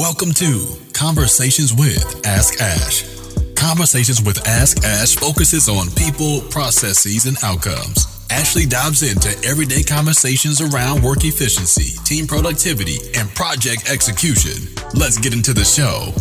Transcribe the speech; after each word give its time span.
Welcome 0.00 0.32
to 0.32 0.78
Conversations 0.94 1.74
with 1.74 2.26
Ask 2.26 2.58
Ash. 2.58 3.04
Conversations 3.54 4.22
with 4.22 4.48
Ask 4.48 4.82
Ash 4.82 5.14
focuses 5.14 5.68
on 5.68 5.90
people, 5.90 6.40
processes, 6.48 7.26
and 7.26 7.36
outcomes. 7.44 8.06
Ashley 8.30 8.64
dives 8.64 9.02
into 9.02 9.28
everyday 9.46 9.82
conversations 9.82 10.62
around 10.62 11.02
work 11.02 11.26
efficiency, 11.26 12.02
team 12.04 12.26
productivity, 12.26 12.96
and 13.14 13.28
project 13.34 13.90
execution. 13.90 14.72
Let's 14.94 15.18
get 15.18 15.34
into 15.34 15.52
the 15.52 15.64
show. 15.66 16.14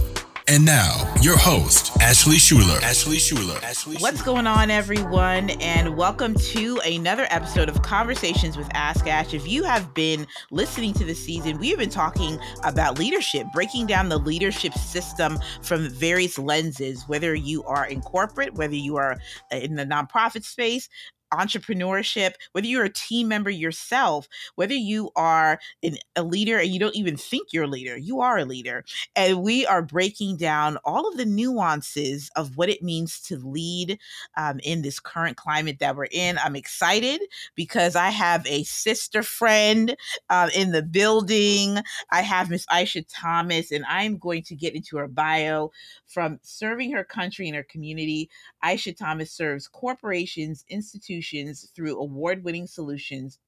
And 0.52 0.66
now, 0.66 1.14
your 1.22 1.38
host, 1.38 1.96
Ashley 2.02 2.38
Schuler. 2.40 2.80
Ashley 2.82 3.20
Schuler. 3.20 3.60
Ashley 3.64 3.98
What's 3.98 4.24
going 4.24 4.48
on, 4.48 4.72
everyone? 4.72 5.52
And 5.62 5.96
welcome 5.96 6.34
to 6.34 6.80
another 6.84 7.28
episode 7.30 7.70
of 7.70 7.84
Conversations 7.84 8.58
with 8.58 8.68
Ask 8.74 9.06
Ash. 9.06 9.36
If 9.36 9.48
you 9.48 9.64
have 9.64 9.94
been 9.94 10.26
listening 10.50 10.94
to 10.94 11.06
this 11.06 11.24
season, 11.24 11.60
we 11.60 11.70
have 11.70 11.78
been 11.78 11.92
talking 11.92 12.40
about 12.64 12.98
leadership, 12.98 13.46
breaking 13.54 13.86
down 13.86 14.10
the 14.10 14.18
leadership 14.18 14.74
system 14.74 15.38
from 15.62 15.88
various 15.88 16.40
lenses, 16.40 17.04
whether 17.06 17.36
you 17.36 17.64
are 17.66 17.86
in 17.86 18.02
corporate, 18.02 18.56
whether 18.56 18.74
you 18.74 18.96
are 18.96 19.20
in 19.52 19.76
the 19.76 19.86
nonprofit 19.86 20.44
space, 20.44 20.90
entrepreneurship, 21.34 22.34
whether 22.52 22.68
you're 22.68 22.86
a 22.86 22.90
team 22.90 23.28
member 23.28 23.50
yourself, 23.50 24.28
whether 24.56 24.74
you 24.74 25.12
are 25.16 25.60
an, 25.84 25.98
a 26.16 26.24
leader 26.24 26.58
and 26.58 26.70
you 26.70 26.80
don't 26.80 26.96
even 26.96 27.18
think 27.18 27.50
you're 27.52 27.66
a 27.66 27.68
leader, 27.68 27.98
you 27.98 28.22
are 28.22 28.38
a 28.40 28.46
leader. 28.46 28.84
And 29.16 29.42
we 29.42 29.66
are 29.66 29.82
breaking 29.82 30.38
down 30.38 30.78
all 30.86 31.08
of 31.08 31.18
the 31.18 31.26
nuances 31.26 32.30
of 32.36 32.58
what 32.58 32.70
it 32.70 32.82
means 32.82 33.22
to 33.22 33.38
lead 33.38 34.00
um, 34.38 34.60
in 34.64 34.82
this 34.82 35.00
current 35.00 35.38
climate 35.38 35.78
that 35.80 35.96
we're 35.96 36.08
in. 36.12 36.38
I'm 36.38 36.56
excited 36.56 37.22
because 37.56 37.96
I 37.96 38.10
have 38.10 38.46
a 38.48 38.64
sister 38.64 39.24
friend 39.24 39.96
uh, 40.30 40.50
in 40.56 40.72
the 40.72 40.84
building. 40.84 41.80
I 42.12 42.22
have 42.22 42.50
Miss 42.50 42.66
Aisha 42.68 43.06
Thomas, 43.08 43.72
and 43.72 43.86
I'm 43.88 44.18
going 44.18 44.44
to 44.44 44.56
get 44.56 44.76
into 44.76 44.98
her 44.98 45.08
bio 45.08 45.72
from 46.08 46.40
serving 46.42 46.92
her 46.92 47.04
country 47.04 47.48
and 47.48 47.56
her 47.56 47.64
community. 47.64 48.30
Aisha 48.64 48.96
Thomas 48.96 49.32
serves 49.32 49.68
corporations, 49.68 50.66
institutions, 50.70 51.19
institutions 51.20 51.72
through 51.76 52.00
award 52.00 52.44
winning 52.44 52.68
solutions 52.68 53.40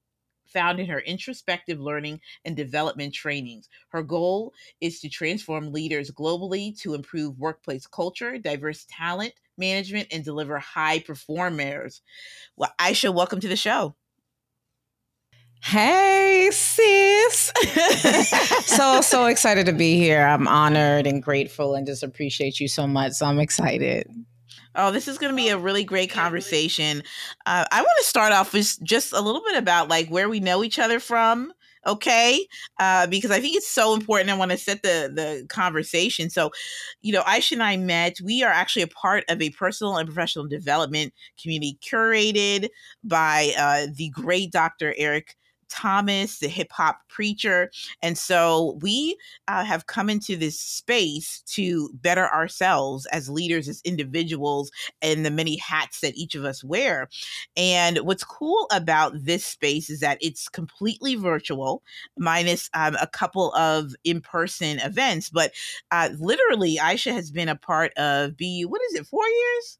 found 0.46 0.78
in 0.78 0.86
her 0.86 1.00
introspective 1.00 1.80
learning 1.80 2.20
and 2.44 2.56
development 2.56 3.14
trainings. 3.14 3.68
Her 3.88 4.02
goal 4.02 4.52
is 4.80 5.00
to 5.00 5.08
transform 5.08 5.72
leaders 5.72 6.10
globally 6.10 6.78
to 6.80 6.94
improve 6.94 7.38
workplace 7.38 7.86
culture, 7.86 8.36
diverse 8.38 8.86
talent 8.90 9.32
management, 9.56 10.08
and 10.12 10.24
deliver 10.24 10.58
high 10.58 10.98
performers. 10.98 12.02
Well, 12.56 12.72
Aisha, 12.78 13.14
welcome 13.14 13.40
to 13.40 13.48
the 13.48 13.56
show. 13.56 13.94
Hey, 15.62 16.50
sis. 16.52 17.52
so, 18.66 19.00
so 19.00 19.26
excited 19.26 19.64
to 19.66 19.72
be 19.72 19.96
here. 19.96 20.22
I'm 20.22 20.48
honored 20.48 21.06
and 21.06 21.22
grateful 21.22 21.76
and 21.76 21.86
just 21.86 22.02
appreciate 22.02 22.58
you 22.60 22.68
so 22.68 22.86
much. 22.86 23.12
So 23.12 23.26
I'm 23.26 23.38
excited. 23.38 24.10
Oh, 24.74 24.90
this 24.90 25.06
is 25.08 25.18
going 25.18 25.32
to 25.32 25.36
be 25.36 25.48
a 25.50 25.58
really 25.58 25.84
great 25.84 26.10
conversation. 26.10 27.02
Uh, 27.46 27.64
I 27.70 27.80
want 27.82 27.92
to 27.98 28.04
start 28.06 28.32
off 28.32 28.52
with 28.54 28.78
just 28.82 29.12
a 29.12 29.20
little 29.20 29.42
bit 29.46 29.56
about 29.56 29.88
like 29.88 30.08
where 30.08 30.28
we 30.28 30.40
know 30.40 30.64
each 30.64 30.78
other 30.78 30.98
from 31.00 31.52
okay? 31.84 32.46
Uh, 32.78 33.08
because 33.08 33.32
i 33.32 33.40
think 33.40 33.56
it's 33.56 33.68
so 33.68 33.92
important 33.92 34.30
i 34.30 34.36
want 34.36 34.52
to 34.52 34.56
set 34.56 34.82
the 34.84 35.10
the 35.12 35.44
conversation. 35.48 36.30
So 36.30 36.50
you 37.02 37.12
know 37.12 37.22
aisha 37.22 37.52
and 37.52 37.62
i 37.62 37.76
met 37.76 38.18
we 38.22 38.44
are 38.44 38.52
actually 38.52 38.82
a 38.82 38.86
part 38.86 39.24
of 39.28 39.42
a 39.42 39.50
personal 39.50 39.96
and 39.96 40.08
professional 40.08 40.46
development 40.46 41.12
community 41.40 41.78
curated 41.82 42.68
by 43.02 43.52
uh, 43.58 43.86
the 43.96 44.10
great 44.10 44.52
dr 44.52 44.94
eric 44.96 45.36
Thomas, 45.72 46.38
the 46.38 46.48
hip 46.48 46.70
hop 46.70 47.00
preacher. 47.08 47.70
And 48.02 48.18
so 48.18 48.78
we 48.82 49.16
uh, 49.48 49.64
have 49.64 49.86
come 49.86 50.10
into 50.10 50.36
this 50.36 50.60
space 50.60 51.42
to 51.46 51.90
better 51.94 52.28
ourselves 52.28 53.06
as 53.06 53.30
leaders, 53.30 53.68
as 53.68 53.80
individuals, 53.82 54.70
and 55.00 55.24
the 55.24 55.30
many 55.30 55.56
hats 55.56 56.00
that 56.00 56.14
each 56.14 56.34
of 56.34 56.44
us 56.44 56.62
wear. 56.62 57.08
And 57.56 57.98
what's 57.98 58.22
cool 58.22 58.66
about 58.70 59.12
this 59.14 59.46
space 59.46 59.88
is 59.88 60.00
that 60.00 60.18
it's 60.20 60.48
completely 60.48 61.14
virtual, 61.14 61.82
minus 62.18 62.68
um, 62.74 62.96
a 63.00 63.06
couple 63.06 63.54
of 63.54 63.94
in 64.04 64.20
person 64.20 64.78
events. 64.80 65.30
But 65.30 65.52
uh, 65.90 66.10
literally, 66.18 66.76
Aisha 66.76 67.12
has 67.12 67.30
been 67.30 67.48
a 67.48 67.56
part 67.56 67.92
of 67.96 68.36
BU, 68.36 68.66
what 68.68 68.82
is 68.90 68.94
it, 68.94 69.06
four 69.06 69.26
years? 69.26 69.78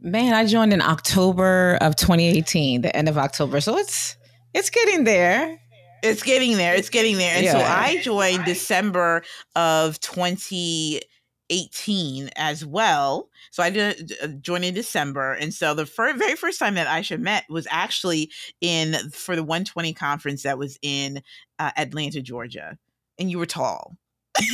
Man, 0.00 0.32
I 0.32 0.46
joined 0.46 0.72
in 0.72 0.80
October 0.80 1.76
of 1.82 1.94
2018, 1.94 2.80
the 2.80 2.96
end 2.96 3.08
of 3.08 3.18
October. 3.18 3.60
So 3.60 3.76
it's 3.76 4.16
it's 4.54 4.70
getting 4.70 5.04
there. 5.04 5.60
It's 6.02 6.22
getting 6.22 6.56
there. 6.56 6.74
It's 6.74 6.88
getting 6.88 7.18
there. 7.18 7.34
And 7.34 7.44
yeah. 7.44 7.52
so 7.52 7.58
I 7.60 8.00
joined 8.02 8.46
December 8.46 9.22
of 9.54 10.00
2018 10.00 12.30
as 12.36 12.64
well. 12.64 13.28
So 13.50 13.62
I 13.62 13.68
did 13.70 14.14
uh, 14.22 14.28
join 14.40 14.64
in 14.64 14.72
December. 14.72 15.34
And 15.34 15.52
so 15.52 15.74
the 15.74 15.84
fir- 15.84 16.14
very 16.14 16.36
first 16.36 16.58
time 16.58 16.76
that 16.76 16.86
Aisha 16.86 17.20
met 17.20 17.44
was 17.50 17.66
actually 17.70 18.30
in 18.60 18.94
for 19.10 19.36
the 19.36 19.44
120 19.44 19.92
conference 19.92 20.44
that 20.44 20.56
was 20.58 20.78
in 20.80 21.22
uh, 21.58 21.72
Atlanta, 21.76 22.22
Georgia. 22.22 22.78
And 23.18 23.30
you 23.30 23.38
were 23.38 23.46
tall. 23.46 23.98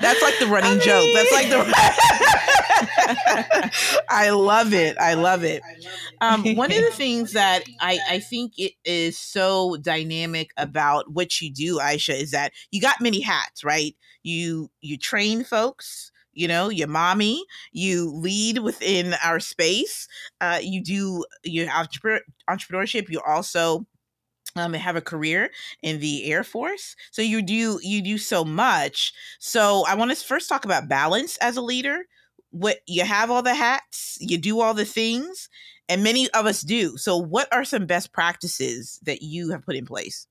That's 0.00 0.22
like 0.22 0.38
the 0.38 0.46
running 0.46 0.72
I 0.72 0.74
mean... 0.74 0.80
joke. 0.80 1.08
That's 1.14 1.32
like 1.32 1.48
the. 1.48 1.66
I 4.08 4.30
love 4.30 4.72
it. 4.72 4.96
I 4.98 5.14
love 5.14 5.44
it. 5.44 5.62
Um, 6.20 6.56
one 6.56 6.72
of 6.72 6.78
the 6.78 6.90
things 6.92 7.32
that 7.32 7.62
I, 7.80 7.98
I 8.08 8.18
think 8.20 8.54
it 8.58 8.72
is 8.84 9.18
so 9.18 9.76
dynamic 9.76 10.50
about 10.56 11.10
what 11.12 11.40
you 11.40 11.52
do, 11.52 11.78
Aisha, 11.78 12.20
is 12.20 12.30
that 12.32 12.52
you 12.70 12.80
got 12.80 13.00
many 13.00 13.20
hats, 13.20 13.64
right? 13.64 13.94
You 14.22 14.70
you 14.80 14.98
train 14.98 15.44
folks 15.44 16.10
you 16.32 16.46
know 16.46 16.68
your 16.68 16.88
mommy 16.88 17.42
you 17.72 18.10
lead 18.10 18.58
within 18.58 19.14
our 19.24 19.40
space 19.40 20.06
uh, 20.40 20.58
you 20.60 20.82
do 20.82 21.24
your 21.44 21.66
entrepreneurship 21.68 23.08
you 23.08 23.20
also 23.26 23.86
um, 24.58 24.72
have 24.72 24.96
a 24.96 25.00
career 25.00 25.50
in 25.82 26.00
the 26.00 26.30
Air 26.30 26.44
Force. 26.44 26.96
So 27.10 27.22
you 27.22 27.42
do 27.42 27.78
you 27.82 28.02
do 28.02 28.18
so 28.18 28.44
much. 28.44 29.12
So 29.38 29.84
I 29.86 29.94
want 29.94 30.10
to 30.10 30.16
first 30.16 30.48
talk 30.48 30.64
about 30.64 30.88
balance 30.88 31.36
as 31.38 31.56
a 31.56 31.62
leader. 31.62 32.06
What 32.50 32.78
you 32.86 33.04
have 33.04 33.30
all 33.30 33.42
the 33.42 33.54
hats, 33.54 34.16
you 34.20 34.38
do 34.38 34.60
all 34.60 34.72
the 34.72 34.84
things, 34.84 35.48
and 35.88 36.02
many 36.02 36.30
of 36.30 36.46
us 36.46 36.62
do. 36.62 36.96
So 36.96 37.16
what 37.16 37.52
are 37.52 37.64
some 37.64 37.86
best 37.86 38.12
practices 38.12 38.98
that 39.02 39.22
you 39.22 39.50
have 39.50 39.64
put 39.64 39.76
in 39.76 39.84
place? 39.84 40.26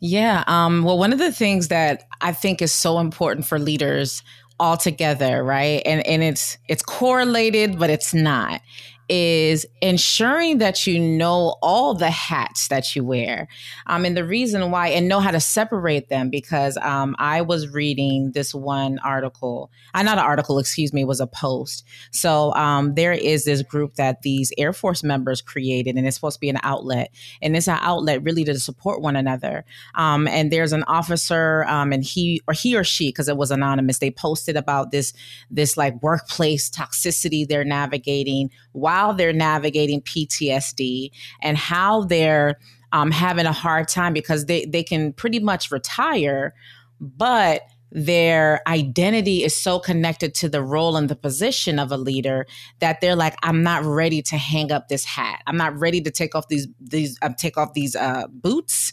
Yeah. 0.00 0.44
Um, 0.46 0.84
well, 0.84 0.98
one 0.98 1.12
of 1.12 1.18
the 1.18 1.32
things 1.32 1.68
that 1.68 2.04
I 2.20 2.32
think 2.32 2.62
is 2.62 2.72
so 2.72 3.00
important 3.00 3.46
for 3.46 3.58
leaders 3.58 4.22
altogether, 4.60 5.42
right? 5.42 5.82
And 5.84 6.06
and 6.06 6.22
it's 6.22 6.56
it's 6.68 6.82
correlated, 6.82 7.78
but 7.78 7.90
it's 7.90 8.14
not 8.14 8.60
is 9.08 9.64
ensuring 9.80 10.58
that 10.58 10.86
you 10.86 10.98
know 11.00 11.56
all 11.62 11.94
the 11.94 12.10
hats 12.10 12.68
that 12.68 12.94
you 12.94 13.04
wear. 13.04 13.48
Um, 13.86 14.04
and 14.04 14.16
the 14.16 14.24
reason 14.24 14.70
why, 14.70 14.88
and 14.88 15.08
know 15.08 15.20
how 15.20 15.30
to 15.30 15.40
separate 15.40 16.08
them, 16.08 16.30
because 16.30 16.76
um, 16.78 17.16
I 17.18 17.40
was 17.40 17.68
reading 17.68 18.32
this 18.32 18.54
one 18.54 18.98
article, 19.00 19.70
uh, 19.94 20.02
not 20.02 20.18
an 20.18 20.24
article, 20.24 20.58
excuse 20.58 20.92
me, 20.92 21.04
was 21.04 21.20
a 21.20 21.26
post. 21.26 21.84
So 22.10 22.52
um, 22.54 22.94
there 22.94 23.12
is 23.12 23.44
this 23.44 23.62
group 23.62 23.94
that 23.94 24.22
these 24.22 24.52
Air 24.58 24.72
Force 24.72 25.02
members 25.02 25.40
created, 25.40 25.96
and 25.96 26.06
it's 26.06 26.16
supposed 26.16 26.36
to 26.36 26.40
be 26.40 26.50
an 26.50 26.60
outlet. 26.62 27.10
And 27.40 27.56
it's 27.56 27.68
an 27.68 27.78
outlet 27.80 28.22
really 28.22 28.44
to 28.44 28.58
support 28.58 29.00
one 29.00 29.16
another. 29.16 29.64
Um, 29.94 30.28
and 30.28 30.52
there's 30.52 30.72
an 30.72 30.84
officer, 30.84 31.64
um, 31.64 31.92
and 31.92 32.04
he 32.04 32.42
or 32.46 32.54
he 32.54 32.76
or 32.76 32.84
she, 32.84 33.08
because 33.08 33.28
it 33.28 33.36
was 33.36 33.50
anonymous, 33.50 33.98
they 33.98 34.10
posted 34.10 34.56
about 34.56 34.90
this, 34.90 35.12
this 35.50 35.76
like 35.76 36.02
workplace 36.02 36.68
toxicity 36.68 37.46
they're 37.46 37.64
navigating. 37.64 38.50
While 38.72 38.97
how 38.98 39.12
they're 39.12 39.32
navigating 39.32 40.00
PTSD 40.02 41.10
and 41.40 41.56
how 41.56 42.02
they're 42.02 42.58
um, 42.92 43.12
having 43.12 43.46
a 43.46 43.52
hard 43.52 43.86
time 43.86 44.12
because 44.12 44.46
they, 44.46 44.64
they 44.64 44.82
can 44.82 45.12
pretty 45.12 45.38
much 45.38 45.70
retire, 45.70 46.52
but 47.00 47.62
their 47.92 48.60
identity 48.66 49.44
is 49.44 49.56
so 49.56 49.78
connected 49.78 50.34
to 50.34 50.48
the 50.48 50.62
role 50.62 50.96
and 50.96 51.08
the 51.08 51.14
position 51.16 51.78
of 51.78 51.92
a 51.92 51.96
leader 51.96 52.46
that 52.80 53.00
they're 53.00 53.16
like 53.16 53.34
i'm 53.42 53.62
not 53.62 53.82
ready 53.82 54.20
to 54.20 54.36
hang 54.36 54.70
up 54.70 54.88
this 54.88 55.06
hat. 55.06 55.40
I'm 55.46 55.56
not 55.56 55.74
ready 55.78 56.02
to 56.02 56.10
take 56.10 56.34
off 56.34 56.48
these 56.48 56.68
these 56.78 57.16
uh, 57.22 57.30
take 57.38 57.56
off 57.56 57.72
these 57.72 57.96
uh, 57.96 58.26
boots 58.30 58.92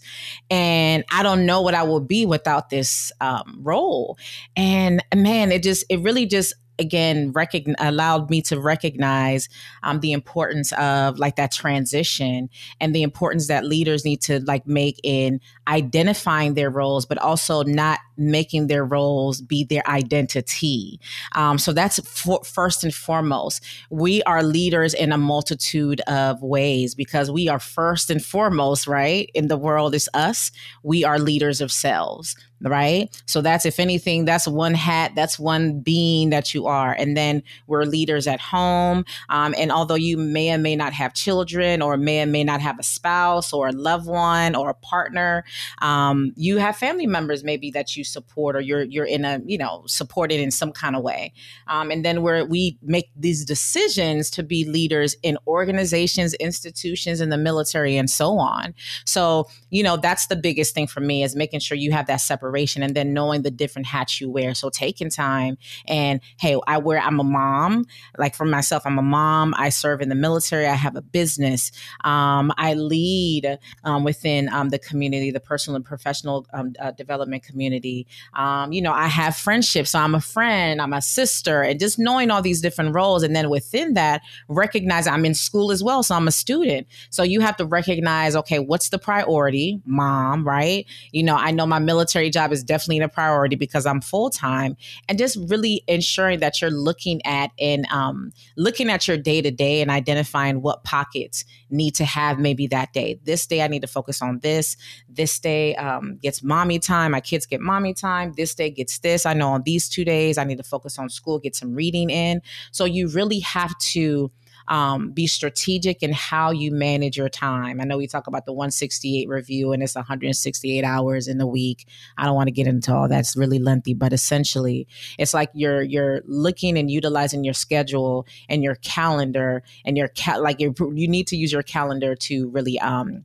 and 0.50 1.03
i 1.12 1.24
don't 1.24 1.45
know 1.45 1.62
what 1.62 1.74
i 1.74 1.83
will 1.83 2.00
be 2.00 2.25
without 2.25 2.69
this 2.69 3.12
um, 3.19 3.59
role. 3.62 4.18
And 4.56 5.03
man 5.13 5.51
it 5.51 5.62
just 5.62 5.83
it 5.89 6.00
really 6.00 6.25
just 6.25 6.53
again 6.80 7.33
recogn- 7.33 7.75
allowed 7.80 8.30
me 8.30 8.42
to 8.42 8.60
recognize 8.60 9.50
um, 9.83 10.00
the 10.00 10.12
importance 10.12 10.72
of 10.74 11.18
like 11.18 11.36
that 11.36 11.51
transition 11.51 12.50
and 12.80 12.95
the 12.95 13.04
importance 13.04 13.48
that 13.48 13.66
leaders 13.66 14.06
need 14.06 14.22
to 14.22 14.39
like 14.42 14.66
make 14.68 15.00
in 15.04 15.39
identifying 15.68 16.54
their 16.54 16.69
roles 16.69 17.06
but 17.06 17.18
also 17.18 17.63
not 17.63 18.00
making 18.18 18.68
their 18.68 18.86
roles 18.86 19.42
be 19.42 19.63
their 19.63 19.88
identity. 19.89 21.00
Um, 21.33 21.57
so 21.57 21.74
that's 21.74 22.00
for, 22.07 22.44
first 22.44 22.83
and 22.83 22.94
foremost. 22.94 23.63
We 23.89 24.24
are 24.24 24.44
leaders 24.44 24.94
in 24.94 25.12
a 25.12 25.18
multitude 25.18 26.01
of 26.01 26.42
ways 26.42 26.95
because 26.95 27.30
we 27.30 27.48
are 27.50 27.60
first 27.60 28.10
and 28.10 28.24
foremost 28.24 28.88
right 28.88 29.30
in 29.33 29.48
the 29.48 29.57
world 29.57 29.95
is 29.95 30.10
us. 30.13 30.51
We 30.83 31.04
are 31.04 31.19
leaders 31.19 31.62
of 31.62 31.71
selves 31.71 32.36
right? 32.62 33.10
So 33.25 33.42
that's 33.42 33.66
if 33.66 33.80
anything, 33.80 34.25
that's 34.25 34.48
one 34.48 34.74
hat, 34.74 35.12
that's 35.16 35.38
one 35.38 35.80
being 35.81 36.30
that 36.30 36.54
you 36.54 36.68
are. 36.68 36.94
And 36.94 37.16
then 37.16 37.44
we're 37.68 37.84
leaders 37.84 38.28
at 38.28 38.40
home. 38.40 39.06
Um, 39.30 39.54
and 39.57 39.72
although 39.72 39.96
you 39.96 40.18
may 40.18 40.54
or 40.54 40.57
may 40.57 40.75
not 40.75 40.94
have 40.94 41.13
children, 41.13 41.81
or 41.81 41.98
may 41.98 42.22
or 42.22 42.25
may 42.25 42.44
not 42.44 42.62
have 42.62 42.80
a 42.80 42.84
spouse, 42.84 43.52
or 43.52 43.68
a 43.68 43.72
loved 43.72 44.07
one, 44.07 44.56
or 44.56 44.69
a 44.69 44.74
partner, 44.74 45.44
um, 45.81 46.31
you 46.36 46.57
have 46.57 46.75
family 46.75 47.07
members 47.07 47.44
maybe 47.44 47.72
that 47.72 47.96
you 47.96 48.04
support, 48.04 48.56
or 48.56 48.62
you're 48.62 48.84
you're 48.84 49.06
in 49.06 49.25
a 49.25 49.42
you 49.46 49.57
know 49.57 49.84
supported 49.86 50.40
in 50.40 50.52
some 50.52 50.72
kind 50.72 50.96
of 50.96 51.04
way. 51.04 51.34
Um, 51.68 51.92
and 51.92 52.06
then 52.06 52.22
where 52.22 52.46
we 52.46 52.78
make 52.81 53.12
these 53.16 53.46
decisions 53.46 54.30
to 54.31 54.44
be 54.44 54.66
leaders 54.66 55.16
in 55.24 55.38
organizations, 55.46 56.34
institutions, 56.36 57.22
in 57.22 57.30
the 57.30 57.38
military, 57.38 57.98
and 57.98 58.10
so 58.10 58.38
on. 58.38 58.74
So 59.06 59.48
you 59.69 59.84
know 59.84 59.98
that's 59.98 60.28
the 60.28 60.36
biggest 60.36 60.74
thing 60.74 60.88
for 60.88 61.02
me 61.02 61.24
is 61.24 61.36
making 61.36 61.60
sure 61.60 61.78
you 61.78 61.92
have 61.92 62.07
that 62.07 62.22
separation 62.22 62.44
separation 62.45 62.83
and 62.83 62.95
then 62.95 63.13
knowing 63.13 63.42
the 63.42 63.51
different 63.51 63.88
hats 63.88 64.21
you 64.21 64.30
wear. 64.30 64.53
So 64.53 64.69
taking 64.69 65.09
time 65.09 65.57
and 65.88 66.21
hey, 66.39 66.57
I 66.68 66.77
wear, 66.77 67.00
I'm 67.00 67.19
a 67.19 67.24
mom. 67.24 67.86
Like 68.18 68.36
for 68.36 68.45
myself, 68.45 68.83
I'm 68.86 69.00
a 69.00 69.01
mom. 69.01 69.53
I 69.57 69.69
serve 69.69 70.01
in 70.01 70.09
the 70.09 70.15
military. 70.15 70.68
I 70.68 70.74
have 70.75 70.95
a 70.95 71.01
business. 71.01 71.71
Um, 72.03 72.51
I 72.57 72.75
lead 72.75 73.57
um, 73.83 74.03
within 74.03 74.50
um, 74.50 74.69
the 74.69 74.80
community, 74.80 75.31
the 75.31 75.39
personal 75.39 75.75
and 75.75 75.86
professional 75.86 76.45
um, 76.53 76.74
uh, 76.80 76.92
development 76.92 77.44
community. 77.44 78.06
Um, 78.36 78.71
you 78.71 78.81
know, 78.81 78.94
I 78.94 79.07
have 79.07 79.36
friendships. 79.36 79.92
So 79.92 80.00
I'm 80.00 80.13
a 80.15 80.21
friend, 80.21 80.81
I'm 80.81 80.94
a 80.94 81.01
sister, 81.01 81.63
and 81.63 81.80
just 81.80 81.97
knowing 81.97 82.30
all 82.30 82.42
these 82.42 82.62
different 82.62 82.94
roles. 82.94 83.24
And 83.24 83.36
then 83.36 83.50
within 83.50 83.95
that, 83.95 84.21
recognize 84.47 85.07
I'm 85.07 85.25
in 85.25 85.33
school 85.33 85.71
as 85.71 85.83
well. 85.83 86.03
So 86.03 86.15
I'm 86.15 86.27
a 86.27 86.31
student. 86.31 86.88
So 87.09 87.24
you 87.24 87.42
have 87.42 87.57
to 87.57 87.65
recognize, 87.65 88.36
okay, 88.36 88.59
what's 88.59 88.89
the 88.89 89.00
priority? 89.00 89.81
Mom, 89.86 90.47
right? 90.47 90.86
You 91.12 91.24
know, 91.24 91.36
I 91.36 91.51
know 91.51 91.65
my 91.65 91.80
military 91.80 92.30
job 92.35 92.51
is 92.51 92.63
definitely 92.63 92.99
a 92.99 93.09
priority 93.09 93.55
because 93.55 93.87
I'm 93.87 94.01
full 94.01 94.29
time, 94.29 94.77
and 95.09 95.17
just 95.17 95.37
really 95.49 95.83
ensuring 95.87 96.39
that 96.41 96.61
you're 96.61 96.69
looking 96.69 97.25
at 97.25 97.49
and 97.59 97.87
um, 97.91 98.31
looking 98.55 98.89
at 98.89 99.07
your 99.07 99.17
day 99.17 99.41
to 99.41 99.49
day 99.49 99.81
and 99.81 99.89
identifying 99.89 100.61
what 100.61 100.83
pockets 100.83 101.43
need 101.69 101.95
to 101.95 102.05
have 102.05 102.37
maybe 102.37 102.67
that 102.67 102.93
day. 102.93 103.19
This 103.23 103.47
day 103.47 103.61
I 103.63 103.67
need 103.67 103.81
to 103.81 103.87
focus 103.87 104.21
on 104.21 104.39
this. 104.39 104.77
This 105.09 105.39
day 105.39 105.75
um, 105.75 106.19
gets 106.21 106.43
mommy 106.43 106.79
time. 106.79 107.11
My 107.11 107.21
kids 107.21 107.45
get 107.45 107.61
mommy 107.61 107.93
time. 107.93 108.33
This 108.37 108.53
day 108.53 108.69
gets 108.69 108.99
this. 108.99 109.25
I 109.25 109.33
know 109.33 109.49
on 109.49 109.63
these 109.63 109.89
two 109.89 110.05
days 110.05 110.37
I 110.37 110.43
need 110.43 110.57
to 110.57 110.63
focus 110.63 110.99
on 110.99 111.09
school, 111.09 111.39
get 111.39 111.55
some 111.55 111.73
reading 111.73 112.09
in. 112.09 112.41
So 112.71 112.85
you 112.85 113.07
really 113.07 113.39
have 113.39 113.75
to 113.93 114.31
um, 114.67 115.12
be 115.12 115.27
strategic 115.27 116.01
in 116.01 116.12
how 116.12 116.51
you 116.51 116.71
manage 116.71 117.17
your 117.17 117.29
time. 117.29 117.79
I 117.79 117.83
know 117.83 117.97
we 117.97 118.07
talk 118.07 118.27
about 118.27 118.45
the 118.45 118.53
168 118.53 119.27
review 119.27 119.71
and 119.71 119.83
it's 119.83 119.95
168 119.95 120.83
hours 120.83 121.27
in 121.27 121.38
the 121.38 121.47
week. 121.47 121.88
I 122.17 122.25
don't 122.25 122.35
want 122.35 122.47
to 122.47 122.51
get 122.51 122.67
into 122.67 122.94
all 122.94 123.07
that's 123.07 123.35
really 123.35 123.59
lengthy, 123.59 123.94
but 123.94 124.13
essentially 124.13 124.88
it's 125.17 125.33
like 125.33 125.50
you're 125.53 125.81
you're 125.81 126.21
looking 126.25 126.77
and 126.77 126.89
utilizing 126.89 127.44
your 127.44 127.53
schedule 127.53 128.25
and 128.50 128.63
your 128.63 128.75
calendar 128.75 129.63
and 129.85 129.97
your 129.97 130.07
cat 130.09 130.41
like 130.41 130.59
you 130.59 130.73
you 130.94 131.07
need 131.07 131.27
to 131.27 131.38
use 131.38 131.51
your 131.51 131.63
calendar 131.63 132.15
to 132.15 132.50
really 132.50 132.79
um 132.79 133.23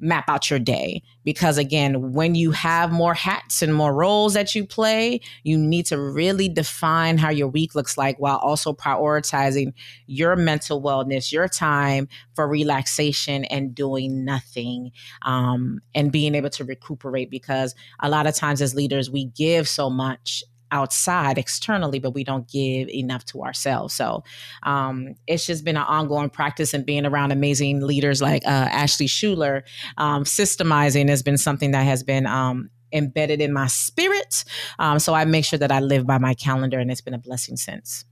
map 0.00 0.28
out 0.28 0.50
your 0.50 0.58
day. 0.58 1.02
Because 1.24 1.58
again 1.58 2.12
when 2.12 2.34
you 2.34 2.50
have 2.50 2.90
more 2.90 3.14
hats 3.14 3.62
and 3.62 3.74
more 3.74 3.94
roles 3.94 4.34
that 4.34 4.54
you 4.54 4.66
play 4.66 5.20
you 5.44 5.56
need 5.58 5.86
to 5.86 6.00
really 6.00 6.48
define 6.48 7.18
how 7.18 7.30
your 7.30 7.48
week 7.48 7.74
looks 7.74 7.96
like 7.98 8.16
while 8.18 8.38
also 8.38 8.72
prioritizing 8.72 9.72
your 10.06 10.34
mental 10.36 10.82
wellness 10.82 11.30
your 11.30 11.48
time 11.48 12.08
for 12.34 12.48
relaxation 12.48 13.44
and 13.44 13.74
doing 13.74 14.24
nothing 14.24 14.90
um, 15.22 15.80
and 15.94 16.10
being 16.10 16.34
able 16.34 16.50
to 16.50 16.64
recuperate 16.64 17.30
because 17.30 17.74
a 18.00 18.08
lot 18.08 18.26
of 18.26 18.34
times 18.34 18.62
as 18.62 18.74
leaders 18.74 19.10
we 19.10 19.26
give 19.26 19.68
so 19.68 19.90
much 19.90 20.42
outside 20.72 21.38
externally, 21.38 21.98
but 21.98 22.14
we 22.14 22.24
don't 22.24 22.48
give 22.48 22.88
enough 22.88 23.24
to 23.26 23.42
ourselves. 23.42 23.94
So 23.94 24.24
um, 24.62 25.14
it's 25.26 25.46
just 25.46 25.64
been 25.64 25.76
an 25.76 25.82
ongoing 25.82 26.30
practice 26.30 26.74
and 26.74 26.84
being 26.84 27.06
around 27.06 27.32
amazing 27.32 27.80
leaders 27.80 28.20
like 28.20 28.44
uh, 28.46 28.68
Ashley 28.70 29.06
Schuler. 29.06 29.64
Um, 29.98 30.24
systemizing 30.24 31.08
has 31.08 31.22
been 31.22 31.38
something 31.38 31.70
that 31.72 31.84
has 31.84 32.02
been 32.02 32.26
um, 32.26 32.70
embedded 32.92 33.40
in 33.40 33.52
my 33.52 33.66
spirit. 33.66 34.44
Um, 34.78 34.98
so 34.98 35.14
I 35.14 35.24
make 35.24 35.44
sure 35.44 35.58
that 35.58 35.72
I 35.72 35.80
live 35.80 36.06
by 36.06 36.18
my 36.18 36.34
calendar, 36.34 36.78
and 36.78 36.90
it's 36.90 37.00
been 37.00 37.14
a 37.14 37.18
blessing 37.18 37.56
since. 37.56 38.04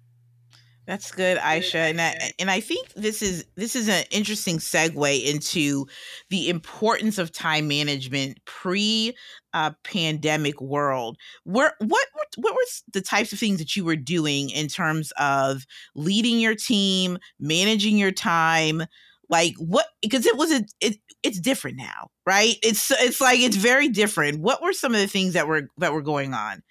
That's 0.89 1.13
good, 1.13 1.37
Aisha, 1.37 1.91
and 1.91 2.01
I, 2.01 2.33
and 2.39 2.51
I 2.51 2.61
think 2.61 2.95
this 2.95 3.21
is 3.21 3.45
this 3.57 3.77
is 3.77 3.91
an 3.91 4.05
interesting 4.11 4.57
segue 4.57 5.23
into 5.23 5.87
the 6.31 6.49
importance 6.49 7.19
of 7.19 7.31
time 7.31 7.69
management 7.69 8.43
pre 8.47 9.15
uh, 9.53 9.73
pandemic 9.85 10.59
world. 10.63 11.19
Where 11.45 11.75
what 11.81 12.07
what 12.39 12.55
were 12.55 12.63
the 12.95 13.03
types 13.03 13.35
of 13.35 13.39
things 13.39 13.59
that 13.59 13.77
you 13.77 13.85
were 13.85 13.97
doing 13.97 14.49
in 14.49 14.67
terms 14.67 15.13
of 15.19 15.67
leading 15.95 16.41
your 16.41 16.55
team, 16.55 17.19
managing 17.39 17.99
your 17.99 18.13
time? 18.13 18.85
Like 19.29 19.57
what? 19.59 19.89
Because 20.01 20.25
it 20.25 20.39
was 20.39 20.51
a 20.51 20.65
it, 20.81 20.97
it's 21.23 21.39
different 21.39 21.77
now, 21.77 22.09
right? 22.25 22.57
It's 22.63 22.91
it's 22.93 23.21
like 23.21 23.41
it's 23.41 23.57
very 23.57 23.91
different. 23.91 24.41
What 24.41 24.63
were 24.63 24.73
some 24.73 24.95
of 24.95 25.03
the 25.03 25.07
things 25.07 25.35
that 25.35 25.47
were 25.49 25.69
that 25.77 25.93
were 25.93 26.01
going 26.01 26.33
on? 26.33 26.63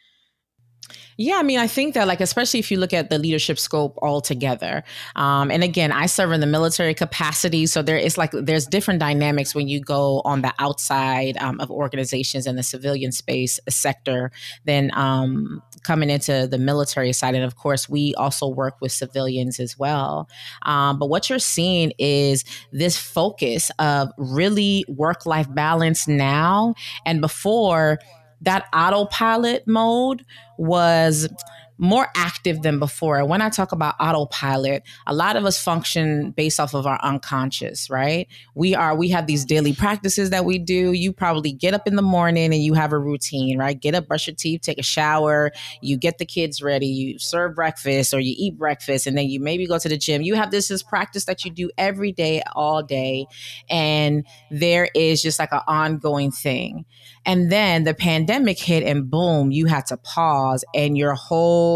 Yeah, 1.19 1.38
I 1.38 1.44
mean, 1.44 1.57
I 1.57 1.66
think 1.66 1.95
that, 1.95 2.07
like, 2.07 2.22
especially 2.22 2.60
if 2.60 2.69
you 2.69 2.78
look 2.78 2.94
at 2.94 3.10
the 3.10 3.18
leadership 3.18 3.57
scope 3.57 3.98
altogether, 4.04 4.84
um, 5.16 5.50
and 5.50 5.63
again, 5.63 5.92
I 5.92 6.06
serve 6.06 6.31
in 6.31 6.42
the 6.42 6.48
military 6.48 6.94
capacity, 6.94 7.66
so 7.66 7.81
there 7.81 7.98
is 7.98 8.19
like 8.19 8.31
there's 8.31 8.68
different 8.68 9.00
dynamics 9.00 9.56
when 9.56 9.68
you 9.68 9.80
go 9.80 10.22
on 10.25 10.44
the 10.44 10.54
outside 10.60 11.36
um, 11.38 11.60
of 11.60 11.72
organizations 11.72 12.45
in 12.45 12.56
the 12.56 12.62
civilian 12.62 13.12
space 13.12 13.60
sector 13.68 14.31
than 14.66 14.92
um, 14.94 15.63
coming 15.84 16.12
into 16.12 16.48
the 16.48 16.60
military 16.60 17.13
side. 17.13 17.34
And 17.34 17.44
of 17.44 17.56
course, 17.56 17.89
we 17.89 18.13
also 18.16 18.48
work 18.48 18.75
with 18.80 18.92
civilians 18.92 19.60
as 19.60 19.78
well. 19.78 20.30
Um, 20.63 21.00
but 21.00 21.07
what 21.07 21.30
you're 21.30 21.39
seeing 21.39 21.94
is 21.98 22.44
this 22.72 22.95
focus 22.95 23.72
of 23.80 24.12
really 24.18 24.86
work 24.88 25.25
life 25.25 25.48
balance 25.54 26.07
now 26.07 26.75
and 27.07 27.22
before 27.22 27.98
that 28.42 28.66
autopilot 28.74 29.68
mode 29.68 30.25
was 30.57 31.28
more 31.77 32.07
active 32.15 32.62
than 32.62 32.79
before. 32.79 33.24
When 33.25 33.41
I 33.41 33.50
talk 33.50 33.71
about 33.71 33.95
autopilot, 34.00 34.83
a 35.06 35.13
lot 35.13 35.35
of 35.35 35.45
us 35.45 35.62
function 35.62 36.31
based 36.31 36.59
off 36.59 36.74
of 36.74 36.88
our 36.88 37.00
unconscious, 37.03 37.89
right? 37.89 38.27
We 38.56 38.74
are 38.75 38.95
we 38.95 39.09
have 39.09 39.27
these 39.27 39.45
daily 39.45 39.74
practices 39.74 40.29
that 40.31 40.45
we 40.45 40.57
do. 40.57 40.91
You 40.91 41.13
probably 41.13 41.51
get 41.51 41.74
up 41.74 41.88
in 41.88 41.95
the 41.95 42.01
morning 42.01 42.53
and 42.53 42.62
you 42.63 42.74
have 42.74 42.94
a 42.94 43.00
routine, 43.00 43.57
right? 43.57 43.79
Get 43.79 43.95
up, 43.95 44.07
brush 44.07 44.27
your 44.27 44.35
teeth, 44.35 44.62
take 44.62 44.79
a 44.79 44.83
shower, 44.83 45.51
you 45.81 45.98
get 45.98 46.17
the 46.17 46.25
kids 46.25 46.62
ready, 46.62 46.88
you 46.88 47.19
serve 47.19 47.55
breakfast 47.55 48.13
or 48.13 48.19
you 48.19 48.34
eat 48.38 48.57
breakfast 48.57 49.07
and 49.07 49.17
then 49.17 49.29
you 49.29 49.39
maybe 49.39 49.67
go 49.67 49.77
to 49.77 49.89
the 49.89 49.98
gym. 49.98 50.22
You 50.22 50.36
have 50.36 50.51
this 50.51 50.69
this 50.69 50.84
practice 50.84 51.25
that 51.25 51.46
you 51.46 51.51
do 51.51 51.69
every 51.77 52.12
day 52.12 52.41
all 52.55 52.81
day 52.81 53.25
and 53.69 54.25
there 54.50 54.89
is 54.96 55.22
just 55.22 55.39
like 55.39 55.51
an 55.51 55.62
ongoing 55.67 56.31
thing. 56.31 56.86
And 57.25 57.51
then 57.51 57.84
the 57.84 57.93
pandemic 57.93 58.57
hit, 58.57 58.84
and 58.84 59.10
boom, 59.12 59.51
you 59.51 59.65
had 59.65 59.86
to 59.88 59.98
pause, 59.98 60.63
and 60.74 60.98
your 60.98 61.13
whole 61.13 61.66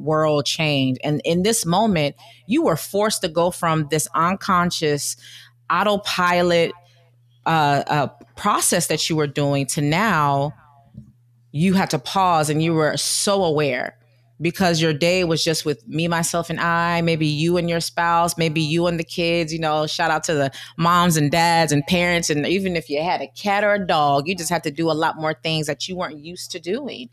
world 0.00 0.46
changed. 0.46 1.00
And 1.04 1.20
in 1.24 1.42
this 1.42 1.66
moment, 1.66 2.16
you 2.46 2.62
were 2.62 2.76
forced 2.76 3.22
to 3.22 3.28
go 3.28 3.50
from 3.50 3.88
this 3.90 4.08
unconscious 4.14 5.16
autopilot 5.70 6.72
uh, 7.44 7.82
uh, 7.86 8.06
process 8.36 8.88
that 8.88 9.08
you 9.08 9.16
were 9.16 9.26
doing 9.26 9.66
to 9.66 9.80
now 9.80 10.52
you 11.52 11.72
had 11.74 11.90
to 11.90 11.98
pause 11.98 12.50
and 12.50 12.62
you 12.62 12.74
were 12.74 12.96
so 12.96 13.44
aware 13.44 13.96
because 14.40 14.80
your 14.80 14.92
day 14.92 15.24
was 15.24 15.42
just 15.42 15.64
with 15.64 15.86
me, 15.88 16.08
myself, 16.08 16.50
and 16.50 16.60
I, 16.60 17.00
maybe 17.00 17.26
you 17.26 17.56
and 17.56 17.68
your 17.68 17.80
spouse, 17.80 18.36
maybe 18.36 18.60
you 18.60 18.86
and 18.86 18.98
the 18.98 19.04
kids, 19.04 19.52
you 19.52 19.58
know, 19.58 19.86
shout 19.86 20.10
out 20.10 20.24
to 20.24 20.34
the 20.34 20.50
moms 20.76 21.16
and 21.16 21.30
dads 21.30 21.72
and 21.72 21.86
parents. 21.86 22.28
And 22.30 22.46
even 22.46 22.76
if 22.76 22.90
you 22.90 23.02
had 23.02 23.22
a 23.22 23.28
cat 23.28 23.64
or 23.64 23.74
a 23.74 23.86
dog, 23.86 24.28
you 24.28 24.36
just 24.36 24.50
had 24.50 24.62
to 24.64 24.70
do 24.70 24.90
a 24.90 24.92
lot 24.92 25.16
more 25.16 25.34
things 25.34 25.66
that 25.66 25.88
you 25.88 25.96
weren't 25.96 26.18
used 26.18 26.50
to 26.52 26.60
doing. 26.60 27.08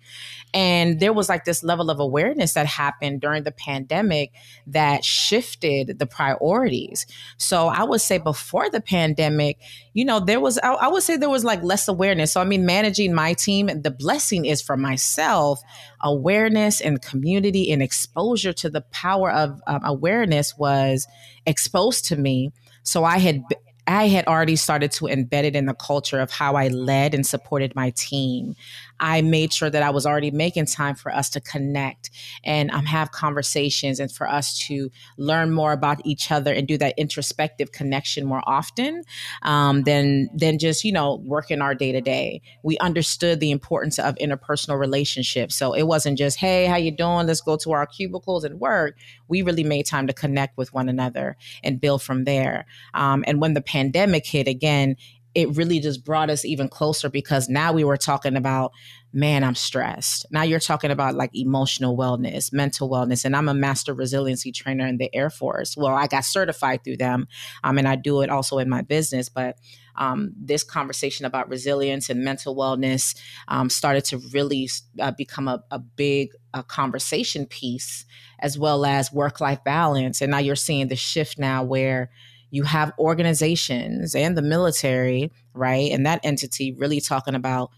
And 0.53 0.99
there 0.99 1.13
was 1.13 1.29
like 1.29 1.45
this 1.45 1.63
level 1.63 1.89
of 1.89 1.99
awareness 1.99 2.53
that 2.53 2.65
happened 2.65 3.21
during 3.21 3.43
the 3.43 3.51
pandemic 3.51 4.31
that 4.67 5.03
shifted 5.03 5.97
the 5.99 6.05
priorities. 6.05 7.05
So 7.37 7.67
I 7.67 7.83
would 7.83 8.01
say 8.01 8.17
before 8.17 8.69
the 8.69 8.81
pandemic, 8.81 9.59
you 9.93 10.05
know, 10.05 10.19
there 10.19 10.39
was, 10.39 10.59
I, 10.59 10.73
I 10.73 10.87
would 10.89 11.03
say 11.03 11.17
there 11.17 11.29
was 11.29 11.43
like 11.43 11.63
less 11.63 11.87
awareness. 11.87 12.33
So, 12.33 12.41
I 12.41 12.45
mean, 12.45 12.65
managing 12.65 13.13
my 13.13 13.33
team, 13.33 13.67
the 13.67 13.91
blessing 13.91 14.45
is 14.45 14.61
for 14.61 14.77
myself 14.77 15.61
awareness 16.03 16.81
and 16.81 17.01
community 17.01 17.71
and 17.71 17.81
exposure 17.81 18.53
to 18.53 18.69
the 18.69 18.81
power 18.81 19.31
of 19.31 19.61
um, 19.67 19.81
awareness 19.83 20.57
was 20.57 21.07
exposed 21.45 22.05
to 22.05 22.15
me. 22.15 22.51
So 22.83 23.03
I 23.03 23.17
had 23.17 23.43
I 23.85 24.07
had 24.07 24.27
already 24.27 24.55
started 24.55 24.91
to 24.93 25.05
embed 25.05 25.43
it 25.43 25.55
in 25.55 25.65
the 25.65 25.73
culture 25.73 26.19
of 26.19 26.31
how 26.31 26.55
I 26.55 26.69
led 26.69 27.13
and 27.13 27.25
supported 27.25 27.75
my 27.75 27.91
team. 27.97 28.55
I 28.99 29.21
made 29.21 29.53
sure 29.53 29.69
that 29.69 29.83
I 29.83 29.89
was 29.89 30.05
already 30.05 30.31
making 30.31 30.65
time 30.65 30.95
for 30.95 31.13
us 31.13 31.29
to 31.31 31.41
connect 31.41 32.09
and 32.43 32.71
um, 32.71 32.85
have 32.85 33.11
conversations 33.11 33.99
and 33.99 34.11
for 34.11 34.29
us 34.29 34.57
to 34.67 34.91
learn 35.17 35.51
more 35.51 35.71
about 35.71 36.01
each 36.05 36.31
other 36.31 36.53
and 36.53 36.67
do 36.67 36.77
that 36.77 36.93
introspective 36.97 37.71
connection 37.71 38.25
more 38.25 38.41
often 38.45 39.03
um, 39.41 39.83
than 39.83 40.29
than 40.33 40.59
just 40.59 40.83
you 40.83 40.91
know 40.91 41.21
working 41.25 41.61
our 41.61 41.75
day 41.75 41.91
to 41.91 42.01
day. 42.01 42.41
We 42.63 42.77
understood 42.77 43.39
the 43.39 43.51
importance 43.51 43.99
of 43.99 44.15
interpersonal 44.15 44.79
relationships, 44.79 45.55
so 45.55 45.73
it 45.73 45.83
wasn't 45.83 46.17
just 46.17 46.37
hey 46.37 46.65
how 46.65 46.77
you 46.77 46.91
doing 46.91 47.27
let's 47.27 47.41
go 47.41 47.57
to 47.57 47.71
our 47.71 47.85
cubicles 47.85 48.43
and 48.43 48.59
work. 48.59 48.97
We 49.27 49.41
really 49.41 49.63
made 49.63 49.85
time 49.85 50.07
to 50.07 50.13
connect 50.13 50.57
with 50.57 50.73
one 50.73 50.89
another 50.89 51.37
and 51.63 51.81
build 51.81 52.01
from 52.01 52.23
there. 52.25 52.65
Um, 52.93 53.23
and 53.27 53.41
when 53.41 53.53
the 53.53 53.61
pandemic 53.61 54.25
hit 54.25 54.47
again, 54.47 54.95
it 55.35 55.55
really 55.55 55.79
just 55.79 56.03
brought 56.03 56.29
us 56.29 56.45
even 56.45 56.67
closer 56.67 57.09
because 57.09 57.49
now 57.49 57.73
we 57.73 57.83
were 57.83 57.97
talking 57.97 58.35
about 58.35 58.71
man 59.15 59.43
i'm 59.43 59.55
stressed. 59.55 60.25
Now 60.31 60.43
you're 60.43 60.59
talking 60.59 60.91
about 60.91 61.15
like 61.15 61.31
emotional 61.35 61.95
wellness 61.95 62.51
mental 62.51 62.89
wellness 62.89 63.25
and 63.25 63.35
i'm 63.35 63.49
a 63.49 63.53
master 63.53 63.93
resiliency 63.93 64.51
trainer 64.51 64.87
in 64.87 64.97
the 64.97 65.13
air 65.15 65.29
force. 65.29 65.77
Well 65.77 65.95
i 65.95 66.07
got 66.07 66.25
certified 66.25 66.83
through 66.83 66.97
them 66.97 67.27
um, 67.63 67.77
and 67.77 67.87
i 67.87 67.95
do 67.95 68.21
it 68.21 68.29
also 68.29 68.57
in 68.57 68.69
my 68.69 68.81
business 68.81 69.29
but 69.29 69.57
um, 69.95 70.33
this 70.35 70.63
conversation 70.63 71.27
about 71.27 71.49
resilience 71.49 72.09
and 72.09 72.23
mental 72.23 72.55
wellness 72.55 73.15
um, 73.47 73.69
started 73.69 74.03
to 74.05 74.17
really 74.33 74.67
uh, 74.99 75.11
become 75.11 75.47
a, 75.47 75.63
a 75.69 75.77
big 75.77 76.29
conversation 76.67 77.45
piece 77.45 78.05
as 78.39 78.57
well 78.57 78.85
as 78.85 79.13
work-life 79.13 79.63
balance 79.63 80.21
and 80.21 80.31
now 80.31 80.39
you're 80.39 80.55
seeing 80.55 80.87
the 80.87 80.95
shift 80.95 81.37
now 81.37 81.63
where 81.63 82.09
you 82.53 82.61
have 82.61 82.93
organizations 82.99 84.13
and 84.13 84.37
the 84.37 84.41
military, 84.43 85.31
right? 85.55 85.91
And 85.91 86.05
that 86.05 86.19
entity 86.23 86.71
really 86.71 87.01
talking 87.01 87.33
about 87.33 87.71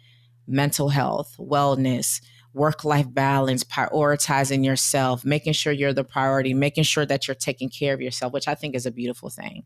mental 0.48 0.89
health, 0.89 1.34
wellness, 1.39 2.20
work 2.53 2.84
life 2.84 3.05
balance, 3.10 3.63
prioritizing 3.63 4.65
yourself, 4.65 5.24
making 5.24 5.53
sure 5.53 5.72
you're 5.72 5.94
the 5.94 6.03
priority, 6.03 6.53
making 6.53 6.84
sure 6.84 7.05
that 7.05 7.25
you're 7.25 7.36
taking 7.36 7.70
care 7.70 7.94
of 7.94 8.01
yourself, 8.01 8.34
which 8.34 8.50
I 8.50 8.53
think 8.53 8.75
is 8.75 8.86
a 8.86 8.91
beautiful 8.91 9.29
thing. 9.29 9.63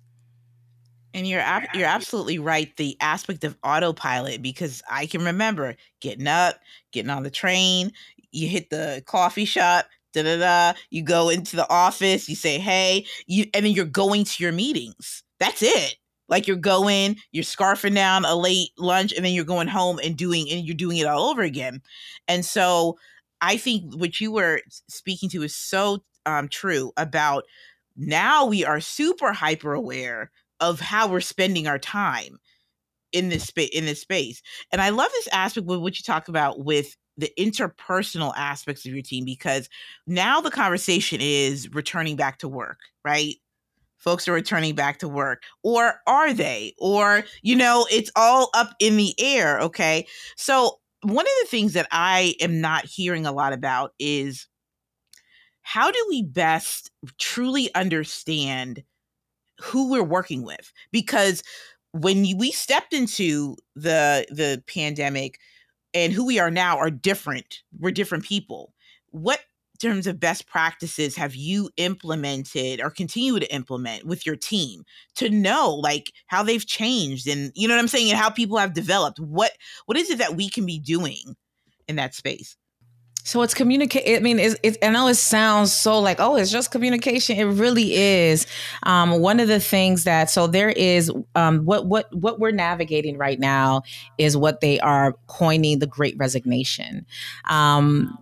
And 1.16 1.26
you're 1.26 1.44
you're 1.74 1.88
absolutely 1.88 2.38
right. 2.38 2.72
The 2.78 2.96
aspect 3.02 3.44
of 3.44 3.58
autopilot, 3.64 4.44
because 4.44 4.84
I 4.88 5.08
can 5.08 5.26
remember 5.26 5.76
getting 6.02 6.28
up, 6.28 6.60
getting 6.92 7.10
on 7.10 7.24
the 7.24 7.32
train, 7.32 7.94
you 8.32 8.48
hit 8.48 8.70
the 8.70 9.02
coffee 9.08 9.46
shop, 9.46 9.88
da 10.14 10.24
da 10.24 10.38
da. 10.38 10.80
You 10.90 11.04
go 11.04 11.30
into 11.30 11.56
the 11.56 11.70
office, 11.70 12.30
you 12.30 12.36
say, 12.36 12.60
hey, 12.60 13.06
you, 13.28 13.46
and 13.54 13.66
then 13.66 13.74
you're 13.74 13.86
going 13.86 14.26
to 14.26 14.44
your 14.44 14.52
meetings. 14.52 15.24
That's 15.40 15.62
it. 15.62 15.96
Like 16.28 16.48
you're 16.48 16.58
going, 16.58 17.18
you're 17.32 17.44
scarfing 17.44 17.96
down 17.96 18.24
a 18.24 18.36
late 18.36 18.70
lunch, 18.78 19.14
and 19.14 19.26
then 19.26 19.34
you're 19.34 19.46
going 19.46 19.68
home 19.68 20.00
and 20.04 20.16
doing, 20.16 20.48
and 20.52 20.66
you're 20.66 20.76
doing 20.76 20.98
it 20.98 21.08
all 21.08 21.30
over 21.30 21.42
again. 21.42 21.82
And 22.28 22.46
so 22.46 22.98
I 23.42 23.58
think 23.58 23.96
what 23.96 24.20
you 24.20 24.32
were 24.32 24.62
speaking 24.88 25.30
to 25.30 25.44
is 25.44 25.56
so 25.56 26.04
um, 26.26 26.48
true 26.48 26.92
about 26.98 27.46
now 27.96 28.46
we 28.46 28.64
are 28.64 28.80
super 28.80 29.34
hyper 29.34 29.74
aware 29.74 30.32
of 30.60 30.80
how 30.80 31.08
we're 31.08 31.22
spending 31.22 31.68
our 31.68 31.80
time 31.80 32.38
in 33.12 33.30
this 33.30 33.46
space 33.46 33.70
in 33.74 33.86
this 33.86 34.02
space 34.02 34.42
and 34.72 34.82
i 34.82 34.90
love 34.90 35.10
this 35.12 35.28
aspect 35.32 35.66
with 35.66 35.80
what 35.80 35.98
you 35.98 36.04
talk 36.04 36.28
about 36.28 36.64
with 36.64 36.96
the 37.20 37.32
interpersonal 37.38 38.34
aspects 38.38 38.86
of 38.86 38.94
your 38.94 39.02
team 39.02 39.26
because 39.26 39.70
now 40.08 40.40
the 40.40 40.50
conversation 40.50 41.20
is 41.22 41.70
returning 41.74 42.16
back 42.16 42.38
to 42.40 42.48
work, 42.48 42.80
right? 43.04 43.36
Folks 43.98 44.28
are 44.28 44.34
returning 44.34 44.76
back 44.76 45.00
to 45.00 45.10
work. 45.10 45.44
Or 45.62 45.96
are 46.08 46.34
they? 46.34 46.74
Or, 46.80 47.26
you 47.42 47.56
know, 47.56 47.86
it's 47.92 48.10
all 48.16 48.50
up 48.54 48.74
in 48.80 48.96
the 48.96 49.14
air. 49.20 49.60
Okay. 49.60 50.08
So, 50.38 50.80
one 51.02 51.26
of 51.26 51.32
the 51.42 51.48
things 51.50 51.74
that 51.74 51.88
I 51.92 52.36
am 52.42 52.60
not 52.60 52.86
hearing 52.86 53.26
a 53.26 53.32
lot 53.32 53.54
about 53.54 53.94
is 54.00 54.48
how 55.62 55.92
do 55.92 56.06
we 56.10 56.24
best 56.24 56.92
truly 57.20 57.74
understand 57.74 58.84
who 59.62 59.90
we're 59.90 60.04
working 60.04 60.44
with? 60.44 60.74
Because 60.92 61.42
when 61.94 62.38
we 62.38 62.52
stepped 62.52 62.94
into 62.94 63.56
the 63.76 64.26
the 64.30 64.62
pandemic, 64.68 65.40
and 65.94 66.14
who 66.14 66.26
we 66.26 66.40
are 66.40 66.52
now 66.52 66.78
are 66.78 66.92
different. 66.92 67.62
We're 67.78 67.92
different 67.92 68.24
people. 68.24 68.74
What 69.12 69.40
terms 69.80 70.08
of 70.08 70.20
best 70.20 70.46
practices 70.46 71.16
have 71.16 71.36
you 71.36 71.70
implemented 71.78 72.82
or 72.82 72.90
continue 72.90 73.40
to 73.40 73.54
implement 73.54 74.06
with 74.06 74.26
your 74.26 74.36
team 74.36 74.84
to 75.16 75.30
know 75.30 75.74
like 75.74 76.12
how 76.28 76.44
they've 76.44 76.66
changed 76.66 77.28
and 77.28 77.52
you 77.56 77.68
know 77.68 77.76
what 77.76 77.80
I'm 77.80 77.88
saying 77.88 78.10
and 78.10 78.20
how 78.20 78.30
people 78.30 78.58
have 78.58 78.74
developed? 78.74 79.20
What 79.20 79.54
what 79.86 79.98
is 79.98 80.10
it 80.10 80.18
that 80.20 80.36
we 80.36 80.50
can 80.50 80.66
be 80.66 80.80
doing 80.80 81.36
in 81.88 81.96
that 81.96 82.14
space? 82.14 82.58
So 83.30 83.44
it's 83.44 83.54
communicate. 83.54 84.18
I 84.18 84.22
mean, 84.22 84.40
it's, 84.40 84.78
I 84.82 84.90
know 84.90 85.08
it 85.08 85.14
sounds 85.14 85.72
so 85.72 86.00
like, 86.00 86.18
oh, 86.20 86.36
it's 86.36 86.50
just 86.50 86.72
communication. 86.72 87.38
It 87.38 87.44
really 87.44 87.94
is. 87.94 88.48
Um, 88.82 89.20
one 89.20 89.40
of 89.40 89.48
the 89.48 89.60
things 89.60 90.04
that 90.06 90.32
so 90.32 90.48
there 90.48 90.70
is 90.70 91.12
um, 91.36 91.60
what 91.60 91.86
what 91.86 92.12
what 92.12 92.40
we're 92.40 92.50
navigating 92.50 93.20
right 93.20 93.40
now 93.40 93.84
is 94.18 94.36
what 94.36 94.62
they 94.62 94.80
are 94.80 95.14
coining 95.28 95.78
the 95.78 95.86
Great 95.86 96.16
Resignation. 96.18 97.06
Um, 97.48 98.18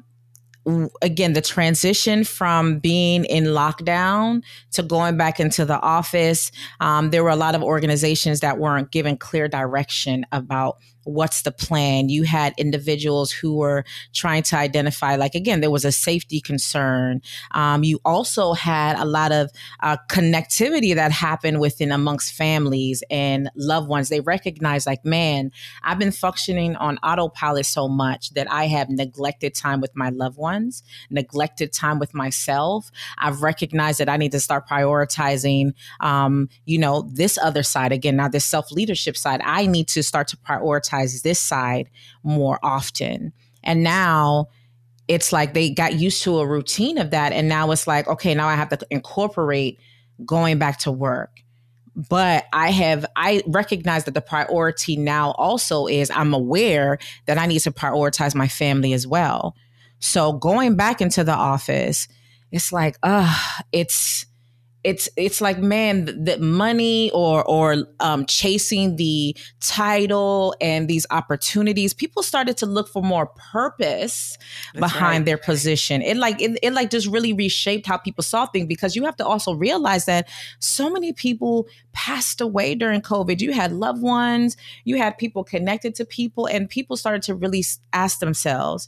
again 1.01 1.31
the 1.31 1.41
transition 1.41 2.25
from 2.25 2.79
being 2.79 3.23
in 3.25 3.45
lockdown 3.45 4.43
to 4.71 4.83
going 4.83 5.15
back 5.15 5.39
into 5.39 5.63
the 5.63 5.79
office 5.79 6.51
um, 6.81 7.09
there 7.11 7.23
were 7.23 7.29
a 7.29 7.37
lot 7.37 7.55
of 7.55 7.63
organizations 7.63 8.41
that 8.41 8.57
weren't 8.57 8.91
given 8.91 9.15
clear 9.15 9.47
direction 9.47 10.25
about 10.33 10.75
what's 11.07 11.41
the 11.43 11.51
plan? 11.51 12.09
You 12.09 12.23
had 12.23 12.53
individuals 12.57 13.31
who 13.31 13.55
were 13.55 13.85
trying 14.13 14.43
to 14.43 14.57
identify 14.57 15.15
like 15.15 15.35
again 15.35 15.61
there 15.61 15.71
was 15.71 15.85
a 15.85 15.91
safety 15.91 16.41
concern. 16.41 17.21
Um, 17.51 17.83
you 17.83 17.99
also 18.05 18.53
had 18.53 18.97
a 18.97 19.05
lot 19.05 19.31
of 19.31 19.51
uh, 19.81 19.97
connectivity 20.09 20.93
that 20.95 21.11
happened 21.11 21.59
within 21.59 21.91
amongst 21.91 22.33
families 22.33 23.03
and 23.09 23.49
loved 23.55 23.87
ones. 23.87 24.09
They 24.09 24.19
recognized 24.19 24.87
like 24.87 25.05
man 25.05 25.51
i've 25.83 25.99
been 25.99 26.11
functioning 26.11 26.75
on 26.77 26.97
autopilot 26.99 27.65
so 27.65 27.87
much 27.87 28.31
that 28.31 28.51
i 28.51 28.65
have 28.65 28.89
neglected 28.89 29.53
time 29.53 29.81
with 29.81 29.95
my 29.95 30.09
loved 30.09 30.37
ones 30.37 30.83
neglected 31.09 31.71
time 31.73 31.99
with 31.99 32.13
myself. 32.13 32.91
I've 33.17 33.41
recognized 33.41 33.99
that 33.99 34.09
i 34.09 34.17
need 34.17 34.31
to 34.31 34.39
start 34.39 34.67
prioritizing 34.67 35.73
um, 35.99 36.49
you 36.65 36.77
know 36.77 37.09
this 37.13 37.37
other 37.37 37.63
side. 37.63 37.91
Again 37.91 38.15
now 38.15 38.27
this 38.27 38.45
self-leadership 38.45 39.15
side. 39.17 39.41
I 39.43 39.65
need 39.65 39.87
to 39.89 40.03
start 40.03 40.27
to 40.29 40.37
prioritize 40.37 40.97
prioritize 40.98 41.22
this 41.22 41.39
side 41.39 41.89
more 42.24 42.60
often. 42.63 43.34
And 43.63 43.84
now 43.84 44.48
it's 45.08 45.32
like 45.32 45.54
they 45.54 45.70
got 45.70 45.94
used 45.96 46.24
to 46.24 46.39
a 46.39 46.48
routine 46.48 46.98
of 46.98 47.12
that. 47.12 47.32
And 47.34 47.48
now 47.48 47.72
it's 47.72 47.88
like, 47.88 48.08
okay, 48.08 48.36
now 48.36 48.48
I 48.48 48.56
have 48.56 48.70
to 48.70 48.80
incorporate 48.89 49.80
going 50.25 50.58
back 50.58 50.80
to 50.80 50.92
work. 50.92 51.32
But 52.10 52.46
I 52.54 52.70
have, 52.72 53.06
I 53.16 53.42
recognize 53.48 54.04
that 54.04 54.13
the 54.13 54.22
priority 54.22 54.98
now 54.98 55.32
also 55.32 55.88
is 55.88 56.12
I'm 56.12 56.34
aware 56.34 57.00
that 57.25 57.39
I 57.39 57.48
need 57.48 57.60
to 57.60 57.72
prioritize 57.72 58.36
my 58.36 58.48
family 58.48 58.94
as 58.94 59.08
well. 59.08 59.56
So 60.00 60.34
going 60.34 60.75
back 60.75 61.01
into 61.01 61.24
the 61.24 61.34
office, 61.34 62.08
it's 62.51 62.72
like, 62.72 62.98
uh, 63.01 63.36
it's, 63.72 64.26
it's 64.88 65.10
it's 65.17 65.41
like 65.41 65.58
man 65.60 66.06
the 66.06 66.38
money 66.39 67.12
or 67.12 67.44
or 67.44 67.75
um, 68.00 68.25
chasing 68.25 68.96
the 68.96 69.36
title 69.60 70.56
and 70.62 70.88
these 70.88 71.06
opportunities 71.12 71.94
people 71.94 72.24
started 72.24 72.56
to 72.56 72.65
look 72.65 72.88
for 72.88 73.03
more 73.03 73.25
purpose 73.25 74.38
That's 74.74 74.79
behind 74.79 75.20
right. 75.20 75.25
their 75.25 75.38
position 75.38 76.01
it 76.01 76.15
like 76.15 76.41
it, 76.41 76.58
it 76.63 76.72
like 76.72 76.89
just 76.89 77.08
really 77.08 77.34
reshaped 77.34 77.86
how 77.86 77.98
people 77.98 78.24
saw 78.24 78.46
things 78.46 78.65
because 78.65 78.96
you 78.96 79.03
have 79.03 79.17
to 79.17 79.25
also 79.25 79.53
realize 79.53 80.06
that 80.06 80.29
so 80.60 80.89
many 80.89 81.12
people 81.12 81.67
passed 81.91 82.39
away 82.39 82.74
during 82.74 83.01
covid 83.01 83.41
you 83.41 83.51
had 83.51 83.74
loved 83.74 84.01
ones 84.01 84.56
you 84.86 84.96
had 84.98 85.17
people 85.17 85.44
connected 85.44 85.96
to 85.96 86.06
people 86.06 86.46
and 86.46 86.70
people 86.70 86.96
started 86.96 87.22
to 87.24 87.36
really 87.36 87.63
ask 87.91 88.20
themselves 88.20 88.88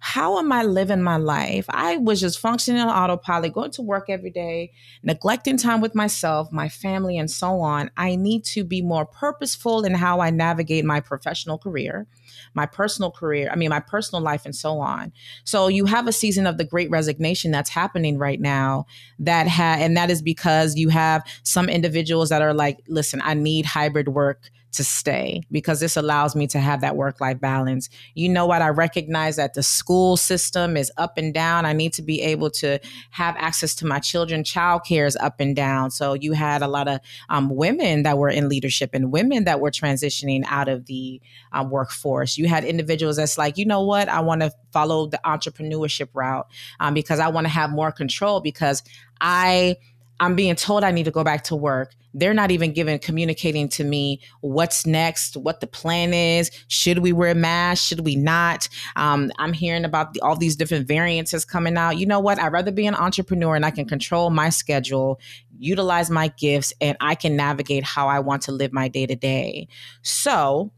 how 0.00 0.38
am 0.38 0.52
I 0.52 0.62
living 0.62 1.02
my 1.02 1.16
life? 1.16 1.66
I 1.68 1.96
was 1.96 2.20
just 2.20 2.38
functioning 2.38 2.80
on 2.80 2.88
autopilot, 2.88 3.52
going 3.52 3.72
to 3.72 3.82
work 3.82 4.08
every 4.08 4.30
day, 4.30 4.72
neglecting 5.02 5.56
time 5.56 5.80
with 5.80 5.94
myself, 5.94 6.52
my 6.52 6.68
family, 6.68 7.18
and 7.18 7.30
so 7.30 7.60
on. 7.60 7.90
I 7.96 8.14
need 8.14 8.44
to 8.46 8.62
be 8.62 8.80
more 8.80 9.04
purposeful 9.04 9.84
in 9.84 9.94
how 9.94 10.20
I 10.20 10.30
navigate 10.30 10.84
my 10.84 11.00
professional 11.00 11.58
career, 11.58 12.06
my 12.54 12.64
personal 12.64 13.10
career, 13.10 13.50
I 13.52 13.56
mean, 13.56 13.70
my 13.70 13.80
personal 13.80 14.22
life, 14.22 14.44
and 14.44 14.54
so 14.54 14.78
on. 14.78 15.12
So 15.44 15.66
you 15.66 15.86
have 15.86 16.06
a 16.06 16.12
season 16.12 16.46
of 16.46 16.58
the 16.58 16.64
great 16.64 16.90
resignation 16.90 17.50
that's 17.50 17.70
happening 17.70 18.18
right 18.18 18.40
now 18.40 18.86
that 19.18 19.48
ha- 19.48 19.78
and 19.80 19.96
that 19.96 20.10
is 20.10 20.22
because 20.22 20.76
you 20.76 20.90
have 20.90 21.24
some 21.42 21.68
individuals 21.68 22.28
that 22.28 22.42
are 22.42 22.54
like, 22.54 22.78
listen, 22.86 23.20
I 23.24 23.34
need 23.34 23.66
hybrid 23.66 24.08
work 24.08 24.50
to 24.72 24.84
stay 24.84 25.42
because 25.50 25.80
this 25.80 25.96
allows 25.96 26.36
me 26.36 26.46
to 26.46 26.58
have 26.58 26.80
that 26.82 26.96
work 26.96 27.20
life 27.20 27.40
balance. 27.40 27.88
You 28.14 28.28
know 28.28 28.46
what? 28.46 28.62
I 28.62 28.68
recognize 28.68 29.36
that 29.36 29.54
the 29.54 29.62
school 29.62 30.16
system 30.16 30.76
is 30.76 30.92
up 30.96 31.16
and 31.16 31.32
down. 31.32 31.64
I 31.64 31.72
need 31.72 31.92
to 31.94 32.02
be 32.02 32.20
able 32.22 32.50
to 32.50 32.78
have 33.10 33.34
access 33.38 33.74
to 33.76 33.86
my 33.86 33.98
children. 33.98 34.42
Childcare 34.42 35.06
is 35.06 35.16
up 35.16 35.40
and 35.40 35.56
down. 35.56 35.90
So 35.90 36.14
you 36.14 36.32
had 36.32 36.62
a 36.62 36.68
lot 36.68 36.88
of 36.88 37.00
um, 37.28 37.48
women 37.48 38.02
that 38.02 38.18
were 38.18 38.28
in 38.28 38.48
leadership 38.48 38.90
and 38.92 39.10
women 39.10 39.44
that 39.44 39.60
were 39.60 39.70
transitioning 39.70 40.44
out 40.46 40.68
of 40.68 40.86
the 40.86 41.20
um, 41.52 41.70
workforce. 41.70 42.36
You 42.36 42.46
had 42.48 42.64
individuals 42.64 43.16
that's 43.16 43.38
like, 43.38 43.56
you 43.56 43.64
know 43.64 43.82
what? 43.82 44.08
I 44.08 44.20
want 44.20 44.42
to 44.42 44.52
follow 44.72 45.06
the 45.06 45.20
entrepreneurship 45.24 46.08
route 46.12 46.46
um, 46.80 46.94
because 46.94 47.20
I 47.20 47.28
want 47.28 47.46
to 47.46 47.52
have 47.52 47.70
more 47.70 47.90
control 47.90 48.40
because 48.40 48.82
I 49.20 49.76
I'm 50.20 50.34
being 50.34 50.56
told 50.56 50.84
I 50.84 50.90
need 50.90 51.04
to 51.04 51.10
go 51.10 51.24
back 51.24 51.44
to 51.44 51.56
work. 51.56 51.94
They're 52.14 52.34
not 52.34 52.50
even 52.50 52.72
giving 52.72 52.98
communicating 52.98 53.68
to 53.70 53.84
me 53.84 54.20
what's 54.40 54.86
next, 54.86 55.36
what 55.36 55.60
the 55.60 55.66
plan 55.66 56.14
is. 56.14 56.50
Should 56.68 56.98
we 56.98 57.12
wear 57.12 57.34
masks? 57.34 57.86
Should 57.86 58.04
we 58.04 58.16
not? 58.16 58.68
Um, 58.96 59.30
I'm 59.38 59.52
hearing 59.52 59.84
about 59.84 60.14
the, 60.14 60.20
all 60.20 60.36
these 60.36 60.56
different 60.56 60.88
variances 60.88 61.44
coming 61.44 61.76
out. 61.76 61.98
You 61.98 62.06
know 62.06 62.20
what? 62.20 62.38
I'd 62.38 62.52
rather 62.52 62.72
be 62.72 62.86
an 62.86 62.94
entrepreneur 62.94 63.54
and 63.54 63.64
I 63.64 63.70
can 63.70 63.86
control 63.86 64.30
my 64.30 64.48
schedule, 64.48 65.20
utilize 65.58 66.10
my 66.10 66.28
gifts, 66.28 66.72
and 66.80 66.96
I 67.00 67.14
can 67.14 67.36
navigate 67.36 67.84
how 67.84 68.08
I 68.08 68.20
want 68.20 68.42
to 68.42 68.52
live 68.52 68.72
my 68.72 68.88
day 68.88 69.06
to 69.06 69.16
day. 69.16 69.68
So, 70.02 70.72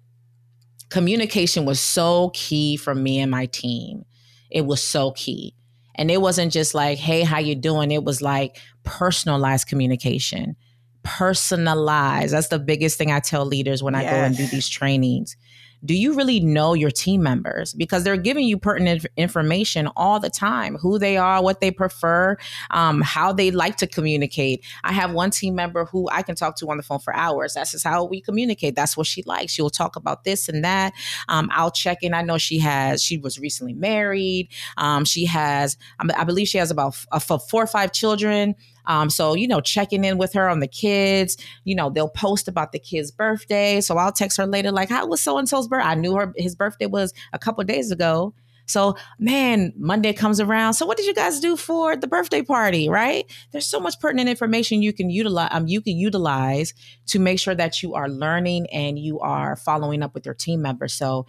communication 0.90 1.64
was 1.64 1.80
so 1.80 2.30
key 2.34 2.76
for 2.76 2.94
me 2.94 3.20
and 3.20 3.30
my 3.30 3.46
team. 3.46 4.04
It 4.50 4.66
was 4.66 4.82
so 4.82 5.12
key. 5.12 5.54
And 5.94 6.10
it 6.10 6.20
wasn't 6.20 6.52
just 6.52 6.74
like, 6.74 6.98
hey, 6.98 7.22
how 7.22 7.38
you 7.38 7.54
doing? 7.54 7.90
It 7.90 8.04
was 8.04 8.22
like 8.22 8.58
personalized 8.84 9.68
communication. 9.68 10.56
Personalized. 11.02 12.32
That's 12.32 12.48
the 12.48 12.58
biggest 12.58 12.98
thing 12.98 13.10
I 13.10 13.20
tell 13.20 13.44
leaders 13.44 13.82
when 13.82 13.94
I 13.94 14.02
yes. 14.02 14.12
go 14.12 14.16
and 14.16 14.36
do 14.36 14.46
these 14.46 14.68
trainings 14.68 15.36
do 15.84 15.94
you 15.94 16.14
really 16.14 16.40
know 16.40 16.74
your 16.74 16.90
team 16.90 17.22
members? 17.22 17.72
Because 17.74 18.04
they're 18.04 18.16
giving 18.16 18.44
you 18.44 18.58
pertinent 18.58 19.06
information 19.16 19.88
all 19.96 20.20
the 20.20 20.30
time 20.30 20.76
who 20.76 20.98
they 20.98 21.16
are, 21.16 21.42
what 21.42 21.60
they 21.60 21.70
prefer, 21.70 22.36
um, 22.70 23.00
how 23.00 23.32
they 23.32 23.50
like 23.50 23.76
to 23.78 23.86
communicate. 23.86 24.64
I 24.84 24.92
have 24.92 25.12
one 25.12 25.30
team 25.30 25.54
member 25.54 25.86
who 25.86 26.08
I 26.10 26.22
can 26.22 26.34
talk 26.34 26.56
to 26.56 26.70
on 26.70 26.76
the 26.76 26.82
phone 26.82 26.98
for 26.98 27.14
hours. 27.14 27.54
That's 27.54 27.72
just 27.72 27.84
how 27.84 28.04
we 28.04 28.20
communicate. 28.20 28.76
That's 28.76 28.96
what 28.96 29.06
she 29.06 29.22
likes. 29.22 29.52
She'll 29.52 29.70
talk 29.70 29.96
about 29.96 30.24
this 30.24 30.48
and 30.48 30.64
that. 30.64 30.92
Um, 31.28 31.48
I'll 31.52 31.70
check 31.70 31.98
in. 32.02 32.14
I 32.14 32.22
know 32.22 32.38
she 32.38 32.58
has, 32.58 33.02
she 33.02 33.16
was 33.16 33.38
recently 33.38 33.74
married. 33.74 34.48
Um, 34.76 35.04
she 35.04 35.24
has, 35.26 35.76
I 35.98 36.24
believe 36.24 36.48
she 36.48 36.58
has 36.58 36.70
about 36.70 36.94
four 36.94 37.62
or 37.62 37.66
five 37.66 37.92
children. 37.92 38.54
Um, 38.86 39.10
so, 39.10 39.34
you 39.34 39.46
know, 39.48 39.60
checking 39.60 40.04
in 40.04 40.18
with 40.18 40.32
her 40.32 40.48
on 40.48 40.60
the 40.60 40.68
kids, 40.68 41.36
you 41.64 41.74
know, 41.74 41.90
they'll 41.90 42.08
post 42.08 42.48
about 42.48 42.72
the 42.72 42.78
kid's 42.78 43.10
birthday. 43.10 43.80
So 43.80 43.96
I'll 43.98 44.12
text 44.12 44.38
her 44.38 44.46
later, 44.46 44.72
like, 44.72 44.88
how 44.88 45.06
was 45.06 45.20
so 45.22 45.38
and 45.38 45.48
so's 45.48 45.68
birthday? 45.68 45.88
I 45.88 45.94
knew 45.94 46.14
her, 46.16 46.32
his 46.36 46.54
birthday 46.54 46.86
was 46.86 47.12
a 47.32 47.38
couple 47.38 47.62
days 47.64 47.90
ago. 47.90 48.34
So, 48.70 48.96
man, 49.18 49.72
Monday 49.76 50.12
comes 50.12 50.38
around. 50.38 50.74
So, 50.74 50.86
what 50.86 50.96
did 50.96 51.06
you 51.06 51.14
guys 51.14 51.40
do 51.40 51.56
for 51.56 51.96
the 51.96 52.06
birthday 52.06 52.40
party? 52.40 52.88
Right? 52.88 53.24
There's 53.50 53.66
so 53.66 53.80
much 53.80 53.98
pertinent 53.98 54.28
information 54.28 54.80
you 54.80 54.92
can 54.92 55.10
utilize. 55.10 55.48
Um, 55.50 55.66
you 55.66 55.80
can 55.80 55.96
utilize 55.96 56.72
to 57.06 57.18
make 57.18 57.40
sure 57.40 57.54
that 57.56 57.82
you 57.82 57.94
are 57.94 58.08
learning 58.08 58.68
and 58.70 58.96
you 58.96 59.18
are 59.18 59.56
following 59.56 60.04
up 60.04 60.14
with 60.14 60.24
your 60.24 60.36
team 60.36 60.62
members. 60.62 60.94
So, 60.94 61.26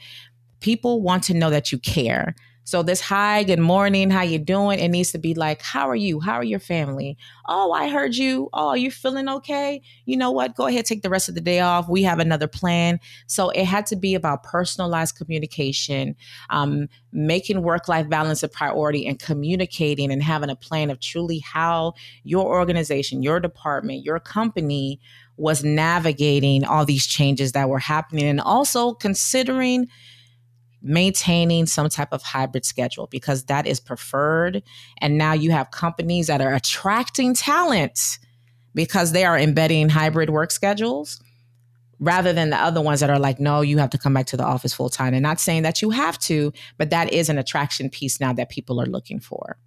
people 0.59 1.01
want 1.01 1.23
to 1.23 1.33
know 1.33 1.49
that 1.49 1.71
you 1.71 1.79
care. 1.79 2.35
So 2.71 2.83
this 2.83 3.01
hi, 3.01 3.43
good 3.43 3.59
morning, 3.59 4.09
how 4.09 4.21
you 4.21 4.39
doing? 4.39 4.79
It 4.79 4.87
needs 4.87 5.11
to 5.11 5.17
be 5.17 5.33
like, 5.33 5.61
how 5.61 5.89
are 5.89 5.95
you? 5.95 6.21
How 6.21 6.35
are 6.35 6.43
your 6.45 6.61
family? 6.61 7.17
Oh, 7.49 7.73
I 7.73 7.89
heard 7.89 8.15
you. 8.15 8.47
Oh, 8.53 8.75
you 8.75 8.89
feeling 8.91 9.27
okay? 9.27 9.81
You 10.05 10.15
know 10.15 10.31
what? 10.31 10.55
Go 10.55 10.67
ahead, 10.67 10.85
take 10.85 11.01
the 11.01 11.09
rest 11.09 11.27
of 11.27 11.35
the 11.35 11.41
day 11.41 11.59
off. 11.59 11.89
We 11.89 12.01
have 12.03 12.19
another 12.19 12.47
plan. 12.47 13.01
So 13.27 13.49
it 13.49 13.65
had 13.65 13.87
to 13.87 13.97
be 13.97 14.15
about 14.15 14.43
personalized 14.43 15.17
communication, 15.17 16.15
um, 16.49 16.87
making 17.11 17.61
work 17.61 17.89
life 17.89 18.07
balance 18.07 18.41
a 18.41 18.47
priority, 18.47 19.05
and 19.05 19.19
communicating 19.19 20.09
and 20.09 20.23
having 20.23 20.49
a 20.49 20.55
plan 20.55 20.89
of 20.89 21.01
truly 21.01 21.39
how 21.39 21.95
your 22.23 22.45
organization, 22.45 23.21
your 23.21 23.41
department, 23.41 24.05
your 24.05 24.21
company 24.21 24.97
was 25.35 25.61
navigating 25.61 26.63
all 26.63 26.85
these 26.85 27.05
changes 27.05 27.51
that 27.51 27.67
were 27.67 27.79
happening, 27.79 28.29
and 28.29 28.39
also 28.39 28.93
considering 28.93 29.89
maintaining 30.81 31.65
some 31.65 31.89
type 31.89 32.09
of 32.11 32.23
hybrid 32.23 32.65
schedule 32.65 33.07
because 33.07 33.45
that 33.45 33.67
is 33.67 33.79
preferred. 33.79 34.63
And 34.99 35.17
now 35.17 35.33
you 35.33 35.51
have 35.51 35.71
companies 35.71 36.27
that 36.27 36.41
are 36.41 36.53
attracting 36.53 37.33
talent 37.33 38.19
because 38.73 39.11
they 39.11 39.25
are 39.25 39.37
embedding 39.37 39.89
hybrid 39.89 40.29
work 40.29 40.51
schedules 40.51 41.21
rather 41.99 42.33
than 42.33 42.49
the 42.49 42.57
other 42.57 42.81
ones 42.81 42.99
that 43.01 43.09
are 43.09 43.19
like, 43.19 43.39
no, 43.39 43.61
you 43.61 43.77
have 43.77 43.91
to 43.91 43.97
come 43.97 44.13
back 44.13 44.25
to 44.25 44.37
the 44.37 44.43
office 44.43 44.73
full 44.73 44.89
time. 44.89 45.13
And 45.13 45.21
not 45.21 45.39
saying 45.39 45.61
that 45.63 45.81
you 45.81 45.91
have 45.91 46.17
to, 46.19 46.51
but 46.77 46.89
that 46.89 47.13
is 47.13 47.29
an 47.29 47.37
attraction 47.37 47.89
piece 47.89 48.19
now 48.19 48.33
that 48.33 48.49
people 48.49 48.81
are 48.81 48.87
looking 48.87 49.19
for 49.19 49.57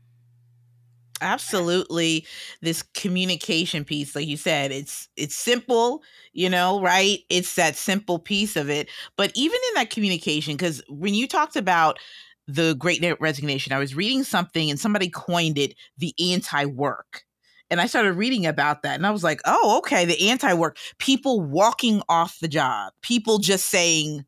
absolutely 1.21 2.27
this 2.61 2.83
communication 2.95 3.85
piece 3.85 4.15
like 4.17 4.27
you 4.27 4.37
said 4.37 4.73
it's 4.73 5.09
it's 5.17 5.35
simple 5.35 6.03
you 6.33 6.51
know 6.51 6.81
right? 6.81 7.21
It's 7.31 7.55
that 7.55 7.77
simple 7.77 8.19
piece 8.19 8.57
of 8.57 8.69
it. 8.69 8.89
But 9.17 9.31
even 9.35 9.59
in 9.69 9.75
that 9.77 9.91
communication 9.91 10.55
because 10.57 10.83
when 10.89 11.15
you 11.15 11.29
talked 11.29 11.57
about 11.57 11.99
the 12.47 12.75
great 12.79 13.03
resignation 13.21 13.73
i 13.73 13.79
was 13.79 13.95
reading 13.95 14.23
something 14.25 14.71
and 14.71 14.79
somebody 14.79 15.09
coined 15.09 15.59
it 15.59 15.75
the 15.99 16.15
anti-work. 16.33 17.23
And 17.71 17.81
i 17.81 17.87
started 17.87 18.13
reading 18.15 18.47
about 18.47 18.83
that 18.83 18.97
and 18.97 19.07
i 19.07 19.11
was 19.11 19.25
like 19.25 19.41
oh 19.47 19.79
okay 19.79 20.05
the 20.05 20.29
anti-work. 20.31 20.77
People 20.99 21.41
walking 21.41 22.03
off 22.09 22.39
the 22.41 22.49
job 22.49 22.93
people 23.03 23.39
just 23.39 23.67
saying 23.71 24.25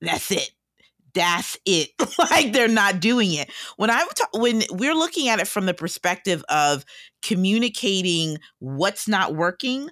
that's 0.00 0.30
it 0.30 0.50
that's 1.14 1.56
it. 1.64 1.90
like 2.18 2.52
they're 2.52 2.68
not 2.68 3.00
doing 3.00 3.32
it. 3.32 3.50
When 3.76 3.90
I'm 3.90 4.06
ta- 4.14 4.38
when 4.38 4.62
we're 4.70 4.94
looking 4.94 5.28
at 5.28 5.40
it 5.40 5.48
from 5.48 5.66
the 5.66 5.74
perspective 5.74 6.44
of 6.48 6.84
communicating 7.22 8.38
what's 8.58 9.08
not 9.08 9.34
working 9.34 9.88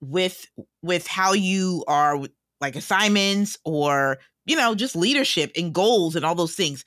with 0.00 0.46
with 0.82 1.06
how 1.06 1.32
you 1.32 1.84
are 1.88 2.18
like 2.60 2.76
assignments 2.76 3.58
or 3.64 4.18
you 4.46 4.56
know 4.56 4.74
just 4.74 4.96
leadership 4.96 5.50
and 5.56 5.74
goals 5.74 6.16
and 6.16 6.24
all 6.24 6.34
those 6.34 6.54
things. 6.54 6.84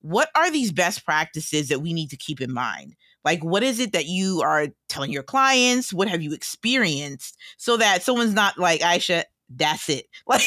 What 0.00 0.28
are 0.34 0.50
these 0.50 0.70
best 0.70 1.04
practices 1.04 1.68
that 1.68 1.80
we 1.80 1.94
need 1.94 2.10
to 2.10 2.16
keep 2.16 2.40
in 2.40 2.52
mind? 2.52 2.94
Like, 3.24 3.42
what 3.42 3.62
is 3.62 3.80
it 3.80 3.92
that 3.92 4.04
you 4.06 4.42
are 4.42 4.68
telling 4.88 5.10
your 5.10 5.22
clients? 5.22 5.94
What 5.94 6.08
have 6.08 6.20
you 6.20 6.34
experienced 6.34 7.38
so 7.56 7.78
that 7.78 8.02
someone's 8.02 8.34
not 8.34 8.58
like, 8.58 8.82
Aisha, 8.82 9.24
that's 9.48 9.88
it. 9.88 10.06
Like, 10.26 10.42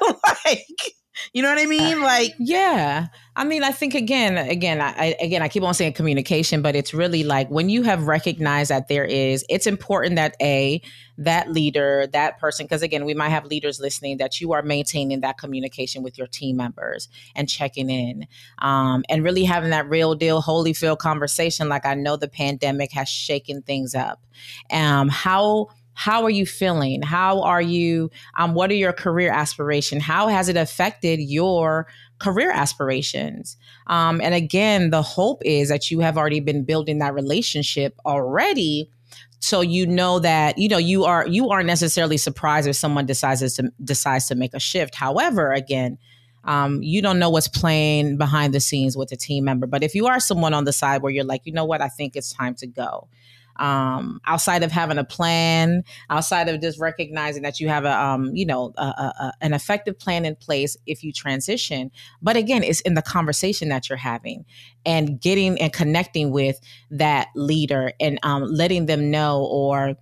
like 0.44 0.66
you 1.32 1.42
know 1.42 1.48
what 1.48 1.58
I 1.58 1.66
mean? 1.66 2.02
Like, 2.02 2.34
yeah. 2.38 3.08
I 3.36 3.44
mean, 3.44 3.64
I 3.64 3.72
think 3.72 3.94
again, 3.94 4.38
again, 4.38 4.80
I, 4.80 5.16
again, 5.20 5.42
I 5.42 5.48
keep 5.48 5.62
on 5.62 5.74
saying 5.74 5.94
communication, 5.94 6.62
but 6.62 6.76
it's 6.76 6.94
really 6.94 7.24
like 7.24 7.48
when 7.50 7.68
you 7.68 7.82
have 7.82 8.06
recognized 8.06 8.70
that 8.70 8.88
there 8.88 9.04
is, 9.04 9.44
it's 9.48 9.66
important 9.66 10.16
that 10.16 10.36
a 10.40 10.80
that 11.18 11.50
leader, 11.50 12.08
that 12.12 12.38
person, 12.38 12.66
because 12.66 12.82
again, 12.82 13.04
we 13.04 13.14
might 13.14 13.28
have 13.28 13.44
leaders 13.44 13.80
listening 13.80 14.18
that 14.18 14.40
you 14.40 14.52
are 14.52 14.62
maintaining 14.62 15.20
that 15.20 15.38
communication 15.38 16.02
with 16.02 16.18
your 16.18 16.26
team 16.26 16.56
members 16.56 17.08
and 17.34 17.48
checking 17.48 17.90
in, 17.90 18.26
um, 18.58 19.04
and 19.08 19.22
really 19.24 19.44
having 19.44 19.70
that 19.70 19.88
real 19.88 20.14
deal, 20.14 20.42
Holyfield 20.42 20.98
conversation. 20.98 21.68
Like 21.68 21.86
I 21.86 21.94
know 21.94 22.16
the 22.16 22.28
pandemic 22.28 22.92
has 22.92 23.08
shaken 23.08 23.62
things 23.62 23.94
up. 23.94 24.20
Um, 24.70 25.08
how 25.08 25.68
how 25.94 26.24
are 26.24 26.30
you 26.30 26.44
feeling? 26.44 27.02
How 27.02 27.40
are 27.42 27.62
you 27.62 28.10
um, 28.36 28.54
what 28.54 28.70
are 28.70 28.74
your 28.74 28.92
career 28.92 29.30
aspirations? 29.30 30.02
How 30.02 30.28
has 30.28 30.48
it 30.48 30.56
affected 30.56 31.20
your 31.20 31.86
career 32.18 32.50
aspirations? 32.50 33.56
Um, 33.86 34.20
and 34.20 34.34
again 34.34 34.90
the 34.90 35.02
hope 35.02 35.42
is 35.44 35.68
that 35.68 35.90
you 35.90 36.00
have 36.00 36.18
already 36.18 36.40
been 36.40 36.64
building 36.64 36.98
that 36.98 37.14
relationship 37.14 37.98
already 38.04 38.90
so 39.38 39.60
you 39.60 39.86
know 39.86 40.18
that 40.20 40.58
you 40.58 40.68
know 40.68 40.78
you 40.78 41.04
are 41.04 41.26
you 41.26 41.50
aren't 41.50 41.66
necessarily 41.66 42.16
surprised 42.16 42.66
if 42.66 42.76
someone 42.76 43.06
decides 43.06 43.40
to 43.56 43.72
decides 43.82 44.26
to 44.28 44.34
make 44.34 44.54
a 44.54 44.60
shift. 44.60 44.94
However 44.94 45.52
again 45.52 45.98
um, 46.44 46.82
you 46.82 47.00
don't 47.00 47.18
know 47.18 47.30
what's 47.30 47.48
playing 47.48 48.18
behind 48.18 48.52
the 48.52 48.60
scenes 48.60 48.96
with 48.96 49.12
a 49.12 49.16
team 49.16 49.44
member 49.44 49.66
but 49.66 49.82
if 49.82 49.94
you 49.94 50.06
are 50.06 50.18
someone 50.18 50.54
on 50.54 50.64
the 50.64 50.72
side 50.72 51.02
where 51.02 51.12
you're 51.12 51.24
like 51.24 51.42
you 51.44 51.52
know 51.52 51.64
what? 51.64 51.80
I 51.80 51.88
think 51.88 52.16
it's 52.16 52.32
time 52.32 52.54
to 52.56 52.66
go 52.66 53.08
um, 53.56 54.20
outside 54.26 54.62
of 54.62 54.72
having 54.72 54.98
a 54.98 55.04
plan, 55.04 55.84
outside 56.10 56.48
of 56.48 56.60
just 56.60 56.78
recognizing 56.78 57.42
that 57.42 57.60
you 57.60 57.68
have 57.68 57.84
a, 57.84 57.98
um, 57.98 58.34
you 58.34 58.46
know, 58.46 58.72
a, 58.76 58.82
a, 58.82 59.32
an 59.40 59.52
effective 59.52 59.98
plan 59.98 60.24
in 60.24 60.36
place 60.36 60.76
if 60.86 61.02
you 61.02 61.12
transition. 61.12 61.90
But 62.22 62.36
again, 62.36 62.62
it's 62.62 62.80
in 62.80 62.94
the 62.94 63.02
conversation 63.02 63.68
that 63.68 63.88
you're 63.88 63.98
having 63.98 64.44
and 64.86 65.20
getting 65.20 65.60
and 65.60 65.72
connecting 65.72 66.30
with 66.30 66.60
that 66.90 67.28
leader 67.34 67.92
and 68.00 68.18
um, 68.22 68.44
letting 68.44 68.86
them 68.86 69.10
know 69.10 69.44
or 69.44 69.96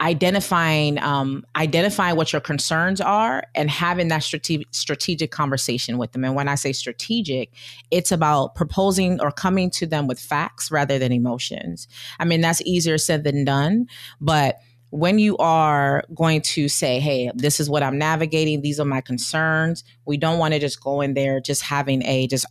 identifying 0.00 0.98
um, 0.98 1.44
identifying 1.56 2.16
what 2.16 2.32
your 2.32 2.40
concerns 2.40 3.00
are 3.00 3.44
and 3.54 3.68
having 3.68 4.08
that 4.08 4.22
strategic 4.22 4.72
strategic 4.72 5.30
conversation 5.30 5.98
with 5.98 6.12
them. 6.12 6.24
And 6.24 6.34
when 6.34 6.48
i 6.48 6.54
say 6.54 6.72
strategic 6.72 7.50
it's 7.90 8.12
about 8.12 8.54
proposing 8.54 9.20
or 9.20 9.30
coming 9.30 9.70
to 9.70 9.86
them 9.86 10.06
with 10.06 10.20
facts 10.20 10.70
rather 10.70 10.98
than 10.98 11.12
emotions. 11.12 11.88
I 12.20 12.24
mean 12.24 12.40
that's 12.40 12.62
easier 12.62 12.98
said 12.98 13.24
than 13.24 13.44
done 13.44 13.86
but 14.20 14.60
when 14.90 15.18
you 15.18 15.36
are 15.36 16.04
going 16.14 16.40
to 16.40 16.66
say, 16.66 16.98
hey, 16.98 17.30
this 17.34 17.60
is 17.60 17.68
what 17.68 17.82
I'm 17.82 17.98
navigating, 17.98 18.62
these 18.62 18.80
are 18.80 18.86
my 18.86 19.02
concerns, 19.02 19.84
we 20.06 20.16
don't 20.16 20.38
want 20.38 20.54
to 20.54 20.60
just 20.60 20.82
go 20.82 21.02
in 21.02 21.12
there 21.12 21.40
just 21.40 21.62
having 21.62 22.02
a 22.04 22.26
just 22.26 22.46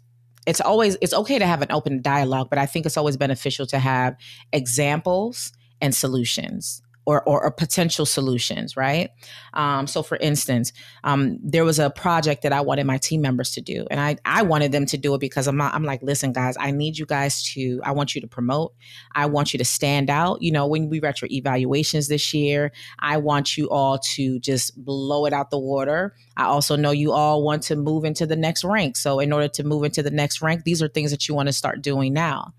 it's 0.46 0.62
always 0.62 0.98
it's 1.02 1.14
okay 1.14 1.40
to 1.40 1.46
have 1.46 1.62
an 1.62 1.72
open 1.72 2.02
dialogue, 2.02 2.50
but 2.50 2.60
I 2.60 2.66
think 2.66 2.86
it's 2.86 2.98
always 2.98 3.18
beneficial 3.18 3.66
to 3.68 3.80
have 3.80 4.16
examples 4.54 5.52
and 5.82 5.94
solutions 5.94 6.82
or, 7.08 7.24
or, 7.24 7.42
or 7.42 7.52
potential 7.52 8.06
solutions, 8.06 8.76
right? 8.76 9.12
Um, 9.54 9.88
so, 9.88 10.04
for 10.04 10.18
instance, 10.18 10.74
um, 11.06 11.40
there 11.42 11.64
was 11.64 11.80
a 11.80 11.90
project 11.90 12.44
that 12.44 12.52
I 12.52 12.60
wanted 12.60 12.86
my 12.86 12.98
team 12.98 13.22
members 13.22 13.52
to 13.52 13.62
do, 13.62 13.88
and 13.90 13.98
I, 13.98 14.18
I 14.26 14.44
wanted 14.44 14.74
them 14.74 14.86
to 14.88 14.98
do 14.98 15.16
it 15.16 15.20
because 15.20 15.48
I'm 15.48 15.56
not, 15.56 15.74
I'm 15.74 15.86
like, 15.86 16.04
listen, 16.04 16.34
guys, 16.34 16.58
I 16.60 16.72
need 16.72 16.98
you 16.98 17.06
guys 17.06 17.42
to, 17.54 17.80
I 17.86 17.94
want 17.94 18.14
you 18.14 18.20
to 18.20 18.28
promote, 18.28 18.74
I 19.16 19.26
want 19.28 19.54
you 19.54 19.58
to 19.58 19.64
stand 19.64 20.10
out. 20.10 20.42
You 20.42 20.52
know, 20.52 20.68
when 20.68 20.90
we 20.90 21.00
read 21.00 21.22
your 21.22 21.30
evaluations 21.32 22.10
this 22.10 22.34
year, 22.34 22.74
I 23.00 23.16
want 23.16 23.56
you 23.56 23.70
all 23.70 24.00
to 24.00 24.38
just 24.40 24.84
blow 24.84 25.26
it 25.26 25.32
out 25.32 25.50
the 25.50 25.58
water. 25.58 26.14
I 26.36 26.44
also 26.44 26.76
know 26.76 26.92
you 26.92 27.14
all 27.14 27.42
want 27.42 27.64
to 27.64 27.78
move 27.78 28.04
into 28.04 28.26
the 28.26 28.36
next 28.36 28.66
rank. 28.66 28.98
So, 28.98 29.22
in 29.22 29.32
order 29.32 29.48
to 29.48 29.64
move 29.64 29.86
into 29.86 30.04
the 30.04 30.12
next 30.12 30.42
rank, 30.42 30.66
these 30.66 30.84
are 30.84 30.90
things 30.90 31.12
that 31.12 31.30
you 31.30 31.36
want 31.36 31.48
to 31.48 31.54
start 31.54 31.82
doing 31.82 32.12
now. 32.12 32.52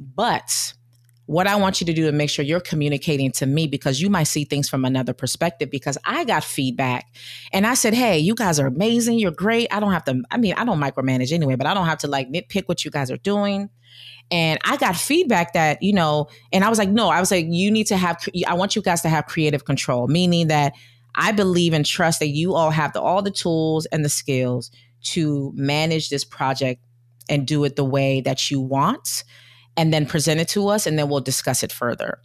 But 0.00 0.74
what 1.28 1.46
I 1.46 1.56
want 1.56 1.78
you 1.78 1.86
to 1.86 1.92
do 1.92 2.06
to 2.06 2.12
make 2.12 2.30
sure 2.30 2.42
you're 2.42 2.58
communicating 2.58 3.30
to 3.32 3.44
me 3.44 3.66
because 3.66 4.00
you 4.00 4.08
might 4.08 4.24
see 4.24 4.44
things 4.44 4.66
from 4.66 4.86
another 4.86 5.12
perspective 5.12 5.70
because 5.70 5.98
I 6.06 6.24
got 6.24 6.42
feedback 6.42 7.04
and 7.52 7.66
I 7.66 7.74
said, 7.74 7.92
Hey, 7.92 8.18
you 8.18 8.34
guys 8.34 8.58
are 8.58 8.66
amazing. 8.66 9.18
You're 9.18 9.30
great. 9.30 9.68
I 9.70 9.78
don't 9.78 9.92
have 9.92 10.04
to, 10.04 10.22
I 10.30 10.38
mean, 10.38 10.54
I 10.54 10.64
don't 10.64 10.80
micromanage 10.80 11.30
anyway, 11.30 11.54
but 11.54 11.66
I 11.66 11.74
don't 11.74 11.84
have 11.84 11.98
to 11.98 12.06
like 12.06 12.30
nitpick 12.30 12.62
what 12.64 12.82
you 12.82 12.90
guys 12.90 13.10
are 13.10 13.18
doing. 13.18 13.68
And 14.30 14.58
I 14.64 14.78
got 14.78 14.96
feedback 14.96 15.52
that, 15.52 15.82
you 15.82 15.92
know, 15.92 16.28
and 16.50 16.64
I 16.64 16.70
was 16.70 16.78
like, 16.78 16.88
no, 16.88 17.10
I 17.10 17.20
was 17.20 17.30
like, 17.30 17.44
you 17.46 17.70
need 17.70 17.88
to 17.88 17.98
have, 17.98 18.26
I 18.46 18.54
want 18.54 18.74
you 18.74 18.80
guys 18.80 19.02
to 19.02 19.10
have 19.10 19.26
creative 19.26 19.66
control, 19.66 20.08
meaning 20.08 20.48
that 20.48 20.72
I 21.14 21.32
believe 21.32 21.74
and 21.74 21.84
trust 21.84 22.20
that 22.20 22.28
you 22.28 22.54
all 22.54 22.70
have 22.70 22.94
the, 22.94 23.02
all 23.02 23.20
the 23.20 23.30
tools 23.30 23.84
and 23.84 24.02
the 24.02 24.08
skills 24.08 24.70
to 25.02 25.52
manage 25.54 26.08
this 26.08 26.24
project 26.24 26.80
and 27.28 27.46
do 27.46 27.64
it 27.64 27.76
the 27.76 27.84
way 27.84 28.22
that 28.22 28.50
you 28.50 28.62
want 28.62 29.24
and 29.78 29.94
then 29.94 30.04
present 30.04 30.40
it 30.40 30.48
to 30.48 30.68
us 30.68 30.86
and 30.86 30.98
then 30.98 31.08
we'll 31.08 31.20
discuss 31.20 31.62
it 31.62 31.70
further. 31.70 32.18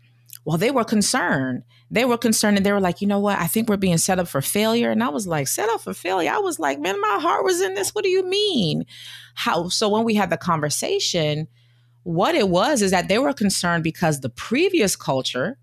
Well, 0.44 0.58
they 0.58 0.72
were 0.72 0.84
concerned. 0.84 1.63
They 1.92 2.04
were 2.04 2.18
concerned 2.18 2.58
and 2.58 2.66
they 2.66 2.72
were 2.72 2.82
like, 2.82 3.00
you 3.00 3.08
know 3.08 3.20
what? 3.20 3.39
I 3.39 3.46
think 3.46 3.70
we're 3.70 3.78
being 3.78 4.00
set 4.00 4.18
up 4.18 4.28
for 4.28 4.42
failure. 4.42 4.89
And 4.89 5.04
I 5.04 5.10
was 5.10 5.28
like, 5.28 5.48
set 5.48 5.70
up 5.70 5.82
for 5.82 5.94
failure? 5.94 6.32
I 6.34 6.39
was 6.39 6.60
like, 6.60 6.80
man, 6.80 7.00
my 7.00 7.20
heart 7.22 7.46
was 7.46 7.62
in 7.62 7.76
this. 7.76 7.92
What 7.92 8.04
do 8.04 8.10
you 8.10 8.28
mean? 8.28 8.86
How? 9.36 9.70
So 9.70 9.88
when 9.88 10.04
we 10.04 10.16
had 10.16 10.32
the 10.32 10.38
conversation, 10.38 11.48
what 12.02 12.34
it 12.34 12.50
was 12.50 12.82
is 12.82 12.89
that 12.89 13.08
they 13.08 13.20
were 13.20 13.34
concerned 13.34 13.84
because 13.84 14.20
the 14.20 14.30
previous 14.30 14.96
culture 14.96 15.60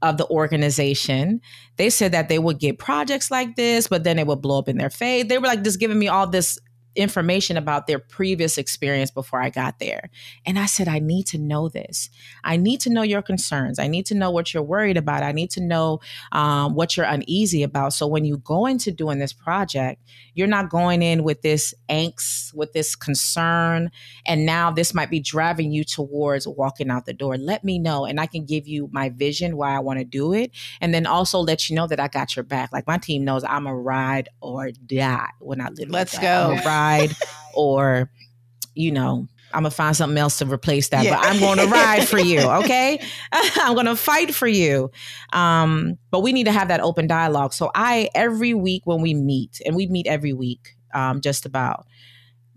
of 0.00 0.16
the 0.16 0.26
organization, 0.28 1.42
they 1.76 1.90
said 1.90 2.12
that 2.12 2.30
they 2.30 2.38
would 2.38 2.58
get 2.58 2.78
projects 2.78 3.30
like 3.30 3.54
this, 3.54 3.86
but 3.86 4.02
then 4.02 4.18
it 4.18 4.26
would 4.26 4.40
blow 4.40 4.58
up 4.58 4.68
in 4.68 4.78
their 4.78 4.90
face. 4.90 5.26
They 5.28 5.36
were 5.36 5.46
like 5.46 5.62
just 5.62 5.78
giving 5.78 5.98
me 5.98 6.08
all 6.08 6.26
this 6.26 6.58
information 6.96 7.56
about 7.56 7.86
their 7.86 7.98
previous 7.98 8.58
experience 8.58 9.10
before 9.10 9.42
I 9.42 9.50
got 9.50 9.78
there. 9.78 10.10
And 10.46 10.58
I 10.58 10.66
said, 10.66 10.88
I 10.88 10.98
need 10.98 11.26
to 11.28 11.38
know 11.38 11.68
this. 11.68 12.10
I 12.44 12.56
need 12.56 12.80
to 12.82 12.90
know 12.90 13.02
your 13.02 13.22
concerns. 13.22 13.78
I 13.78 13.88
need 13.88 14.06
to 14.06 14.14
know 14.14 14.30
what 14.30 14.54
you're 14.54 14.62
worried 14.62 14.96
about. 14.96 15.22
I 15.22 15.32
need 15.32 15.50
to 15.50 15.60
know 15.60 16.00
um, 16.32 16.74
what 16.74 16.96
you're 16.96 17.06
uneasy 17.06 17.62
about. 17.62 17.92
So 17.92 18.06
when 18.06 18.24
you 18.24 18.38
go 18.38 18.66
into 18.66 18.92
doing 18.92 19.18
this 19.18 19.32
project, 19.32 20.02
you're 20.34 20.48
not 20.48 20.68
going 20.68 21.02
in 21.02 21.22
with 21.22 21.42
this 21.42 21.72
angst, 21.88 22.52
with 22.54 22.72
this 22.72 22.94
concern. 22.96 23.90
And 24.26 24.44
now 24.44 24.70
this 24.70 24.92
might 24.92 25.10
be 25.10 25.20
driving 25.20 25.72
you 25.72 25.84
towards 25.84 26.46
walking 26.46 26.90
out 26.90 27.06
the 27.06 27.12
door. 27.12 27.38
Let 27.38 27.64
me 27.64 27.78
know. 27.78 28.04
And 28.04 28.20
I 28.20 28.26
can 28.26 28.44
give 28.44 28.66
you 28.66 28.88
my 28.92 29.10
vision 29.10 29.56
why 29.56 29.74
I 29.74 29.78
want 29.78 30.00
to 30.00 30.04
do 30.04 30.32
it. 30.32 30.50
And 30.80 30.92
then 30.92 31.06
also 31.06 31.38
let 31.38 31.70
you 31.70 31.76
know 31.76 31.86
that 31.86 32.00
I 32.00 32.08
got 32.08 32.36
your 32.36 32.42
back. 32.42 32.72
Like 32.72 32.86
my 32.86 32.98
team 32.98 33.24
knows 33.24 33.44
I'm 33.44 33.66
a 33.66 33.74
ride 33.74 34.28
or 34.40 34.70
die 34.72 35.30
when 35.38 35.60
I 35.60 35.68
live. 35.68 35.88
Let's 35.90 36.18
go 36.18 36.58
ride 36.64 37.14
or, 37.54 38.10
you 38.74 38.90
know, 38.90 39.28
I'm 39.54 39.62
gonna 39.62 39.70
find 39.70 39.96
something 39.96 40.18
else 40.18 40.38
to 40.38 40.46
replace 40.46 40.88
that, 40.88 41.04
yeah. 41.04 41.16
but 41.16 41.26
I'm 41.26 41.38
going 41.38 41.58
to 41.64 41.66
ride 41.66 42.06
for 42.08 42.18
you. 42.18 42.40
Okay, 42.40 43.00
I'm 43.32 43.76
to 43.86 43.96
fight 43.96 44.34
for 44.34 44.48
you. 44.48 44.90
Um, 45.32 45.98
but 46.10 46.20
we 46.20 46.32
need 46.32 46.44
to 46.44 46.52
have 46.52 46.68
that 46.68 46.80
open 46.80 47.06
dialogue. 47.06 47.52
So 47.52 47.70
I 47.74 48.08
every 48.14 48.54
week 48.54 48.82
when 48.84 49.00
we 49.00 49.14
meet, 49.14 49.60
and 49.64 49.76
we 49.76 49.86
meet 49.86 50.06
every 50.06 50.32
week, 50.32 50.76
um, 50.92 51.20
just 51.20 51.46
about, 51.46 51.86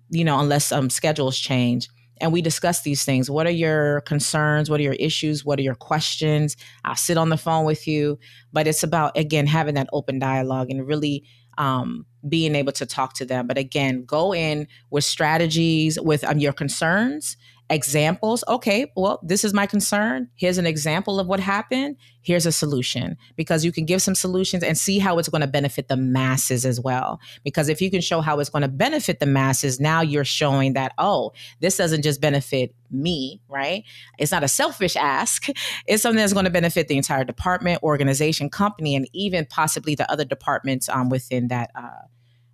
you 0.09 0.25
know, 0.25 0.39
unless 0.39 0.71
um, 0.71 0.89
schedules 0.89 1.37
change, 1.37 1.87
and 2.19 2.33
we 2.33 2.41
discuss 2.41 2.81
these 2.81 3.05
things. 3.05 3.29
What 3.29 3.45
are 3.45 3.51
your 3.51 4.01
concerns? 4.01 4.69
What 4.69 4.79
are 4.79 4.83
your 4.83 4.93
issues? 4.93 5.45
What 5.45 5.59
are 5.59 5.63
your 5.63 5.75
questions? 5.75 6.57
I'll 6.83 6.95
sit 6.95 7.17
on 7.17 7.29
the 7.29 7.37
phone 7.37 7.65
with 7.65 7.87
you, 7.87 8.17
but 8.51 8.67
it's 8.67 8.83
about 8.83 9.15
again 9.15 9.45
having 9.45 9.75
that 9.75 9.89
open 9.93 10.19
dialogue 10.19 10.71
and 10.71 10.87
really 10.87 11.23
um, 11.57 12.05
being 12.29 12.55
able 12.55 12.71
to 12.73 12.85
talk 12.85 13.13
to 13.15 13.25
them. 13.25 13.47
But 13.47 13.57
again, 13.57 14.05
go 14.05 14.33
in 14.33 14.67
with 14.89 15.03
strategies, 15.03 15.99
with 15.99 16.23
um, 16.23 16.39
your 16.39 16.53
concerns, 16.53 17.37
examples. 17.69 18.43
Okay, 18.47 18.91
well, 18.95 19.19
this 19.23 19.43
is 19.43 19.53
my 19.53 19.65
concern. 19.65 20.29
Here's 20.35 20.57
an 20.57 20.65
example 20.65 21.19
of 21.19 21.27
what 21.27 21.39
happened. 21.39 21.97
Here's 22.21 22.45
a 22.45 22.51
solution 22.51 23.17
because 23.35 23.63
you 23.63 23.71
can 23.71 23.85
give 23.85 24.01
some 24.01 24.15
solutions 24.15 24.63
and 24.63 24.77
see 24.77 24.99
how 24.99 25.17
it's 25.17 25.29
going 25.29 25.41
to 25.41 25.47
benefit 25.47 25.87
the 25.87 25.97
masses 25.97 26.65
as 26.65 26.79
well. 26.79 27.19
Because 27.43 27.69
if 27.69 27.81
you 27.81 27.89
can 27.89 28.01
show 28.01 28.21
how 28.21 28.39
it's 28.39 28.49
going 28.49 28.63
to 28.63 28.67
benefit 28.67 29.19
the 29.19 29.25
masses, 29.25 29.79
now 29.79 30.01
you're 30.01 30.25
showing 30.25 30.73
that, 30.73 30.93
oh, 30.97 31.31
this 31.59 31.77
doesn't 31.77 32.03
just 32.03 32.21
benefit 32.21 32.73
me, 32.91 33.41
right? 33.47 33.83
It's 34.17 34.31
not 34.31 34.43
a 34.43 34.47
selfish 34.47 34.95
ask. 34.95 35.47
It's 35.85 36.01
something 36.01 36.17
that's 36.17 36.33
going 36.33 36.45
to 36.45 36.51
benefit 36.51 36.87
the 36.87 36.97
entire 36.97 37.23
department, 37.23 37.81
organization, 37.81 38.49
company, 38.49 38.95
and 38.95 39.07
even 39.13 39.45
possibly 39.45 39.95
the 39.95 40.09
other 40.11 40.25
departments 40.25 40.89
um, 40.89 41.09
within 41.09 41.47
that. 41.47 41.71
Uh, 41.75 42.07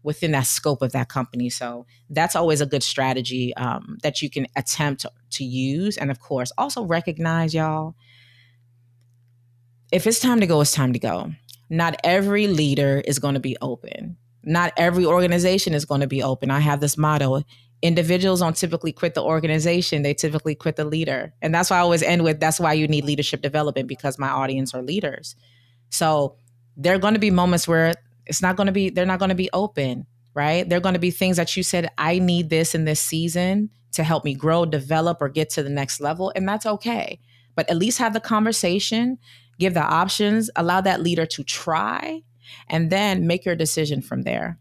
within 0.03 0.31
that 0.31 0.45
scope 0.45 0.81
of 0.81 0.91
that 0.91 1.09
company. 1.09 1.49
So 1.49 1.85
that's 2.09 2.35
always 2.35 2.61
a 2.61 2.65
good 2.65 2.83
strategy 2.83 3.55
um, 3.55 3.97
that 4.03 4.21
you 4.21 4.29
can 4.29 4.47
attempt 4.55 5.05
to 5.31 5.43
use. 5.43 5.97
And 5.97 6.11
of 6.11 6.19
course, 6.19 6.51
also 6.57 6.83
recognize, 6.83 7.53
y'all, 7.53 7.95
if 9.91 10.05
it's 10.05 10.19
time 10.19 10.39
to 10.39 10.47
go, 10.47 10.61
it's 10.61 10.73
time 10.73 10.93
to 10.93 10.99
go. 10.99 11.31
Not 11.69 11.95
every 12.03 12.47
leader 12.47 13.01
is 13.05 13.19
going 13.19 13.35
to 13.35 13.39
be 13.39 13.57
open. 13.61 14.17
Not 14.43 14.73
every 14.75 15.05
organization 15.05 15.73
is 15.73 15.85
going 15.85 16.01
to 16.01 16.07
be 16.07 16.21
open. 16.21 16.51
I 16.51 16.59
have 16.59 16.81
this 16.81 16.97
motto 16.97 17.43
individuals 17.83 18.39
don't 18.39 18.55
typically 18.55 18.93
quit 18.93 19.13
the 19.13 19.21
organization, 19.21 20.01
they 20.01 20.13
typically 20.13 20.55
quit 20.55 20.77
the 20.77 20.85
leader. 20.85 21.33
And 21.41 21.53
that's 21.53 21.69
why 21.69 21.77
I 21.77 21.81
always 21.81 22.01
end 22.01 22.23
with 22.23 22.39
that's 22.39 22.59
why 22.59 22.73
you 22.73 22.87
need 22.87 23.03
leadership 23.03 23.41
development 23.41 23.89
because 23.89 24.17
my 24.17 24.29
audience 24.29 24.73
are 24.73 24.81
leaders. 24.81 25.35
So 25.89 26.37
there 26.77 26.95
are 26.95 26.97
going 26.97 27.13
to 27.13 27.19
be 27.19 27.29
moments 27.29 27.67
where 27.67 27.93
it's 28.25 28.41
not 28.41 28.55
going 28.55 28.67
to 28.67 28.73
be 28.73 28.89
they're 28.89 29.05
not 29.05 29.19
going 29.19 29.29
to 29.29 29.35
be 29.35 29.49
open 29.53 30.05
right 30.33 30.67
they're 30.69 30.79
going 30.79 30.93
to 30.93 30.99
be 30.99 31.11
things 31.11 31.37
that 31.37 31.55
you 31.55 31.63
said 31.63 31.89
i 31.97 32.19
need 32.19 32.49
this 32.49 32.73
in 32.75 32.85
this 32.85 32.99
season 32.99 33.69
to 33.91 34.03
help 34.03 34.25
me 34.25 34.33
grow 34.33 34.65
develop 34.65 35.17
or 35.21 35.29
get 35.29 35.49
to 35.49 35.63
the 35.63 35.69
next 35.69 35.99
level 35.99 36.31
and 36.35 36.47
that's 36.47 36.65
okay 36.65 37.19
but 37.55 37.69
at 37.69 37.77
least 37.77 37.97
have 37.97 38.13
the 38.13 38.19
conversation 38.19 39.17
give 39.59 39.73
the 39.73 39.81
options 39.83 40.49
allow 40.55 40.81
that 40.81 41.01
leader 41.01 41.25
to 41.25 41.43
try 41.43 42.21
and 42.67 42.89
then 42.89 43.27
make 43.27 43.45
your 43.45 43.55
decision 43.55 44.01
from 44.01 44.23
there 44.23 44.59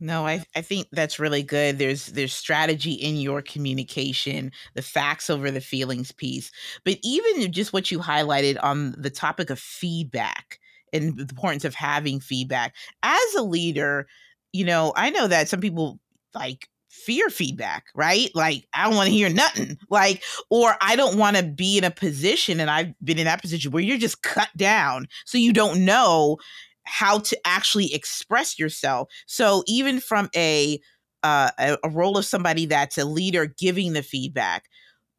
no, 0.00 0.26
I, 0.26 0.44
I 0.54 0.60
think 0.60 0.86
that's 0.92 1.18
really 1.18 1.42
good. 1.42 1.78
There's 1.78 2.06
there's 2.06 2.32
strategy 2.32 2.92
in 2.92 3.16
your 3.16 3.42
communication, 3.42 4.52
the 4.74 4.82
facts 4.82 5.28
over 5.28 5.50
the 5.50 5.60
feelings 5.60 6.12
piece. 6.12 6.52
But 6.84 6.98
even 7.02 7.50
just 7.52 7.72
what 7.72 7.90
you 7.90 7.98
highlighted 7.98 8.58
on 8.62 8.94
the 8.96 9.10
topic 9.10 9.50
of 9.50 9.58
feedback, 9.58 10.60
and 10.92 11.16
the 11.16 11.22
importance 11.22 11.64
of 11.64 11.74
having 11.74 12.20
feedback. 12.20 12.74
As 13.02 13.34
a 13.36 13.42
leader, 13.42 14.06
you 14.52 14.64
know, 14.64 14.92
I 14.96 15.10
know 15.10 15.28
that 15.28 15.48
some 15.48 15.60
people 15.60 16.00
like 16.34 16.68
fear 16.90 17.30
feedback, 17.30 17.86
right? 17.94 18.30
Like, 18.34 18.66
I 18.74 18.84
don't 18.84 18.96
want 18.96 19.08
to 19.08 19.14
hear 19.14 19.28
nothing. 19.28 19.78
Like, 19.90 20.22
or 20.50 20.74
I 20.80 20.96
don't 20.96 21.18
want 21.18 21.36
to 21.36 21.42
be 21.42 21.78
in 21.78 21.84
a 21.84 21.90
position, 21.90 22.60
and 22.60 22.70
I've 22.70 22.94
been 23.02 23.18
in 23.18 23.24
that 23.24 23.42
position 23.42 23.70
where 23.70 23.82
you're 23.82 23.98
just 23.98 24.22
cut 24.22 24.48
down. 24.56 25.06
So 25.24 25.38
you 25.38 25.52
don't 25.52 25.84
know 25.84 26.38
how 26.84 27.18
to 27.18 27.38
actually 27.44 27.94
express 27.94 28.58
yourself. 28.58 29.08
So 29.26 29.62
even 29.66 30.00
from 30.00 30.28
a 30.34 30.80
uh, 31.22 31.50
a, 31.58 31.78
a 31.82 31.90
role 31.90 32.16
of 32.16 32.24
somebody 32.24 32.66
that's 32.66 32.96
a 32.96 33.04
leader 33.04 33.46
giving 33.46 33.92
the 33.92 34.02
feedback, 34.02 34.64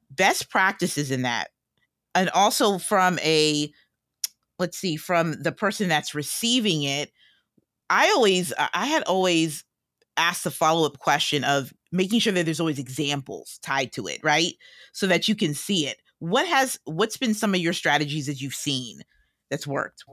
best 0.10 0.50
practices 0.50 1.12
in 1.12 1.24
that, 1.24 1.50
and 2.16 2.30
also 2.32 2.78
from 2.78 3.20
a 3.20 3.72
let's 4.60 4.78
see, 4.78 4.98
from 4.98 5.42
the 5.42 5.52
person 5.52 5.90
that's 5.90 6.14
receiving 6.14 6.84
it, 6.84 7.12
I 7.90 8.10
always, 8.10 8.54
I 8.58 8.86
had 8.86 9.04
always 9.04 9.64
asked 10.18 10.44
the 10.44 10.52
follow 10.52 10.86
up 10.86 11.00
question 11.00 11.44
of 11.44 11.74
making 11.92 12.20
sure 12.20 12.34
that 12.34 12.46
there's 12.46 12.60
always 12.60 12.78
examples 12.78 13.60
tied 13.64 13.92
to 13.94 14.08
it, 14.08 14.20
right? 14.24 14.54
So 14.94 15.08
that 15.08 15.28
you 15.28 15.36
can 15.36 15.54
see 15.54 15.88
it. 15.88 15.98
What 16.20 16.46
has, 16.48 16.78
what's 16.84 17.18
been 17.18 17.34
some 17.34 17.56
of 17.56 17.62
your 17.62 17.74
strategies 17.74 18.28
that 18.28 18.42
you've 18.42 18.54
seen 18.54 19.00
that's 19.50 19.66
worked? 19.66 20.04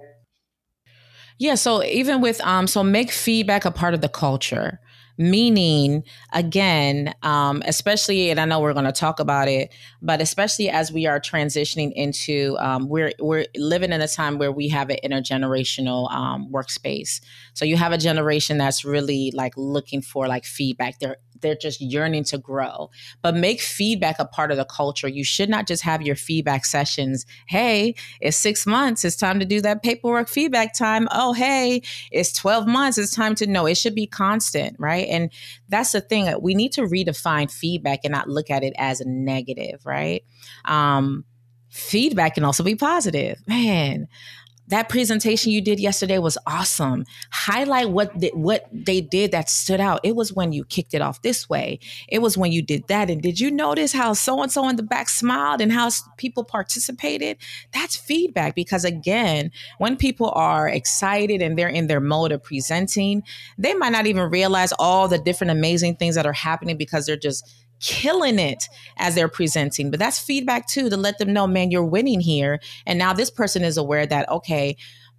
Yeah, 1.39 1.57
so 1.57 1.85
even 1.85 2.23
with 2.23 2.41
um 2.43 2.67
so 2.67 2.83
make 2.83 3.11
feedback 3.11 3.65
a 3.65 3.71
part 3.71 3.93
of 3.93 4.01
the 4.01 4.09
culture 4.09 4.81
meaning 5.19 6.03
again 6.33 7.15
um, 7.23 7.63
especially 7.67 8.31
and 8.31 8.41
i 8.41 8.45
know 8.45 8.61
we're 8.61 8.73
going 8.73 8.85
to 8.85 8.93
talk 8.93 9.21
about 9.21 9.49
it 9.49 9.73
but 10.03 10.21
especially 10.21 10.69
as 10.69 10.93
we 10.93 11.07
are 11.07 11.21
transitioning 11.21 11.93
into 11.95 12.57
um, 12.59 12.89
we're 12.89 13.13
we're 13.21 13.47
living 13.57 13.93
in 13.93 14.01
a 14.01 14.09
time 14.09 14.39
where 14.39 14.53
we 14.53 14.69
have 14.69 14.91
an 14.91 14.99
intergenerational 15.05 16.11
um, 16.13 16.49
workspace. 16.53 17.21
So 17.55 17.65
you 17.65 17.77
have 17.77 17.93
a 17.93 17.99
generation 17.99 18.59
that's 18.59 18.85
really 18.85 19.33
like 19.35 19.53
looking 19.57 20.03
for 20.03 20.29
like 20.29 20.45
feedback. 20.45 20.99
They're 20.99 21.17
they're 21.47 21.57
just 21.57 21.81
yearning 21.81 22.25
to 22.25 22.39
grow. 22.39 22.91
But 23.23 23.37
make 23.37 23.61
feedback 23.61 24.17
a 24.19 24.25
part 24.25 24.51
of 24.51 24.57
the 24.57 24.65
culture. 24.65 25.09
You 25.09 25.25
should 25.25 25.49
not 25.49 25.67
just 25.67 25.83
have 25.83 26.03
your 26.03 26.17
feedback 26.17 26.65
sessions. 26.65 27.25
Hey, 27.47 27.95
it's 28.21 28.37
six 28.37 28.67
months. 28.67 29.05
It's 29.05 29.17
time 29.17 29.39
to 29.41 29.47
do 29.47 29.61
that 29.61 29.83
paperwork 29.83 30.29
feedback 30.29 30.75
time. 30.75 31.09
Oh, 31.11 31.33
hey, 31.33 31.83
it's 32.11 32.33
12 32.33 32.67
months. 32.67 32.99
It's 32.99 33.15
time 33.15 33.35
to 33.37 33.47
know. 33.47 33.67
It 33.67 33.77
should 33.77 33.95
be 33.95 34.07
constant, 34.07 34.77
right? 34.79 35.07
And 35.09 35.33
that's 35.69 35.93
the 35.93 36.01
thing. 36.01 36.33
We 36.41 36.55
need 36.55 36.73
to 36.73 36.83
redefine 36.83 37.51
feedback 37.51 38.01
and 38.05 38.13
not 38.13 38.29
look 38.29 38.51
at 38.51 38.65
it 38.65 38.75
as 38.77 39.01
a 39.01 39.09
negative, 39.09 39.87
right? 39.87 40.25
Um, 40.65 41.25
feedback 41.71 42.35
can 42.35 42.45
also 42.45 42.65
be 42.65 42.75
positive. 42.75 43.41
Man, 43.47 44.09
that 44.69 44.89
presentation 44.89 45.53
you 45.53 45.61
did 45.61 45.79
yesterday 45.79 46.19
was 46.19 46.37
awesome. 46.47 47.05
Highlight 47.31 47.91
what 47.91 48.19
the, 48.19 48.31
what 48.35 48.67
they 48.73 49.01
did 49.01 49.33
that 49.33 49.49
stood 49.49 49.81
out. 49.81 50.01
It 50.03 50.17
was 50.17 50.33
when 50.33 50.53
you 50.53 50.65
kicked 50.65 50.95
it 50.95 51.03
off 51.03 51.23
this 51.23 51.49
way. 51.49 51.79
It 52.09 52.21
was 52.21 52.37
when 52.37 52.53
you 52.53 52.63
did 52.63 52.89
that. 52.89 53.11
And 53.11 53.23
did 53.23 53.39
you 53.39 53.51
notice 53.51 53.93
how 53.93 54.13
so 54.15 54.43
and 54.43 54.51
so 54.51 54.69
in 54.69 54.77
the 54.77 54.83
back 54.83 55.09
smiled 55.09 55.61
and 55.61 55.73
how 55.73 55.91
people 56.17 56.45
participated? 56.45 57.39
That's 57.73 57.97
feedback 57.97 58.55
because 58.55 58.85
again, 58.85 59.53
when 59.79 59.97
people 59.97 60.33
are 60.35 60.69
excited 60.69 61.43
and 61.43 61.57
they're 61.57 61.69
in 61.69 61.87
their 61.87 62.01
mode 62.01 62.33
of 62.33 62.43
presenting, 62.43 63.23
they 63.57 63.75
might 63.75 63.93
not 63.93 64.07
even 64.07 64.31
realize 64.31 64.73
all 64.79 65.09
the 65.09 65.19
different 65.19 65.53
amazing 65.53 65.97
things 65.97 66.17
that 66.17 66.27
are 66.27 66.33
happening 66.33 66.77
because 66.77 67.07
they're 67.07 67.17
just 67.17 67.49
killing 67.81 68.39
it 68.39 68.69
as 68.97 69.15
they're 69.15 69.29
presenting. 69.29 69.91
But 69.91 70.01
that's 70.01 70.19
feedback 70.19 70.67
too 70.67 70.89
to 70.91 70.97
let 70.97 71.19
them 71.19 71.33
know, 71.33 71.47
man, 71.47 71.71
you're 71.71 71.85
winning 71.85 72.21
here. 72.21 72.61
And 72.87 72.99
now 72.99 73.13
this 73.13 73.31
person 73.31 73.65
is 73.65 73.77
aware 73.77 74.07
that, 74.07 74.29
okay, 74.29 74.77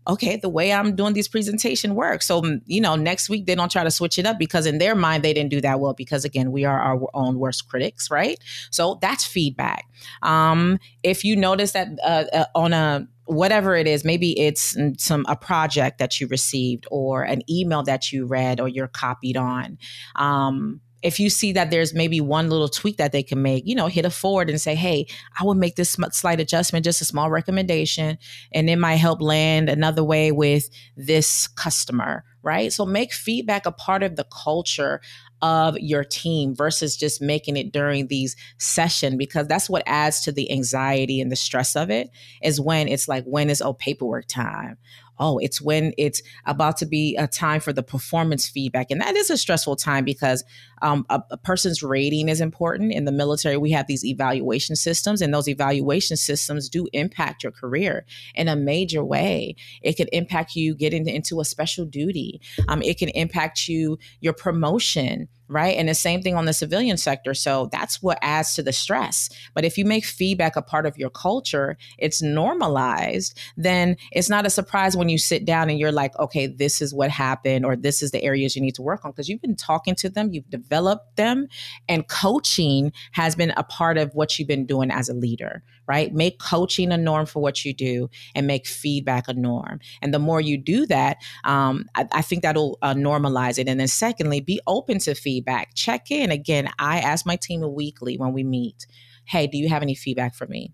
okay, 0.08 0.38
the 0.38 0.50
way 0.50 0.72
I'm 0.72 0.96
doing 0.96 1.14
this 1.14 1.28
presentation 1.28 1.96
works. 1.96 2.28
So, 2.28 2.42
you 2.66 2.80
know, 2.80 2.96
next 2.96 3.30
week 3.30 3.46
they 3.46 3.56
don't 3.56 3.72
try 3.72 3.84
to 3.84 3.92
switch 3.92 4.18
it 4.18 4.26
up 4.26 4.40
because 4.40 4.66
in 4.66 4.78
their 4.78 4.96
mind 4.96 5.24
they 5.24 5.34
didn't 5.34 5.50
do 5.50 5.62
that 5.62 5.80
well 5.80 5.94
because 5.94 6.24
again, 6.26 6.52
we 6.52 6.66
are 6.66 6.80
our 6.80 7.10
own 7.14 7.40
worst 7.40 7.68
critics, 7.68 8.10
right? 8.10 8.40
So 8.72 9.00
that's 9.02 9.26
feedback. 9.26 9.86
Um, 10.22 10.80
if 11.04 11.24
you 11.24 11.36
notice 11.36 11.74
that 11.74 11.90
uh, 12.04 12.24
uh, 12.34 12.46
on 12.56 12.74
a 12.74 13.08
whatever 13.26 13.76
it 13.76 13.88
is 13.88 14.06
maybe 14.06 14.40
it's 14.40 14.78
some 14.98 15.26
a 15.28 15.36
project 15.36 16.00
that 16.00 16.22
you 16.22 16.28
received 16.28 16.88
or 16.90 17.24
an 17.24 17.42
email 17.50 17.84
that 17.84 18.10
you 18.10 18.26
read 18.26 18.62
or 18.62 18.70
you're 18.70 18.88
copied 18.88 19.36
on 19.36 19.78
um, 20.16 20.80
if 21.04 21.20
you 21.20 21.30
see 21.30 21.52
that 21.54 21.70
there's 21.70 21.94
maybe 21.94 22.20
one 22.20 22.50
little 22.50 22.68
tweak 22.68 22.98
that 22.98 23.12
they 23.12 23.24
can 23.24 23.42
make, 23.42 23.68
you 23.68 23.76
know, 23.76 23.88
hit 23.88 24.06
a 24.06 24.10
forward 24.10 24.50
and 24.50 24.60
say, 24.60 24.76
hey, 24.76 25.08
I 25.40 25.44
would 25.44 25.58
make 25.58 25.76
this 25.76 25.96
slight 26.12 26.40
adjustment, 26.40 26.86
just 26.86 27.02
a 27.02 27.06
small 27.06 27.30
recommendation, 27.30 28.18
and 28.52 28.70
it 28.70 28.78
might 28.78 28.96
help 28.96 29.22
land 29.22 29.70
another 29.70 30.04
way 30.04 30.32
with 30.32 30.70
this 30.96 31.48
customer, 31.48 32.24
right? 32.42 32.74
So 32.74 32.86
make 32.86 33.14
feedback 33.14 33.66
a 33.66 33.72
part 33.72 34.02
of 34.04 34.16
the 34.16 34.26
culture 34.26 35.02
of 35.42 35.78
your 35.78 36.04
team 36.04 36.56
versus 36.56 36.98
just 36.98 37.22
making 37.22 37.58
it 37.58 37.72
during 37.72 38.08
these 38.08 38.36
session 38.58 39.18
because 39.18 39.48
that's 39.48 39.70
what 39.70 39.84
adds 39.86 40.22
to 40.22 40.32
the 40.32 40.52
anxiety 40.52 41.22
and 41.22 41.32
the 41.32 41.36
stress 41.36 41.76
of 41.76 41.92
it 41.92 42.10
is 42.42 42.60
when 42.60 42.88
it's 42.88 43.08
like 43.08 43.24
when 43.26 43.50
is 43.50 43.62
oh 43.62 43.74
paperwork 43.74 44.26
time 44.28 44.78
oh, 45.20 45.38
it's 45.40 45.62
when 45.62 45.94
it's 45.98 46.22
about 46.46 46.78
to 46.78 46.86
be 46.86 47.16
a 47.18 47.28
time 47.28 47.60
for 47.60 47.74
the 47.74 47.84
performance 47.84 48.48
feedback. 48.48 48.92
And 48.92 49.02
that 49.02 49.16
is 49.16 49.30
a 49.30 49.38
stressful 49.38 49.76
time 49.76 50.06
because 50.06 50.44
um, 50.82 51.06
a, 51.10 51.22
a, 51.32 51.38
person's 51.38 51.82
rating 51.82 52.30
is 52.30 52.42
important. 52.42 52.94
In 52.94 53.06
the 53.06 53.12
military, 53.12 53.58
we 53.58 53.72
have 53.72 53.88
these 53.88 54.06
evaluation 54.06 54.76
systems, 54.76 55.22
and 55.22 55.34
those 55.34 55.48
evaluation 55.48 56.18
systems 56.18 56.70
do 56.70 56.88
impact 56.94 57.44
your 57.44 57.52
career 57.52 58.06
in 58.36 58.48
a 58.48 58.56
major 58.56 59.04
way. 59.04 59.56
It 59.82 59.94
could 59.94 60.10
impact 60.12 60.56
you 60.56 60.76
getting 60.76 61.08
into 61.08 61.40
a 61.40 61.46
special 61.46 61.86
duty, 61.86 62.42
um, 62.68 62.82
it 62.82 62.98
can 62.98 63.10
impact 63.10 63.68
you, 63.68 63.98
your 64.22 64.34
promotion 64.34 65.28
right? 65.48 65.78
And 65.78 65.88
the 65.88 65.96
same 65.96 66.22
thing 66.22 66.36
on 66.36 66.46
the 66.46 66.54
civilian 66.54 66.98
sector. 66.98 67.34
So 67.34 67.70
that's 67.72 68.02
what 68.02 68.20
adds 68.22 68.56
to 68.56 68.64
the 68.64 68.74
stress. 68.74 69.30
But 69.54 69.66
if 69.66 69.78
you 69.78 69.86
make 69.86 70.06
feedback 70.06 70.56
a 70.56 70.62
part 70.62 70.86
of 70.86 70.98
your 70.98 71.10
culture, 71.10 71.78
it's 71.98 72.22
normalized, 72.22 73.40
then 73.56 73.98
it's 74.12 74.30
not 74.30 74.46
a 74.46 74.50
surprise 74.50 74.98
when 74.98 75.10
you 75.10 75.18
sit 75.18 75.46
down 75.46 75.70
and 75.70 75.80
you're 75.80 75.92
like, 75.92 76.18
okay, 76.20 76.48
this 76.48 76.82
is 76.82 76.94
what 76.94 77.10
happened, 77.10 77.66
or 77.66 77.76
this 77.76 78.02
is 78.02 78.12
the 78.12 78.24
areas 78.24 78.56
you 78.56 78.62
need 78.62 78.76
to 78.76 78.82
work 78.82 79.06
on. 79.06 79.12
Because 79.12 79.30
you've 79.30 79.42
been 79.42 79.56
talking 79.56 79.96
to 79.96 80.10
them, 80.10 80.32
you've 80.32 80.50
developed 80.50 81.16
them, 81.16 81.48
and 81.88 82.08
coaching 82.08 82.92
has 83.14 83.36
been 83.36 83.54
a 83.58 83.64
part 83.64 83.98
of 83.98 84.14
what 84.14 84.38
you've 84.38 84.48
been 84.48 84.66
doing 84.66 84.92
as 84.92 85.10
a 85.10 85.14
leader, 85.14 85.64
right? 85.88 86.14
Make 86.14 86.40
coaching 86.40 86.92
a 86.92 86.98
norm 86.98 87.26
for 87.26 87.42
what 87.42 87.64
you 87.64 87.74
do 87.74 88.10
and 88.36 88.48
make 88.48 88.68
feedback 88.68 89.28
a 89.28 89.34
norm. 89.34 89.80
And 90.02 90.14
the 90.14 90.20
more 90.20 90.42
you 90.42 90.58
do 90.58 90.86
that, 90.88 91.18
um, 91.44 91.86
I, 91.96 92.08
I, 92.12 92.22
think 92.22 92.42
that'll 92.42 92.78
uh, 92.82 92.94
normalize 92.94 93.58
it. 93.58 93.68
And 93.68 93.80
then, 93.80 93.88
secondly, 93.88 94.42
be 94.42 94.60
open 94.68 95.00
to 95.00 95.16
feedback. 95.16 95.74
Check 95.76 96.12
in. 96.12 96.32
Again, 96.32 96.70
I 96.80 97.00
ask 97.00 97.26
my 97.26 97.36
team 97.36 97.62
weekly 97.74 98.18
when 98.18 98.34
we 98.34 98.44
meet 98.44 98.86
hey, 99.28 99.46
do 99.46 99.58
you 99.58 99.68
have 99.68 99.82
any 99.82 99.94
feedback 99.94 100.34
for 100.34 100.48
me? 100.48 100.74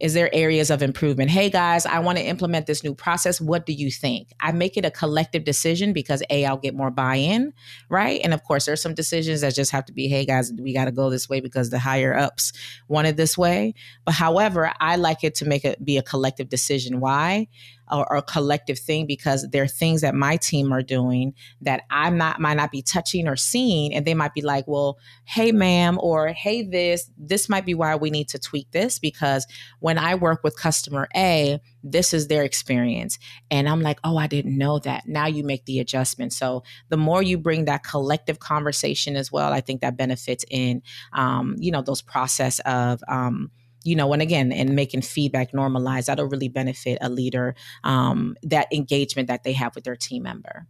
Is 0.00 0.14
there 0.14 0.30
areas 0.32 0.70
of 0.70 0.82
improvement? 0.82 1.30
Hey 1.30 1.50
guys, 1.50 1.84
I 1.84 1.98
want 1.98 2.16
to 2.16 2.24
implement 2.24 2.66
this 2.66 2.82
new 2.82 2.94
process. 2.94 3.38
What 3.38 3.66
do 3.66 3.74
you 3.74 3.90
think? 3.90 4.32
I 4.40 4.50
make 4.50 4.78
it 4.78 4.86
a 4.86 4.90
collective 4.90 5.44
decision 5.44 5.92
because 5.92 6.22
A, 6.30 6.46
I'll 6.46 6.56
get 6.56 6.74
more 6.74 6.90
buy 6.90 7.16
in, 7.16 7.52
right? 7.90 8.18
And 8.24 8.32
of 8.32 8.42
course, 8.42 8.64
there's 8.64 8.80
some 8.80 8.94
decisions 8.94 9.42
that 9.42 9.54
just 9.54 9.70
have 9.72 9.84
to 9.84 9.92
be, 9.92 10.08
hey 10.08 10.24
guys, 10.24 10.52
we 10.58 10.72
got 10.72 10.86
to 10.86 10.90
go 10.90 11.10
this 11.10 11.28
way 11.28 11.40
because 11.40 11.68
the 11.68 11.78
higher 11.78 12.16
ups 12.16 12.54
want 12.88 13.08
it 13.08 13.16
this 13.18 13.36
way. 13.36 13.74
But 14.06 14.14
however, 14.14 14.72
I 14.80 14.96
like 14.96 15.22
it 15.22 15.34
to 15.36 15.44
make 15.44 15.66
it 15.66 15.84
be 15.84 15.98
a 15.98 16.02
collective 16.02 16.48
decision. 16.48 17.00
Why? 17.00 17.48
Or, 17.90 18.10
or 18.12 18.22
collective 18.22 18.78
thing 18.78 19.06
because 19.06 19.48
there 19.50 19.62
are 19.62 19.68
things 19.68 20.00
that 20.00 20.14
my 20.14 20.36
team 20.36 20.72
are 20.72 20.82
doing 20.82 21.34
that 21.62 21.82
I'm 21.90 22.16
not 22.16 22.40
might 22.40 22.54
not 22.54 22.70
be 22.70 22.82
touching 22.82 23.28
or 23.28 23.36
seeing, 23.36 23.94
and 23.94 24.06
they 24.06 24.14
might 24.14 24.34
be 24.34 24.42
like, 24.42 24.66
"Well, 24.66 24.98
hey, 25.24 25.52
ma'am," 25.52 25.98
or 26.00 26.28
"Hey, 26.28 26.62
this 26.62 27.10
this 27.16 27.48
might 27.48 27.66
be 27.66 27.74
why 27.74 27.96
we 27.96 28.10
need 28.10 28.28
to 28.28 28.38
tweak 28.38 28.70
this 28.72 28.98
because 28.98 29.46
when 29.80 29.98
I 29.98 30.14
work 30.14 30.42
with 30.42 30.56
customer 30.56 31.08
A, 31.16 31.60
this 31.82 32.12
is 32.12 32.28
their 32.28 32.44
experience," 32.44 33.18
and 33.50 33.68
I'm 33.68 33.80
like, 33.80 33.98
"Oh, 34.04 34.16
I 34.16 34.26
didn't 34.26 34.56
know 34.56 34.78
that." 34.80 35.06
Now 35.06 35.26
you 35.26 35.44
make 35.44 35.64
the 35.66 35.80
adjustment. 35.80 36.32
So 36.32 36.62
the 36.88 36.96
more 36.96 37.22
you 37.22 37.38
bring 37.38 37.64
that 37.66 37.84
collective 37.84 38.38
conversation 38.38 39.16
as 39.16 39.32
well, 39.32 39.52
I 39.52 39.60
think 39.60 39.80
that 39.80 39.96
benefits 39.96 40.44
in, 40.50 40.82
um, 41.12 41.56
you 41.58 41.70
know, 41.70 41.82
those 41.82 42.02
process 42.02 42.60
of 42.60 43.02
um, 43.08 43.50
you 43.84 43.96
know, 43.96 44.12
and 44.12 44.22
again, 44.22 44.52
and 44.52 44.76
making 44.76 45.02
feedback 45.02 45.54
normalized, 45.54 46.08
that'll 46.08 46.26
really 46.26 46.48
benefit 46.48 46.98
a 47.00 47.08
leader, 47.08 47.54
um, 47.84 48.36
that 48.42 48.66
engagement 48.72 49.28
that 49.28 49.44
they 49.44 49.52
have 49.52 49.74
with 49.74 49.84
their 49.84 49.96
team 49.96 50.22
member. 50.22 50.66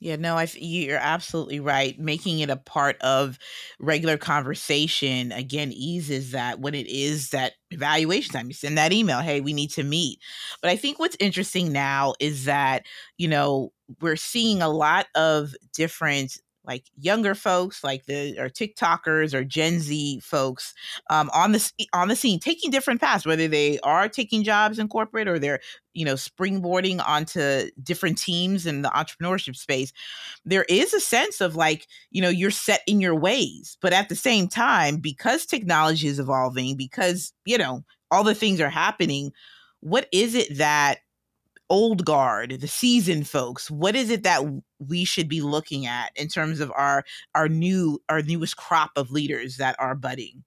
Yeah, 0.00 0.16
no, 0.16 0.36
I 0.36 0.46
you're 0.56 0.98
absolutely 0.98 1.60
right. 1.60 1.98
Making 1.98 2.40
it 2.40 2.50
a 2.50 2.56
part 2.56 3.00
of 3.00 3.38
regular 3.80 4.18
conversation 4.18 5.32
again 5.32 5.72
eases 5.72 6.32
that 6.32 6.60
when 6.60 6.74
it 6.74 6.86
is 6.88 7.30
that 7.30 7.54
evaluation 7.70 8.34
time. 8.34 8.48
You 8.48 8.52
send 8.52 8.76
that 8.76 8.92
email, 8.92 9.20
hey, 9.20 9.40
we 9.40 9.54
need 9.54 9.70
to 9.70 9.82
meet. 9.82 10.18
But 10.60 10.70
I 10.70 10.76
think 10.76 10.98
what's 10.98 11.16
interesting 11.20 11.72
now 11.72 12.12
is 12.20 12.44
that 12.44 12.84
you 13.16 13.28
know 13.28 13.72
we're 14.02 14.16
seeing 14.16 14.60
a 14.60 14.68
lot 14.68 15.06
of 15.14 15.54
different 15.72 16.36
like 16.66 16.84
younger 16.98 17.34
folks 17.34 17.84
like 17.84 18.06
the 18.06 18.38
or 18.38 18.48
tiktokers 18.48 19.34
or 19.34 19.44
gen 19.44 19.80
z 19.80 20.20
folks 20.20 20.74
um, 21.10 21.30
on 21.34 21.52
the 21.52 21.70
on 21.92 22.08
the 22.08 22.16
scene 22.16 22.38
taking 22.40 22.70
different 22.70 23.00
paths 23.00 23.26
whether 23.26 23.48
they 23.48 23.78
are 23.80 24.08
taking 24.08 24.42
jobs 24.42 24.78
in 24.78 24.88
corporate 24.88 25.28
or 25.28 25.38
they're 25.38 25.60
you 25.92 26.04
know 26.04 26.14
springboarding 26.14 27.06
onto 27.06 27.70
different 27.82 28.18
teams 28.18 28.66
in 28.66 28.82
the 28.82 28.88
entrepreneurship 28.90 29.56
space 29.56 29.92
there 30.44 30.64
is 30.68 30.92
a 30.94 31.00
sense 31.00 31.40
of 31.40 31.56
like 31.56 31.86
you 32.10 32.20
know 32.20 32.28
you're 32.28 32.50
set 32.50 32.80
in 32.86 33.00
your 33.00 33.14
ways 33.14 33.76
but 33.80 33.92
at 33.92 34.08
the 34.08 34.16
same 34.16 34.48
time 34.48 34.96
because 34.96 35.46
technology 35.46 36.08
is 36.08 36.18
evolving 36.18 36.76
because 36.76 37.32
you 37.44 37.58
know 37.58 37.84
all 38.10 38.24
the 38.24 38.34
things 38.34 38.60
are 38.60 38.70
happening 38.70 39.32
what 39.80 40.08
is 40.12 40.34
it 40.34 40.56
that 40.56 40.98
old 41.70 42.04
guard, 42.04 42.58
the 42.60 42.68
seasoned 42.68 43.28
folks, 43.28 43.70
what 43.70 43.96
is 43.96 44.10
it 44.10 44.22
that 44.24 44.42
we 44.78 45.04
should 45.04 45.28
be 45.28 45.40
looking 45.40 45.86
at 45.86 46.12
in 46.16 46.28
terms 46.28 46.60
of 46.60 46.72
our 46.74 47.04
our 47.34 47.48
new 47.48 48.00
our 48.08 48.22
newest 48.22 48.56
crop 48.56 48.92
of 48.96 49.10
leaders 49.10 49.56
that 49.58 49.76
are 49.78 49.94
budding? 49.94 50.44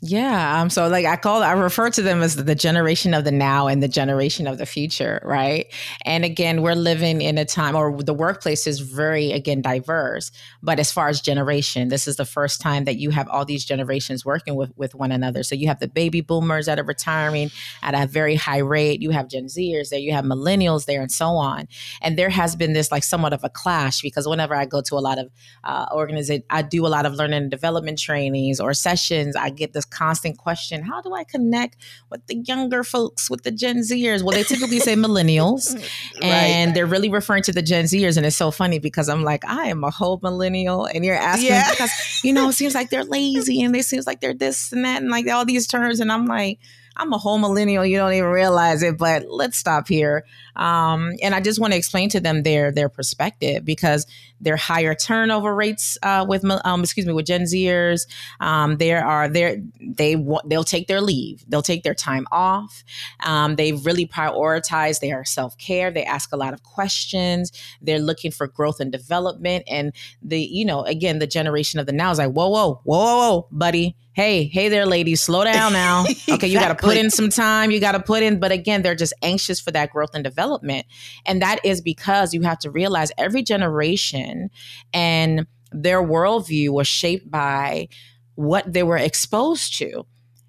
Yeah. 0.00 0.60
Um, 0.60 0.70
so 0.70 0.86
like 0.86 1.06
I 1.06 1.16
call 1.16 1.42
I 1.42 1.52
refer 1.52 1.90
to 1.90 2.02
them 2.02 2.22
as 2.22 2.36
the 2.36 2.54
generation 2.54 3.14
of 3.14 3.24
the 3.24 3.32
now 3.32 3.66
and 3.66 3.82
the 3.82 3.88
generation 3.88 4.46
of 4.46 4.56
the 4.56 4.66
future, 4.66 5.20
right? 5.24 5.66
And 6.04 6.24
again, 6.24 6.62
we're 6.62 6.76
living 6.76 7.20
in 7.20 7.36
a 7.36 7.44
time 7.44 7.74
or 7.74 8.00
the 8.00 8.14
workplace 8.14 8.68
is 8.68 8.78
very 8.78 9.32
again 9.32 9.60
diverse. 9.60 10.30
But 10.62 10.78
as 10.78 10.92
far 10.92 11.08
as 11.08 11.20
generation, 11.20 11.88
this 11.88 12.06
is 12.06 12.14
the 12.14 12.24
first 12.24 12.60
time 12.60 12.84
that 12.84 12.98
you 12.98 13.10
have 13.10 13.28
all 13.28 13.44
these 13.44 13.64
generations 13.64 14.24
working 14.24 14.54
with, 14.54 14.72
with 14.76 14.94
one 14.94 15.10
another. 15.10 15.42
So 15.42 15.56
you 15.56 15.66
have 15.66 15.80
the 15.80 15.88
baby 15.88 16.20
boomers 16.20 16.66
that 16.66 16.78
are 16.78 16.84
retiring 16.84 17.50
at 17.82 17.94
a 17.94 18.06
very 18.06 18.36
high 18.36 18.58
rate, 18.58 19.02
you 19.02 19.10
have 19.10 19.28
Gen 19.28 19.46
Zers 19.46 19.88
there, 19.88 19.98
you 19.98 20.12
have 20.12 20.24
millennials 20.24 20.86
there, 20.86 21.00
and 21.02 21.10
so 21.10 21.30
on. 21.30 21.66
And 22.02 22.16
there 22.16 22.30
has 22.30 22.54
been 22.54 22.72
this 22.72 22.92
like 22.92 23.02
somewhat 23.02 23.32
of 23.32 23.42
a 23.42 23.50
clash 23.50 24.00
because 24.00 24.28
whenever 24.28 24.54
I 24.54 24.64
go 24.64 24.80
to 24.80 24.94
a 24.94 25.00
lot 25.00 25.18
of 25.18 25.28
uh 25.64 25.86
organization, 25.92 26.44
I 26.50 26.62
do 26.62 26.86
a 26.86 26.88
lot 26.88 27.04
of 27.04 27.14
learning 27.14 27.38
and 27.38 27.50
development 27.50 27.98
trainings 27.98 28.60
or 28.60 28.72
sessions, 28.74 29.34
I 29.34 29.50
get 29.50 29.72
this 29.72 29.84
constant 29.90 30.38
question 30.38 30.82
how 30.82 31.00
do 31.00 31.14
I 31.14 31.24
connect 31.24 31.76
with 32.10 32.26
the 32.26 32.36
younger 32.46 32.84
folks, 32.84 33.30
with 33.30 33.42
the 33.42 33.50
Gen 33.50 33.78
Zers? 33.78 34.22
Well, 34.22 34.36
they 34.36 34.44
typically 34.44 34.80
say 34.80 34.94
millennials, 34.94 35.74
and 36.22 36.68
right. 36.68 36.74
they're 36.74 36.86
really 36.86 37.08
referring 37.08 37.42
to 37.44 37.52
the 37.52 37.62
Gen 37.62 37.84
Zers. 37.84 38.16
And 38.16 38.26
it's 38.26 38.36
so 38.36 38.50
funny 38.50 38.78
because 38.78 39.08
I'm 39.08 39.22
like, 39.22 39.44
I 39.44 39.68
am 39.68 39.84
a 39.84 39.90
whole 39.90 40.20
millennial, 40.22 40.86
and 40.86 41.04
you're 41.04 41.16
asking 41.16 41.48
yeah. 41.48 41.70
because, 41.70 42.20
you 42.22 42.32
know, 42.32 42.48
it 42.48 42.54
seems 42.54 42.74
like 42.74 42.90
they're 42.90 43.04
lazy 43.04 43.62
and 43.62 43.74
they 43.74 43.82
seems 43.82 44.06
like 44.06 44.20
they're 44.20 44.34
this 44.34 44.72
and 44.72 44.84
that 44.84 45.02
and 45.02 45.10
like 45.10 45.28
all 45.28 45.44
these 45.44 45.66
terms. 45.66 46.00
And 46.00 46.12
I'm 46.12 46.26
like, 46.26 46.58
I'm 46.98 47.12
a 47.12 47.18
whole 47.18 47.38
millennial. 47.38 47.86
You 47.86 47.96
don't 47.96 48.12
even 48.12 48.28
realize 48.28 48.82
it, 48.82 48.98
but 48.98 49.24
let's 49.28 49.56
stop 49.56 49.88
here. 49.88 50.24
Um, 50.56 51.14
and 51.22 51.34
I 51.34 51.40
just 51.40 51.60
want 51.60 51.72
to 51.72 51.76
explain 51.76 52.08
to 52.10 52.20
them 52.20 52.42
their 52.42 52.72
their 52.72 52.88
perspective 52.88 53.64
because 53.64 54.06
their 54.40 54.56
higher 54.56 54.94
turnover 54.94 55.54
rates 55.54 55.98
uh, 56.02 56.24
with 56.28 56.44
um, 56.64 56.82
excuse 56.82 57.06
me 57.06 57.12
with 57.12 57.26
Gen 57.26 57.42
Zers. 57.42 58.06
Um, 58.40 58.76
there 58.76 59.04
are 59.04 59.28
there 59.28 59.56
they 59.80 60.16
they'll 60.46 60.64
take 60.64 60.86
their 60.86 61.00
leave. 61.00 61.44
They'll 61.48 61.62
take 61.62 61.82
their 61.82 61.94
time 61.94 62.26
off. 62.30 62.84
Um, 63.24 63.56
they 63.56 63.72
really 63.72 64.06
prioritize 64.06 65.00
their 65.00 65.24
self 65.24 65.56
care. 65.58 65.90
They 65.90 66.04
ask 66.04 66.32
a 66.32 66.36
lot 66.36 66.54
of 66.54 66.62
questions. 66.62 67.52
They're 67.82 67.98
looking 67.98 68.30
for 68.30 68.46
growth 68.46 68.80
and 68.80 68.92
development. 68.92 69.64
And 69.68 69.92
the 70.22 70.40
you 70.40 70.64
know 70.64 70.82
again 70.84 71.18
the 71.18 71.26
generation 71.26 71.80
of 71.80 71.86
the 71.86 71.92
now 71.92 72.10
is 72.10 72.18
like 72.18 72.32
whoa 72.32 72.48
whoa 72.48 72.80
whoa 72.84 72.98
whoa, 72.98 73.18
whoa 73.18 73.48
buddy 73.50 73.96
hey, 74.18 74.46
hey 74.46 74.68
there, 74.68 74.84
ladies, 74.84 75.22
slow 75.22 75.44
down 75.44 75.72
now. 75.72 76.04
Okay, 76.28 76.46
you 76.46 76.58
got 76.58 76.68
to 76.68 76.74
put 76.74 76.96
in 76.96 77.10
some 77.10 77.30
time. 77.30 77.70
You 77.70 77.80
got 77.80 77.92
to 77.92 78.00
put 78.00 78.22
in, 78.22 78.38
but 78.38 78.52
again, 78.52 78.82
they're 78.82 78.94
just 78.94 79.14
anxious 79.22 79.60
for 79.60 79.70
that 79.70 79.90
growth 79.90 80.10
and 80.14 80.22
development. 80.22 80.86
And 81.24 81.40
that 81.40 81.64
is 81.64 81.80
because 81.80 82.34
you 82.34 82.42
have 82.42 82.58
to 82.60 82.70
realize 82.70 83.10
every 83.16 83.42
generation 83.42 84.27
and 84.92 85.46
their 85.72 86.02
worldview 86.02 86.70
was 86.70 86.86
shaped 86.86 87.30
by 87.30 87.88
what 88.34 88.72
they 88.72 88.82
were 88.82 88.96
exposed 88.96 89.76
to. 89.78 90.06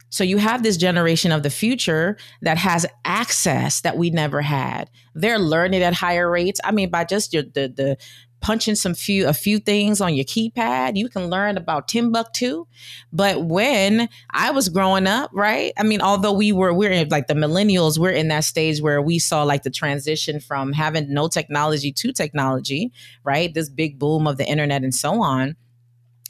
So 0.10 0.24
you 0.24 0.38
have 0.38 0.64
this 0.64 0.78
generation 0.78 1.32
of 1.32 1.44
the 1.44 1.50
future 1.50 2.18
that 2.42 2.58
has 2.58 2.86
access 3.06 3.82
that 3.82 3.98
we 3.98 4.10
never 4.10 4.42
had. 4.42 4.90
They're 5.14 5.40
learning 5.40 5.84
at 5.84 5.94
higher 5.94 6.30
rates. 6.30 6.60
I 6.64 6.72
mean, 6.72 6.90
by 6.90 7.04
just 7.04 7.34
your, 7.34 7.44
the 7.44 7.72
the 7.76 7.98
punching 8.42 8.76
some 8.76 8.94
few 8.94 9.28
a 9.28 9.34
few 9.34 9.60
things 9.60 10.02
on 10.02 10.14
your 10.14 10.26
keypad. 10.26 10.96
You 10.96 11.10
can 11.10 11.30
learn 11.30 11.58
about 11.58 11.88
timbuktu 11.88 12.66
but 13.12 13.44
when 13.44 14.10
i 14.32 14.52
was 14.52 14.70
growing 14.70 15.08
up 15.08 15.32
right? 15.34 15.74
I 15.78 15.84
mean 15.84 16.02
although 16.02 16.34
we 16.34 16.52
were 16.52 16.74
we're 16.74 16.92
in, 16.92 17.10
like 17.10 17.28
the 17.28 17.34
millennials 17.34 17.98
we're 17.98 18.12
in 18.12 18.28
that 18.30 18.44
stage 18.44 18.82
where 18.82 19.02
we 19.02 19.20
saw 19.20 19.44
like 19.44 19.64
the 19.64 19.70
transition 19.70 20.40
from 20.40 20.74
having 20.74 21.14
no 21.14 21.28
technology 21.28 21.92
to 21.92 22.12
technology 22.12 22.92
right? 23.24 23.54
This 23.54 23.70
big 23.70 24.00
boom 24.00 24.28
of 24.28 24.38
the 24.38 24.46
internet 24.46 24.84
and 24.84 24.94
so 24.94 25.22
on 25.22 25.56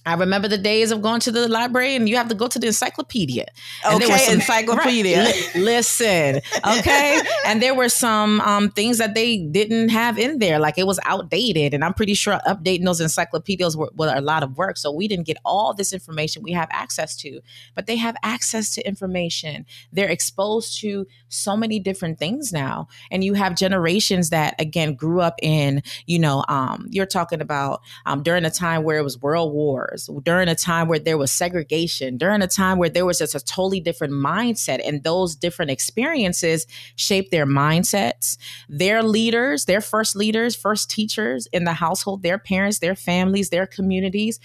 I 0.09 0.15
remember 0.15 0.47
the 0.47 0.57
days 0.57 0.89
of 0.89 1.03
going 1.03 1.19
to 1.21 1.31
the 1.31 1.47
library 1.47 1.95
and 1.95 2.09
you 2.09 2.15
have 2.15 2.29
to 2.29 2.35
go 2.35 2.47
to 2.47 2.57
the 2.57 2.65
encyclopedia. 2.65 3.45
And 3.85 4.01
okay, 4.03 4.17
some, 4.17 4.33
encyclopedia. 4.39 5.23
Right, 5.23 5.51
listen, 5.55 6.41
okay. 6.65 7.21
and 7.45 7.61
there 7.61 7.75
were 7.75 7.89
some 7.89 8.41
um, 8.41 8.71
things 8.71 8.97
that 8.97 9.13
they 9.13 9.37
didn't 9.37 9.89
have 9.89 10.17
in 10.17 10.39
there, 10.39 10.57
like 10.57 10.79
it 10.79 10.87
was 10.87 10.99
outdated. 11.05 11.75
And 11.75 11.85
I'm 11.85 11.93
pretty 11.93 12.15
sure 12.15 12.39
updating 12.47 12.85
those 12.85 12.99
encyclopedias 12.99 13.77
were, 13.77 13.91
were 13.95 14.11
a 14.15 14.19
lot 14.19 14.41
of 14.41 14.57
work. 14.57 14.77
So 14.77 14.91
we 14.91 15.07
didn't 15.07 15.27
get 15.27 15.37
all 15.45 15.75
this 15.75 15.93
information 15.93 16.41
we 16.41 16.53
have 16.53 16.69
access 16.71 17.15
to, 17.17 17.41
but 17.75 17.85
they 17.85 17.95
have 17.97 18.15
access 18.23 18.71
to 18.71 18.87
information. 18.87 19.67
They're 19.93 20.09
exposed 20.09 20.81
to 20.81 21.05
so 21.27 21.55
many 21.55 21.79
different 21.79 22.17
things 22.17 22.51
now. 22.51 22.87
And 23.11 23.23
you 23.23 23.35
have 23.35 23.55
generations 23.55 24.31
that, 24.31 24.55
again, 24.59 24.95
grew 24.95 25.21
up 25.21 25.35
in, 25.43 25.83
you 26.07 26.17
know, 26.17 26.43
um, 26.47 26.87
you're 26.89 27.05
talking 27.05 27.41
about 27.41 27.83
um, 28.07 28.23
during 28.23 28.43
a 28.43 28.49
time 28.49 28.81
where 28.81 28.97
it 28.97 29.03
was 29.03 29.21
world 29.21 29.53
wars 29.53 29.98
during 30.07 30.47
a 30.47 30.55
time 30.55 30.87
where 30.87 30.99
there 30.99 31.17
was 31.17 31.31
segregation, 31.31 32.17
during 32.17 32.41
a 32.41 32.47
time 32.47 32.77
where 32.77 32.89
there 32.89 33.05
was 33.05 33.17
just 33.17 33.35
a 33.35 33.39
totally 33.39 33.79
different 33.79 34.13
mindset. 34.13 34.79
And 34.85 35.03
those 35.03 35.35
different 35.35 35.71
experiences 35.71 36.65
shaped 36.95 37.31
their 37.31 37.45
mindsets. 37.45 38.37
Their 38.69 39.03
leaders, 39.03 39.65
their 39.65 39.81
first 39.81 40.15
leaders, 40.15 40.55
first 40.55 40.89
teachers 40.89 41.47
in 41.47 41.63
the 41.63 41.73
household, 41.73 42.23
their 42.23 42.37
parents, 42.37 42.79
their 42.79 42.95
families, 42.95 43.49
their 43.49 43.67
communities. 43.67 44.39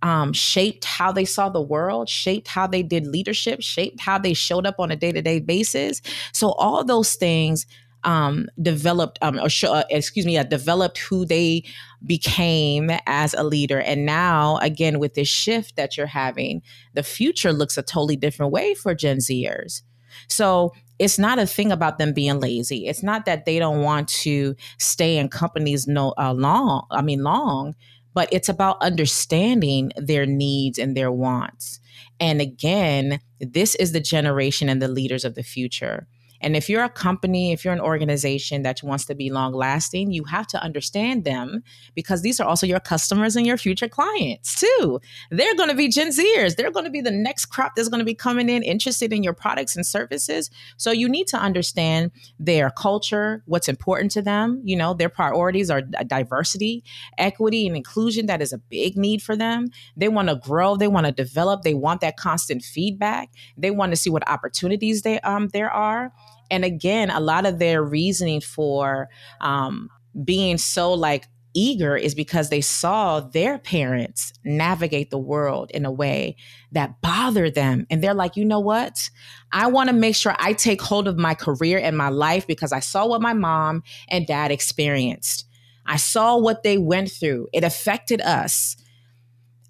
Um, 0.00 0.32
shaped 0.32 0.84
how 0.84 1.10
they 1.10 1.24
saw 1.24 1.48
the 1.48 1.60
world, 1.60 2.08
shaped 2.08 2.46
how 2.46 2.68
they 2.68 2.84
did 2.84 3.04
leadership, 3.04 3.60
shaped 3.62 3.98
how 3.98 4.16
they 4.16 4.32
showed 4.32 4.64
up 4.64 4.76
on 4.78 4.92
a 4.92 4.96
day 4.96 5.10
to 5.10 5.20
day 5.20 5.40
basis. 5.40 6.00
So, 6.32 6.52
all 6.52 6.84
those 6.84 7.14
things 7.16 7.66
um, 8.04 8.48
developed, 8.60 9.18
um, 9.22 9.38
or 9.38 9.48
sh- 9.48 9.64
uh, 9.64 9.84
excuse 9.90 10.26
me, 10.26 10.38
uh, 10.38 10.44
developed 10.44 10.98
who 10.98 11.24
they 11.24 11.64
became 12.04 12.90
as 13.06 13.34
a 13.34 13.42
leader. 13.42 13.80
And 13.80 14.06
now, 14.06 14.58
again, 14.58 14.98
with 14.98 15.14
this 15.14 15.28
shift 15.28 15.76
that 15.76 15.96
you're 15.96 16.06
having, 16.06 16.62
the 16.94 17.02
future 17.02 17.52
looks 17.52 17.76
a 17.76 17.82
totally 17.82 18.16
different 18.16 18.52
way 18.52 18.74
for 18.74 18.94
Gen 18.94 19.18
Zers. 19.18 19.82
So 20.28 20.72
it's 20.98 21.18
not 21.18 21.38
a 21.38 21.46
thing 21.46 21.70
about 21.70 21.98
them 21.98 22.12
being 22.12 22.40
lazy. 22.40 22.86
It's 22.86 23.02
not 23.02 23.24
that 23.26 23.44
they 23.44 23.58
don't 23.58 23.82
want 23.82 24.08
to 24.08 24.56
stay 24.78 25.16
in 25.16 25.28
companies 25.28 25.86
no 25.86 26.14
uh, 26.18 26.32
long. 26.32 26.86
I 26.90 27.02
mean, 27.02 27.22
long, 27.22 27.74
but 28.14 28.28
it's 28.32 28.48
about 28.48 28.82
understanding 28.82 29.92
their 29.96 30.26
needs 30.26 30.78
and 30.78 30.96
their 30.96 31.12
wants. 31.12 31.80
And 32.20 32.40
again, 32.40 33.20
this 33.40 33.74
is 33.76 33.92
the 33.92 34.00
generation 34.00 34.68
and 34.68 34.82
the 34.82 34.88
leaders 34.88 35.24
of 35.24 35.34
the 35.34 35.42
future. 35.42 36.08
And 36.40 36.56
if 36.56 36.68
you're 36.68 36.84
a 36.84 36.88
company, 36.88 37.52
if 37.52 37.64
you're 37.64 37.74
an 37.74 37.80
organization 37.80 38.62
that 38.62 38.82
wants 38.82 39.04
to 39.06 39.14
be 39.14 39.30
long 39.30 39.52
lasting, 39.52 40.12
you 40.12 40.24
have 40.24 40.46
to 40.48 40.62
understand 40.62 41.24
them 41.24 41.62
because 41.94 42.22
these 42.22 42.40
are 42.40 42.46
also 42.46 42.66
your 42.66 42.80
customers 42.80 43.36
and 43.36 43.46
your 43.46 43.56
future 43.56 43.88
clients 43.88 44.60
too. 44.60 45.00
They're 45.30 45.56
going 45.56 45.68
to 45.68 45.74
be 45.74 45.88
Gen 45.88 46.08
Zers. 46.08 46.56
They're 46.56 46.70
going 46.70 46.84
to 46.84 46.90
be 46.90 47.00
the 47.00 47.10
next 47.10 47.46
crop 47.46 47.72
that's 47.74 47.88
going 47.88 48.00
to 48.00 48.04
be 48.04 48.14
coming 48.14 48.48
in 48.48 48.62
interested 48.62 49.12
in 49.12 49.22
your 49.22 49.32
products 49.32 49.76
and 49.76 49.84
services. 49.84 50.50
So 50.76 50.90
you 50.90 51.08
need 51.08 51.26
to 51.28 51.36
understand 51.36 52.10
their 52.38 52.70
culture, 52.70 53.42
what's 53.46 53.68
important 53.68 54.10
to 54.12 54.22
them. 54.22 54.62
You 54.64 54.76
know, 54.76 54.94
their 54.94 55.08
priorities 55.08 55.70
are 55.70 55.82
diversity, 55.82 56.84
equity, 57.16 57.66
and 57.66 57.76
inclusion. 57.76 58.26
That 58.26 58.42
is 58.42 58.52
a 58.52 58.58
big 58.58 58.96
need 58.96 59.22
for 59.22 59.36
them. 59.36 59.68
They 59.96 60.08
want 60.08 60.28
to 60.28 60.36
grow, 60.36 60.76
they 60.76 60.88
want 60.88 61.06
to 61.06 61.12
develop, 61.12 61.62
they 61.62 61.74
want 61.74 62.00
that 62.00 62.16
constant 62.16 62.62
feedback. 62.62 63.30
They 63.56 63.70
want 63.70 63.92
to 63.92 63.96
see 63.96 64.10
what 64.10 64.28
opportunities 64.28 65.02
they 65.02 65.20
um 65.20 65.48
there 65.48 65.70
are 65.70 66.12
and 66.50 66.64
again, 66.64 67.10
a 67.10 67.20
lot 67.20 67.46
of 67.46 67.58
their 67.58 67.82
reasoning 67.82 68.40
for 68.40 69.08
um, 69.40 69.90
being 70.24 70.58
so 70.58 70.92
like 70.92 71.28
eager 71.54 71.96
is 71.96 72.14
because 72.14 72.50
they 72.50 72.60
saw 72.60 73.20
their 73.20 73.58
parents 73.58 74.32
navigate 74.44 75.10
the 75.10 75.18
world 75.18 75.70
in 75.72 75.84
a 75.84 75.90
way 75.90 76.36
that 76.72 77.00
bothered 77.00 77.54
them. 77.54 77.86
And 77.90 78.02
they're 78.02 78.14
like, 78.14 78.36
you 78.36 78.44
know 78.44 78.60
what? 78.60 79.10
I 79.50 79.66
want 79.68 79.88
to 79.88 79.94
make 79.94 80.14
sure 80.14 80.34
I 80.38 80.52
take 80.52 80.80
hold 80.80 81.08
of 81.08 81.18
my 81.18 81.34
career 81.34 81.78
and 81.78 81.96
my 81.96 82.10
life 82.10 82.46
because 82.46 82.72
I 82.72 82.80
saw 82.80 83.06
what 83.06 83.22
my 83.22 83.32
mom 83.32 83.82
and 84.08 84.26
dad 84.26 84.50
experienced. 84.50 85.46
I 85.86 85.96
saw 85.96 86.36
what 86.36 86.62
they 86.62 86.78
went 86.78 87.10
through. 87.10 87.48
It 87.52 87.64
affected 87.64 88.20
us. 88.20 88.76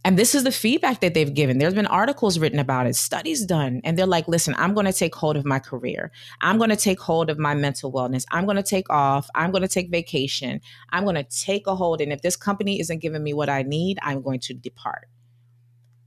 And 0.05 0.19
this 0.19 0.35
is 0.35 0.45
the 0.45 0.53
feedback 0.53 1.01
that 1.01 1.15
they've 1.15 1.35
given. 1.35 1.59
There's 1.59 1.75
been 1.75 1.87
articles 1.87 2.39
written 2.39 2.59
about 2.59 2.87
it, 2.87 2.95
studies 2.95 3.45
done. 3.45 3.81
And 3.85 3.99
they're 3.99 4.07
like, 4.07 4.29
listen, 4.29 4.55
I'm 4.57 4.73
going 4.73 4.87
to 4.87 4.93
take 4.93 5.15
hold 5.15 5.37
of 5.37 5.45
my 5.45 5.59
career. 5.59 6.13
I'm 6.41 6.57
going 6.57 6.71
to 6.71 6.77
take 6.77 7.01
hold 7.01 7.31
of 7.31 7.39
my 7.39 7.55
mental 7.55 7.93
wellness. 7.93 8.25
I'm 8.31 8.45
going 8.45 8.57
to 8.57 8.63
take 8.63 8.89
off. 8.91 9.29
I'm 9.35 9.51
going 9.51 9.63
to 9.63 9.69
take 9.69 9.91
vacation. 9.91 10.61
I'm 10.91 11.05
going 11.05 11.17
to 11.17 11.25
take 11.25 11.67
a 11.67 11.75
hold. 11.75 12.01
And 12.01 12.13
if 12.13 12.23
this 12.23 12.37
company 12.37 12.81
isn't 12.81 13.01
giving 13.01 13.23
me 13.23 13.35
what 13.35 13.49
I 13.49 13.63
need, 13.63 13.99
I'm 14.03 14.23
going 14.23 14.41
to 14.41 14.55
depart. 14.55 15.09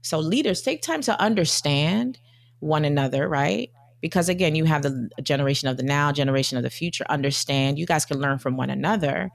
So, 0.00 0.18
leaders, 0.18 0.62
take 0.62 0.82
time 0.82 1.02
to 1.02 1.20
understand 1.20 2.18
one 2.58 2.84
another, 2.84 3.28
right? 3.28 3.70
Because 4.00 4.28
again, 4.28 4.56
you 4.56 4.64
have 4.64 4.82
the 4.82 5.10
generation 5.22 5.68
of 5.68 5.76
the 5.76 5.84
now, 5.84 6.10
generation 6.10 6.56
of 6.56 6.64
the 6.64 6.70
future. 6.70 7.04
Understand. 7.08 7.78
You 7.78 7.86
guys 7.86 8.04
can 8.04 8.18
learn 8.18 8.38
from 8.38 8.56
one 8.56 8.70
another 8.70 9.30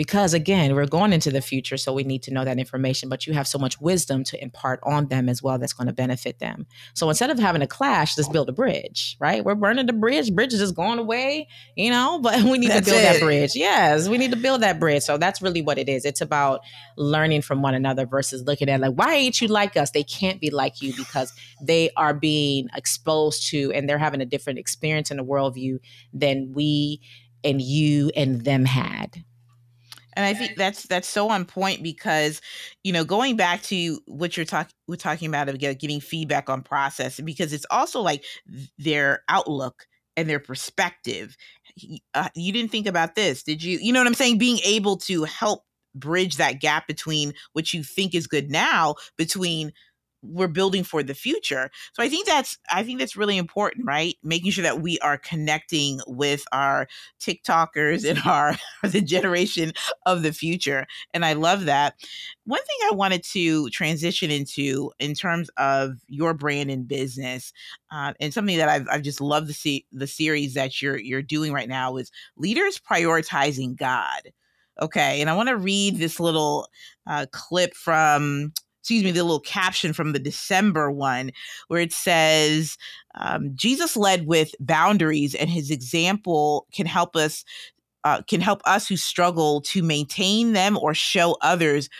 because 0.00 0.32
again 0.32 0.74
we're 0.74 0.86
going 0.86 1.12
into 1.12 1.30
the 1.30 1.42
future 1.42 1.76
so 1.76 1.92
we 1.92 2.04
need 2.04 2.22
to 2.22 2.32
know 2.32 2.42
that 2.42 2.58
information 2.58 3.10
but 3.10 3.26
you 3.26 3.34
have 3.34 3.46
so 3.46 3.58
much 3.58 3.78
wisdom 3.82 4.24
to 4.24 4.42
impart 4.42 4.80
on 4.82 5.08
them 5.08 5.28
as 5.28 5.42
well 5.42 5.58
that's 5.58 5.74
going 5.74 5.88
to 5.88 5.92
benefit 5.92 6.38
them. 6.38 6.64
So 6.94 7.10
instead 7.10 7.28
of 7.28 7.38
having 7.38 7.60
a 7.60 7.66
clash 7.66 8.16
let's 8.16 8.26
build 8.30 8.48
a 8.48 8.52
bridge 8.52 9.18
right? 9.20 9.44
We're 9.44 9.56
burning 9.56 9.84
the 9.84 9.92
bridge 9.92 10.34
bridge 10.34 10.54
is 10.54 10.60
just 10.60 10.74
going 10.74 10.98
away 10.98 11.48
you 11.76 11.90
know 11.90 12.18
but 12.22 12.42
we 12.44 12.56
need 12.56 12.70
that's 12.70 12.86
to 12.86 12.92
build 12.92 13.04
it. 13.04 13.12
that 13.12 13.20
bridge. 13.20 13.54
Yes 13.54 14.08
we 14.08 14.16
need 14.16 14.30
to 14.30 14.38
build 14.38 14.62
that 14.62 14.80
bridge. 14.80 15.02
So 15.02 15.18
that's 15.18 15.42
really 15.42 15.60
what 15.60 15.76
it 15.76 15.86
is. 15.86 16.06
It's 16.06 16.22
about 16.22 16.62
learning 16.96 17.42
from 17.42 17.60
one 17.60 17.74
another 17.74 18.06
versus 18.06 18.42
looking 18.46 18.70
at 18.70 18.80
like 18.80 18.94
why 18.94 19.16
ain't 19.16 19.38
you 19.42 19.48
like 19.48 19.76
us? 19.76 19.90
They 19.90 20.04
can't 20.04 20.40
be 20.40 20.48
like 20.48 20.80
you 20.80 20.94
because 20.96 21.30
they 21.60 21.90
are 21.98 22.14
being 22.14 22.68
exposed 22.74 23.48
to 23.50 23.70
and 23.74 23.86
they're 23.86 23.98
having 23.98 24.22
a 24.22 24.26
different 24.26 24.60
experience 24.60 25.10
and 25.10 25.20
a 25.20 25.24
worldview 25.24 25.78
than 26.14 26.54
we 26.54 27.02
and 27.44 27.60
you 27.60 28.10
and 28.16 28.46
them 28.46 28.64
had 28.64 29.24
and 30.14 30.26
I 30.26 30.34
think 30.34 30.56
that's 30.56 30.84
that's 30.84 31.08
so 31.08 31.28
on 31.28 31.44
point 31.44 31.82
because, 31.82 32.40
you 32.82 32.92
know, 32.92 33.04
going 33.04 33.36
back 33.36 33.62
to 33.64 34.00
what 34.06 34.36
you're 34.36 34.46
talking 34.46 34.72
we're 34.88 34.96
talking 34.96 35.28
about 35.28 35.48
of 35.48 35.58
getting 35.58 36.00
feedback 36.00 36.48
on 36.50 36.62
process 36.62 37.20
because 37.20 37.52
it's 37.52 37.66
also 37.70 38.00
like 38.00 38.24
their 38.78 39.22
outlook 39.28 39.86
and 40.16 40.28
their 40.28 40.40
perspective. 40.40 41.36
Uh, 42.14 42.28
you 42.34 42.52
didn't 42.52 42.70
think 42.70 42.86
about 42.86 43.14
this, 43.14 43.42
did 43.42 43.62
you? 43.62 43.78
You 43.80 43.92
know 43.92 44.00
what 44.00 44.06
I'm 44.06 44.14
saying? 44.14 44.38
Being 44.38 44.58
able 44.64 44.96
to 44.98 45.24
help 45.24 45.64
bridge 45.94 46.36
that 46.36 46.60
gap 46.60 46.86
between 46.86 47.32
what 47.52 47.72
you 47.72 47.82
think 47.82 48.14
is 48.14 48.26
good 48.26 48.50
now 48.50 48.94
between 49.16 49.72
we're 50.22 50.48
building 50.48 50.84
for 50.84 51.02
the 51.02 51.14
future. 51.14 51.70
So 51.92 52.02
I 52.02 52.08
think 52.08 52.26
that's 52.26 52.58
I 52.70 52.82
think 52.82 52.98
that's 52.98 53.16
really 53.16 53.38
important, 53.38 53.86
right? 53.86 54.16
Making 54.22 54.50
sure 54.50 54.62
that 54.62 54.80
we 54.80 54.98
are 55.00 55.18
connecting 55.18 56.00
with 56.06 56.44
our 56.52 56.88
TikTokers 57.20 58.08
and 58.08 58.18
our 58.26 58.56
the 58.82 59.00
generation 59.00 59.72
of 60.06 60.22
the 60.22 60.32
future. 60.32 60.86
And 61.14 61.24
I 61.24 61.32
love 61.32 61.64
that. 61.66 61.94
One 62.44 62.60
thing 62.60 62.90
I 62.90 62.94
wanted 62.94 63.22
to 63.32 63.68
transition 63.70 64.30
into 64.30 64.92
in 64.98 65.14
terms 65.14 65.50
of 65.56 65.92
your 66.08 66.34
brand 66.34 66.70
and 66.70 66.86
business, 66.86 67.52
uh, 67.90 68.12
and 68.20 68.34
something 68.34 68.58
that 68.58 68.68
I've 68.68 68.88
I've 68.90 69.02
just 69.02 69.20
loved 69.20 69.48
the 69.48 69.54
see 69.54 69.86
the 69.92 70.06
series 70.06 70.54
that 70.54 70.80
you're 70.82 70.98
you're 70.98 71.22
doing 71.22 71.52
right 71.52 71.68
now 71.68 71.96
is 71.96 72.10
leaders 72.36 72.78
prioritizing 72.80 73.76
God. 73.76 74.32
Okay, 74.80 75.20
and 75.20 75.28
I 75.28 75.36
want 75.36 75.50
to 75.50 75.56
read 75.56 75.98
this 75.98 76.18
little 76.18 76.68
uh, 77.06 77.26
clip 77.32 77.74
from 77.74 78.52
excuse 78.80 79.04
me, 79.04 79.12
the 79.12 79.22
little 79.22 79.40
caption 79.40 79.92
from 79.92 80.12
the 80.12 80.18
December 80.18 80.90
one 80.90 81.32
where 81.68 81.80
it 81.80 81.92
says, 81.92 82.76
um, 83.14 83.50
Jesus 83.54 83.96
led 83.96 84.26
with 84.26 84.54
boundaries, 84.58 85.34
and 85.34 85.50
his 85.50 85.70
example 85.70 86.66
can 86.72 86.86
help 86.86 87.16
us. 87.16 87.44
Uh, 88.02 88.22
can 88.22 88.40
help 88.40 88.62
us 88.64 88.88
who 88.88 88.96
struggle 88.96 89.60
to 89.60 89.82
maintain 89.82 90.54
them 90.54 90.78
or 90.78 90.94
show 90.94 91.36
others 91.42 91.90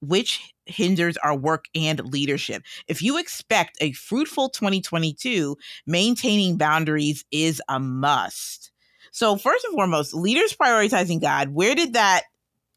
which 0.00 0.52
hinders 0.66 1.16
our 1.18 1.36
work 1.36 1.66
and 1.74 2.00
leadership. 2.12 2.62
If 2.88 3.00
you 3.00 3.18
expect 3.18 3.78
a 3.80 3.92
fruitful 3.92 4.50
2022, 4.50 5.56
maintaining 5.86 6.56
boundaries 6.56 7.24
is 7.30 7.62
a 7.68 7.78
must. 7.78 8.72
So, 9.12 9.36
first 9.36 9.64
and 9.64 9.74
foremost, 9.74 10.14
leaders 10.14 10.54
prioritizing 10.54 11.20
God, 11.20 11.50
where 11.50 11.74
did 11.74 11.94
that 11.94 12.24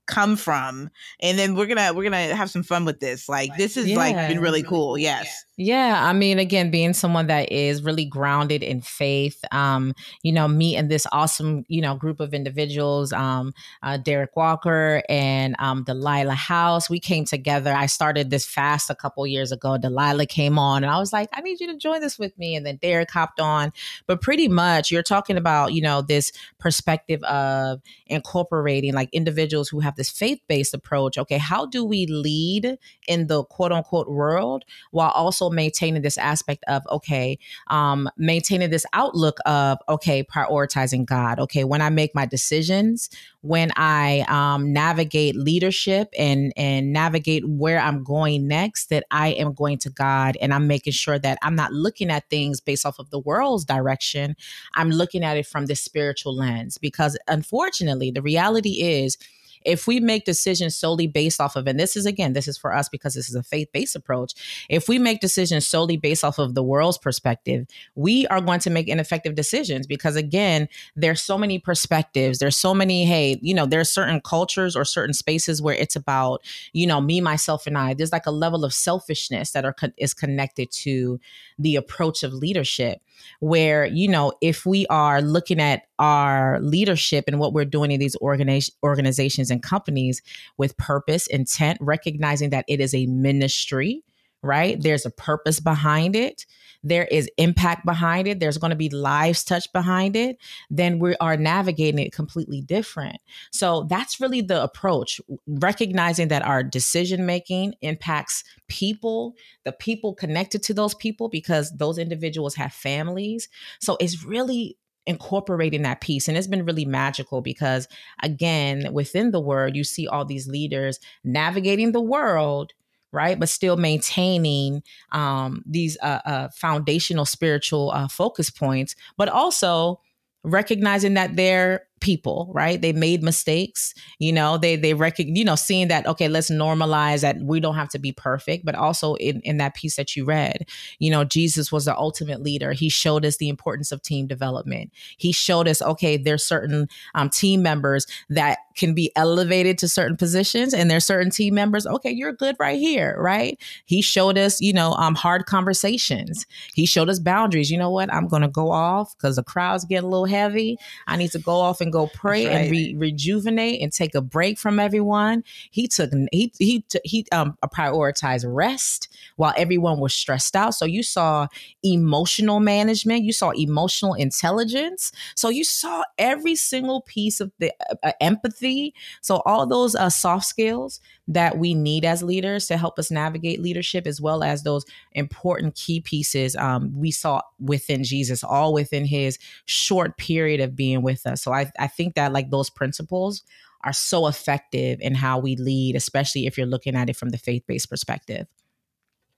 come 0.09 0.35
from 0.35 0.89
and 1.21 1.37
then 1.37 1.55
we're 1.55 1.67
gonna 1.67 1.93
we're 1.93 2.03
gonna 2.03 2.35
have 2.35 2.49
some 2.49 2.63
fun 2.63 2.83
with 2.83 2.99
this 2.99 3.29
like 3.29 3.55
this 3.57 3.77
is 3.77 3.87
yeah. 3.87 3.95
like 3.95 4.15
been 4.27 4.39
really 4.39 4.63
cool 4.63 4.97
yes. 4.97 5.45
Yeah 5.55 6.07
i 6.07 6.13
mean 6.13 6.39
again 6.39 6.71
being 6.71 6.93
someone 6.93 7.27
that 7.27 7.51
is 7.51 7.83
really 7.83 8.05
grounded 8.05 8.63
in 8.63 8.81
faith 8.81 9.43
um 9.51 9.93
you 10.23 10.31
know 10.31 10.47
me 10.47 10.75
and 10.75 10.89
this 10.89 11.05
awesome 11.11 11.63
you 11.67 11.81
know 11.81 11.95
group 11.95 12.19
of 12.19 12.33
individuals 12.33 13.13
um 13.13 13.53
uh, 13.83 13.97
derek 13.97 14.35
walker 14.35 15.03
and 15.09 15.55
um 15.59 15.83
delilah 15.83 16.33
house 16.33 16.89
we 16.89 16.99
came 16.99 17.25
together. 17.25 17.73
I 17.73 17.85
started 17.85 18.29
this 18.29 18.45
fast 18.45 18.89
a 18.89 18.95
couple 18.95 19.27
years 19.27 19.51
ago. 19.51 19.77
Delilah 19.77 20.25
came 20.25 20.57
on 20.57 20.83
and 20.83 20.91
i 20.91 20.97
was 20.97 21.13
like 21.13 21.29
i 21.33 21.41
need 21.41 21.59
you 21.59 21.67
to 21.67 21.77
join 21.77 22.01
this 22.01 22.17
with 22.17 22.37
me 22.39 22.55
and 22.55 22.65
then 22.65 22.77
derek 22.77 23.11
hopped 23.11 23.39
on. 23.39 23.71
But 24.07 24.21
pretty 24.21 24.47
much 24.47 24.89
you're 24.89 25.03
talking 25.03 25.37
about 25.37 25.73
you 25.73 25.81
know 25.81 26.01
this 26.01 26.31
perspective 26.57 27.21
of 27.23 27.81
incorporating 28.07 28.93
like 28.93 29.09
individuals 29.11 29.69
who 29.69 29.81
have 29.81 29.95
this 29.99 30.09
faith 30.09 30.39
based 30.47 30.73
approach. 30.73 31.17
Okay, 31.17 31.37
how 31.37 31.65
do 31.65 31.85
we 31.85 32.07
lead 32.07 32.77
in 33.07 33.27
the 33.27 33.43
quote 33.43 33.71
unquote 33.71 34.09
world 34.09 34.63
while 34.91 35.11
also 35.11 35.49
maintaining 35.49 36.01
this 36.01 36.17
aspect 36.17 36.63
of, 36.67 36.83
okay, 36.89 37.37
um, 37.67 38.09
maintaining 38.17 38.69
this 38.69 38.85
outlook 38.93 39.37
of, 39.45 39.77
okay, 39.89 40.23
prioritizing 40.23 41.05
God. 41.05 41.39
Okay, 41.39 41.63
when 41.63 41.81
I 41.81 41.89
make 41.89 42.15
my 42.15 42.25
decisions, 42.25 43.09
when 43.41 43.71
I 43.75 44.25
um, 44.27 44.71
navigate 44.71 45.35
leadership 45.35 46.09
and 46.17 46.53
and 46.55 46.93
navigate 46.93 47.47
where 47.47 47.79
I'm 47.79 48.03
going 48.03 48.47
next, 48.47 48.89
that 48.89 49.03
I 49.11 49.29
am 49.29 49.53
going 49.53 49.77
to 49.79 49.89
God 49.89 50.37
and 50.41 50.53
I'm 50.53 50.67
making 50.67 50.93
sure 50.93 51.19
that 51.19 51.37
I'm 51.41 51.55
not 51.55 51.73
looking 51.73 52.09
at 52.09 52.29
things 52.29 52.61
based 52.61 52.85
off 52.85 52.99
of 52.99 53.09
the 53.09 53.19
world's 53.19 53.65
direction. 53.65 54.35
I'm 54.75 54.91
looking 54.91 55.23
at 55.23 55.35
it 55.35 55.45
from 55.45 55.65
the 55.65 55.75
spiritual 55.75 56.35
lens 56.35 56.77
because 56.77 57.17
unfortunately, 57.27 58.11
the 58.11 58.21
reality 58.21 58.81
is 58.81 59.17
if 59.65 59.87
we 59.87 59.99
make 59.99 60.25
decisions 60.25 60.75
solely 60.75 61.07
based 61.07 61.41
off 61.41 61.55
of, 61.55 61.67
and 61.67 61.79
this 61.79 61.95
is 61.95 62.05
again, 62.05 62.33
this 62.33 62.47
is 62.47 62.57
for 62.57 62.73
us 62.73 62.89
because 62.89 63.13
this 63.13 63.29
is 63.29 63.35
a 63.35 63.43
faith 63.43 63.69
based 63.73 63.95
approach. 63.95 64.65
If 64.69 64.87
we 64.87 64.99
make 64.99 65.19
decisions 65.19 65.67
solely 65.67 65.97
based 65.97 66.23
off 66.23 66.39
of 66.39 66.55
the 66.55 66.63
world's 66.63 66.97
perspective, 66.97 67.67
we 67.95 68.27
are 68.27 68.41
going 68.41 68.59
to 68.61 68.69
make 68.69 68.87
ineffective 68.87 69.35
decisions 69.35 69.87
because 69.87 70.15
again, 70.15 70.67
there's 70.95 71.21
so 71.21 71.37
many 71.37 71.59
perspectives. 71.59 72.39
There's 72.39 72.57
so 72.57 72.73
many, 72.73 73.05
hey, 73.05 73.39
you 73.41 73.53
know, 73.53 73.65
there's 73.65 73.89
certain 73.89 74.21
cultures 74.21 74.75
or 74.75 74.85
certain 74.85 75.13
spaces 75.13 75.61
where 75.61 75.75
it's 75.75 75.95
about, 75.95 76.43
you 76.73 76.87
know, 76.87 77.01
me, 77.01 77.21
myself, 77.21 77.67
and 77.67 77.77
I. 77.77 77.93
There's 77.93 78.11
like 78.11 78.25
a 78.25 78.31
level 78.31 78.63
of 78.63 78.73
selfishness 78.73 79.51
that 79.51 79.65
are 79.65 79.75
is 79.97 80.13
connected 80.13 80.71
to 80.71 81.19
the 81.57 81.75
approach 81.75 82.23
of 82.23 82.33
leadership 82.33 83.01
where 83.39 83.85
you 83.85 84.07
know 84.07 84.33
if 84.41 84.65
we 84.65 84.85
are 84.87 85.21
looking 85.21 85.59
at 85.59 85.83
our 85.99 86.59
leadership 86.61 87.25
and 87.27 87.39
what 87.39 87.53
we're 87.53 87.65
doing 87.65 87.91
in 87.91 87.99
these 87.99 88.15
organiz- 88.17 88.71
organizations 88.83 89.51
and 89.51 89.61
companies 89.61 90.21
with 90.57 90.77
purpose 90.77 91.27
intent 91.27 91.77
recognizing 91.81 92.49
that 92.49 92.65
it 92.67 92.79
is 92.79 92.93
a 92.93 93.05
ministry 93.05 94.03
right 94.41 94.81
there's 94.81 95.05
a 95.05 95.11
purpose 95.11 95.59
behind 95.59 96.15
it 96.15 96.45
there 96.83 97.05
is 97.05 97.29
impact 97.37 97.85
behind 97.85 98.27
it, 98.27 98.39
there's 98.39 98.57
going 98.57 98.69
to 98.69 98.75
be 98.75 98.89
lives 98.89 99.43
touched 99.43 99.73
behind 99.73 100.15
it, 100.15 100.37
then 100.69 100.99
we 100.99 101.15
are 101.17 101.35
navigating 101.35 101.99
it 101.99 102.13
completely 102.13 102.61
different. 102.61 103.17
So 103.51 103.85
that's 103.89 104.19
really 104.19 104.41
the 104.41 104.63
approach, 104.63 105.19
recognizing 105.47 106.29
that 106.29 106.45
our 106.45 106.63
decision 106.63 107.25
making 107.25 107.75
impacts 107.81 108.43
people, 108.67 109.35
the 109.65 109.73
people 109.73 110.13
connected 110.13 110.63
to 110.63 110.73
those 110.73 110.95
people, 110.95 111.27
because 111.27 111.71
those 111.75 111.97
individuals 111.97 112.55
have 112.55 112.71
families. 112.71 113.49
So 113.81 113.97
it's 113.99 114.23
really 114.23 114.77
incorporating 115.05 115.81
that 115.81 116.01
piece 116.01 116.27
and 116.27 116.37
it's 116.37 116.45
been 116.45 116.65
really 116.65 116.85
magical 116.85 117.41
because 117.41 117.87
again 118.21 118.93
within 118.93 119.31
the 119.31 119.39
word 119.39 119.75
you 119.75 119.83
see 119.83 120.07
all 120.07 120.23
these 120.23 120.47
leaders 120.47 120.99
navigating 121.23 121.91
the 121.93 122.01
world 122.01 122.73
right? 123.11 123.39
But 123.39 123.49
still 123.49 123.77
maintaining 123.77 124.83
um, 125.11 125.63
these 125.65 125.97
uh, 126.01 126.19
uh, 126.25 126.49
foundational 126.53 127.25
spiritual 127.25 127.91
uh, 127.91 128.07
focus 128.07 128.49
points, 128.49 128.95
but 129.17 129.29
also 129.29 129.99
recognizing 130.43 131.15
that 131.15 131.35
they're 131.35 131.87
people 132.01 132.51
right? 132.53 132.81
They 132.81 132.93
made 132.93 133.23
mistakes 133.23 133.93
you 134.19 134.31
know 134.31 134.57
they 134.57 134.75
they 134.75 134.93
recognize 134.93 135.37
you 135.37 135.45
know 135.45 135.55
seeing 135.55 135.87
that 135.89 136.05
okay 136.07 136.27
let's 136.27 136.49
normalize 136.49 137.21
that 137.21 137.37
we 137.41 137.59
don't 137.59 137.75
have 137.75 137.89
to 137.89 137.99
be 137.99 138.11
perfect 138.11 138.65
but 138.65 138.75
also 138.75 139.15
in 139.15 139.41
in 139.41 139.57
that 139.57 139.75
piece 139.75 139.95
that 139.95 140.15
you 140.15 140.25
read 140.25 140.65
you 140.99 141.11
know 141.11 141.23
jesus 141.23 141.71
was 141.71 141.85
the 141.85 141.97
ultimate 141.97 142.41
leader. 142.41 142.71
He 142.71 142.89
showed 142.89 143.25
us 143.25 143.37
the 143.37 143.49
importance 143.49 143.91
of 143.91 144.01
team 144.01 144.27
development. 144.27 144.91
He 145.17 145.31
showed 145.31 145.67
us 145.67 145.81
okay 145.81 146.17
there's 146.17 146.43
certain 146.43 146.87
um, 147.15 147.29
team 147.29 147.61
members 147.61 148.05
that 148.29 148.59
can 148.75 148.93
be 148.93 149.11
elevated 149.15 149.77
to 149.79 149.87
certain 149.87 150.15
positions 150.15 150.73
and 150.73 150.89
there's 150.89 151.05
certain 151.05 151.29
team 151.29 151.53
members 151.55 151.85
okay 151.85 152.11
you're 152.11 152.33
good 152.33 152.55
right 152.59 152.79
here 152.79 153.15
right? 153.19 153.61
He 153.85 154.01
showed 154.01 154.37
us 154.37 154.61
you 154.61 154.73
know 154.73 154.93
um, 154.93 155.15
hard 155.15 155.45
conversations. 155.45 156.45
He 156.73 156.85
showed 156.85 157.09
us 157.09 157.19
boundaries. 157.19 157.71
You 157.71 157.77
know 157.77 157.91
what? 157.91 158.13
I'm 158.13 158.27
gonna 158.27 158.47
go 158.47 158.71
off 158.71 159.15
because 159.17 159.35
the 159.35 159.43
crowd's 159.43 159.85
getting 159.85 160.05
a 160.05 160.09
little 160.09 160.25
heavy. 160.25 160.77
I 161.07 161.17
need 161.17 161.31
to 161.31 161.39
go 161.39 161.53
off 161.53 161.81
and 161.81 161.88
go 161.89 162.07
pray 162.07 162.45
right. 162.45 162.55
and 162.55 162.71
re- 162.71 162.95
rejuvenate 162.97 163.81
and 163.81 163.91
take 163.91 164.15
a 164.15 164.21
break 164.21 164.57
from 164.57 164.79
everyone. 164.79 165.43
He 165.71 165.87
took 165.87 166.11
he 166.31 166.51
he 166.57 166.83
he 167.03 167.25
um 167.31 167.57
prioritized 167.67 168.45
rest 168.47 169.09
while 169.35 169.53
everyone 169.57 169.99
was 169.99 170.13
stressed 170.13 170.55
out. 170.55 170.75
So 170.75 170.85
you 170.85 171.03
saw 171.03 171.47
emotional 171.83 172.59
management, 172.59 173.23
you 173.23 173.33
saw 173.33 173.51
emotional 173.51 174.13
intelligence. 174.13 175.11
So 175.35 175.49
you 175.49 175.63
saw 175.63 176.03
every 176.17 176.55
single 176.55 177.01
piece 177.01 177.39
of 177.39 177.51
the 177.59 177.71
uh, 177.89 177.95
uh 178.03 178.11
empathy. 178.21 178.93
So 179.21 179.41
all 179.45 179.65
those 179.65 179.95
uh, 179.95 180.09
soft 180.09 180.45
skills 180.45 180.99
that 181.27 181.57
we 181.57 181.73
need 181.73 182.05
as 182.05 182.23
leaders 182.23 182.67
to 182.67 182.77
help 182.77 182.97
us 182.97 183.11
navigate 183.11 183.61
leadership, 183.61 184.07
as 184.07 184.19
well 184.19 184.43
as 184.43 184.63
those 184.63 184.83
important 185.11 185.75
key 185.75 186.01
pieces 186.01 186.55
um, 186.55 186.91
we 186.95 187.11
saw 187.11 187.41
within 187.59 188.03
Jesus, 188.03 188.43
all 188.43 188.73
within 188.73 189.05
his 189.05 189.37
short 189.65 190.17
period 190.17 190.59
of 190.59 190.75
being 190.75 191.03
with 191.03 191.25
us. 191.27 191.43
So 191.43 191.53
I, 191.53 191.71
I 191.79 191.87
think 191.87 192.15
that 192.15 192.33
like 192.33 192.49
those 192.49 192.69
principles 192.69 193.43
are 193.83 193.93
so 193.93 194.27
effective 194.27 194.99
in 195.01 195.15
how 195.15 195.39
we 195.39 195.55
lead, 195.55 195.95
especially 195.95 196.45
if 196.45 196.57
you're 196.57 196.67
looking 196.67 196.95
at 196.95 197.09
it 197.09 197.15
from 197.15 197.29
the 197.29 197.37
faith 197.37 197.63
based 197.67 197.89
perspective. 197.89 198.47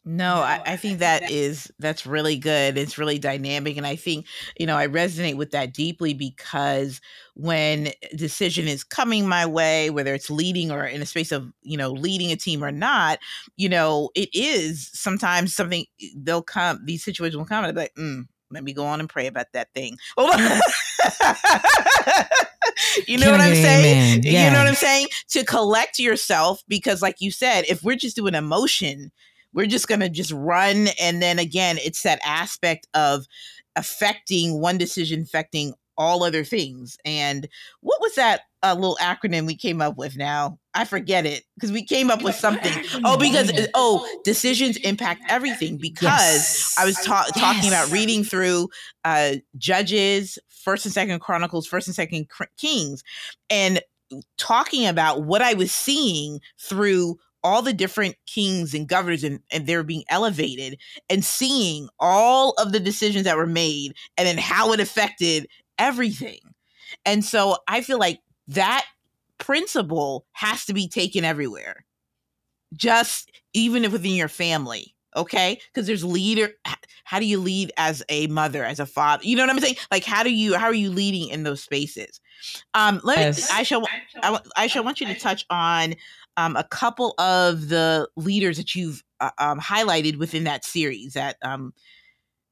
No, 0.03 0.37
I, 0.37 0.61
I, 0.65 0.77
think 0.77 0.97
that 0.99 1.29
is 1.29 1.71
that's 1.77 2.07
really 2.07 2.35
good. 2.35 2.75
It's 2.75 2.97
really 2.97 3.19
dynamic, 3.19 3.77
and 3.77 3.85
I 3.85 3.95
think 3.95 4.25
you 4.59 4.65
know 4.65 4.75
I 4.75 4.87
resonate 4.87 5.35
with 5.35 5.51
that 5.51 5.73
deeply 5.73 6.15
because 6.15 6.99
when 7.35 7.89
decision 8.15 8.67
is 8.67 8.83
coming 8.83 9.27
my 9.27 9.45
way, 9.45 9.91
whether 9.91 10.15
it's 10.15 10.31
leading 10.31 10.71
or 10.71 10.85
in 10.85 11.03
a 11.03 11.05
space 11.05 11.31
of 11.31 11.53
you 11.61 11.77
know 11.77 11.91
leading 11.91 12.31
a 12.31 12.35
team 12.35 12.63
or 12.63 12.71
not, 12.71 13.19
you 13.57 13.69
know 13.69 14.09
it 14.15 14.29
is 14.33 14.89
sometimes 14.91 15.53
something 15.53 15.85
they'll 16.15 16.41
come. 16.41 16.79
These 16.83 17.03
situations 17.03 17.37
will 17.37 17.45
come 17.45 17.63
and 17.63 17.67
I'll 17.67 17.73
be 17.73 17.81
like, 17.81 17.93
mm, 17.93 18.23
let 18.49 18.63
me 18.63 18.73
go 18.73 18.85
on 18.85 18.99
and 18.99 19.09
pray 19.09 19.27
about 19.27 19.53
that 19.53 19.71
thing. 19.75 19.97
you 20.17 20.23
know 23.19 23.29
what 23.31 23.39
I'm 23.39 23.53
saying? 23.53 24.23
Yeah. 24.23 24.45
You 24.45 24.51
know 24.51 24.59
what 24.59 24.67
I'm 24.67 24.73
saying? 24.73 25.07
To 25.29 25.43
collect 25.45 25.99
yourself 25.99 26.63
because, 26.67 27.03
like 27.03 27.17
you 27.19 27.29
said, 27.29 27.65
if 27.69 27.83
we're 27.83 27.95
just 27.95 28.15
doing 28.15 28.33
emotion 28.33 29.11
we're 29.53 29.65
just 29.65 29.87
going 29.87 30.01
to 30.01 30.09
just 30.09 30.31
run 30.31 30.87
and 30.99 31.21
then 31.21 31.39
again 31.39 31.77
it's 31.83 32.03
that 32.03 32.19
aspect 32.25 32.87
of 32.93 33.25
affecting 33.75 34.59
one 34.59 34.77
decision 34.77 35.21
affecting 35.21 35.73
all 35.97 36.23
other 36.23 36.43
things. 36.43 36.97
And 37.05 37.47
what 37.81 38.01
was 38.01 38.15
that 38.15 38.41
uh, 38.63 38.73
little 38.73 38.97
acronym 38.99 39.45
we 39.45 39.55
came 39.55 39.81
up 39.81 39.97
with 39.97 40.17
now? 40.17 40.57
I 40.73 40.85
forget 40.85 41.25
it 41.25 41.43
because 41.55 41.71
we 41.71 41.85
came 41.85 42.09
up 42.09 42.23
with 42.23 42.35
something. 42.35 42.73
oh 43.03 43.17
because 43.17 43.51
oh 43.75 44.07
decisions 44.23 44.77
impact 44.77 45.21
everything 45.29 45.77
because 45.77 46.03
yes. 46.03 46.75
i 46.79 46.85
was 46.85 46.95
ta- 46.95 47.25
yes. 47.27 47.39
talking 47.39 47.69
about 47.69 47.91
reading 47.91 48.23
through 48.23 48.69
uh 49.03 49.33
judges 49.57 50.39
first 50.47 50.85
and 50.85 50.93
second 50.93 51.19
chronicles 51.19 51.67
first 51.67 51.87
and 51.87 51.95
second 51.95 52.27
kings 52.57 53.03
and 53.49 53.81
talking 54.37 54.87
about 54.87 55.23
what 55.23 55.41
i 55.41 55.53
was 55.53 55.71
seeing 55.71 56.39
through 56.59 57.17
all 57.43 57.61
the 57.61 57.73
different 57.73 58.15
kings 58.25 58.73
and 58.73 58.87
governors 58.87 59.23
and, 59.23 59.39
and 59.51 59.65
they're 59.65 59.83
being 59.83 60.03
elevated 60.09 60.77
and 61.09 61.23
seeing 61.23 61.89
all 61.99 62.51
of 62.57 62.71
the 62.71 62.79
decisions 62.79 63.25
that 63.25 63.37
were 63.37 63.47
made 63.47 63.93
and 64.17 64.27
then 64.27 64.37
how 64.37 64.71
it 64.73 64.79
affected 64.79 65.47
everything. 65.79 66.39
And 67.05 67.25
so 67.25 67.57
I 67.67 67.81
feel 67.81 67.99
like 67.99 68.19
that 68.49 68.85
principle 69.37 70.25
has 70.33 70.65
to 70.65 70.73
be 70.73 70.87
taken 70.87 71.25
everywhere. 71.25 71.85
Just 72.73 73.31
even 73.53 73.83
if 73.83 73.91
within 73.91 74.13
your 74.13 74.27
family, 74.27 74.95
okay? 75.15 75.59
Because 75.73 75.87
there's 75.87 76.05
leader 76.05 76.51
how 77.11 77.19
do 77.19 77.25
you 77.25 77.39
lead 77.41 77.73
as 77.75 78.01
a 78.07 78.27
mother, 78.27 78.63
as 78.63 78.79
a 78.79 78.85
father? 78.85 79.25
You 79.25 79.35
know 79.35 79.43
what 79.43 79.49
I'm 79.49 79.59
saying? 79.59 79.75
Like 79.91 80.05
how 80.05 80.23
do 80.23 80.33
you 80.33 80.55
how 80.55 80.67
are 80.67 80.73
you 80.73 80.89
leading 80.89 81.27
in 81.27 81.43
those 81.43 81.61
spaces? 81.61 82.21
Um 82.73 83.01
let 83.03 83.17
yes. 83.17 83.39
me 83.39 83.45
I, 83.51 83.63
Aisha, 83.63 84.45
I 84.55 84.67
shall 84.67 84.83
want 84.85 85.01
you 85.01 85.07
to 85.07 85.15
touch 85.15 85.45
on 85.49 85.95
um, 86.37 86.55
a 86.55 86.63
couple 86.63 87.13
of 87.17 87.69
the 87.69 88.07
leaders 88.15 88.57
that 88.57 88.75
you've 88.75 89.03
uh, 89.19 89.31
um, 89.37 89.59
highlighted 89.59 90.17
within 90.17 90.45
that 90.45 90.65
series 90.65 91.13
that 91.13 91.37
um, 91.41 91.73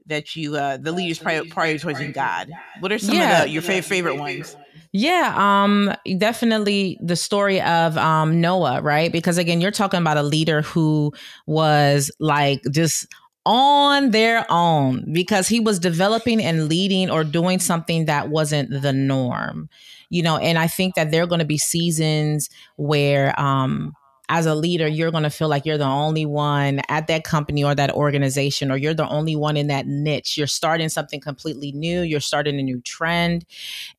that 0.05 0.35
you 0.35 0.55
uh, 0.55 0.77
the 0.77 0.91
leaders 0.91 1.19
prior, 1.19 1.43
prioritizing 1.43 2.13
God. 2.13 2.49
What 2.79 2.91
are 2.91 2.99
some 2.99 3.15
yeah. 3.15 3.39
of 3.39 3.43
the, 3.43 3.49
your 3.49 3.61
favorite 3.61 3.85
favorite 3.85 4.15
ones? 4.15 4.55
Yeah, 4.91 5.33
um, 5.37 5.93
definitely 6.17 6.97
the 7.01 7.15
story 7.15 7.61
of 7.61 7.97
um, 7.97 8.41
Noah, 8.41 8.81
right? 8.81 9.11
Because 9.11 9.37
again, 9.37 9.61
you're 9.61 9.71
talking 9.71 9.99
about 9.99 10.17
a 10.17 10.23
leader 10.23 10.61
who 10.61 11.13
was 11.45 12.11
like 12.19 12.61
just 12.71 13.07
on 13.45 14.11
their 14.11 14.45
own 14.49 15.11
because 15.13 15.47
he 15.47 15.59
was 15.59 15.79
developing 15.79 16.41
and 16.43 16.67
leading 16.67 17.09
or 17.09 17.23
doing 17.23 17.59
something 17.59 18.05
that 18.05 18.29
wasn't 18.29 18.69
the 18.81 18.93
norm 18.93 19.69
you 20.09 20.21
know, 20.23 20.37
and 20.37 20.57
I 20.57 20.67
think 20.67 20.95
that 20.95 21.11
there 21.11 21.23
are 21.23 21.27
going 21.27 21.39
to 21.39 21.45
be 21.45 21.57
seasons 21.57 22.49
where, 22.77 23.39
um, 23.39 23.93
as 24.31 24.45
a 24.45 24.53
leader, 24.53 24.87
you're 24.87 25.09
going 25.09 25.23
to 25.23 25.29
feel 25.31 25.47
like 25.47 25.65
you're 25.65 25.79
the 25.79 25.85
only 25.85 26.23
one 26.23 26.81
at 26.87 27.07
that 27.07 27.23
company 27.23 27.63
or 27.63 27.73
that 27.73 27.91
organization, 27.91 28.71
or 28.71 28.77
you're 28.77 28.93
the 28.93 29.07
only 29.09 29.35
one 29.35 29.57
in 29.57 29.67
that 29.67 29.87
niche. 29.87 30.37
You're 30.37 30.45
starting 30.45 30.87
something 30.87 31.19
completely 31.19 31.71
new. 31.71 32.01
You're 32.01 32.19
starting 32.19 32.59
a 32.59 32.63
new 32.63 32.79
trend. 32.81 33.43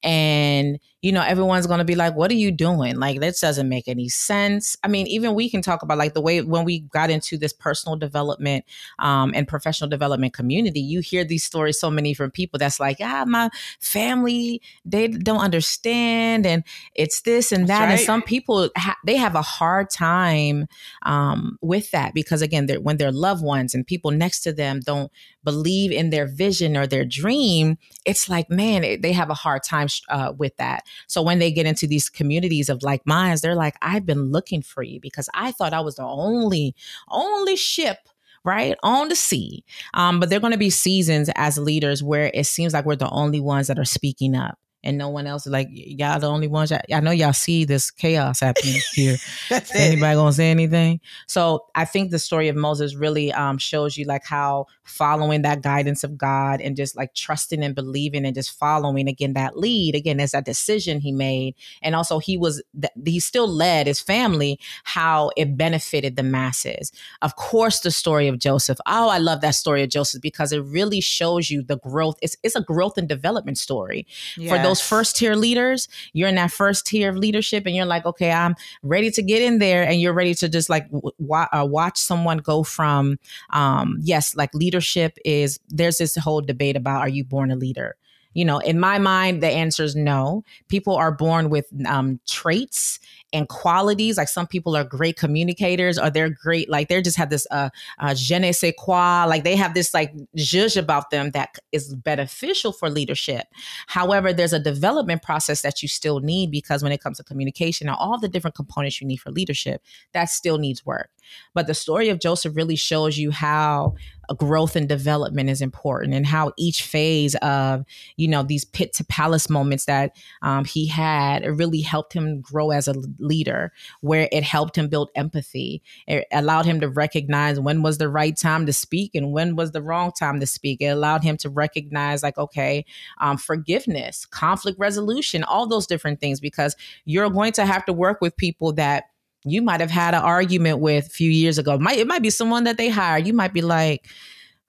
And 0.04 0.78
you 1.02 1.12
know, 1.12 1.22
everyone's 1.22 1.66
going 1.66 1.78
to 1.78 1.84
be 1.84 1.94
like, 1.94 2.14
what 2.14 2.30
are 2.30 2.34
you 2.34 2.50
doing? 2.50 2.96
Like, 2.96 3.20
this 3.20 3.40
doesn't 3.40 3.68
make 3.68 3.88
any 3.88 4.08
sense. 4.08 4.76
I 4.82 4.88
mean, 4.88 5.06
even 5.06 5.34
we 5.34 5.48
can 5.48 5.62
talk 5.62 5.82
about 5.82 5.96
like 5.96 6.12
the 6.12 6.20
way 6.20 6.42
when 6.42 6.64
we 6.64 6.80
got 6.80 7.08
into 7.08 7.38
this 7.38 7.54
personal 7.54 7.96
development 7.96 8.66
um, 8.98 9.32
and 9.34 9.48
professional 9.48 9.88
development 9.88 10.34
community, 10.34 10.80
you 10.80 11.00
hear 11.00 11.24
these 11.24 11.42
stories 11.42 11.80
so 11.80 11.90
many 11.90 12.12
from 12.12 12.30
people 12.30 12.58
that's 12.58 12.78
like, 12.78 12.98
ah, 13.00 13.24
my 13.26 13.48
family, 13.80 14.60
they 14.84 15.08
don't 15.08 15.40
understand. 15.40 16.44
And 16.44 16.64
it's 16.94 17.22
this 17.22 17.50
and 17.50 17.66
that. 17.68 17.84
Right. 17.84 17.92
And 17.92 18.00
some 18.00 18.20
people, 18.20 18.68
ha- 18.76 18.98
they 19.06 19.16
have 19.16 19.34
a 19.34 19.42
hard 19.42 19.88
time 19.88 20.66
um, 21.02 21.58
with 21.62 21.90
that 21.92 22.12
because, 22.12 22.42
again, 22.42 22.68
when 22.82 22.98
their 22.98 23.12
loved 23.12 23.42
ones 23.42 23.74
and 23.74 23.86
people 23.86 24.10
next 24.10 24.40
to 24.40 24.52
them 24.52 24.80
don't 24.80 25.10
believe 25.44 25.90
in 25.92 26.10
their 26.10 26.26
vision 26.26 26.76
or 26.76 26.86
their 26.86 27.04
dream, 27.04 27.78
it's 28.04 28.28
like, 28.28 28.50
man, 28.50 28.84
it, 28.84 29.02
they 29.02 29.12
have 29.12 29.30
a 29.30 29.34
hard 29.34 29.62
time 29.62 29.88
uh, 30.08 30.32
with 30.36 30.56
that. 30.56 30.84
So 31.06 31.22
when 31.22 31.38
they 31.38 31.50
get 31.50 31.66
into 31.66 31.86
these 31.86 32.08
communities 32.08 32.68
of 32.68 32.82
like 32.82 33.06
minds, 33.06 33.40
they're 33.40 33.54
like, 33.54 33.76
I've 33.82 34.06
been 34.06 34.30
looking 34.30 34.62
for 34.62 34.82
you 34.82 35.00
because 35.00 35.28
I 35.34 35.52
thought 35.52 35.72
I 35.72 35.80
was 35.80 35.96
the 35.96 36.04
only, 36.04 36.74
only 37.08 37.56
ship 37.56 37.98
right 38.42 38.76
on 38.82 39.08
the 39.08 39.14
sea 39.16 39.62
um, 39.92 40.18
but 40.18 40.30
there 40.30 40.38
are 40.38 40.40
going 40.40 40.52
to 40.52 40.58
be 40.58 40.70
seasons 40.70 41.28
as 41.36 41.58
leaders 41.58 42.02
where 42.02 42.30
it 42.32 42.46
seems 42.46 42.72
like 42.72 42.86
we're 42.86 42.96
the 42.96 43.10
only 43.10 43.38
ones 43.38 43.66
that 43.66 43.78
are 43.78 43.84
speaking 43.84 44.34
up 44.34 44.58
and 44.82 44.96
no 44.96 45.08
one 45.08 45.26
else. 45.26 45.46
Is 45.46 45.52
like 45.52 45.68
y'all 45.70 46.18
the 46.18 46.28
only 46.28 46.48
ones. 46.48 46.72
I 46.72 47.00
know 47.00 47.10
y'all 47.10 47.32
see 47.32 47.64
this 47.64 47.90
chaos 47.90 48.40
happening 48.40 48.80
here. 48.94 49.16
That's 49.48 49.74
Anybody 49.74 50.14
gonna 50.14 50.32
say 50.32 50.50
anything? 50.50 51.00
So 51.26 51.66
I 51.74 51.84
think 51.84 52.10
the 52.10 52.18
story 52.18 52.48
of 52.48 52.56
Moses 52.56 52.94
really 52.94 53.32
um, 53.32 53.58
shows 53.58 53.96
you 53.96 54.04
like 54.04 54.24
how 54.24 54.66
following 54.84 55.42
that 55.42 55.62
guidance 55.62 56.02
of 56.04 56.16
God 56.16 56.60
and 56.60 56.76
just 56.76 56.96
like 56.96 57.14
trusting 57.14 57.62
and 57.62 57.74
believing 57.74 58.24
and 58.24 58.34
just 58.34 58.58
following 58.58 59.08
again 59.08 59.34
that 59.34 59.56
lead 59.56 59.94
again 59.94 60.20
is 60.20 60.32
that 60.32 60.44
decision 60.44 61.00
he 61.00 61.12
made, 61.12 61.54
and 61.82 61.94
also 61.94 62.18
he 62.18 62.36
was 62.36 62.62
he 63.04 63.20
still 63.20 63.48
led 63.48 63.86
his 63.86 64.00
family 64.00 64.58
how 64.84 65.30
it 65.36 65.56
benefited 65.56 66.16
the 66.16 66.22
masses. 66.22 66.92
Of 67.22 67.36
course, 67.36 67.80
the 67.80 67.90
story 67.90 68.28
of 68.28 68.38
Joseph. 68.38 68.78
Oh, 68.86 69.08
I 69.08 69.18
love 69.18 69.40
that 69.40 69.54
story 69.54 69.82
of 69.82 69.90
Joseph 69.90 70.22
because 70.22 70.52
it 70.52 70.62
really 70.64 71.00
shows 71.00 71.50
you 71.50 71.62
the 71.62 71.78
growth. 71.78 72.16
It's 72.22 72.36
it's 72.42 72.56
a 72.56 72.62
growth 72.62 72.96
and 72.96 73.08
development 73.08 73.58
story 73.58 74.06
yeah. 74.36 74.54
for 74.54 74.62
those 74.62 74.69
those 74.70 74.80
first 74.80 75.16
tier 75.16 75.34
leaders, 75.34 75.88
you're 76.12 76.28
in 76.28 76.36
that 76.36 76.52
first 76.52 76.86
tier 76.86 77.10
of 77.10 77.16
leadership 77.16 77.66
and 77.66 77.74
you're 77.74 77.86
like, 77.86 78.06
okay, 78.06 78.30
I'm 78.32 78.54
ready 78.82 79.10
to 79.10 79.22
get 79.22 79.42
in 79.42 79.58
there 79.58 79.82
and 79.82 80.00
you're 80.00 80.12
ready 80.12 80.34
to 80.36 80.48
just 80.48 80.68
like 80.70 80.90
w- 80.90 81.12
uh, 81.30 81.66
watch 81.68 81.98
someone 81.98 82.38
go 82.38 82.62
from, 82.62 83.18
um, 83.50 83.98
yes, 84.00 84.36
like 84.36 84.54
leadership 84.54 85.18
is, 85.24 85.58
there's 85.68 85.98
this 85.98 86.16
whole 86.16 86.40
debate 86.40 86.76
about 86.76 87.00
are 87.00 87.08
you 87.08 87.24
born 87.24 87.50
a 87.50 87.56
leader? 87.56 87.96
You 88.34 88.44
know, 88.44 88.58
in 88.58 88.78
my 88.78 88.98
mind, 88.98 89.42
the 89.42 89.48
answer 89.48 89.82
is 89.82 89.96
no. 89.96 90.44
People 90.68 90.94
are 90.94 91.10
born 91.10 91.50
with 91.50 91.66
um, 91.86 92.20
traits 92.28 93.00
and 93.32 93.48
qualities. 93.48 94.16
Like 94.16 94.28
some 94.28 94.46
people 94.46 94.76
are 94.76 94.84
great 94.84 95.16
communicators, 95.16 95.98
or 95.98 96.10
they're 96.10 96.30
great, 96.30 96.68
like 96.68 96.88
they 96.88 97.00
just 97.02 97.16
have 97.16 97.30
this 97.30 97.46
uh, 97.50 97.70
uh 97.98 98.14
je 98.14 98.38
ne 98.38 98.52
sais 98.52 98.74
quoi, 98.78 99.24
like 99.26 99.44
they 99.44 99.56
have 99.56 99.74
this 99.74 99.94
like 99.94 100.12
zhuzh 100.36 100.76
about 100.76 101.10
them 101.10 101.30
that 101.32 101.58
is 101.72 101.94
beneficial 101.94 102.72
for 102.72 102.88
leadership. 102.88 103.46
However, 103.86 104.32
there's 104.32 104.52
a 104.52 104.60
development 104.60 105.22
process 105.22 105.62
that 105.62 105.82
you 105.82 105.88
still 105.88 106.20
need 106.20 106.50
because 106.50 106.82
when 106.82 106.92
it 106.92 107.00
comes 107.00 107.18
to 107.18 107.24
communication 107.24 107.88
and 107.88 107.96
all 107.98 108.18
the 108.18 108.28
different 108.28 108.54
components 108.54 109.00
you 109.00 109.06
need 109.06 109.18
for 109.18 109.30
leadership, 109.30 109.82
that 110.12 110.26
still 110.26 110.58
needs 110.58 110.84
work. 110.86 111.10
But 111.54 111.66
the 111.66 111.74
story 111.74 112.08
of 112.08 112.20
Joseph 112.20 112.56
really 112.56 112.76
shows 112.76 113.18
you 113.18 113.30
how 113.30 113.94
growth 114.36 114.76
and 114.76 114.88
development 114.88 115.50
is 115.50 115.60
important 115.60 116.14
and 116.14 116.26
how 116.26 116.52
each 116.56 116.82
phase 116.82 117.34
of 117.36 117.84
you 118.16 118.28
know 118.28 118.42
these 118.42 118.64
pit 118.64 118.92
to 118.92 119.04
palace 119.04 119.50
moments 119.50 119.86
that 119.86 120.16
um, 120.42 120.64
he 120.64 120.86
had 120.86 121.44
really 121.58 121.80
helped 121.80 122.12
him 122.12 122.40
grow 122.40 122.70
as 122.70 122.86
a 122.86 122.94
leader 123.18 123.72
where 124.00 124.28
it 124.30 124.42
helped 124.42 124.76
him 124.76 124.88
build 124.88 125.10
empathy. 125.14 125.82
It 126.06 126.26
allowed 126.32 126.64
him 126.64 126.80
to 126.80 126.88
recognize 126.88 127.58
when 127.58 127.82
was 127.82 127.98
the 127.98 128.08
right 128.08 128.36
time 128.36 128.66
to 128.66 128.72
speak 128.72 129.14
and 129.14 129.32
when 129.32 129.56
was 129.56 129.72
the 129.72 129.82
wrong 129.82 130.12
time 130.12 130.40
to 130.40 130.46
speak. 130.46 130.80
It 130.80 130.86
allowed 130.86 131.24
him 131.24 131.36
to 131.38 131.50
recognize 131.50 132.22
like 132.22 132.38
okay 132.38 132.84
um, 133.18 133.36
forgiveness 133.36 134.26
conflict 134.26 134.78
resolution 134.78 135.42
all 135.44 135.66
those 135.66 135.86
different 135.86 136.20
things 136.20 136.40
because 136.40 136.76
you're 137.04 137.30
going 137.30 137.52
to 137.52 137.66
have 137.66 137.84
to 137.86 137.92
work 137.92 138.20
with 138.20 138.36
people 138.36 138.72
that 138.74 139.04
you 139.44 139.62
might 139.62 139.80
have 139.80 139.90
had 139.90 140.14
an 140.14 140.22
argument 140.22 140.80
with 140.80 141.06
a 141.06 141.10
few 141.10 141.30
years 141.30 141.58
ago. 141.58 141.74
It 141.74 141.80
might, 141.80 141.98
it 141.98 142.06
might 142.06 142.22
be 142.22 142.30
someone 142.30 142.64
that 142.64 142.76
they 142.76 142.88
hired. 142.88 143.26
You 143.26 143.32
might 143.32 143.52
be 143.52 143.62
like, 143.62 144.06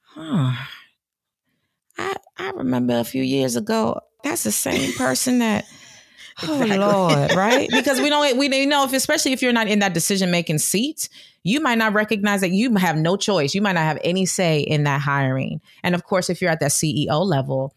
huh, 0.03 0.53
I, 1.97 2.15
I 2.37 2.49
remember 2.51 2.97
a 2.97 3.03
few 3.03 3.23
years 3.23 3.55
ago, 3.55 3.99
that's 4.23 4.43
the 4.43 4.51
same 4.51 4.93
person 4.97 5.39
that, 5.39 5.65
oh 6.43 6.65
Lord, 6.65 7.33
right? 7.33 7.69
Because 7.71 7.99
we 7.99 8.09
don't, 8.09 8.37
we 8.37 8.47
don't 8.47 8.69
know 8.69 8.85
if, 8.85 8.93
especially 8.93 9.33
if 9.33 9.41
you're 9.41 9.53
not 9.53 9.67
in 9.67 9.79
that 9.79 9.93
decision 9.93 10.31
making 10.31 10.59
seat, 10.59 11.09
you 11.43 11.59
might 11.59 11.77
not 11.77 11.93
recognize 11.93 12.41
that 12.41 12.51
you 12.51 12.75
have 12.75 12.97
no 12.97 13.17
choice. 13.17 13.53
You 13.53 13.61
might 13.61 13.73
not 13.73 13.83
have 13.83 13.99
any 14.03 14.25
say 14.25 14.59
in 14.61 14.83
that 14.83 15.01
hiring. 15.01 15.59
And 15.83 15.95
of 15.95 16.03
course, 16.03 16.29
if 16.29 16.41
you're 16.41 16.51
at 16.51 16.59
that 16.61 16.71
CEO 16.71 17.25
level 17.25 17.75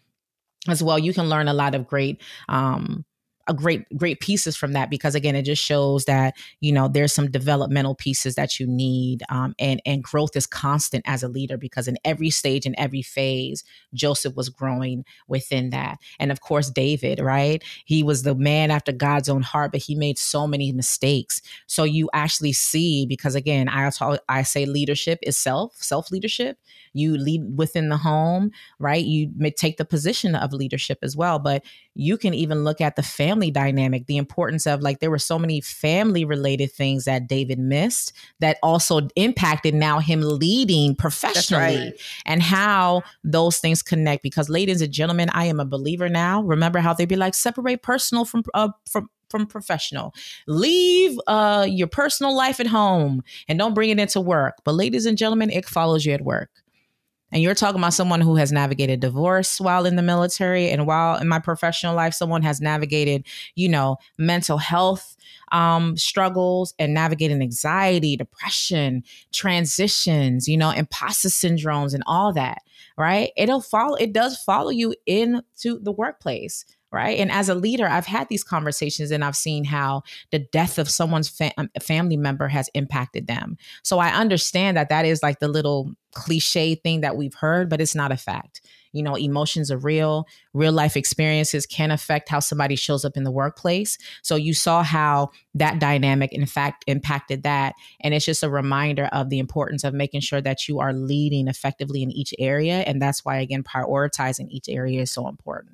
as 0.69 0.83
well, 0.83 0.99
you 0.99 1.13
can 1.13 1.29
learn 1.29 1.49
a 1.49 1.55
lot 1.55 1.75
of 1.75 1.87
great, 1.87 2.21
um, 2.49 3.05
a 3.47 3.55
great 3.55 3.85
great 3.97 4.21
pieces 4.21 4.57
from 4.57 4.73
that 4.73 4.91
because 4.91 5.15
again 5.15 5.37
it 5.37 5.43
just 5.43 5.63
shows 5.63 6.05
that 6.07 6.35
you 6.61 6.73
know 6.73 6.89
there's 6.89 7.13
some 7.13 7.31
developmental 7.31 7.95
pieces 7.95 8.35
that 8.35 8.59
you 8.59 8.67
need 8.67 9.23
um, 9.29 9.55
and 9.59 9.81
and 9.85 10.03
growth 10.03 10.35
is 10.35 10.47
constant 10.47 11.05
as 11.07 11.23
a 11.23 11.29
leader 11.29 11.57
because 11.57 11.87
in 11.87 11.99
every 12.05 12.31
stage 12.31 12.67
in 12.67 12.75
every 12.79 13.03
phase 13.03 13.65
joseph 13.93 14.35
was 14.35 14.49
growing 14.49 15.05
within 15.29 15.71
that. 15.71 15.99
And 16.19 16.33
of 16.33 16.41
course 16.41 16.71
david 16.71 17.21
right? 17.21 17.63
He 17.85 18.03
was 18.03 18.23
the 18.23 18.35
man 18.35 18.71
after 18.71 18.93
god's 18.93 19.29
own 19.29 19.43
heart 19.43 19.73
but 19.73 19.83
he 19.83 19.95
made 19.95 20.19
so 20.19 20.47
many 20.47 20.73
mistakes. 20.73 21.43
So 21.67 21.85
you 21.85 22.09
actually 22.13 22.53
see 22.53 23.07
because 23.07 23.35
again 23.35 23.69
i 23.69 23.89
talk, 23.91 24.21
i 24.29 24.43
say 24.43 24.65
leadership 24.67 25.19
is 25.23 25.37
self 25.37 25.75
self 25.77 26.11
leadership 26.11 26.59
you 26.95 27.17
lead 27.17 27.43
within 27.57 27.89
the 27.89 27.97
home 27.97 28.51
right 28.79 29.05
you 29.05 29.31
may 29.37 29.51
take 29.51 29.77
the 29.77 29.85
position 29.85 30.35
of 30.35 30.53
leadership 30.53 30.99
as 31.03 31.17
well 31.17 31.39
but 31.39 31.63
you 31.95 32.19
can 32.19 32.35
even 32.35 32.65
look 32.65 32.81
at 32.81 32.97
the 32.97 33.03
family 33.03 33.51
dynamic, 33.51 34.07
the 34.07 34.17
importance 34.17 34.67
of 34.67 34.83
like 34.83 34.99
there 34.99 35.11
were 35.11 35.19
so 35.19 35.39
many 35.39 35.61
family 35.61 36.25
related 36.25 36.73
things 36.73 37.05
that 37.05 37.29
David 37.29 37.59
missed 37.59 38.13
that 38.41 38.59
also 38.63 39.09
impacted 39.15 39.75
now 39.75 40.01
him 40.01 40.21
leading 40.21 40.97
professionally 40.97 41.63
right. 41.63 42.01
and 42.27 42.43
how 42.43 43.03
those 43.23 43.59
things 43.59 43.83
connect. 43.83 44.23
Because, 44.23 44.49
ladies 44.49 44.83
and 44.83 44.93
gentlemen, 44.93 45.31
I 45.31 45.45
am 45.47 45.61
a 45.61 45.65
believer 45.65 46.09
now. 46.09 46.43
Remember 46.43 46.81
how 46.81 46.95
they'd 46.95 47.09
be 47.09 47.17
like 47.17 47.35
separate 47.35 47.83
personal 47.83 48.25
from 48.25 48.43
uh, 48.55 48.71
from 48.91 49.09
from 49.31 49.47
professional. 49.47 50.15
Leave 50.47 51.19
uh, 51.27 51.67
your 51.69 51.89
personal 51.89 52.37
life 52.37 52.61
at 52.61 52.67
home 52.69 53.23
and 53.49 53.59
don't 53.59 53.75
bring 53.75 53.91
it 53.91 53.99
into 53.99 54.21
work. 54.21 54.59
But, 54.65 54.75
ladies 54.75 55.07
and 55.07 55.19
gentlemen, 55.19 55.51
it 55.51 55.65
follows 55.65 56.05
you 56.05 56.13
at 56.13 56.21
work 56.23 56.51
and 57.35 57.43
you're 57.43 57.55
talking 57.55 57.81
about 57.81 57.93
someone 57.93 58.23
who 58.23 58.37
has 58.37 58.53
navigated 58.53 59.01
divorce 59.01 59.61
while 59.61 59.85
in 59.85 59.97
the 59.97 60.03
military 60.03 60.71
and 60.71 60.87
while 60.87 61.19
in 61.19 61.29
my 61.29 61.39
professional 61.39 61.95
life 61.95 62.15
someone 62.15 62.43
has 62.43 62.61
navigated 62.61 63.27
you 63.57 63.69
know 63.69 63.97
mental 64.17 64.57
health 64.57 65.17
um, 65.53 65.97
struggles 65.97 66.73
and 66.79 66.95
navigating 66.95 67.43
anxiety 67.43 68.17
depression 68.17 69.03
transitions 69.33 70.49
you 70.49 70.57
know 70.57 70.71
imposter 70.71 71.29
syndromes 71.29 71.93
and 71.93 72.03
all 72.07 72.33
that 72.33 72.63
right? 72.97 73.31
It'll 73.37 73.61
follow 73.61 73.97
it 73.97 74.13
does 74.13 74.39
follow 74.39 74.71
you 74.71 74.95
into 75.07 75.79
the 75.81 75.93
workplace 75.93 76.65
right? 76.95 77.19
And 77.19 77.33
as 77.33 77.49
a 77.49 77.57
leader, 77.57 77.87
I've 77.87 78.07
had 78.07 78.29
these 78.29 78.45
conversations 78.45 79.11
and 79.11 79.25
I've 79.25 79.35
seen 79.35 79.65
how 79.65 80.05
the 80.31 80.39
death 80.39 80.79
of 80.79 80.89
someone's 80.89 81.29
fa- 81.29 81.53
um, 81.59 81.69
family 81.83 82.17
member 82.17 82.47
has 82.47 82.71
impacted 82.73 83.27
them. 83.27 83.59
So 83.83 83.99
I 83.99 84.11
understand 84.11 84.77
that 84.77 84.91
that 84.91 85.05
is 85.05 85.21
like 85.21 85.41
the 85.41 85.49
little 85.49 85.91
cliche 86.13 86.77
thing 86.77 87.01
that 87.01 87.17
we've 87.17 87.35
heard, 87.35 87.69
but 87.69 87.81
it's 87.81 87.97
not 87.97 88.13
a 88.13 88.17
fact. 88.17 88.61
You 88.93 89.03
know, 89.03 89.17
emotions 89.17 89.73
are 89.73 89.77
real. 89.77 90.29
Real 90.53 90.71
life 90.71 90.97
experiences 90.97 91.67
can 91.67 91.91
affect 91.91 92.29
how 92.29 92.39
somebody 92.39 92.77
shows 92.77 93.05
up 93.05 93.17
in 93.17 93.25
the 93.25 93.33
workplace. 93.33 93.99
So 94.23 94.37
you 94.37 94.55
saw 94.55 94.85
how 94.85 95.31
that 95.57 95.81
dynamic, 95.81 96.33
in 96.33 96.47
fact, 96.47 96.85
impacted 96.87 97.43
that. 97.43 97.75
And 98.03 98.15
it's 98.15 98.25
just 98.25 98.45
a 98.45 98.49
reminder 98.49 99.07
of 99.07 99.31
the 99.31 99.41
importance 99.41 99.83
of 99.83 99.95
making 99.95 100.21
sure 100.21 100.41
that 100.43 100.69
you 100.69 100.79
are 100.79 100.93
leading 100.93 101.49
effectively 101.49 102.05
in 102.05 102.13
each 102.13 102.33
area. 102.39 102.85
And 102.87 103.03
that's 103.03 103.25
why, 103.25 103.39
again, 103.39 103.65
prioritizing 103.65 104.47
each 104.51 104.69
area 104.69 105.03
is 105.03 105.11
so 105.11 105.27
important. 105.27 105.74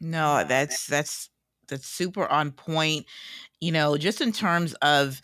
No, 0.00 0.44
that's 0.44 0.86
that's 0.86 1.30
that's 1.68 1.86
super 1.86 2.26
on 2.26 2.52
point. 2.52 3.06
You 3.60 3.72
know, 3.72 3.96
just 3.96 4.20
in 4.20 4.32
terms 4.32 4.74
of 4.74 5.20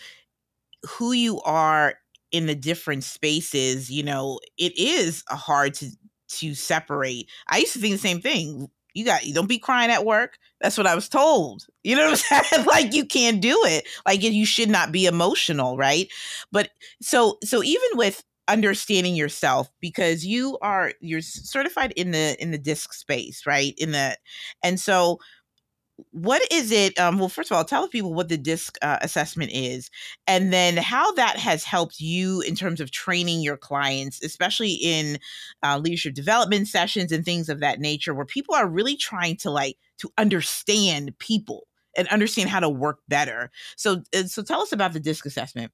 who 0.88 1.12
you 1.12 1.40
are 1.42 1.94
in 2.30 2.46
the 2.46 2.54
different 2.54 3.04
spaces, 3.04 3.90
you 3.90 4.02
know, 4.02 4.40
it 4.58 4.76
is 4.78 5.22
hard 5.28 5.74
to 5.74 5.90
to 6.28 6.54
separate. 6.54 7.28
I 7.48 7.58
used 7.58 7.74
to 7.74 7.78
think 7.78 7.92
the 7.94 7.98
same 7.98 8.20
thing. 8.20 8.68
You 8.94 9.04
got 9.04 9.26
you 9.26 9.34
don't 9.34 9.48
be 9.48 9.58
crying 9.58 9.90
at 9.90 10.04
work. 10.04 10.38
That's 10.60 10.78
what 10.78 10.86
I 10.86 10.94
was 10.94 11.08
told. 11.08 11.66
You 11.84 11.96
know 11.96 12.10
what 12.10 12.24
I'm 12.30 12.44
saying? 12.44 12.66
like 12.66 12.94
you 12.94 13.04
can't 13.06 13.40
do 13.40 13.58
it. 13.64 13.86
Like 14.06 14.22
you 14.22 14.46
should 14.46 14.70
not 14.70 14.92
be 14.92 15.06
emotional, 15.06 15.76
right? 15.76 16.08
But 16.50 16.70
so 17.00 17.38
so 17.44 17.62
even 17.62 17.88
with 17.94 18.22
understanding 18.48 19.14
yourself 19.14 19.70
because 19.80 20.26
you 20.26 20.58
are 20.62 20.92
you're 21.00 21.20
certified 21.22 21.92
in 21.92 22.10
the 22.10 22.36
in 22.40 22.50
the 22.50 22.58
disc 22.58 22.92
space 22.92 23.46
right? 23.46 23.74
In 23.78 23.92
the 23.92 24.16
and 24.62 24.78
so 24.80 25.18
what 26.10 26.42
is 26.50 26.72
it 26.72 26.98
um 26.98 27.18
well 27.18 27.28
first 27.28 27.50
of 27.50 27.56
all 27.56 27.64
tell 27.64 27.86
people 27.88 28.14
what 28.14 28.28
the 28.28 28.36
disc 28.38 28.76
uh, 28.82 28.98
assessment 29.02 29.50
is 29.52 29.90
and 30.26 30.52
then 30.52 30.76
how 30.76 31.12
that 31.12 31.36
has 31.36 31.64
helped 31.64 32.00
you 32.00 32.40
in 32.42 32.54
terms 32.54 32.80
of 32.80 32.90
training 32.90 33.40
your 33.40 33.56
clients 33.56 34.22
especially 34.24 34.72
in 34.72 35.18
uh, 35.62 35.78
leadership 35.78 36.14
development 36.14 36.66
sessions 36.66 37.12
and 37.12 37.24
things 37.24 37.48
of 37.48 37.60
that 37.60 37.80
nature 37.80 38.14
where 38.14 38.24
people 38.24 38.54
are 38.54 38.66
really 38.66 38.96
trying 38.96 39.36
to 39.36 39.50
like 39.50 39.76
to 39.98 40.10
understand 40.18 41.16
people 41.18 41.66
and 41.96 42.08
understand 42.08 42.48
how 42.48 42.60
to 42.60 42.68
work 42.68 43.00
better. 43.08 43.50
So 43.76 44.02
so 44.26 44.42
tell 44.42 44.62
us 44.62 44.72
about 44.72 44.92
the 44.92 45.00
disc 45.00 45.26
assessment 45.26 45.72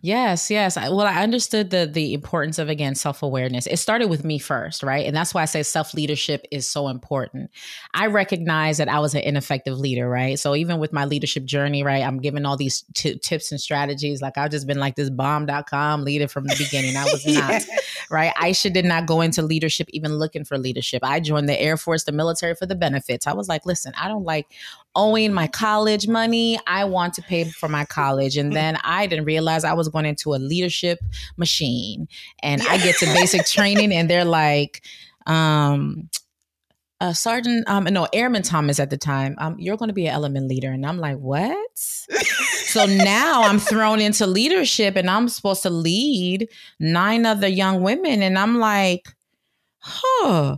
Yes, 0.00 0.48
yes. 0.48 0.76
Well, 0.76 1.00
I 1.00 1.24
understood 1.24 1.70
the 1.70 1.84
the 1.92 2.14
importance 2.14 2.60
of 2.60 2.68
again 2.68 2.94
self 2.94 3.20
awareness. 3.20 3.66
It 3.66 3.78
started 3.78 4.08
with 4.08 4.24
me 4.24 4.38
first, 4.38 4.84
right? 4.84 5.04
And 5.04 5.16
that's 5.16 5.34
why 5.34 5.42
I 5.42 5.46
say 5.46 5.64
self 5.64 5.92
leadership 5.92 6.46
is 6.52 6.68
so 6.68 6.86
important. 6.86 7.50
I 7.94 8.06
recognize 8.06 8.78
that 8.78 8.88
I 8.88 9.00
was 9.00 9.16
an 9.16 9.22
ineffective 9.22 9.76
leader, 9.76 10.08
right? 10.08 10.38
So 10.38 10.54
even 10.54 10.78
with 10.78 10.92
my 10.92 11.04
leadership 11.04 11.44
journey, 11.44 11.82
right, 11.82 12.04
I'm 12.04 12.20
giving 12.20 12.46
all 12.46 12.56
these 12.56 12.84
t- 12.94 13.18
tips 13.18 13.50
and 13.50 13.60
strategies. 13.60 14.22
Like 14.22 14.38
I've 14.38 14.52
just 14.52 14.68
been 14.68 14.78
like 14.78 14.94
this 14.94 15.10
bomb.com 15.10 16.04
leader 16.04 16.28
from 16.28 16.44
the 16.44 16.54
beginning. 16.56 16.96
I 16.96 17.02
was 17.04 17.26
not, 17.34 17.50
yeah. 17.50 17.76
right? 18.08 18.32
Aisha 18.36 18.72
did 18.72 18.84
not 18.84 19.06
go 19.06 19.20
into 19.20 19.42
leadership 19.42 19.88
even 19.90 20.16
looking 20.16 20.44
for 20.44 20.58
leadership. 20.58 21.02
I 21.02 21.18
joined 21.18 21.48
the 21.48 21.60
Air 21.60 21.76
Force, 21.76 22.04
the 22.04 22.12
military 22.12 22.54
for 22.54 22.66
the 22.66 22.76
benefits. 22.76 23.26
I 23.26 23.32
was 23.32 23.48
like, 23.48 23.66
listen, 23.66 23.92
I 24.00 24.06
don't 24.06 24.24
like 24.24 24.46
owing 24.94 25.32
my 25.32 25.46
college 25.46 26.08
money. 26.08 26.58
I 26.66 26.84
want 26.84 27.14
to 27.14 27.22
pay 27.22 27.44
for 27.44 27.68
my 27.68 27.84
college. 27.84 28.36
And 28.36 28.52
then 28.52 28.78
I 28.82 29.06
didn't 29.06 29.26
realize 29.26 29.64
I 29.64 29.74
was 29.74 29.88
going 29.88 30.06
into 30.06 30.34
a 30.34 30.36
leadership 30.36 30.98
machine. 31.36 32.08
And 32.42 32.62
I 32.62 32.78
get 32.78 32.96
to 32.98 33.06
basic 33.14 33.46
training 33.46 33.92
and 33.92 34.10
they're 34.10 34.24
like, 34.24 34.82
um, 35.26 36.08
uh, 37.00 37.12
Sergeant, 37.12 37.68
um, 37.68 37.84
no, 37.84 38.08
Airman 38.12 38.42
Thomas 38.42 38.80
at 38.80 38.90
the 38.90 38.96
time, 38.96 39.36
um, 39.38 39.56
you're 39.58 39.76
going 39.76 39.88
to 39.88 39.94
be 39.94 40.06
an 40.06 40.14
element 40.14 40.48
leader. 40.48 40.72
And 40.72 40.84
I'm 40.84 40.98
like, 40.98 41.18
what? 41.18 41.78
so 41.78 42.86
now 42.86 43.42
I'm 43.42 43.60
thrown 43.60 44.00
into 44.00 44.26
leadership 44.26 44.96
and 44.96 45.08
I'm 45.08 45.28
supposed 45.28 45.62
to 45.62 45.70
lead 45.70 46.48
nine 46.80 47.24
other 47.24 47.46
young 47.46 47.82
women. 47.82 48.22
And 48.22 48.36
I'm 48.36 48.58
like, 48.58 49.06
huh, 49.78 50.56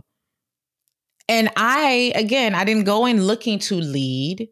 and 1.31 1.49
I, 1.55 2.11
again, 2.13 2.53
I 2.53 2.65
didn't 2.65 2.83
go 2.83 3.05
in 3.05 3.23
looking 3.23 3.57
to 3.59 3.75
lead. 3.75 4.49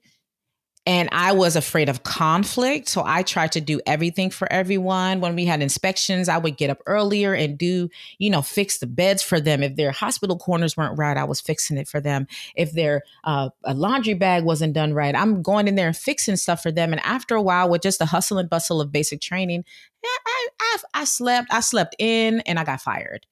And 0.86 1.10
I 1.12 1.34
was 1.34 1.58
afraid 1.58 1.90
of 1.90 2.04
conflict. 2.04 2.88
So 2.88 3.04
I 3.06 3.22
tried 3.22 3.52
to 3.52 3.62
do 3.62 3.82
everything 3.86 4.30
for 4.30 4.50
everyone. 4.50 5.20
When 5.20 5.36
we 5.36 5.44
had 5.44 5.62
inspections, 5.62 6.30
I 6.30 6.38
would 6.38 6.56
get 6.56 6.70
up 6.70 6.82
earlier 6.88 7.34
and 7.34 7.58
do, 7.58 7.90
you 8.18 8.30
know, 8.30 8.42
fix 8.42 8.80
the 8.80 8.88
beds 8.88 9.22
for 9.22 9.42
them. 9.42 9.62
If 9.62 9.76
their 9.76 9.92
hospital 9.92 10.38
corners 10.38 10.78
weren't 10.78 10.98
right, 10.98 11.18
I 11.18 11.26
was 11.26 11.42
fixing 11.42 11.78
it 11.78 11.90
for 11.90 12.00
them. 12.00 12.28
If 12.56 12.72
their 12.72 13.04
uh, 13.26 13.50
a 13.66 13.74
laundry 13.74 14.14
bag 14.14 14.46
wasn't 14.46 14.74
done 14.74 14.94
right, 14.94 15.14
I'm 15.14 15.44
going 15.44 15.68
in 15.68 15.76
there 15.76 15.88
and 15.88 15.98
fixing 15.98 16.38
stuff 16.38 16.64
for 16.64 16.72
them. 16.72 16.94
And 16.94 17.02
after 17.02 17.36
a 17.36 17.42
while, 17.42 17.70
with 17.70 17.82
just 17.82 18.00
the 18.00 18.06
hustle 18.06 18.38
and 18.38 18.50
bustle 18.50 18.80
of 18.80 18.90
basic 18.90 19.20
training, 19.20 19.66
I, 20.04 20.48
I, 20.62 20.78
I 20.94 21.04
slept, 21.04 21.50
I 21.52 21.60
slept 21.60 21.98
in 22.00 22.40
and 22.48 22.58
I 22.58 22.64
got 22.64 22.80
fired 22.80 23.26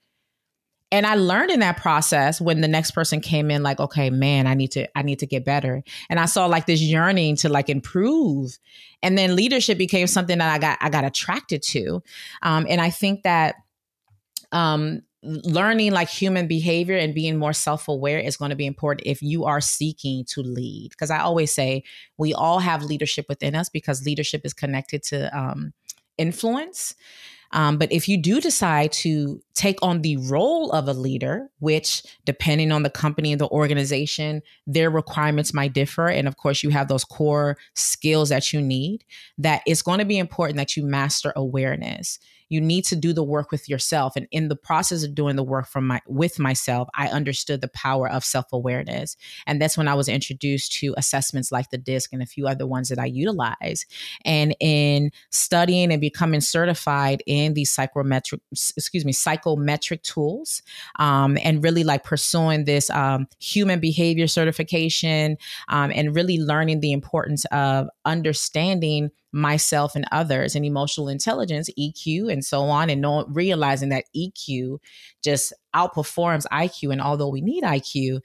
and 0.91 1.05
i 1.05 1.15
learned 1.15 1.51
in 1.51 1.59
that 1.59 1.77
process 1.77 2.39
when 2.39 2.61
the 2.61 2.67
next 2.67 2.91
person 2.91 3.19
came 3.19 3.51
in 3.51 3.63
like 3.63 3.79
okay 3.79 4.09
man 4.09 4.47
i 4.47 4.53
need 4.53 4.71
to 4.71 4.87
i 4.97 5.01
need 5.01 5.19
to 5.19 5.25
get 5.25 5.45
better. 5.45 5.83
And 6.09 6.19
i 6.19 6.25
saw 6.25 6.45
like 6.45 6.65
this 6.65 6.81
yearning 6.81 7.35
to 7.37 7.49
like 7.49 7.69
improve. 7.69 8.57
And 9.03 9.17
then 9.17 9.35
leadership 9.35 9.77
became 9.77 10.07
something 10.07 10.37
that 10.37 10.53
i 10.53 10.57
got 10.57 10.77
i 10.81 10.89
got 10.89 11.03
attracted 11.03 11.61
to. 11.63 12.01
Um, 12.41 12.65
and 12.69 12.81
i 12.81 12.89
think 12.89 13.23
that 13.23 13.55
um, 14.51 15.01
learning 15.23 15.91
like 15.91 16.07
human 16.07 16.47
behavior 16.47 16.95
and 16.95 17.13
being 17.13 17.37
more 17.37 17.51
self-aware 17.51 18.19
is 18.19 18.37
going 18.37 18.49
to 18.49 18.55
be 18.55 18.65
important 18.65 19.05
if 19.05 19.21
you 19.21 19.43
are 19.43 19.59
seeking 19.59 20.23
to 20.25 20.41
lead. 20.41 20.89
Because 20.91 21.11
i 21.11 21.19
always 21.19 21.53
say 21.53 21.83
we 22.17 22.33
all 22.33 22.59
have 22.59 22.83
leadership 22.83 23.25
within 23.27 23.55
us 23.55 23.69
because 23.69 24.05
leadership 24.05 24.41
is 24.45 24.53
connected 24.53 25.03
to 25.03 25.37
um, 25.37 25.73
influence 26.17 26.95
um, 27.51 27.77
but 27.77 27.91
if 27.91 28.07
you 28.07 28.17
do 28.17 28.41
decide 28.41 28.91
to 28.93 29.41
take 29.53 29.77
on 29.81 30.01
the 30.01 30.17
role 30.17 30.71
of 30.71 30.87
a 30.87 30.93
leader, 30.93 31.49
which 31.59 32.03
depending 32.25 32.71
on 32.71 32.83
the 32.83 32.89
company 32.89 33.31
and 33.31 33.41
the 33.41 33.49
organization, 33.49 34.41
their 34.65 34.89
requirements 34.89 35.53
might 35.53 35.73
differ. 35.73 36.07
And 36.07 36.27
of 36.27 36.37
course, 36.37 36.63
you 36.63 36.69
have 36.71 36.87
those 36.87 37.03
core 37.03 37.57
skills 37.73 38.29
that 38.29 38.51
you 38.51 38.61
need, 38.61 39.05
that 39.37 39.61
it's 39.65 39.81
going 39.81 39.99
to 39.99 40.05
be 40.05 40.17
important 40.17 40.57
that 40.57 40.75
you 40.75 40.83
master 40.83 41.33
awareness. 41.35 42.19
You 42.49 42.61
need 42.61 42.85
to 42.85 42.95
do 42.95 43.13
the 43.13 43.23
work 43.23 43.51
with 43.51 43.67
yourself. 43.69 44.15
And 44.15 44.27
in 44.31 44.47
the 44.47 44.55
process 44.55 45.03
of 45.03 45.15
doing 45.15 45.35
the 45.35 45.43
work 45.43 45.67
from 45.67 45.87
my 45.87 46.01
with 46.07 46.39
myself 46.39 46.87
i 46.95 47.07
understood 47.07 47.61
the 47.61 47.67
power 47.69 48.09
of 48.09 48.23
self-awareness. 48.23 49.17
And 49.45 49.61
that's 49.61 49.77
when 49.77 49.87
i 49.87 49.93
was 49.93 50.07
introduced 50.07 50.73
to 50.73 50.93
assessments 50.97 51.51
like 51.51 51.69
the 51.69 51.77
disc 51.77 52.13
and 52.13 52.21
a 52.21 52.25
few 52.25 52.47
other 52.47 52.67
ones 52.67 52.89
that 52.89 52.99
i 52.99 53.05
utilize. 53.05 53.85
And 54.25 54.55
in 54.59 55.11
studying 55.31 55.91
and 55.91 56.01
becoming 56.01 56.41
certified 56.41 57.23
in 57.25 57.53
these 57.53 57.71
psychometric 57.71 58.41
excuse 58.51 59.05
me 59.05 59.11
psychometric 59.11 60.03
tools 60.03 60.61
um, 60.99 61.37
and 61.43 61.63
really 61.63 61.83
like 61.83 62.03
pursuing 62.03 62.65
this 62.65 62.89
um, 62.89 63.27
human 63.39 63.79
behavior 63.79 64.27
certification 64.27 65.37
um, 65.69 65.91
and 65.93 66.15
really 66.15 66.39
learning 66.39 66.79
the 66.79 66.91
importance 66.91 67.45
of 67.45 67.87
understanding 68.07 69.11
myself 69.33 69.95
and 69.95 70.05
others 70.11 70.55
and 70.55 70.65
emotional 70.65 71.09
intelligence 71.09 71.69
eq 71.77 72.31
and 72.31 72.43
so 72.43 72.61
on 72.61 72.89
and 72.89 73.01
not 73.01 73.27
realizing 73.35 73.89
that 73.89 74.05
eq 74.15 74.79
just 75.23 75.53
outperforms 75.75 76.45
iq 76.51 76.91
and 76.91 77.01
although 77.01 77.27
we 77.27 77.41
need 77.41 77.63
iq 77.63 78.19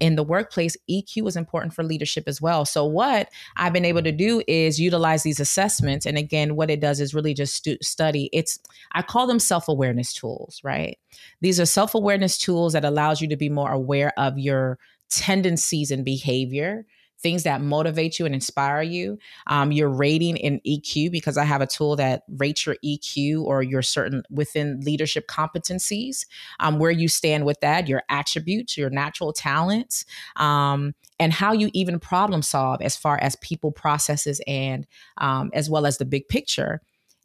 in 0.00 0.16
the 0.16 0.22
workplace 0.22 0.76
eq 0.90 1.26
is 1.26 1.36
important 1.36 1.72
for 1.72 1.84
leadership 1.84 2.24
as 2.26 2.42
well. 2.42 2.64
So 2.64 2.84
what 2.84 3.30
i've 3.56 3.72
been 3.72 3.84
able 3.84 4.02
to 4.02 4.12
do 4.12 4.42
is 4.46 4.80
utilize 4.80 5.22
these 5.22 5.40
assessments 5.40 6.04
and 6.04 6.18
again 6.18 6.56
what 6.56 6.70
it 6.70 6.80
does 6.80 7.00
is 7.00 7.14
really 7.14 7.32
just 7.32 7.54
stu- 7.54 7.78
study 7.80 8.28
it's 8.32 8.58
i 8.92 9.00
call 9.00 9.26
them 9.26 9.38
self-awareness 9.38 10.12
tools 10.12 10.60
right? 10.64 10.98
These 11.40 11.60
are 11.60 11.66
self-awareness 11.66 12.38
tools 12.38 12.72
that 12.72 12.84
allows 12.84 13.20
you 13.20 13.28
to 13.28 13.36
be 13.36 13.48
more 13.48 13.70
aware 13.70 14.12
of 14.18 14.38
your 14.38 14.78
tendencies 15.08 15.90
and 15.90 16.04
behavior 16.04 16.84
things 17.20 17.42
that 17.42 17.60
motivate 17.60 18.18
you 18.18 18.26
and 18.26 18.34
inspire 18.34 18.82
you. 18.82 19.18
Um, 19.46 19.72
your 19.72 19.88
rating 19.88 20.36
in 20.36 20.60
EQ, 20.66 21.10
because 21.10 21.36
I 21.36 21.44
have 21.44 21.60
a 21.60 21.66
tool 21.66 21.96
that 21.96 22.22
rates 22.28 22.66
your 22.66 22.76
EQ 22.84 23.42
or 23.42 23.62
your 23.62 23.82
certain 23.82 24.22
within 24.30 24.80
leadership 24.80 25.26
competencies, 25.26 26.26
um, 26.60 26.78
where 26.78 26.90
you 26.90 27.08
stand 27.08 27.44
with 27.44 27.60
that, 27.60 27.88
your 27.88 28.02
attributes, 28.08 28.76
your 28.76 28.90
natural 28.90 29.32
talents, 29.32 30.04
um, 30.36 30.94
and 31.18 31.32
how 31.32 31.52
you 31.52 31.70
even 31.72 31.98
problem 31.98 32.42
solve 32.42 32.80
as 32.80 32.96
far 32.96 33.18
as 33.20 33.36
people 33.36 33.72
processes 33.72 34.40
and 34.46 34.86
um, 35.18 35.50
as 35.52 35.68
well 35.68 35.86
as 35.86 35.98
the 35.98 36.04
big 36.04 36.28
picture. 36.28 36.80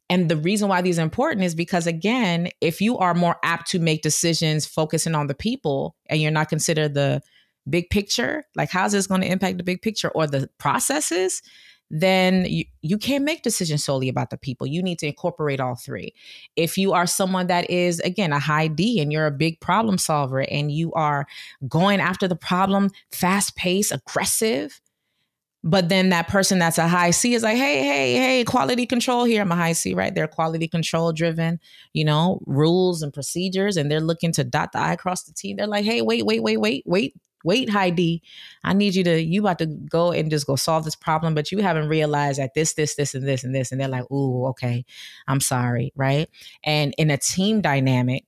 And 0.09 0.29
the 0.29 0.37
reason 0.37 0.67
why 0.67 0.81
these 0.81 0.99
are 0.99 1.03
important 1.03 1.43
is 1.45 1.55
because, 1.55 1.87
again, 1.87 2.49
if 2.61 2.81
you 2.81 2.97
are 2.97 3.13
more 3.13 3.37
apt 3.43 3.69
to 3.71 3.79
make 3.79 4.01
decisions 4.01 4.65
focusing 4.65 5.15
on 5.15 5.27
the 5.27 5.33
people 5.33 5.95
and 6.07 6.21
you're 6.21 6.31
not 6.31 6.49
considered 6.49 6.93
the 6.93 7.21
big 7.69 7.89
picture, 7.89 8.45
like 8.55 8.69
how's 8.69 8.91
this 8.91 9.07
going 9.07 9.21
to 9.21 9.31
impact 9.31 9.57
the 9.57 9.63
big 9.63 9.81
picture 9.81 10.09
or 10.09 10.27
the 10.27 10.49
processes, 10.57 11.41
then 11.89 12.45
you, 12.45 12.65
you 12.81 12.97
can't 12.97 13.23
make 13.23 13.43
decisions 13.43 13.83
solely 13.83 14.09
about 14.09 14.31
the 14.31 14.37
people. 14.37 14.65
You 14.65 14.81
need 14.81 14.97
to 14.99 15.07
incorporate 15.07 15.59
all 15.59 15.75
three. 15.75 16.13
If 16.55 16.77
you 16.77 16.93
are 16.93 17.05
someone 17.05 17.47
that 17.47 17.69
is, 17.69 17.99
again, 17.99 18.33
a 18.33 18.39
high 18.39 18.67
D 18.67 18.99
and 18.99 19.11
you're 19.11 19.27
a 19.27 19.31
big 19.31 19.59
problem 19.59 19.97
solver 19.97 20.39
and 20.39 20.71
you 20.71 20.91
are 20.93 21.27
going 21.67 21.99
after 21.99 22.27
the 22.27 22.35
problem, 22.35 22.89
fast 23.11 23.55
paced, 23.55 23.91
aggressive, 23.91 24.81
but 25.63 25.87
then 25.87 26.09
that 26.09 26.27
person 26.27 26.59
that's 26.59 26.77
a 26.77 26.87
high 26.87 27.11
C 27.11 27.35
is 27.35 27.43
like, 27.43 27.57
hey, 27.57 27.83
hey, 27.83 28.15
hey, 28.15 28.43
quality 28.43 28.85
control 28.85 29.23
here. 29.23 29.41
I'm 29.41 29.51
a 29.51 29.55
high 29.55 29.73
C, 29.73 29.93
right? 29.93 30.13
They're 30.13 30.27
quality 30.27 30.67
control 30.67 31.13
driven, 31.13 31.59
you 31.93 32.03
know, 32.03 32.41
rules 32.45 33.01
and 33.01 33.13
procedures, 33.13 33.77
and 33.77 33.89
they're 33.89 34.01
looking 34.01 34.33
to 34.33 34.43
dot 34.43 34.71
the 34.73 34.79
I 34.79 34.93
across 34.93 35.23
the 35.23 35.31
T. 35.31 35.53
They're 35.53 35.67
like, 35.67 35.85
hey, 35.85 36.01
wait, 36.01 36.25
wait, 36.25 36.41
wait, 36.41 36.57
wait, 36.57 36.83
wait 36.85 37.13
wait, 37.43 37.69
high 37.69 37.89
D, 37.89 38.21
I 38.63 38.73
need 38.73 38.95
you 38.95 39.03
to, 39.03 39.21
you 39.21 39.41
about 39.41 39.59
to 39.59 39.65
go 39.65 40.11
and 40.11 40.29
just 40.29 40.47
go 40.47 40.55
solve 40.55 40.85
this 40.85 40.95
problem, 40.95 41.35
but 41.35 41.51
you 41.51 41.59
haven't 41.59 41.89
realized 41.89 42.39
that 42.39 42.53
this, 42.53 42.73
this, 42.73 42.95
this, 42.95 43.13
and 43.13 43.27
this, 43.27 43.43
and 43.43 43.53
this. 43.53 43.71
And 43.71 43.79
they're 43.79 43.87
like, 43.87 44.09
ooh, 44.11 44.45
okay, 44.47 44.85
I'm 45.27 45.41
sorry. 45.41 45.91
Right. 45.95 46.29
And 46.63 46.93
in 46.97 47.11
a 47.11 47.17
team 47.17 47.61
dynamic, 47.61 48.25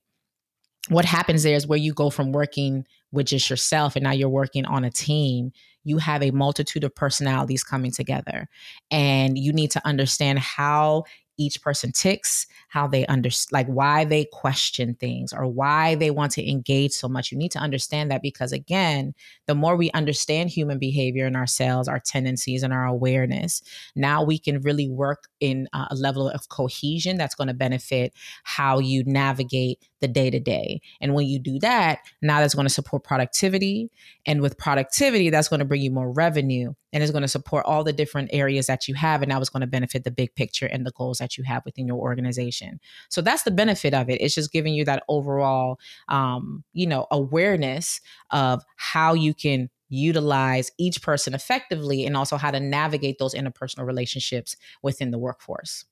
what 0.88 1.04
happens 1.04 1.42
there 1.42 1.56
is 1.56 1.66
where 1.66 1.78
you 1.78 1.92
go 1.92 2.10
from 2.10 2.32
working 2.32 2.86
with 3.12 3.26
just 3.26 3.50
yourself 3.50 3.96
and 3.96 4.04
now 4.04 4.12
you're 4.12 4.28
working 4.28 4.64
on 4.64 4.84
a 4.84 4.90
team 4.90 5.52
you 5.86 5.98
have 5.98 6.22
a 6.22 6.32
multitude 6.32 6.82
of 6.82 6.94
personalities 6.94 7.62
coming 7.62 7.92
together 7.92 8.48
and 8.90 9.38
you 9.38 9.52
need 9.52 9.70
to 9.70 9.86
understand 9.86 10.38
how 10.38 11.04
each 11.38 11.62
person 11.62 11.92
ticks, 11.92 12.46
how 12.68 12.86
they 12.86 13.06
understand, 13.06 13.52
like 13.52 13.66
why 13.66 14.04
they 14.04 14.26
question 14.32 14.94
things 14.94 15.32
or 15.32 15.46
why 15.46 15.94
they 15.94 16.10
want 16.10 16.32
to 16.32 16.48
engage 16.48 16.92
so 16.92 17.08
much. 17.08 17.30
You 17.30 17.38
need 17.38 17.52
to 17.52 17.58
understand 17.58 18.10
that 18.10 18.22
because, 18.22 18.52
again, 18.52 19.14
the 19.46 19.54
more 19.54 19.76
we 19.76 19.90
understand 19.92 20.50
human 20.50 20.78
behavior 20.78 21.26
and 21.26 21.36
ourselves, 21.36 21.88
our 21.88 22.00
tendencies, 22.00 22.62
and 22.62 22.72
our 22.72 22.86
awareness, 22.86 23.62
now 23.94 24.22
we 24.22 24.38
can 24.38 24.60
really 24.60 24.88
work 24.88 25.28
in 25.40 25.68
a 25.72 25.94
level 25.94 26.28
of 26.28 26.48
cohesion 26.48 27.16
that's 27.16 27.34
going 27.34 27.48
to 27.48 27.54
benefit 27.54 28.12
how 28.44 28.78
you 28.78 29.04
navigate 29.04 29.78
the 30.00 30.08
day 30.08 30.30
to 30.30 30.40
day. 30.40 30.80
And 31.00 31.14
when 31.14 31.26
you 31.26 31.38
do 31.38 31.58
that, 31.60 32.00
now 32.22 32.40
that's 32.40 32.54
going 32.54 32.66
to 32.66 32.72
support 32.72 33.04
productivity. 33.04 33.90
And 34.26 34.40
with 34.40 34.58
productivity, 34.58 35.30
that's 35.30 35.48
going 35.48 35.60
to 35.60 35.66
bring 35.66 35.82
you 35.82 35.90
more 35.90 36.10
revenue 36.10 36.74
and 36.92 37.02
it's 37.02 37.12
going 37.12 37.22
to 37.22 37.28
support 37.28 37.66
all 37.66 37.84
the 37.84 37.92
different 37.92 38.30
areas 38.32 38.66
that 38.68 38.88
you 38.88 38.94
have. 38.94 39.20
And 39.20 39.28
now 39.28 39.40
it's 39.40 39.50
going 39.50 39.60
to 39.60 39.66
benefit 39.66 40.04
the 40.04 40.10
big 40.10 40.34
picture 40.34 40.66
and 40.66 40.86
the 40.86 40.92
goals 40.92 41.20
that 41.26 41.36
you 41.36 41.44
have 41.44 41.64
within 41.64 41.88
your 41.88 41.98
organization. 41.98 42.78
So 43.08 43.20
that's 43.20 43.42
the 43.42 43.50
benefit 43.50 43.94
of 43.94 44.08
it. 44.08 44.20
It's 44.20 44.34
just 44.34 44.52
giving 44.52 44.74
you 44.74 44.84
that 44.84 45.02
overall, 45.08 45.80
um, 46.08 46.62
you 46.72 46.86
know, 46.86 47.06
awareness 47.10 48.00
of 48.30 48.62
how 48.76 49.14
you 49.14 49.34
can 49.34 49.68
utilize 49.88 50.70
each 50.78 51.02
person 51.02 51.34
effectively 51.34 52.06
and 52.06 52.16
also 52.16 52.36
how 52.36 52.50
to 52.52 52.60
navigate 52.60 53.18
those 53.18 53.34
interpersonal 53.34 53.86
relationships 53.86 54.56
within 54.82 55.10
the 55.10 55.18
workforce. 55.18 55.84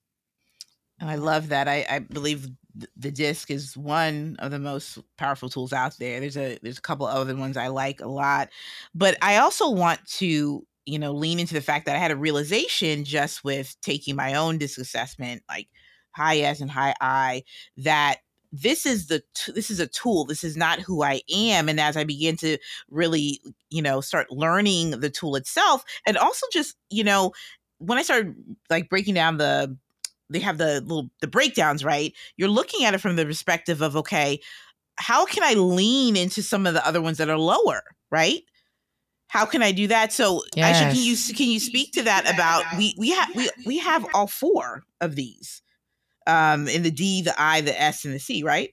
And 1.01 1.11
I 1.11 1.17
love 1.17 1.49
that. 1.49 1.67
I, 1.67 1.85
I 1.91 1.99
believe 1.99 2.49
the 2.97 3.11
disc 3.11 3.51
is 3.51 3.77
one 3.77 4.37
of 4.39 4.51
the 4.51 4.59
most 4.59 4.99
powerful 5.17 5.49
tools 5.49 5.73
out 5.73 5.97
there. 5.99 6.21
There's 6.21 6.37
a 6.37 6.59
there's 6.63 6.79
a 6.79 6.83
couple 6.83 7.07
other 7.07 7.37
ones 7.37 7.57
I 7.57 7.69
like 7.69 8.01
a 8.01 8.09
lot, 8.09 8.49
but 8.95 9.17
I 9.21 9.39
also 9.39 9.71
want 9.71 10.05
to 10.19 10.65
you 10.87 10.99
know 10.99 11.13
lean 11.13 11.39
into 11.41 11.55
the 11.55 11.61
fact 11.61 11.87
that 11.87 11.97
I 11.97 11.99
had 11.99 12.11
a 12.11 12.17
realization 12.17 13.05
just 13.05 13.45
with 13.45 13.77
taking 13.83 14.17
my 14.17 14.35
own 14.35 14.59
disc 14.59 14.79
assessment, 14.79 15.43
like 15.49 15.69
high 16.13 16.39
S 16.39 16.61
and 16.61 16.71
high 16.71 16.95
I, 17.01 17.45
that 17.79 18.19
this 18.53 18.87
is 18.87 19.09
the 19.09 19.23
t- 19.35 19.53
this 19.53 19.69
is 19.69 19.81
a 19.81 19.87
tool 19.89 20.25
this 20.25 20.45
is 20.45 20.57
not 20.57 20.79
who 20.79 21.03
i 21.03 21.21
am 21.35 21.69
and 21.69 21.81
as 21.81 21.97
i 21.97 22.05
begin 22.05 22.37
to 22.37 22.57
really 22.89 23.41
you 23.69 23.83
know 23.83 24.01
start 24.01 24.31
learning 24.31 24.93
the 24.93 25.11
tool 25.11 25.35
itself 25.35 25.85
and 26.07 26.17
also 26.17 26.47
just 26.53 26.77
you 26.89 27.03
know 27.03 27.33
when 27.79 27.99
i 27.99 28.03
started 28.03 28.33
like 28.71 28.89
breaking 28.89 29.13
down 29.15 29.39
the 29.39 29.77
they 30.31 30.39
have 30.41 30.59
the 30.59 30.81
little 30.81 31.11
the 31.21 31.27
breakdowns, 31.27 31.85
right? 31.85 32.13
You're 32.37 32.49
looking 32.49 32.85
at 32.85 32.95
it 32.95 32.99
from 32.99 33.17
the 33.17 33.25
perspective 33.25 33.83
of 33.83 33.97
okay, 33.97 34.41
how 34.97 35.27
can 35.27 35.43
I 35.43 35.55
lean 35.55 36.17
into 36.17 36.43
some 36.43 36.67
of 36.67 36.75
the 36.75 36.87
other 36.87 37.03
ones 37.03 37.19
that 37.19 37.31
are 37.31 37.39
lower, 37.39 37.83
right? 38.11 38.43
How 39.35 39.47
can 39.47 39.65
I 39.65 39.73
do 39.73 39.89
that? 39.89 40.13
So, 40.13 40.45
yes. 40.55 40.77
Aisha, 40.77 40.93
can 40.93 41.03
you 41.03 41.35
can 41.35 41.51
you 41.51 41.59
speak 41.59 41.91
to 41.95 42.05
that 42.05 42.33
about 42.33 42.63
we 42.79 42.95
we 42.97 43.11
have 43.11 43.35
we 43.35 43.51
we 43.67 43.79
have 43.79 44.07
all 44.15 44.29
four 44.29 44.85
of 45.01 45.17
these, 45.17 45.61
um, 46.29 46.69
in 46.69 46.85
the 46.85 46.91
D, 46.93 47.23
the 47.23 47.35
I, 47.37 47.61
the 47.61 47.79
S, 47.79 48.05
and 48.05 48.15
the 48.15 48.21
C, 48.21 48.45
right? 48.45 48.71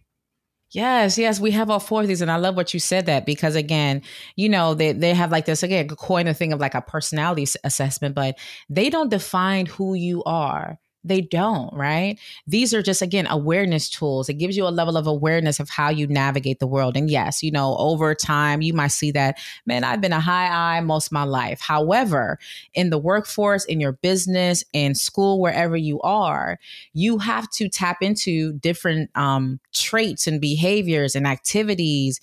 Yes, 0.69 1.17
yes, 1.17 1.39
we 1.39 1.49
have 1.49 1.71
all 1.71 1.79
four 1.79 2.01
of 2.01 2.07
these, 2.07 2.21
and 2.21 2.29
I 2.29 2.35
love 2.35 2.55
what 2.55 2.75
you 2.75 2.79
said 2.79 3.07
that 3.07 3.25
because 3.25 3.55
again, 3.55 4.03
you 4.35 4.49
know, 4.49 4.75
they 4.75 4.91
they 4.91 5.15
have 5.15 5.31
like 5.31 5.45
this 5.45 5.63
again, 5.63 5.87
coin 5.87 6.27
a 6.27 6.33
thing 6.35 6.53
of 6.53 6.59
like 6.59 6.75
a 6.75 6.81
personality 6.83 7.47
assessment, 7.63 8.13
but 8.13 8.37
they 8.69 8.91
don't 8.91 9.09
define 9.09 9.65
who 9.65 9.95
you 9.95 10.23
are 10.25 10.77
they 11.03 11.21
don't, 11.21 11.73
right? 11.73 12.19
These 12.45 12.73
are 12.73 12.81
just, 12.81 13.01
again, 13.01 13.27
awareness 13.27 13.89
tools. 13.89 14.29
It 14.29 14.35
gives 14.35 14.55
you 14.55 14.67
a 14.67 14.69
level 14.69 14.97
of 14.97 15.07
awareness 15.07 15.59
of 15.59 15.69
how 15.69 15.89
you 15.89 16.07
navigate 16.07 16.59
the 16.59 16.67
world. 16.67 16.95
And 16.95 17.09
yes, 17.09 17.41
you 17.41 17.51
know, 17.51 17.75
over 17.77 18.13
time, 18.13 18.61
you 18.61 18.73
might 18.73 18.87
see 18.89 19.11
that, 19.11 19.39
man, 19.65 19.83
I've 19.83 20.01
been 20.01 20.13
a 20.13 20.19
high 20.19 20.77
I 20.77 20.81
most 20.81 21.11
my 21.11 21.23
life. 21.23 21.59
However, 21.59 22.37
in 22.73 22.91
the 22.91 22.99
workforce, 22.99 23.65
in 23.65 23.79
your 23.79 23.93
business, 23.93 24.63
in 24.73 24.93
school, 24.93 25.41
wherever 25.41 25.75
you 25.75 25.99
are, 26.01 26.59
you 26.93 27.17
have 27.17 27.49
to 27.51 27.67
tap 27.67 27.97
into 28.01 28.53
different 28.53 29.09
um, 29.15 29.59
traits 29.73 30.27
and 30.27 30.39
behaviors 30.39 31.15
and 31.15 31.25
activities 31.25 32.19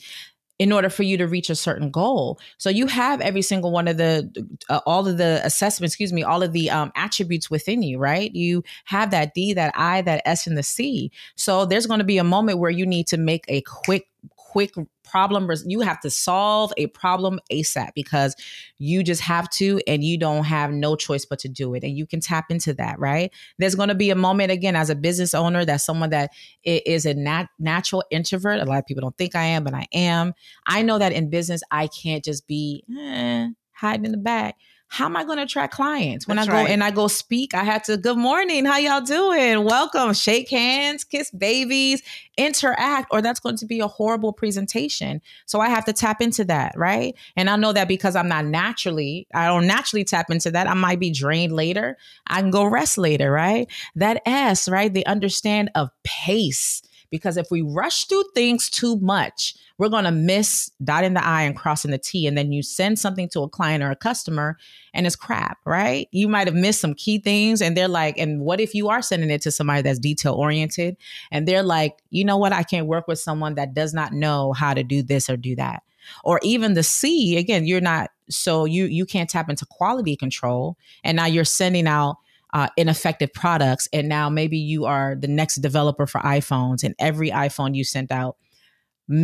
in 0.58 0.72
order 0.72 0.90
for 0.90 1.04
you 1.04 1.16
to 1.16 1.26
reach 1.26 1.50
a 1.50 1.54
certain 1.54 1.90
goal. 1.90 2.40
So 2.56 2.68
you 2.68 2.86
have 2.88 3.20
every 3.20 3.42
single 3.42 3.70
one 3.70 3.86
of 3.86 3.96
the, 3.96 4.28
uh, 4.68 4.80
all 4.86 5.06
of 5.06 5.16
the 5.16 5.40
assessments, 5.44 5.94
excuse 5.94 6.12
me, 6.12 6.22
all 6.22 6.42
of 6.42 6.52
the 6.52 6.70
um, 6.70 6.90
attributes 6.96 7.50
within 7.50 7.82
you, 7.82 7.98
right? 7.98 8.34
You 8.34 8.64
have 8.86 9.10
that 9.12 9.34
D, 9.34 9.52
that 9.54 9.72
I, 9.76 10.02
that 10.02 10.22
S, 10.24 10.46
and 10.46 10.58
the 10.58 10.62
C. 10.62 11.12
So 11.36 11.64
there's 11.64 11.86
going 11.86 11.98
to 11.98 12.04
be 12.04 12.18
a 12.18 12.24
moment 12.24 12.58
where 12.58 12.70
you 12.70 12.86
need 12.86 13.06
to 13.08 13.16
make 13.16 13.44
a 13.48 13.60
quick 13.62 14.08
quick 14.48 14.72
problem 15.04 15.50
you 15.66 15.80
have 15.80 16.00
to 16.00 16.08
solve 16.08 16.72
a 16.78 16.86
problem 16.88 17.38
asap 17.52 17.90
because 17.94 18.34
you 18.78 19.02
just 19.02 19.20
have 19.20 19.48
to 19.50 19.78
and 19.86 20.02
you 20.02 20.18
don't 20.18 20.44
have 20.44 20.72
no 20.72 20.96
choice 20.96 21.26
but 21.26 21.38
to 21.38 21.48
do 21.48 21.74
it 21.74 21.84
and 21.84 21.96
you 21.96 22.06
can 22.06 22.18
tap 22.20 22.50
into 22.50 22.72
that 22.72 22.98
right? 22.98 23.30
There's 23.58 23.74
going 23.74 23.90
to 23.90 23.94
be 23.94 24.08
a 24.08 24.14
moment 24.14 24.50
again 24.50 24.74
as 24.74 24.88
a 24.88 24.94
business 24.94 25.34
owner 25.34 25.66
that's 25.66 25.84
someone 25.84 26.10
that 26.10 26.30
is 26.64 27.04
a 27.04 27.12
nat- 27.12 27.50
natural 27.58 28.02
introvert 28.10 28.60
a 28.60 28.64
lot 28.64 28.78
of 28.78 28.86
people 28.86 29.02
don't 29.02 29.16
think 29.18 29.34
i 29.34 29.44
am 29.44 29.64
but 29.64 29.74
i 29.74 29.86
am 29.92 30.32
i 30.66 30.82
know 30.82 30.98
that 30.98 31.12
in 31.12 31.30
business 31.30 31.62
i 31.70 31.86
can't 31.86 32.24
just 32.24 32.46
be 32.46 32.84
eh, 32.98 33.48
hiding 33.72 34.06
in 34.06 34.12
the 34.12 34.18
back 34.18 34.56
how 34.88 35.04
am 35.04 35.16
I 35.16 35.24
going 35.24 35.36
to 35.36 35.44
attract 35.44 35.74
clients? 35.74 36.26
When 36.26 36.36
That's 36.36 36.48
I 36.48 36.52
go 36.52 36.58
right. 36.58 36.70
and 36.70 36.82
I 36.82 36.90
go 36.90 37.08
speak, 37.08 37.52
I 37.52 37.62
had 37.62 37.84
to, 37.84 37.98
good 37.98 38.16
morning, 38.16 38.64
how 38.64 38.78
y'all 38.78 39.02
doing? 39.02 39.64
Welcome, 39.64 40.14
shake 40.14 40.48
hands, 40.48 41.04
kiss 41.04 41.30
babies, 41.30 42.02
interact, 42.38 43.08
or 43.10 43.20
that's 43.20 43.38
going 43.38 43.56
to 43.58 43.66
be 43.66 43.80
a 43.80 43.86
horrible 43.86 44.32
presentation. 44.32 45.20
So 45.44 45.60
I 45.60 45.68
have 45.68 45.84
to 45.84 45.92
tap 45.92 46.22
into 46.22 46.42
that, 46.46 46.72
right? 46.76 47.14
And 47.36 47.50
I 47.50 47.56
know 47.56 47.74
that 47.74 47.86
because 47.86 48.16
I'm 48.16 48.28
not 48.28 48.46
naturally, 48.46 49.26
I 49.34 49.46
don't 49.46 49.66
naturally 49.66 50.04
tap 50.04 50.30
into 50.30 50.50
that, 50.52 50.66
I 50.66 50.74
might 50.74 51.00
be 51.00 51.10
drained 51.10 51.52
later. 51.52 51.98
I 52.26 52.40
can 52.40 52.50
go 52.50 52.64
rest 52.64 52.96
later, 52.96 53.30
right? 53.30 53.70
That 53.94 54.22
S, 54.24 54.68
right? 54.68 54.92
The 54.92 55.06
understand 55.06 55.70
of 55.74 55.90
pace. 56.02 56.82
Because 57.10 57.36
if 57.36 57.50
we 57.50 57.62
rush 57.62 58.06
through 58.06 58.24
things 58.34 58.68
too 58.68 58.96
much, 59.00 59.54
we're 59.78 59.88
going 59.88 60.04
to 60.04 60.10
miss 60.10 60.70
dotting 60.82 61.14
the 61.14 61.24
I 61.24 61.42
and 61.42 61.56
crossing 61.56 61.90
the 61.90 61.98
T. 61.98 62.26
And 62.26 62.36
then 62.36 62.52
you 62.52 62.62
send 62.62 62.98
something 62.98 63.28
to 63.30 63.42
a 63.42 63.48
client 63.48 63.82
or 63.82 63.90
a 63.90 63.96
customer 63.96 64.58
and 64.92 65.06
it's 65.06 65.16
crap, 65.16 65.58
right? 65.64 66.08
You 66.10 66.28
might 66.28 66.48
have 66.48 66.56
missed 66.56 66.80
some 66.80 66.94
key 66.94 67.18
things. 67.18 67.62
And 67.62 67.76
they're 67.76 67.88
like, 67.88 68.18
and 68.18 68.40
what 68.40 68.60
if 68.60 68.74
you 68.74 68.88
are 68.88 69.02
sending 69.02 69.30
it 69.30 69.40
to 69.42 69.50
somebody 69.50 69.82
that's 69.82 69.98
detail 69.98 70.34
oriented? 70.34 70.96
And 71.30 71.46
they're 71.46 71.62
like, 71.62 71.98
you 72.10 72.24
know 72.24 72.36
what? 72.36 72.52
I 72.52 72.62
can't 72.62 72.86
work 72.86 73.06
with 73.06 73.20
someone 73.20 73.54
that 73.54 73.74
does 73.74 73.94
not 73.94 74.12
know 74.12 74.52
how 74.52 74.74
to 74.74 74.82
do 74.82 75.02
this 75.02 75.30
or 75.30 75.36
do 75.36 75.54
that. 75.56 75.82
Or 76.24 76.40
even 76.42 76.74
the 76.74 76.82
C, 76.82 77.36
again, 77.36 77.66
you're 77.66 77.80
not, 77.80 78.10
so 78.30 78.64
you 78.64 78.84
you 78.84 79.06
can't 79.06 79.28
tap 79.28 79.48
into 79.48 79.66
quality 79.66 80.16
control. 80.16 80.76
And 81.04 81.16
now 81.16 81.26
you're 81.26 81.44
sending 81.44 81.86
out 81.86 82.16
uh, 82.52 82.68
ineffective 82.76 83.32
products. 83.32 83.88
And 83.92 84.08
now 84.08 84.28
maybe 84.30 84.58
you 84.58 84.84
are 84.86 85.14
the 85.14 85.28
next 85.28 85.56
developer 85.56 86.06
for 86.06 86.20
iPhones, 86.20 86.82
and 86.82 86.94
every 86.98 87.30
iPhone 87.30 87.74
you 87.74 87.84
sent 87.84 88.10
out 88.12 88.36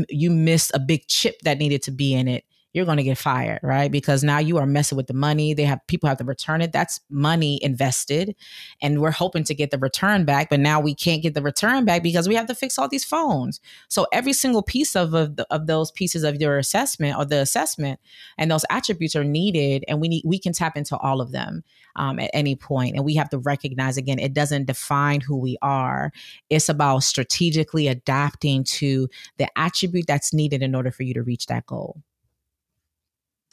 you 0.09 0.31
missed 0.31 0.71
a 0.75 0.79
big 0.79 1.07
chip 1.09 1.39
that 1.43 1.59
needed 1.59 1.83
to 1.83 1.91
be 1.91 2.15
in 2.15 2.27
it 2.27 2.45
you're 2.75 2.85
going 2.85 2.99
to 2.99 3.05
get 3.05 3.17
fired, 3.17 3.61
right? 3.63 3.91
Because 3.91 4.25
now 4.25 4.39
you 4.39 4.59
are 4.59 4.67
messing 4.67 4.97
with 4.97 5.07
the 5.07 5.15
money. 5.15 5.55
They 5.55 5.63
have 5.63 5.81
people 5.87 6.09
have 6.09 6.19
to 6.19 6.25
return 6.25 6.61
it. 6.61 6.73
That's 6.73 7.01
money 7.09 7.59
invested, 7.63 8.37
and 8.83 9.01
we're 9.01 9.13
hoping 9.13 9.45
to 9.45 9.55
get 9.55 9.71
the 9.71 9.79
return 9.79 10.25
back, 10.25 10.51
but 10.51 10.61
now 10.61 10.81
we 10.81 10.95
can't 10.95 11.23
get 11.23 11.35
the 11.35 11.43
return 11.43 11.85
back 11.85 12.03
because 12.03 12.29
we 12.29 12.35
have 12.35 12.47
to 12.49 12.55
fix 12.55 12.79
all 12.79 12.89
these 12.89 13.05
phones. 13.05 13.61
So 13.89 14.07
every 14.13 14.33
single 14.33 14.63
piece 14.63 14.95
of 14.95 15.15
of, 15.15 15.37
the, 15.37 15.47
of 15.51 15.67
those 15.67 15.93
pieces 15.93 16.25
of 16.25 16.41
your 16.41 16.59
assessment 16.59 17.17
or 17.17 17.25
the 17.25 17.41
assessment 17.41 18.01
and 18.37 18.51
those 18.51 18.65
attributes 18.69 19.17
are 19.17 19.25
needed, 19.25 19.85
and 19.89 20.01
we 20.01 20.09
need 20.09 20.25
we 20.27 20.39
can 20.39 20.53
tap 20.53 20.77
into 20.77 20.97
all 20.99 21.21
of 21.21 21.33
them 21.33 21.63
um, 21.97 22.19
at 22.19 22.31
any 22.35 22.57
point. 22.57 22.97
And 22.97 23.05
we 23.05 23.15
have 23.15 23.31
to 23.31 23.39
recognize 23.39 23.97
again, 23.97 24.19
it 24.19 24.35
doesn't 24.35 24.67
define 24.67 25.21
who 25.21 25.37
we 25.37 25.57
are. 25.63 26.13
It's 26.51 26.69
about 26.69 27.05
strategically 27.05 27.89
adapting 27.89 28.65
to 28.65 29.09
the 29.39 29.49
attribute 29.57 30.07
that's 30.07 30.33
needed 30.33 30.63
in 30.63 30.75
order 30.75 30.91
for 30.91 31.05
you 31.05 31.15
to 31.15 31.23
reach 31.23 31.47
that 31.47 31.67
goal. 31.67 32.03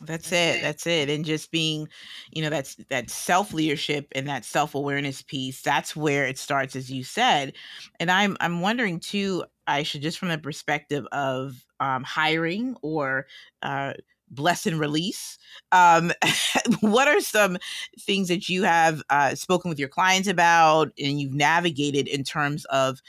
That's 0.03 0.31
it. 0.31 0.61
That's 0.61 0.87
it. 0.87 1.09
And 1.09 1.23
just 1.23 1.51
being, 1.51 1.87
you 2.31 2.41
know, 2.41 2.49
that's 2.49 2.75
that 2.89 3.09
self 3.11 3.53
leadership 3.53 4.07
and 4.15 4.27
that 4.27 4.45
self 4.45 4.73
awareness 4.73 5.21
piece. 5.21 5.61
That's 5.61 5.95
where 5.95 6.25
it 6.25 6.39
starts, 6.39 6.75
as 6.75 6.91
you 6.91 7.03
said. 7.03 7.53
And 7.99 8.09
I'm 8.09 8.35
I'm 8.39 8.61
wondering 8.61 8.99
too, 8.99 9.43
I 9.67 9.83
should 9.83 10.01
just 10.01 10.17
from 10.17 10.29
the 10.29 10.39
perspective 10.39 11.05
of 11.11 11.63
um, 11.79 12.03
hiring 12.03 12.75
or 12.81 13.27
uh, 13.61 13.93
bless 14.31 14.65
and 14.65 14.79
release. 14.79 15.37
Um, 15.71 16.11
what 16.79 17.07
are 17.07 17.21
some 17.21 17.57
things 17.99 18.27
that 18.29 18.49
you 18.49 18.63
have 18.63 19.03
uh, 19.11 19.35
spoken 19.35 19.69
with 19.69 19.77
your 19.77 19.89
clients 19.89 20.27
about 20.27 20.91
and 20.97 21.21
you've 21.21 21.33
navigated 21.35 22.07
in 22.07 22.23
terms 22.23 22.65
of 22.65 23.01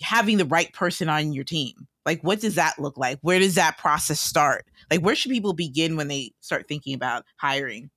having 0.00 0.38
the 0.38 0.46
right 0.46 0.72
person 0.72 1.08
on 1.10 1.32
your 1.34 1.44
team? 1.44 1.86
Like, 2.06 2.22
what 2.22 2.40
does 2.40 2.54
that 2.54 2.78
look 2.78 2.96
like? 2.96 3.18
Where 3.20 3.38
does 3.38 3.56
that 3.56 3.76
process 3.76 4.20
start? 4.20 4.64
Like, 4.90 5.00
where 5.00 5.14
should 5.14 5.30
people 5.30 5.52
begin 5.52 5.96
when 5.96 6.08
they 6.08 6.32
start 6.40 6.66
thinking 6.68 6.94
about 6.94 7.24
hiring? 7.36 7.90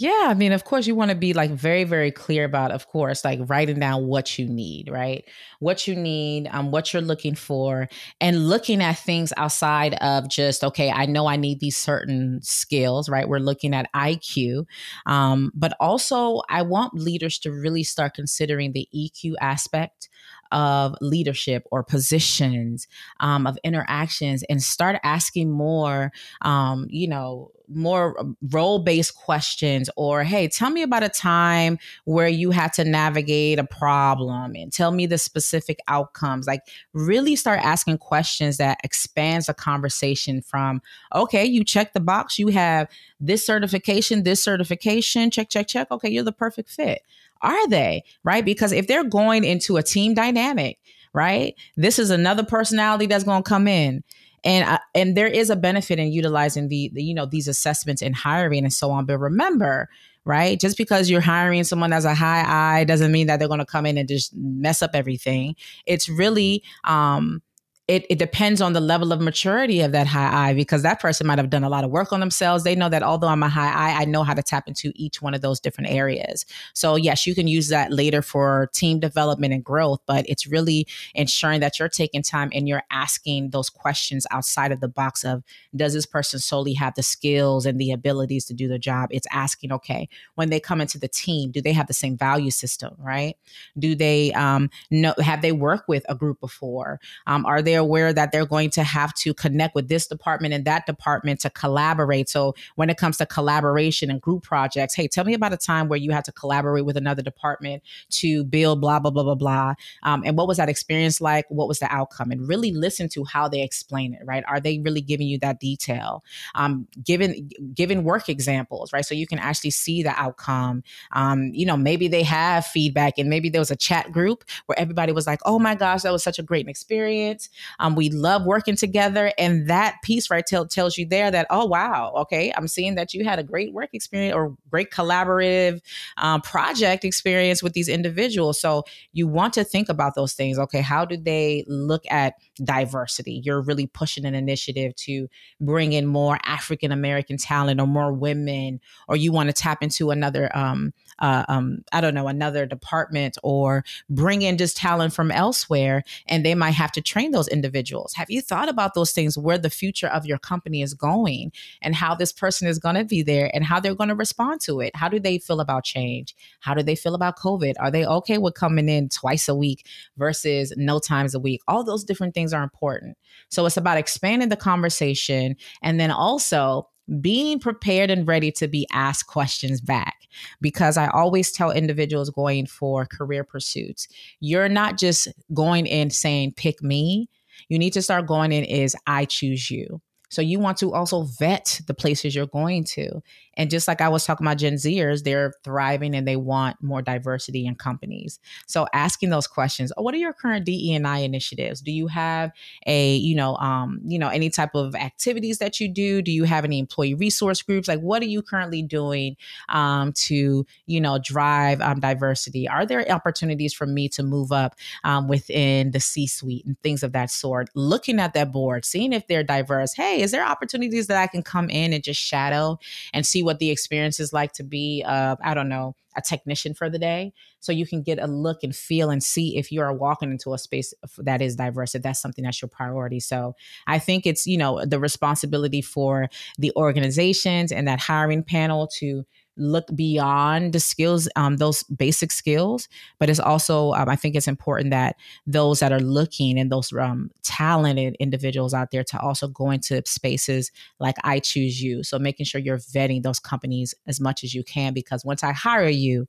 Yeah, 0.00 0.26
I 0.28 0.34
mean, 0.34 0.52
of 0.52 0.62
course, 0.62 0.86
you 0.86 0.94
want 0.94 1.10
to 1.10 1.16
be 1.16 1.32
like 1.32 1.50
very, 1.50 1.82
very 1.82 2.12
clear 2.12 2.44
about, 2.44 2.70
of 2.70 2.86
course, 2.86 3.24
like 3.24 3.40
writing 3.48 3.80
down 3.80 4.06
what 4.06 4.38
you 4.38 4.46
need, 4.46 4.88
right? 4.88 5.24
What 5.58 5.88
you 5.88 5.96
need, 5.96 6.46
um, 6.52 6.70
what 6.70 6.92
you're 6.92 7.02
looking 7.02 7.34
for, 7.34 7.88
and 8.20 8.48
looking 8.48 8.80
at 8.80 8.96
things 8.96 9.32
outside 9.36 9.94
of 9.94 10.28
just, 10.28 10.62
okay, 10.62 10.92
I 10.92 11.06
know 11.06 11.26
I 11.26 11.34
need 11.34 11.58
these 11.58 11.76
certain 11.76 12.38
skills, 12.44 13.08
right? 13.08 13.28
We're 13.28 13.40
looking 13.40 13.74
at 13.74 13.90
IQ, 13.92 14.66
um, 15.06 15.50
but 15.52 15.72
also 15.80 16.42
I 16.48 16.62
want 16.62 16.94
leaders 16.94 17.40
to 17.40 17.50
really 17.50 17.82
start 17.82 18.14
considering 18.14 18.74
the 18.74 18.86
EQ 18.94 19.34
aspect 19.40 20.08
of 20.52 20.94
leadership 21.00 21.64
or 21.70 21.82
positions, 21.82 22.86
um, 23.20 23.46
of 23.46 23.58
interactions, 23.64 24.42
and 24.48 24.62
start 24.62 24.98
asking 25.02 25.50
more, 25.50 26.12
um, 26.42 26.86
you 26.90 27.08
know, 27.08 27.50
more 27.70 28.16
role 28.50 28.78
based 28.78 29.14
questions 29.14 29.90
or, 29.96 30.24
hey, 30.24 30.48
tell 30.48 30.70
me 30.70 30.82
about 30.82 31.02
a 31.02 31.08
time 31.08 31.78
where 32.04 32.28
you 32.28 32.50
had 32.50 32.72
to 32.72 32.84
navigate 32.84 33.58
a 33.58 33.64
problem 33.64 34.54
and 34.54 34.72
tell 34.72 34.90
me 34.90 35.04
the 35.04 35.18
specific 35.18 35.78
outcomes. 35.86 36.46
Like, 36.46 36.62
really 36.94 37.36
start 37.36 37.60
asking 37.62 37.98
questions 37.98 38.56
that 38.56 38.78
expands 38.84 39.46
the 39.46 39.54
conversation 39.54 40.40
from, 40.40 40.80
okay, 41.14 41.44
you 41.44 41.62
check 41.62 41.92
the 41.92 42.00
box, 42.00 42.38
you 42.38 42.48
have 42.48 42.88
this 43.20 43.44
certification, 43.44 44.22
this 44.22 44.42
certification, 44.42 45.30
check, 45.30 45.50
check, 45.50 45.68
check. 45.68 45.90
Okay, 45.90 46.08
you're 46.08 46.24
the 46.24 46.32
perfect 46.32 46.70
fit. 46.70 47.02
Are 47.42 47.68
they? 47.68 48.04
Right? 48.24 48.44
Because 48.44 48.72
if 48.72 48.86
they're 48.86 49.04
going 49.04 49.44
into 49.44 49.76
a 49.76 49.82
team 49.82 50.14
dynamic, 50.14 50.78
right? 51.12 51.54
This 51.76 51.98
is 51.98 52.10
another 52.10 52.44
personality 52.44 53.06
that's 53.06 53.24
going 53.24 53.42
to 53.42 53.48
come 53.48 53.68
in. 53.68 54.02
And 54.44 54.68
uh, 54.68 54.78
and 54.94 55.16
there 55.16 55.26
is 55.26 55.50
a 55.50 55.56
benefit 55.56 55.98
in 55.98 56.12
utilizing 56.12 56.68
the, 56.68 56.90
the 56.94 57.02
you 57.02 57.12
know 57.12 57.26
these 57.26 57.48
assessments 57.48 58.02
in 58.02 58.12
hiring 58.12 58.62
and 58.62 58.72
so 58.72 58.90
on. 58.92 59.04
But 59.04 59.18
remember, 59.18 59.88
right? 60.24 60.60
Just 60.60 60.76
because 60.76 61.10
you're 61.10 61.20
hiring 61.20 61.64
someone 61.64 61.92
as 61.92 62.04
a 62.04 62.14
high 62.14 62.44
I 62.46 62.84
doesn't 62.84 63.10
mean 63.10 63.26
that 63.26 63.38
they're 63.38 63.48
going 63.48 63.58
to 63.58 63.66
come 63.66 63.84
in 63.84 63.98
and 63.98 64.08
just 64.08 64.32
mess 64.36 64.80
up 64.80 64.92
everything. 64.94 65.56
It's 65.86 66.08
really 66.08 66.62
um, 66.84 67.42
it, 67.88 68.04
it 68.10 68.18
depends 68.18 68.60
on 68.60 68.74
the 68.74 68.80
level 68.80 69.12
of 69.12 69.20
maturity 69.20 69.80
of 69.80 69.92
that 69.92 70.06
high 70.06 70.50
I 70.50 70.54
because 70.54 70.82
that 70.82 71.00
person 71.00 71.26
might 71.26 71.38
have 71.38 71.48
done 71.48 71.64
a 71.64 71.70
lot 71.70 71.84
of 71.84 71.90
work 71.90 72.12
on 72.12 72.20
themselves. 72.20 72.62
They 72.62 72.74
know 72.74 72.90
that 72.90 73.02
although 73.02 73.28
I'm 73.28 73.42
a 73.42 73.48
high 73.48 73.72
I, 73.72 74.02
I 74.02 74.04
know 74.04 74.24
how 74.24 74.34
to 74.34 74.42
tap 74.42 74.68
into 74.68 74.92
each 74.94 75.22
one 75.22 75.32
of 75.32 75.40
those 75.40 75.58
different 75.58 75.90
areas. 75.90 76.44
So, 76.74 76.96
yes, 76.96 77.26
you 77.26 77.34
can 77.34 77.48
use 77.48 77.68
that 77.68 77.90
later 77.90 78.20
for 78.20 78.68
team 78.74 79.00
development 79.00 79.54
and 79.54 79.64
growth, 79.64 80.00
but 80.04 80.28
it's 80.28 80.46
really 80.46 80.86
ensuring 81.14 81.60
that 81.60 81.78
you're 81.78 81.88
taking 81.88 82.22
time 82.22 82.50
and 82.52 82.68
you're 82.68 82.82
asking 82.90 83.50
those 83.50 83.70
questions 83.70 84.26
outside 84.30 84.70
of 84.70 84.80
the 84.80 84.88
box 84.88 85.24
of 85.24 85.42
does 85.74 85.94
this 85.94 86.06
person 86.06 86.40
solely 86.40 86.74
have 86.74 86.94
the 86.94 87.02
skills 87.02 87.64
and 87.64 87.80
the 87.80 87.90
abilities 87.90 88.44
to 88.46 88.54
do 88.54 88.68
the 88.68 88.78
job? 88.78 89.08
It's 89.12 89.26
asking, 89.32 89.72
okay, 89.72 90.10
when 90.34 90.50
they 90.50 90.60
come 90.60 90.82
into 90.82 90.98
the 90.98 91.08
team, 91.08 91.52
do 91.52 91.62
they 91.62 91.72
have 91.72 91.86
the 91.86 91.94
same 91.94 92.18
value 92.18 92.50
system, 92.50 92.94
right? 92.98 93.34
Do 93.78 93.94
they 93.94 94.30
um, 94.34 94.68
know, 94.90 95.14
have 95.20 95.40
they 95.40 95.52
worked 95.52 95.88
with 95.88 96.04
a 96.06 96.14
group 96.14 96.38
before? 96.38 97.00
Um, 97.26 97.46
are 97.46 97.62
they 97.62 97.77
aware 97.78 98.12
that 98.12 98.32
they're 98.32 98.46
going 98.46 98.70
to 98.70 98.82
have 98.82 99.14
to 99.14 99.32
connect 99.34 99.74
with 99.74 99.88
this 99.88 100.06
department 100.06 100.54
and 100.54 100.64
that 100.64 100.86
department 100.86 101.40
to 101.40 101.50
collaborate. 101.50 102.28
So 102.28 102.54
when 102.76 102.90
it 102.90 102.96
comes 102.96 103.16
to 103.18 103.26
collaboration 103.26 104.10
and 104.10 104.20
group 104.20 104.42
projects, 104.42 104.94
hey, 104.94 105.08
tell 105.08 105.24
me 105.24 105.34
about 105.34 105.52
a 105.52 105.56
time 105.56 105.88
where 105.88 105.98
you 105.98 106.10
had 106.10 106.24
to 106.26 106.32
collaborate 106.32 106.84
with 106.84 106.96
another 106.96 107.22
department 107.22 107.82
to 108.10 108.44
build 108.44 108.80
blah 108.80 108.98
blah 108.98 109.10
blah 109.10 109.22
blah 109.22 109.34
blah. 109.34 109.74
Um, 110.02 110.22
and 110.24 110.36
what 110.36 110.48
was 110.48 110.58
that 110.58 110.68
experience 110.68 111.20
like? 111.20 111.46
What 111.48 111.68
was 111.68 111.78
the 111.78 111.92
outcome? 111.92 112.30
And 112.30 112.46
really 112.46 112.72
listen 112.72 113.08
to 113.10 113.24
how 113.24 113.48
they 113.48 113.62
explain 113.62 114.14
it. 114.14 114.20
Right? 114.24 114.44
Are 114.46 114.60
they 114.60 114.78
really 114.78 115.00
giving 115.00 115.26
you 115.26 115.38
that 115.38 115.60
detail? 115.60 116.24
Um, 116.54 116.86
given 117.04 117.48
given 117.74 118.04
work 118.04 118.28
examples, 118.28 118.92
right? 118.92 119.04
So 119.04 119.14
you 119.14 119.26
can 119.26 119.38
actually 119.38 119.70
see 119.70 120.02
the 120.02 120.18
outcome. 120.20 120.82
Um, 121.12 121.50
you 121.54 121.66
know, 121.66 121.76
maybe 121.76 122.08
they 122.08 122.22
have 122.22 122.66
feedback, 122.66 123.18
and 123.18 123.28
maybe 123.28 123.48
there 123.48 123.60
was 123.60 123.70
a 123.70 123.76
chat 123.76 124.12
group 124.12 124.44
where 124.66 124.78
everybody 124.78 125.12
was 125.12 125.26
like, 125.26 125.40
"Oh 125.44 125.58
my 125.58 125.74
gosh, 125.74 126.02
that 126.02 126.12
was 126.12 126.22
such 126.22 126.38
a 126.38 126.42
great 126.42 126.68
experience." 126.68 127.48
Um, 127.78 127.94
we 127.94 128.10
love 128.10 128.44
working 128.44 128.76
together. 128.76 129.32
And 129.38 129.68
that 129.68 129.96
piece 130.02 130.30
right 130.30 130.44
tell, 130.46 130.66
tells 130.66 130.96
you 130.96 131.06
there 131.06 131.30
that, 131.30 131.46
oh, 131.50 131.64
wow, 131.64 132.12
okay, 132.16 132.52
I'm 132.56 132.68
seeing 132.68 132.94
that 132.96 133.14
you 133.14 133.24
had 133.24 133.38
a 133.38 133.42
great 133.42 133.72
work 133.72 133.90
experience 133.92 134.34
or 134.34 134.56
great 134.70 134.90
collaborative 134.90 135.80
um, 136.16 136.40
project 136.40 137.04
experience 137.04 137.62
with 137.62 137.72
these 137.72 137.88
individuals. 137.88 138.60
So 138.60 138.84
you 139.12 139.26
want 139.26 139.54
to 139.54 139.64
think 139.64 139.88
about 139.88 140.14
those 140.14 140.34
things. 140.34 140.58
Okay, 140.58 140.80
how 140.80 141.04
do 141.04 141.16
they 141.16 141.64
look 141.66 142.04
at 142.10 142.34
diversity? 142.62 143.42
You're 143.44 143.60
really 143.60 143.86
pushing 143.86 144.24
an 144.24 144.34
initiative 144.34 144.94
to 144.96 145.28
bring 145.60 145.92
in 145.92 146.06
more 146.06 146.38
African 146.44 146.92
American 146.92 147.36
talent 147.36 147.80
or 147.80 147.86
more 147.86 148.12
women, 148.12 148.80
or 149.08 149.16
you 149.16 149.32
want 149.32 149.48
to 149.48 149.52
tap 149.52 149.82
into 149.82 150.10
another 150.10 150.54
um, 150.56 150.92
uh, 151.18 151.44
um, 151.48 151.84
I 151.92 152.00
don't 152.00 152.14
know, 152.14 152.28
another 152.28 152.66
department 152.66 153.38
or 153.42 153.84
bring 154.08 154.42
in 154.42 154.58
just 154.58 154.76
talent 154.76 155.12
from 155.12 155.30
elsewhere, 155.30 156.04
and 156.26 156.44
they 156.44 156.54
might 156.54 156.72
have 156.72 156.92
to 156.92 157.00
train 157.00 157.32
those 157.32 157.48
individuals. 157.48 158.14
Have 158.14 158.30
you 158.30 158.40
thought 158.40 158.68
about 158.68 158.94
those 158.94 159.12
things, 159.12 159.36
where 159.36 159.58
the 159.58 159.70
future 159.70 160.08
of 160.08 160.26
your 160.26 160.38
company 160.38 160.82
is 160.82 160.94
going 160.94 161.52
and 161.82 161.94
how 161.94 162.14
this 162.14 162.32
person 162.32 162.68
is 162.68 162.78
going 162.78 162.96
to 162.96 163.04
be 163.04 163.22
there 163.22 163.50
and 163.54 163.64
how 163.64 163.80
they're 163.80 163.94
going 163.94 164.08
to 164.08 164.14
respond 164.14 164.60
to 164.62 164.80
it? 164.80 164.94
How 164.94 165.08
do 165.08 165.18
they 165.18 165.38
feel 165.38 165.60
about 165.60 165.84
change? 165.84 166.34
How 166.60 166.74
do 166.74 166.82
they 166.82 166.94
feel 166.94 167.14
about 167.14 167.38
COVID? 167.38 167.74
Are 167.78 167.90
they 167.90 168.04
okay 168.06 168.38
with 168.38 168.54
coming 168.54 168.88
in 168.88 169.08
twice 169.08 169.48
a 169.48 169.54
week 169.54 169.86
versus 170.16 170.72
no 170.76 170.98
times 170.98 171.34
a 171.34 171.40
week? 171.40 171.60
All 171.68 171.84
those 171.84 172.04
different 172.04 172.34
things 172.34 172.52
are 172.52 172.62
important. 172.62 173.16
So 173.48 173.66
it's 173.66 173.76
about 173.76 173.98
expanding 173.98 174.48
the 174.48 174.56
conversation 174.56 175.56
and 175.82 175.98
then 175.98 176.10
also 176.10 176.88
being 177.20 177.58
prepared 177.58 178.10
and 178.10 178.26
ready 178.26 178.52
to 178.52 178.68
be 178.68 178.86
asked 178.92 179.26
questions 179.26 179.80
back. 179.80 180.14
Because 180.60 180.96
I 180.96 181.08
always 181.08 181.50
tell 181.50 181.70
individuals 181.70 182.30
going 182.30 182.66
for 182.66 183.06
career 183.06 183.44
pursuits, 183.44 184.08
you're 184.40 184.68
not 184.68 184.98
just 184.98 185.28
going 185.54 185.86
in 185.86 186.10
saying, 186.10 186.52
pick 186.56 186.82
me. 186.82 187.28
You 187.68 187.78
need 187.78 187.92
to 187.94 188.02
start 188.02 188.26
going 188.26 188.52
in 188.52 188.64
is 188.64 188.94
I 189.06 189.24
choose 189.24 189.70
you. 189.70 190.00
So 190.28 190.42
you 190.42 190.58
want 190.58 190.78
to 190.78 190.92
also 190.92 191.22
vet 191.22 191.80
the 191.86 191.94
places 191.94 192.34
you're 192.34 192.46
going 192.46 192.84
to. 192.84 193.22
And 193.58 193.70
just 193.70 193.88
like 193.88 194.00
I 194.00 194.08
was 194.08 194.24
talking 194.24 194.46
about 194.46 194.58
Gen 194.58 194.74
Zers, 194.74 195.24
they're 195.24 195.52
thriving 195.64 196.14
and 196.14 196.28
they 196.28 196.36
want 196.36 196.76
more 196.80 197.02
diversity 197.02 197.66
in 197.66 197.74
companies. 197.74 198.38
So 198.66 198.86
asking 198.92 199.30
those 199.30 199.48
questions, 199.48 199.92
oh, 199.96 200.02
what 200.02 200.14
are 200.14 200.18
your 200.18 200.32
current 200.32 200.64
DE 200.64 200.94
and 200.94 201.06
I 201.06 201.18
initiatives? 201.18 201.80
Do 201.80 201.90
you 201.90 202.06
have 202.06 202.52
a, 202.86 203.16
you 203.16 203.34
know, 203.34 203.56
um, 203.56 204.00
you 204.04 204.18
know, 204.18 204.28
any 204.28 204.48
type 204.48 204.74
of 204.74 204.94
activities 204.94 205.58
that 205.58 205.80
you 205.80 205.88
do? 205.88 206.22
Do 206.22 206.30
you 206.30 206.44
have 206.44 206.64
any 206.64 206.78
employee 206.78 207.14
resource 207.14 207.60
groups? 207.62 207.88
Like 207.88 208.00
what 208.00 208.22
are 208.22 208.26
you 208.26 208.42
currently 208.42 208.80
doing 208.82 209.36
um, 209.68 210.12
to, 210.12 210.64
you 210.86 211.00
know, 211.00 211.18
drive 211.18 211.80
um, 211.80 211.98
diversity? 211.98 212.68
Are 212.68 212.86
there 212.86 213.10
opportunities 213.10 213.74
for 213.74 213.86
me 213.86 214.08
to 214.10 214.22
move 214.22 214.52
up 214.52 214.76
um, 215.02 215.26
within 215.26 215.90
the 215.90 216.00
C-suite 216.00 216.64
and 216.64 216.80
things 216.82 217.02
of 217.02 217.12
that 217.12 217.30
sort? 217.30 217.70
Looking 217.74 218.20
at 218.20 218.34
that 218.34 218.52
board, 218.52 218.84
seeing 218.84 219.12
if 219.12 219.26
they're 219.26 219.42
diverse. 219.42 219.94
Hey, 219.94 220.17
is 220.20 220.30
there 220.30 220.44
opportunities 220.44 221.06
that 221.06 221.16
I 221.16 221.26
can 221.26 221.42
come 221.42 221.70
in 221.70 221.92
and 221.92 222.02
just 222.02 222.20
shadow 222.20 222.78
and 223.12 223.26
see 223.26 223.42
what 223.42 223.58
the 223.58 223.70
experience 223.70 224.20
is 224.20 224.32
like 224.32 224.52
to 224.54 224.62
be, 224.62 225.04
uh, 225.06 225.36
I 225.42 225.54
don't 225.54 225.68
know, 225.68 225.94
a 226.16 226.22
technician 226.22 226.74
for 226.74 226.90
the 226.90 226.98
day. 226.98 227.32
So 227.60 227.72
you 227.72 227.86
can 227.86 228.02
get 228.02 228.18
a 228.18 228.26
look 228.26 228.62
and 228.62 228.74
feel 228.74 229.10
and 229.10 229.22
see 229.22 229.56
if 229.56 229.70
you 229.70 229.80
are 229.80 229.92
walking 229.92 230.30
into 230.30 230.52
a 230.52 230.58
space 230.58 230.92
that 231.18 231.40
is 231.40 231.56
diverse, 231.56 231.94
if 231.94 232.02
that's 232.02 232.20
something 232.20 232.44
that's 232.44 232.60
your 232.60 232.68
priority. 232.68 233.20
So 233.20 233.54
I 233.86 233.98
think 233.98 234.26
it's, 234.26 234.46
you 234.46 234.58
know, 234.58 234.84
the 234.84 234.98
responsibility 234.98 235.80
for 235.80 236.28
the 236.58 236.72
organizations 236.76 237.72
and 237.72 237.86
that 237.86 238.00
hiring 238.00 238.42
panel 238.42 238.88
to 238.98 239.24
look 239.58 239.86
beyond 239.94 240.72
the 240.72 240.80
skills, 240.80 241.28
um, 241.36 241.56
those 241.56 241.82
basic 241.84 242.32
skills. 242.32 242.88
But 243.18 243.28
it's 243.28 243.40
also, 243.40 243.92
um, 243.92 244.08
I 244.08 244.16
think 244.16 244.34
it's 244.34 244.48
important 244.48 244.90
that 244.90 245.16
those 245.46 245.80
that 245.80 245.92
are 245.92 246.00
looking 246.00 246.58
and 246.58 246.70
those 246.70 246.92
um, 246.92 247.30
talented 247.42 248.16
individuals 248.20 248.72
out 248.72 248.90
there 248.90 249.04
to 249.04 249.20
also 249.20 249.48
go 249.48 249.70
into 249.70 250.02
spaces 250.06 250.70
like 251.00 251.16
I 251.24 251.40
Choose 251.40 251.82
You. 251.82 252.02
So 252.02 252.18
making 252.18 252.46
sure 252.46 252.60
you're 252.60 252.78
vetting 252.78 253.22
those 253.22 253.40
companies 253.40 253.94
as 254.06 254.20
much 254.20 254.44
as 254.44 254.54
you 254.54 254.62
can, 254.62 254.94
because 254.94 255.24
once 255.24 255.42
I 255.42 255.52
hire 255.52 255.88
you, 255.88 256.26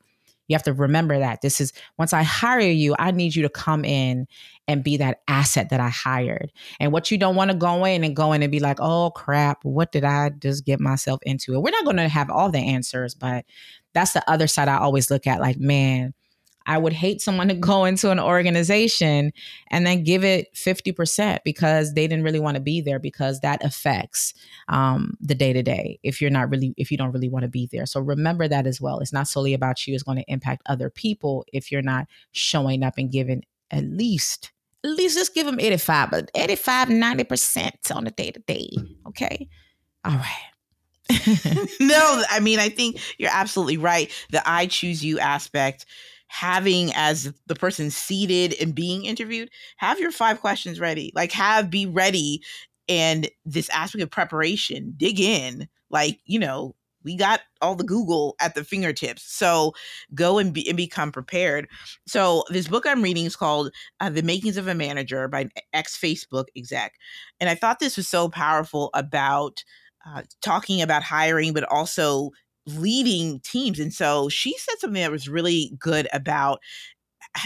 you 0.50 0.56
have 0.56 0.64
to 0.64 0.74
remember 0.74 1.18
that 1.20 1.42
this 1.42 1.62
is 1.62 1.72
once 1.98 2.12
I 2.12 2.24
hire 2.24 2.60
you, 2.60 2.96
I 3.00 3.12
need 3.12 3.36
you 3.36 3.44
to 3.44 3.50
come 3.50 3.86
in 3.86 4.28
and 4.68 4.84
be 4.84 4.98
that 4.98 5.22
asset 5.28 5.70
that 5.70 5.80
I 5.80 5.90
hired. 5.90 6.52
And 6.80 6.92
what 6.92 7.12
you 7.12 7.18
don't 7.18 7.36
want 7.36 7.52
to 7.52 7.58
go 7.58 7.86
in 7.86 8.04
and 8.04 8.16
go 8.16 8.34
in 8.34 8.44
and 8.44 8.52
be 8.52 8.60
like, 8.60 8.80
oh 8.82 9.12
crap, 9.12 9.64
what 9.64 9.92
did 9.92 10.04
I 10.04 10.30
just 10.30 10.66
get 10.66 10.80
myself 10.80 11.22
into? 11.24 11.60
We're 11.60 11.72
not 11.72 11.86
going 11.86 11.98
to 11.98 12.10
have 12.10 12.30
all 12.30 12.52
the 12.52 12.60
answers, 12.60 13.16
but 13.16 13.46
that's 13.94 14.14
the 14.14 14.30
other 14.30 14.48
side 14.48 14.68
I 14.68 14.78
always 14.78 15.10
look 15.10 15.28
at 15.28 15.40
like, 15.40 15.58
man, 15.58 16.14
I 16.66 16.78
would 16.78 16.94
hate 16.94 17.22
someone 17.22 17.48
to 17.48 17.54
go 17.54 17.86
into 17.86 18.12
an 18.12 18.20
organization 18.20 19.34
and 19.72 19.88
then 19.88 20.04
give 20.04 20.24
it 20.24 20.54
50% 20.54 21.40
because 21.44 21.94
they 21.94 22.08
didn't 22.08 22.24
really 22.24 22.40
want 22.40 22.56
to 22.56 22.62
be 22.62 22.82
there 22.82 23.00
because 23.00 23.40
that 23.40 23.64
affects 23.64 24.34
um, 24.68 25.16
the 25.20 25.36
day 25.36 25.54
to 25.54 25.64
day 25.64 26.00
if 26.04 26.22
you're 26.22 26.30
not 26.30 26.50
really, 26.50 26.74
if 26.78 26.92
you 26.92 26.98
don't 26.98 27.12
really 27.12 27.30
want 27.30 27.44
to 27.44 27.50
be 27.50 27.68
there. 27.72 27.86
So 27.86 28.00
remember 28.00 28.48
that 28.48 28.68
as 28.68 28.80
well. 28.80 29.00
It's 29.00 29.14
not 29.14 29.28
solely 29.28 29.54
about 29.54 29.88
you, 29.88 29.94
it's 29.94 30.04
going 30.04 30.18
to 30.18 30.32
impact 30.32 30.62
other 30.66 30.90
people 30.90 31.46
if 31.52 31.72
you're 31.72 31.82
not 31.82 32.08
showing 32.32 32.84
up 32.84 32.98
and 32.98 33.12
giving 33.12 33.44
at 33.72 33.84
least 33.84 34.52
at 34.84 34.92
least 34.92 35.18
just 35.18 35.34
give 35.34 35.46
them 35.46 35.60
85 35.60 36.12
but 36.12 36.32
85 36.36 36.88
90% 36.88 37.96
on 37.96 38.06
the 38.06 38.12
day 38.12 38.32
to 38.32 38.40
day 38.40 38.70
okay 39.08 39.50
all 40.06 40.14
right 40.14 41.10
no 41.80 42.24
i 42.30 42.40
mean 42.40 42.60
i 42.60 42.70
think 42.70 43.00
you're 43.18 43.32
absolutely 43.32 43.78
right 43.78 44.12
the 44.32 44.42
i 44.50 44.68
choose 44.68 45.04
you 45.04 45.20
aspect 45.20 45.86
having 46.30 46.92
as 46.94 47.34
the 47.48 47.56
person 47.56 47.90
seated 47.90 48.56
and 48.62 48.74
being 48.74 49.04
interviewed, 49.04 49.50
have 49.78 50.00
your 50.00 50.12
five 50.12 50.40
questions 50.40 50.80
ready. 50.80 51.12
Like 51.16 51.32
have 51.34 51.70
be 51.70 51.86
ready 51.86 52.42
and 52.88 53.30
this 53.46 53.70
aspect 53.70 54.04
of 54.04 54.12
preparation, 54.12 54.94
dig 54.96 55.20
in. 55.20 55.68
Like, 55.90 56.20
you 56.26 56.40
know, 56.40 56.76
we 57.04 57.16
got 57.16 57.42
all 57.62 57.76
the 57.76 57.84
Google 57.84 58.36
at 58.40 58.56
the 58.56 58.64
fingertips. 58.64 59.24
So 59.24 59.74
go 60.14 60.38
and, 60.38 60.54
be, 60.54 60.68
and 60.68 60.78
become 60.78 61.12
prepared. 61.12 61.68
So 62.08 62.44
this 62.50 62.68
book 62.68 62.86
I'm 62.86 63.02
reading 63.02 63.26
is 63.26 63.36
called 63.36 63.72
uh, 64.00 64.10
The 64.10 64.22
Makings 64.22 64.58
of 64.58 64.68
a 64.68 64.76
Manager 64.76 65.28
by 65.28 65.42
an 65.42 65.52
ex 65.74 65.98
Facebook 65.98 66.46
exec. 66.56 66.94
And 67.40 67.50
I 67.50 67.56
thought 67.56 67.80
this 67.80 67.98
was 67.98 68.08
so 68.08 68.30
powerful 68.30 68.90
about 68.94 69.64
uh, 70.06 70.24
talking 70.42 70.82
about 70.82 71.04
hiring, 71.04 71.54
but 71.54 71.64
also 71.66 72.32
leading 72.66 73.40
teams. 73.42 73.80
And 73.80 73.94
so 73.94 74.30
she 74.30 74.58
said 74.58 74.80
something 74.80 75.02
that 75.02 75.12
was 75.12 75.30
really 75.30 75.74
good 75.80 76.08
about 76.14 76.60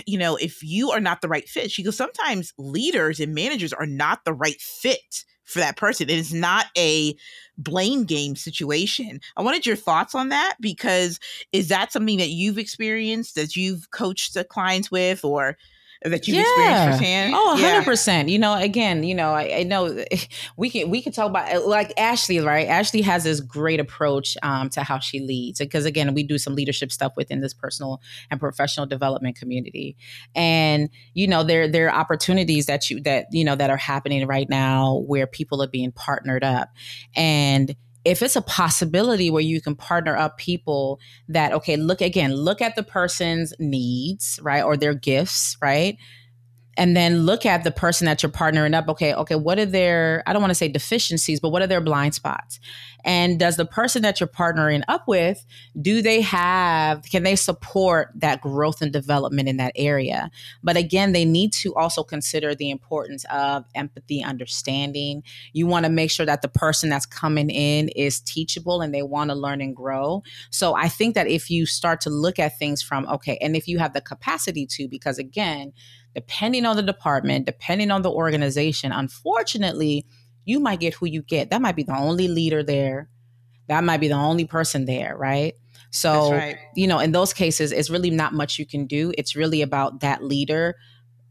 you 0.06 0.18
know, 0.18 0.38
if 0.38 0.64
you 0.64 0.92
are 0.92 1.02
not 1.02 1.22
the 1.22 1.28
right 1.28 1.48
fit, 1.48 1.70
she 1.72 1.84
goes, 1.84 1.98
sometimes 1.98 2.54
leaders 2.58 3.20
and 3.20 3.34
managers 3.34 3.74
are 3.74 3.86
not 3.86 4.24
the 4.24 4.34
right 4.34 4.60
fit 4.62 5.26
for 5.44 5.60
that 5.60 5.78
person. 5.78 6.10
It 6.10 6.18
is 6.18 6.34
not 6.34 6.68
a 6.78 7.16
blame 7.58 8.06
game 8.06 8.36
situation. 8.36 9.20
I 9.36 9.42
wanted 9.42 9.66
your 9.66 9.76
thoughts 9.76 10.16
on 10.16 10.30
that 10.30 10.56
because 10.60 11.20
is 11.52 11.68
that 11.68 11.92
something 11.92 12.18
that 12.18 12.30
you've 12.30 12.58
experienced, 12.58 13.36
that 13.36 13.56
you've 13.56 13.92
coached 13.92 14.34
the 14.34 14.44
clients 14.44 14.90
with, 14.90 15.24
or 15.26 15.58
that 16.04 16.28
you've 16.28 16.38
yeah. 16.38 16.42
experienced 16.42 17.00
firsthand? 17.00 17.34
Oh, 17.36 17.58
100%. 17.60 18.08
Yeah. 18.08 18.24
You 18.26 18.40
know, 18.40 18.54
again, 18.56 19.04
you 19.04 19.16
know, 19.16 19.32
I, 19.32 19.60
I, 19.60 19.64
know 19.64 20.04
we 20.58 20.70
can 20.70 20.90
we 20.90 21.02
can 21.02 21.12
talk 21.12 21.30
about 21.30 21.66
like 21.66 21.94
Ashley, 21.98 22.40
right? 22.40 22.68
Ashley 22.68 23.02
has 23.02 23.24
this 23.24 23.40
great 23.40 23.80
approach 23.80 24.38
um, 24.44 24.70
to 24.72 24.84
how 24.84 25.00
she 25.00 25.20
leads 25.20 25.60
because 25.60 25.86
again, 25.86 26.14
we 26.14 26.24
do 26.24 26.38
some 26.38 26.56
leadership 26.56 26.92
stuff 26.92 27.14
within 27.16 27.42
this 27.42 27.54
personal 27.54 28.02
and 28.30 28.40
professional 28.40 28.86
development 28.86 29.38
community. 29.38 29.96
And 30.36 30.90
you 31.14 31.28
know, 31.28 31.44
there 31.44 31.68
there 31.68 31.90
are 31.90 31.96
opportunities 31.96 32.66
that 32.66 32.90
you 32.90 33.02
that 33.02 33.28
you 33.32 33.46
know 33.46 33.56
that 33.56 33.70
are 33.70 33.78
happening 33.78 34.28
right 34.28 34.50
now 34.50 35.04
where 35.08 35.28
people 35.28 35.62
are 35.62 35.68
being 35.68 35.92
partnered 35.92 36.44
up. 36.44 36.70
And 37.16 37.76
if 38.06 38.22
it's 38.22 38.36
a 38.36 38.42
possibility 38.42 39.30
where 39.30 39.42
you 39.42 39.62
can 39.62 39.76
partner 39.76 40.16
up 40.16 40.38
people 40.38 41.00
that 41.28 41.54
okay 41.54 41.78
look 41.78 42.02
again 42.02 42.34
look 42.34 42.62
at 42.62 42.76
the 42.76 42.84
person's 42.84 43.54
needs 43.60 44.40
right 44.44 44.64
or 44.64 44.76
their 44.76 44.94
gifts 44.94 45.58
right 45.62 45.98
and 46.78 46.96
then 46.96 47.20
look 47.22 47.46
at 47.46 47.64
the 47.64 47.72
person 47.72 48.06
that 48.06 48.24
you're 48.24 48.32
partnering 48.32 48.76
up. 48.76 48.88
Okay 48.90 49.14
okay 49.14 49.36
what 49.36 49.60
are 49.60 49.66
their 49.66 50.24
i 50.28 50.34
don't 50.34 50.42
want 50.42 50.52
to 50.52 50.56
say 50.56 50.68
deficiencies 50.68 51.40
but 51.40 51.50
what 51.50 51.62
are 51.62 51.68
their 51.68 51.82
blind 51.82 52.14
spots? 52.16 52.60
And 53.06 53.38
does 53.38 53.58
the 53.58 53.66
person 53.66 54.02
that 54.04 54.20
you're 54.22 54.28
partnering 54.28 54.82
up 54.88 55.08
with 55.08 55.46
do 55.82 56.02
they 56.02 56.22
have 56.22 57.04
can 57.04 57.24
they 57.24 57.36
support 57.36 58.12
that 58.16 58.42
growth 58.42 58.82
and 58.82 58.92
development 58.92 59.50
in 59.50 59.58
that 59.58 59.74
area? 59.76 60.32
But 60.64 60.78
again 60.78 61.12
they 61.12 61.26
need 61.26 61.54
to 61.54 61.74
also 61.76 62.04
consider 62.04 62.56
the 62.56 62.70
importance 62.70 63.26
of 63.32 63.66
empathy 63.76 64.24
understanding. 64.24 65.24
You 65.54 65.68
want 65.68 65.86
to 65.86 65.92
make 65.92 66.12
sure 66.12 66.26
that 66.26 66.42
the 66.42 66.48
person 66.48 66.90
that's 66.90 67.06
coming 67.06 67.50
in 67.50 67.90
is 67.90 68.20
teachable 68.22 68.82
and 68.82 68.94
they 68.94 69.04
want 69.04 69.30
to 69.30 69.36
learn 69.36 69.62
and 69.62 69.76
grow. 69.76 70.24
So 70.50 70.76
i 70.76 70.88
think 70.88 71.16
that 71.16 71.28
if 71.28 71.50
you 71.50 71.66
start 71.66 72.02
to 72.02 72.10
look 72.10 72.40
at 72.40 72.58
things 72.58 72.82
from 72.82 73.08
okay 73.08 73.38
and 73.42 73.56
if 73.56 73.68
you 73.68 73.80
have 73.80 73.94
the 73.94 74.02
capacity 74.02 74.66
to 74.66 74.88
because 74.88 75.18
again 75.18 75.74
depending 76.16 76.66
on 76.66 76.76
the 76.76 76.84
department, 76.84 77.46
depending 77.46 77.92
on 77.92 78.02
the 78.02 78.12
organization, 78.12 78.92
unfortunately, 78.92 80.06
you 80.46 80.60
might 80.60 80.80
get 80.80 80.94
who 80.94 81.06
you 81.06 81.22
get. 81.22 81.50
That 81.50 81.62
might 81.62 81.76
be 81.76 81.84
the 81.84 81.98
only 81.98 82.28
leader 82.28 82.64
there. 82.64 83.10
That 83.68 83.84
might 83.84 83.98
be 83.98 84.08
the 84.08 84.16
only 84.16 84.46
person 84.46 84.86
there, 84.86 85.16
right? 85.18 85.54
So, 85.92 86.32
right. 86.32 86.58
you 86.76 86.88
know, 86.88 87.00
in 87.00 87.12
those 87.12 87.34
cases, 87.34 87.72
it's 87.72 87.90
really 87.90 88.10
not 88.10 88.34
much 88.34 88.58
you 88.58 88.66
can 88.66 88.88
do. 88.88 89.14
It's 89.18 89.36
really 89.36 89.62
about 89.62 90.02
that 90.02 90.24
leader 90.24 90.76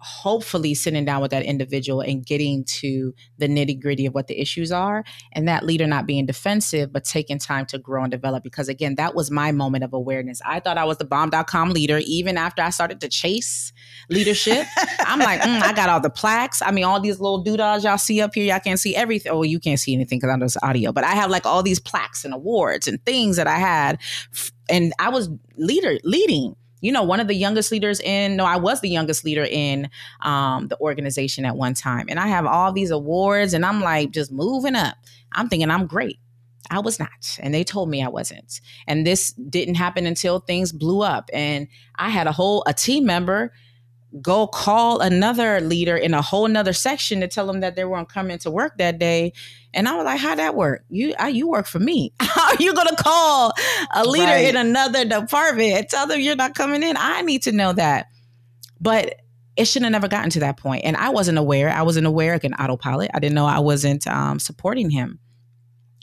hopefully 0.02 0.74
sitting 0.74 1.04
down 1.04 1.22
with 1.22 1.30
that 1.30 1.44
individual 1.44 2.00
and 2.00 2.24
getting 2.26 2.64
to 2.64 3.14
the 3.38 3.46
nitty 3.48 3.80
gritty 3.80 4.06
of 4.06 4.14
what 4.14 4.26
the 4.26 4.40
issues 4.40 4.72
are 4.72 5.04
and 5.32 5.48
that 5.48 5.64
leader 5.64 5.86
not 5.86 6.06
being 6.06 6.26
defensive 6.26 6.92
but 6.92 7.04
taking 7.04 7.38
time 7.38 7.64
to 7.66 7.78
grow 7.78 8.02
and 8.02 8.10
develop. 8.10 8.42
Because 8.42 8.68
again 8.68 8.96
that 8.96 9.14
was 9.14 9.30
my 9.30 9.52
moment 9.52 9.84
of 9.84 9.92
awareness. 9.92 10.40
I 10.44 10.60
thought 10.60 10.78
i 10.78 10.84
was 10.84 10.98
the 10.98 11.04
bomb.com 11.04 11.70
leader 11.70 12.00
even 12.04 12.36
after 12.36 12.62
i 12.62 12.70
started 12.70 13.00
to 13.00 13.08
chase 13.08 13.72
leadership. 14.10 14.66
I'm 15.00 15.18
like 15.18 15.40
mm, 15.40 15.62
i 15.62 15.72
got 15.72 15.88
all 15.88 16.00
the 16.00 16.10
plaques. 16.10 16.62
I 16.62 16.70
mean 16.70 16.84
all 16.84 17.00
these 17.00 17.20
little 17.20 17.42
doodads 17.42 17.84
y'all 17.84 17.98
see 17.98 18.20
up 18.20 18.34
here 18.34 18.44
y'all 18.44 18.60
can't 18.60 18.80
see 18.80 18.96
everything. 18.96 19.32
Oh 19.32 19.42
you 19.42 19.60
can't 19.60 19.78
see 19.78 19.94
anything 19.94 20.18
because 20.18 20.30
i'm 20.32 20.40
just 20.40 20.56
audio 20.62 20.92
but 20.92 21.04
i 21.04 21.14
have 21.14 21.30
like 21.30 21.46
all 21.46 21.62
these 21.62 21.80
plaques 21.80 22.24
and 22.24 22.34
awards 22.34 22.86
and 22.88 23.04
things 23.04 23.36
that 23.36 23.46
i 23.46 23.56
had 23.56 23.98
and 24.68 24.92
i 24.98 25.08
was 25.08 25.28
leader 25.56 25.98
leading 26.04 26.54
you 26.82 26.92
know, 26.92 27.02
one 27.02 27.20
of 27.20 27.28
the 27.28 27.34
youngest 27.34 27.72
leaders 27.72 28.00
in, 28.00 28.36
no, 28.36 28.44
I 28.44 28.56
was 28.56 28.80
the 28.80 28.88
youngest 28.90 29.24
leader 29.24 29.46
in 29.48 29.88
um, 30.20 30.68
the 30.68 30.78
organization 30.80 31.46
at 31.46 31.56
one 31.56 31.74
time. 31.74 32.06
And 32.10 32.18
I 32.20 32.26
have 32.26 32.44
all 32.44 32.72
these 32.72 32.90
awards 32.90 33.54
and 33.54 33.64
I'm 33.64 33.80
like 33.80 34.10
just 34.10 34.30
moving 34.30 34.74
up. 34.74 34.96
I'm 35.32 35.48
thinking 35.48 35.70
I'm 35.70 35.86
great. 35.86 36.18
I 36.70 36.80
was 36.80 36.98
not. 36.98 37.38
And 37.38 37.54
they 37.54 37.64
told 37.64 37.88
me 37.88 38.02
I 38.02 38.08
wasn't. 38.08 38.60
And 38.86 39.06
this 39.06 39.32
didn't 39.32 39.76
happen 39.76 40.06
until 40.06 40.40
things 40.40 40.72
blew 40.72 41.02
up. 41.02 41.30
And 41.32 41.68
I 41.96 42.10
had 42.10 42.26
a 42.26 42.32
whole, 42.32 42.64
a 42.66 42.74
team 42.74 43.06
member 43.06 43.52
go 44.20 44.46
call 44.46 45.00
another 45.00 45.60
leader 45.60 45.96
in 45.96 46.12
a 46.12 46.20
whole 46.20 46.46
nother 46.48 46.72
section 46.72 47.20
to 47.20 47.28
tell 47.28 47.46
them 47.46 47.60
that 47.60 47.76
they 47.76 47.84
weren't 47.84 48.08
coming 48.08 48.38
to 48.38 48.50
work 48.50 48.76
that 48.78 48.98
day. 48.98 49.32
And 49.72 49.88
I 49.88 49.96
was 49.96 50.04
like, 50.04 50.20
how 50.20 50.34
that 50.34 50.54
work? 50.54 50.84
You 50.90 51.14
I, 51.18 51.28
you 51.28 51.48
work 51.48 51.66
for 51.66 51.78
me. 51.78 52.12
How 52.20 52.50
are 52.50 52.56
you 52.60 52.74
gonna 52.74 52.96
call 52.96 53.54
a 53.94 54.04
leader 54.04 54.26
right. 54.26 54.48
in 54.48 54.56
another 54.56 55.04
department 55.04 55.72
and 55.72 55.88
tell 55.88 56.06
them 56.06 56.20
you're 56.20 56.36
not 56.36 56.54
coming 56.54 56.82
in? 56.82 56.96
I 56.98 57.22
need 57.22 57.42
to 57.44 57.52
know 57.52 57.72
that. 57.72 58.08
But 58.80 59.14
it 59.56 59.66
shouldn't 59.66 59.86
have 59.86 60.02
never 60.02 60.08
gotten 60.08 60.30
to 60.30 60.40
that 60.40 60.56
point. 60.56 60.84
And 60.84 60.96
I 60.96 61.10
wasn't 61.10 61.38
aware. 61.38 61.70
I 61.70 61.82
wasn't 61.82 62.06
aware 62.06 62.32
like 62.32 62.44
an 62.44 62.54
autopilot. 62.54 63.10
I 63.14 63.18
didn't 63.18 63.34
know 63.34 63.46
I 63.46 63.60
wasn't 63.60 64.06
um, 64.06 64.38
supporting 64.38 64.90
him. 64.90 65.18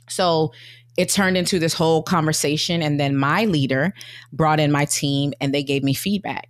So 0.08 0.54
it 0.98 1.10
turned 1.10 1.38
into 1.38 1.60
this 1.60 1.74
whole 1.74 2.04
conversation. 2.04 2.82
And 2.82 3.00
then 3.00 3.16
my 3.16 3.46
leader 3.46 3.94
brought 4.32 4.60
in 4.60 4.72
my 4.72 4.86
team 4.86 5.34
and 5.42 5.54
they 5.54 5.64
gave 5.64 5.84
me 5.84 5.94
feedback. 5.94 6.50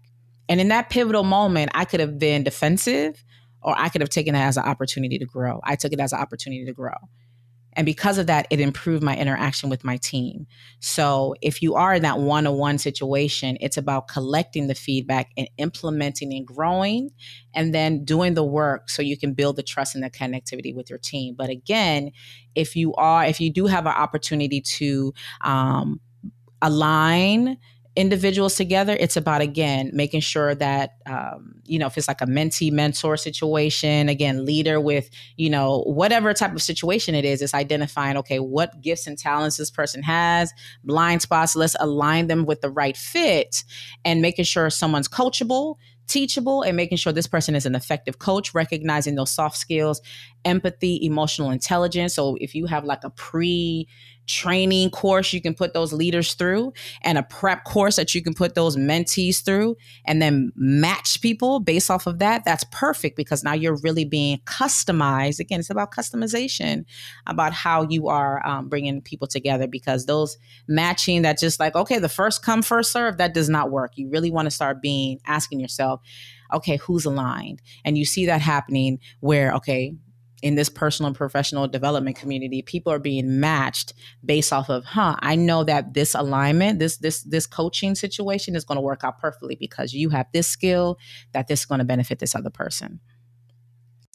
And 0.50 0.60
in 0.60 0.68
that 0.70 0.90
pivotal 0.90 1.24
moment, 1.24 1.72
I 1.74 1.86
could 1.86 2.02
have 2.02 2.20
been 2.20 2.44
defensive 2.44 3.24
or 3.62 3.76
I 3.78 3.90
could 3.90 4.02
have 4.02 4.10
taken 4.10 4.36
it 4.36 4.40
as 4.40 4.58
an 4.58 4.64
opportunity 4.64 5.18
to 5.20 5.26
grow. 5.26 5.62
I 5.64 5.76
took 5.76 5.94
it 5.94 6.00
as 6.00 6.12
an 6.12 6.20
opportunity 6.20 6.66
to 6.66 6.74
grow. 6.74 6.96
And 7.74 7.86
because 7.86 8.18
of 8.18 8.28
that, 8.28 8.48
it 8.50 8.60
improved 8.60 9.04
my 9.04 9.16
interaction 9.16 9.70
with 9.70 9.84
my 9.84 9.98
team. 9.98 10.48
So 10.80 11.36
if 11.42 11.62
you 11.62 11.76
are 11.76 11.94
in 11.94 12.02
that 12.02 12.20
one 12.20 12.48
on 12.48 12.58
one 12.58 12.78
situation, 12.80 13.58
it's 13.62 13.78
about 13.78 14.08
collecting 14.08 14.68
the 14.68 14.76
feedback 14.76 15.30
and 15.38 15.48
implementing 15.58 16.34
and 16.34 16.46
growing, 16.46 17.12
and 17.54 17.74
then 17.74 18.04
doing 18.04 18.34
the 18.34 18.44
work 18.44 18.90
so 18.90 19.02
you 19.02 19.18
can 19.18 19.34
build 19.34 19.56
the 19.56 19.64
trust 19.64 19.94
and 19.94 20.04
the 20.04 20.10
connectivity 20.10 20.76
with 20.76 20.90
your 20.90 21.00
team. 21.00 21.36
But 21.38 21.50
again, 21.50 22.12
if 22.56 22.76
you 22.76 22.94
are, 22.96 23.24
if 23.24 23.40
you 23.40 23.52
do 23.54 23.68
have 23.68 23.86
an 23.86 23.94
opportunity 23.94 24.62
to 24.62 25.14
um, 25.42 26.02
align, 26.62 27.60
individuals 28.00 28.56
together 28.56 28.96
it's 28.98 29.18
about 29.18 29.42
again 29.42 29.92
making 29.94 30.22
sure 30.22 30.56
that 30.56 30.96
um, 31.06 31.54
you 31.66 31.78
know 31.78 31.86
if 31.86 31.98
it's 31.98 32.08
like 32.08 32.22
a 32.22 32.26
mentee 32.26 32.72
mentor 32.72 33.18
situation 33.18 34.08
again 34.08 34.46
leader 34.46 34.80
with 34.80 35.10
you 35.36 35.50
know 35.50 35.84
whatever 35.86 36.34
type 36.34 36.54
of 36.54 36.62
situation 36.62 37.14
it 37.14 37.26
is 37.26 37.42
it's 37.42 37.54
identifying 37.54 38.16
okay 38.16 38.40
what 38.40 38.80
gifts 38.80 39.06
and 39.06 39.18
talents 39.18 39.58
this 39.58 39.70
person 39.70 40.02
has 40.02 40.54
blind 40.86 41.22
spots 41.22 41.58
let's 41.58 41.76
align 41.82 42.28
them 42.28 42.46
with 42.46 42.62
the 42.62 42.70
right 42.70 42.96
fit 42.96 43.66
and 44.06 44.22
making 44.22 44.46
sure 44.46 44.70
someone's 44.70 45.10
coachable 45.10 45.76
teachable 46.08 46.64
and 46.64 46.76
making 46.76 46.98
sure 46.98 47.14
this 47.14 47.28
person 47.28 47.54
is 47.54 47.68
an 47.68 47.76
effective 47.76 48.18
coach, 48.18 48.56
recognizing 48.56 49.14
those 49.14 49.30
soft 49.30 49.56
skills, 49.56 50.02
empathy, 50.44 51.06
emotional 51.06 51.52
intelligence. 51.52 52.16
So 52.16 52.36
if 52.42 52.56
you 52.56 52.66
have 52.66 52.84
like 52.84 53.04
a 53.04 53.12
pre 53.12 53.88
training 54.30 54.92
course 54.92 55.34
you 55.34 55.42
can 55.42 55.56
put 55.56 55.74
those 55.74 55.92
leaders 55.92 56.36
through 56.36 56.72
and 57.02 57.18
a 57.18 57.24
prep 57.24 57.64
course 57.64 57.96
that 57.96 58.14
you 58.14 58.22
can 58.22 58.34
put 58.34 58.54
those 58.54 58.78
mentees 58.78 59.44
through 59.44 59.76
and 60.06 60.22
then 60.22 60.52
match 60.56 61.20
people 61.22 61.60
based 61.60 61.90
off 61.90 62.06
of 62.06 62.20
that 62.20 62.46
that's 62.46 62.64
perfect 62.72 63.18
because 63.18 63.44
now 63.44 63.54
you're 63.54 63.78
really 63.78 64.06
being 64.06 64.38
customized. 64.46 65.40
Again 65.40 65.60
it's 65.60 65.72
about 65.72 65.92
customization 65.92 66.86
about 67.26 67.54
how 67.54 67.88
you 67.90 68.08
are 68.08 68.46
um, 68.46 68.70
bringing 68.70 69.02
people 69.02 69.28
together 69.28 69.68
because 69.68 70.06
those 70.06 70.38
matching 70.68 71.24
that 71.24 71.40
just 71.40 71.60
like 71.60 71.76
okay 71.76 71.98
the 71.98 72.08
first 72.08 72.44
come 72.44 72.62
first 72.62 72.92
serve 72.92 73.18
that 73.18 73.34
does 73.34 73.50
not 73.50 73.72
work. 73.72 73.94
You 73.96 74.10
really 74.10 74.30
want 74.30 74.46
to 74.46 74.52
start 74.52 74.80
being 74.80 75.20
asking 75.26 75.60
yourself 75.60 76.02
okay 76.54 76.78
who's 76.78 77.06
aligned? 77.06 77.64
And 77.84 77.98
you 77.98 78.06
see 78.06 78.28
that 78.28 78.42
happening 78.42 79.00
where 79.22 79.54
okay 79.54 79.96
in 80.42 80.56
this 80.56 80.70
personal 80.70 81.08
and 81.08 81.16
professional 81.16 81.68
development 81.68 82.16
community 82.16 82.62
people 82.62 82.92
are 82.92 83.00
being 83.00 83.40
matched 83.40 83.94
based 84.24 84.54
off 84.54 84.70
of 84.70 84.84
huh 84.86 85.16
i 85.20 85.36
know 85.36 85.64
that 85.64 85.94
this 85.94 86.16
alignment 86.16 86.80
this 86.80 86.98
this 86.98 87.24
this 87.24 87.46
coaching 87.46 87.96
situation 87.96 88.56
is 88.56 88.66
going 88.66 88.78
to 88.78 88.82
work 88.82 89.04
out 89.04 89.20
perfectly 89.20 89.56
because 89.56 89.94
you 89.94 90.10
have 90.10 90.28
this 90.34 90.48
skill 90.48 90.98
that 91.34 91.48
this 91.48 91.62
is 91.62 91.66
going 91.66 91.80
to 91.80 91.86
benefit 91.86 92.20
this 92.20 92.36
other 92.36 92.50
person. 92.50 93.00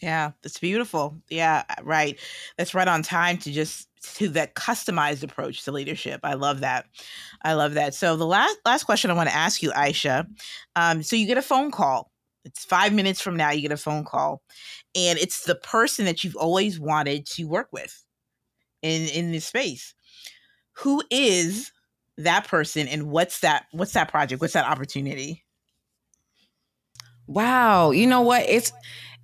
Yeah 0.02 0.32
that's 0.42 0.58
beautiful. 0.58 1.16
Yeah 1.30 1.64
right. 1.82 2.18
That's 2.58 2.74
right 2.74 2.88
on 2.88 3.02
time 3.02 3.38
to 3.38 3.52
just 3.52 3.88
to 4.16 4.28
that 4.30 4.54
customized 4.54 5.22
approach 5.22 5.64
to 5.64 5.72
leadership. 5.72 6.20
I 6.24 6.34
love 6.34 6.60
that. 6.60 6.86
I 7.42 7.54
love 7.54 7.74
that. 7.74 7.94
So 7.94 8.16
the 8.16 8.26
last 8.26 8.58
last 8.66 8.84
question 8.84 9.10
i 9.10 9.14
want 9.14 9.28
to 9.28 9.34
ask 9.34 9.62
you 9.62 9.70
aisha 9.70 10.26
um, 10.76 11.02
so 11.02 11.16
you 11.16 11.26
get 11.26 11.38
a 11.38 11.42
phone 11.42 11.70
call. 11.70 12.10
It's 12.44 12.64
five 12.64 12.92
minutes 12.92 13.22
from 13.22 13.36
now 13.36 13.50
you 13.50 13.62
get 13.62 13.72
a 13.72 13.76
phone 13.78 14.04
call 14.04 14.42
and 14.94 15.18
it's 15.18 15.44
the 15.44 15.54
person 15.54 16.04
that 16.04 16.24
you've 16.24 16.36
always 16.36 16.78
wanted 16.78 17.26
to 17.26 17.44
work 17.44 17.68
with 17.72 18.04
in 18.82 19.08
in 19.08 19.32
this 19.32 19.46
space. 19.46 19.94
Who 20.78 21.02
is 21.10 21.72
that 22.18 22.46
person 22.46 22.86
and 22.86 23.10
what's 23.10 23.40
that 23.40 23.66
what's 23.72 23.92
that 23.92 24.10
project? 24.10 24.40
What's 24.40 24.54
that 24.54 24.68
opportunity? 24.68 25.44
Wow. 27.26 27.90
You 27.90 28.06
know 28.06 28.20
what? 28.20 28.44
It's 28.48 28.72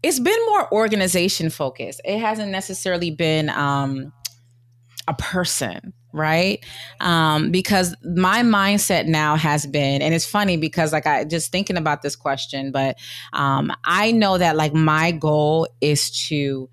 it's 0.02 0.18
been 0.18 0.46
more 0.46 0.72
organization 0.72 1.50
focused. 1.50 2.00
It 2.04 2.18
hasn't 2.18 2.50
necessarily 2.50 3.10
been 3.10 3.50
um 3.50 4.12
a 5.06 5.14
person 5.14 5.92
right? 6.12 6.64
Um 7.00 7.50
because 7.50 7.94
my 8.02 8.42
mindset 8.42 9.06
now 9.06 9.36
has 9.36 9.66
been 9.66 10.02
and 10.02 10.14
it's 10.14 10.26
funny 10.26 10.56
because 10.56 10.92
like 10.92 11.06
i 11.06 11.24
just 11.24 11.52
thinking 11.52 11.76
about 11.76 12.02
this 12.02 12.16
question 12.16 12.72
but 12.72 12.96
um 13.32 13.72
i 13.84 14.10
know 14.12 14.38
that 14.38 14.56
like 14.56 14.74
my 14.74 15.10
goal 15.10 15.66
is 15.80 16.10
to 16.28 16.68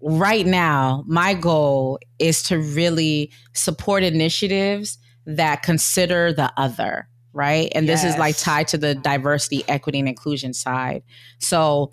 right 0.00 0.46
now 0.46 1.04
my 1.06 1.34
goal 1.34 1.98
is 2.18 2.42
to 2.42 2.58
really 2.58 3.30
support 3.52 4.02
initiatives 4.02 4.98
that 5.26 5.62
consider 5.62 6.32
the 6.32 6.52
other 6.56 7.08
right? 7.36 7.70
And 7.74 7.86
yes. 7.86 8.02
this 8.02 8.14
is 8.14 8.18
like 8.18 8.38
tied 8.38 8.66
to 8.68 8.78
the 8.78 8.94
diversity 8.94 9.62
equity 9.68 9.98
and 9.98 10.08
inclusion 10.08 10.54
side. 10.54 11.02
So 11.38 11.92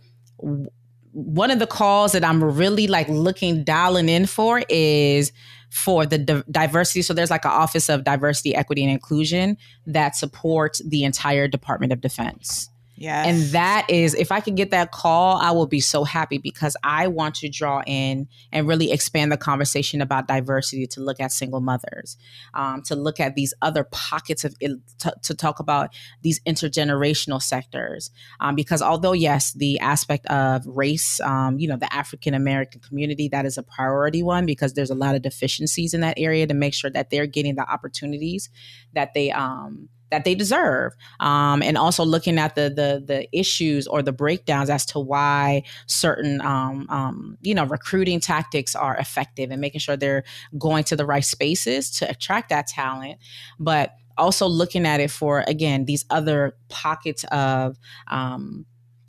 one 1.14 1.52
of 1.52 1.60
the 1.60 1.68
calls 1.68 2.12
that 2.12 2.24
I'm 2.24 2.44
really 2.44 2.88
like 2.88 3.08
looking 3.08 3.64
dialing 3.64 4.10
in 4.10 4.26
for 4.26 4.64
is 4.68 5.32
for 5.70 6.06
the 6.06 6.18
di- 6.18 6.44
diversity. 6.52 7.02
So 7.02 7.14
there's 7.14 7.32
like 7.32 7.46
an 7.46 7.52
Office 7.52 7.90
of 7.90 8.04
Diversity, 8.04 8.56
Equity, 8.56 8.84
and 8.84 8.92
Inclusion 8.92 9.58
that 9.88 10.16
supports 10.16 10.82
the 10.86 11.04
entire 11.04 11.48
Department 11.48 11.94
of 11.94 12.02
Defense. 12.02 12.70
Yeah. 13.04 13.26
And 13.26 13.42
that 13.52 13.86
is, 13.90 14.14
if 14.14 14.32
I 14.32 14.40
could 14.40 14.56
get 14.56 14.72
that 14.72 14.94
call, 14.94 15.36
I 15.36 15.52
will 15.52 15.68
be 15.68 15.82
so 15.82 16.06
happy 16.06 16.38
because 16.38 16.78
I 16.86 17.08
want 17.08 17.36
to 17.36 17.50
draw 17.50 17.84
in 17.86 18.30
and 18.54 18.66
really 18.66 18.94
expand 18.94 19.30
the 19.30 19.36
conversation 19.36 20.02
about 20.02 20.30
diversity 20.30 20.88
to 20.88 21.02
look 21.02 21.20
at 21.20 21.34
single 21.34 21.60
mothers, 21.60 22.16
um, 22.54 22.82
to 22.84 22.96
look 22.96 23.20
at 23.20 23.36
these 23.36 23.54
other 23.62 23.84
pockets 23.84 24.46
of, 24.46 24.58
to, 24.60 25.14
to 25.22 25.34
talk 25.34 25.60
about 25.60 25.90
these 26.22 26.40
intergenerational 26.48 27.42
sectors. 27.42 28.10
Um, 28.40 28.56
because 28.56 28.82
although, 28.82 29.12
yes, 29.12 29.52
the 29.52 29.80
aspect 29.80 30.26
of 30.28 30.66
race, 30.66 31.20
um, 31.20 31.60
you 31.60 31.68
know, 31.68 31.76
the 31.76 31.94
African 31.94 32.34
American 32.34 32.80
community, 32.80 33.28
that 33.28 33.46
is 33.46 33.58
a 33.58 33.64
priority 33.64 34.24
one 34.24 34.46
because 34.46 34.76
there's 34.76 34.92
a 34.92 34.96
lot 34.96 35.14
of 35.14 35.22
deficiencies 35.22 35.94
in 35.94 36.00
that 36.00 36.18
area 36.18 36.48
to 36.48 36.54
make 36.54 36.74
sure 36.74 36.90
that 36.92 37.10
they're 37.10 37.28
getting 37.28 37.56
the 37.56 37.70
opportunities 37.70 38.50
that 38.94 39.14
they, 39.14 39.30
um, 39.30 39.90
that 40.14 40.26
they 40.26 40.36
deserve 40.36 40.94
um, 41.22 41.64
and 41.64 41.76
also 41.76 42.06
looking 42.06 42.38
at 42.38 42.54
the 42.54 42.70
the 42.70 43.04
the 43.04 43.28
issues 43.38 43.88
or 43.88 44.04
the 44.04 44.12
breakdowns 44.12 44.70
as 44.70 44.86
to 44.86 45.00
why 45.00 45.64
certain 45.88 46.40
um, 46.42 46.86
um, 46.90 47.36
you 47.42 47.56
know 47.56 47.66
recruiting 47.66 48.20
tactics 48.20 48.76
are 48.76 48.96
effective 48.98 49.50
and 49.50 49.60
making 49.60 49.80
sure 49.80 49.98
they're 49.98 50.24
going 50.60 50.84
to 50.84 50.96
the 50.96 51.04
right 51.04 51.26
spaces 51.26 51.90
to 51.90 52.08
attract 52.08 52.50
that 52.50 52.68
talent 52.68 53.18
but 53.60 53.96
also 54.16 54.46
looking 54.48 54.86
at 54.86 55.00
it 55.00 55.10
for 55.10 55.44
again 55.48 55.86
these 55.86 56.06
other 56.12 56.56
pockets 56.70 57.26
of 57.32 57.80
um, 58.12 58.68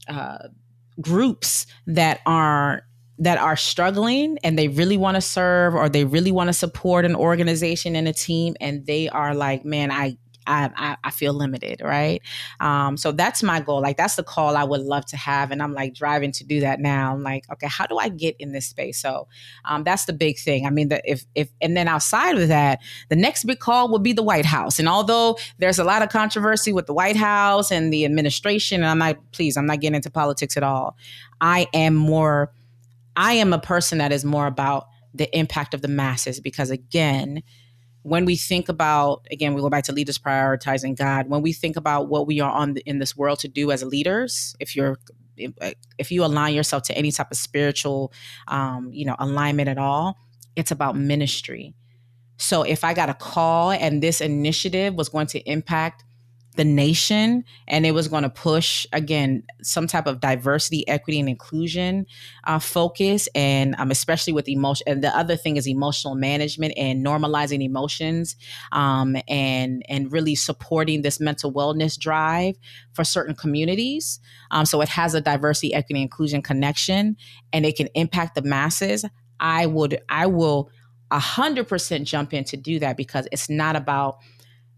uh, 0.09 0.49
groups 1.03 1.67
that 1.87 2.21
are 2.25 2.81
that 3.19 3.37
are 3.37 3.57
struggling 3.57 4.39
and 4.43 4.59
they 4.59 4.69
really 4.69 4.97
want 4.97 5.17
to 5.17 5.21
serve 5.21 5.75
or 5.75 5.91
they 5.91 6.07
really 6.07 6.33
want 6.33 6.49
to 6.49 6.55
support 6.55 7.05
an 7.05 7.15
organization 7.15 7.95
and 7.95 8.09
a 8.09 8.13
team 8.15 8.57
and 8.59 8.87
they 8.87 9.07
are 9.11 9.35
like 9.35 9.67
man 9.67 9.91
i 9.91 10.17
I, 10.47 10.71
I, 10.77 10.97
I 11.05 11.11
feel 11.11 11.33
limited, 11.33 11.81
right? 11.83 12.21
Um, 12.61 12.97
so 12.97 13.13
that's 13.13 13.43
my 13.43 13.61
goal. 13.61 13.81
Like 13.81 13.97
that's 13.97 14.17
the 14.17 14.23
call 14.23 14.57
I 14.57 14.65
would 14.65 14.81
love 14.81 15.07
to 15.07 15.17
have, 15.17 15.51
and 15.51 15.63
I'm 15.63 15.73
like 15.75 15.95
driving 15.95 16.33
to 16.33 16.45
do 16.45 16.61
that 16.61 16.81
now. 16.81 17.13
I'm 17.13 17.23
like, 17.23 17.45
okay, 17.53 17.67
how 17.69 17.87
do 17.87 17.99
I 17.99 18.09
get 18.09 18.37
in 18.39 18.53
this 18.53 18.67
space? 18.67 19.01
So 19.01 19.29
um, 19.65 19.85
that's 19.85 20.05
the 20.05 20.13
big 20.13 20.39
thing. 20.39 20.67
I 20.67 20.71
mean, 20.71 20.89
the, 20.89 21.01
if 21.11 21.25
if 21.35 21.51
and 21.61 21.77
then 21.77 21.89
outside 21.89 22.39
of 22.39 22.49
that, 22.49 22.81
the 23.09 23.17
next 23.17 23.45
big 23.45 23.59
call 23.59 23.91
would 23.93 24.03
be 24.03 24.13
the 24.13 24.23
White 24.23 24.47
House. 24.47 24.79
And 24.79 24.89
although 24.89 25.39
there's 25.59 25.79
a 25.79 25.85
lot 25.85 26.03
of 26.03 26.09
controversy 26.09 26.73
with 26.73 26.87
the 26.87 26.95
White 26.95 27.17
House 27.17 27.71
and 27.71 27.93
the 27.93 28.05
administration, 28.05 28.83
and 28.83 28.91
I'm 28.91 28.99
not 28.99 29.19
please, 29.33 29.57
I'm 29.57 29.67
not 29.67 29.81
getting 29.81 29.97
into 29.97 30.11
politics 30.11 30.57
at 30.57 30.63
all. 30.63 30.97
I 31.41 31.67
am 31.75 31.95
more. 31.95 32.53
I 33.17 33.35
am 33.35 33.53
a 33.53 33.61
person 33.61 33.99
that 33.99 34.13
is 34.13 34.25
more 34.25 34.47
about 34.47 34.89
the 35.15 35.37
impact 35.37 35.75
of 35.75 35.83
the 35.83 35.89
masses 35.89 36.41
because 36.41 36.71
again 36.71 37.43
when 38.05 38.25
we 38.25 38.37
think 38.37 38.69
about 38.69 39.27
again 39.33 39.55
we 39.55 39.61
go 39.61 39.71
back 39.71 39.83
to 39.83 39.93
leaders 39.93 40.19
prioritizing 40.19 40.97
god 40.97 41.29
when 41.29 41.43
we 41.43 41.53
think 41.53 41.75
about 41.77 42.09
what 42.09 42.27
we 42.27 42.39
are 42.39 42.53
on 42.53 42.75
the, 42.75 42.83
in 42.83 42.99
this 42.99 43.17
world 43.17 43.39
to 43.39 43.49
do 43.49 43.73
as 43.73 43.83
leaders 43.83 44.55
if 44.61 44.77
you're 44.77 44.97
if 45.99 46.13
you 46.13 46.25
align 46.25 46.55
yourself 46.55 46.85
to 46.85 46.97
any 46.97 47.11
type 47.11 47.31
of 47.31 47.37
spiritual 47.37 48.13
um, 48.47 48.89
you 48.93 49.05
know 49.05 49.17
alignment 49.19 49.69
at 49.69 49.79
all 49.79 50.17
it's 50.57 50.71
about 50.71 50.97
ministry. 50.97 51.75
So 52.37 52.63
if 52.63 52.85
i 52.85 52.95
got 52.95 53.09
a 53.09 53.15
call 53.15 53.71
and 53.71 54.03
this 54.03 54.21
initiative 54.21 54.95
was 54.95 55.09
going 55.09 55.27
to 55.29 55.41
impact 55.51 56.05
the 56.57 56.65
nation 56.65 57.45
and 57.67 57.85
it 57.85 57.93
was 57.93 58.07
going 58.09 58.23
to 58.23 58.31
push 58.31 58.87
again 58.93 59.43
some 59.63 59.87
type 59.87 60.07
of 60.07 60.21
diversity 60.21 60.87
equity 60.89 61.19
and 61.19 61.29
inclusion 61.29 62.07
uh, 62.45 62.59
focus 62.59 63.29
and 63.35 63.75
um, 63.79 63.91
especially 63.91 64.33
with 64.33 64.49
emotion 64.49 64.85
and 64.87 65.03
the 65.03 65.17
other 65.17 65.37
thing 65.37 65.57
is 65.57 65.67
emotional 65.67 66.15
management 66.15 66.73
and 66.77 67.05
normalizing 67.05 67.63
emotions 67.63 68.37
um, 68.73 69.17
and 69.29 69.83
and 69.89 70.13
really 70.13 70.35
supporting 70.35 71.03
this 71.03 71.19
mental 71.21 71.53
wellness 71.53 71.99
drive 71.99 72.57
for 72.93 73.05
certain 73.05 73.35
communities. 73.35 74.21
Um, 74.51 74.65
so 74.65 74.81
it 74.81 74.89
has 74.89 75.15
a 75.15 75.21
diversity 75.21 75.75
equity 75.75 76.01
inclusion 76.01 76.43
connection 76.43 77.17
and 77.53 77.67
it 77.67 77.77
can 77.77 77.89
impact 77.95 78.35
the 78.35 78.43
masses. 78.43 79.05
I 79.41 79.67
would 79.67 80.01
i 80.09 80.27
will 80.27 80.71
100% 81.11 82.05
jump 82.05 82.33
in 82.33 82.45
to 82.45 82.57
do 82.57 82.79
that 82.79 82.97
because 82.97 83.29
it's 83.31 83.49
not 83.49 83.77
about 83.77 84.19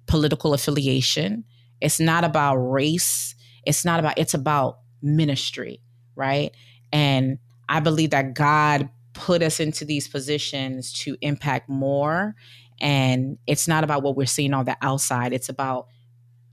political 0.07 0.55
affiliation 0.55 1.45
it's 1.81 2.01
not 2.01 2.25
about 2.25 2.57
race. 2.57 3.35
It's 3.65 3.85
not 3.85 4.01
about, 4.01 4.19
it's 4.19 4.35
about 4.35 4.79
ministry, 5.03 5.81
right? 6.15 6.55
And 6.93 7.39
I 7.69 7.81
believe 7.81 8.11
that 8.11 8.35
God 8.35 8.89
put 9.13 9.43
us 9.43 9.61
into 9.61 9.85
these 9.85 10.09
positions 10.09 10.93
to 11.01 11.17
impact 11.21 11.69
more. 11.69 12.35
And 12.81 13.39
it's 13.47 13.67
not 13.67 13.83
about 13.83 14.03
what 14.03 14.17
we're 14.17 14.27
seeing 14.27 14.53
on 14.53 14.67
the 14.67 14.77
outside, 14.83 15.33
it's 15.33 15.49
about 15.49 15.89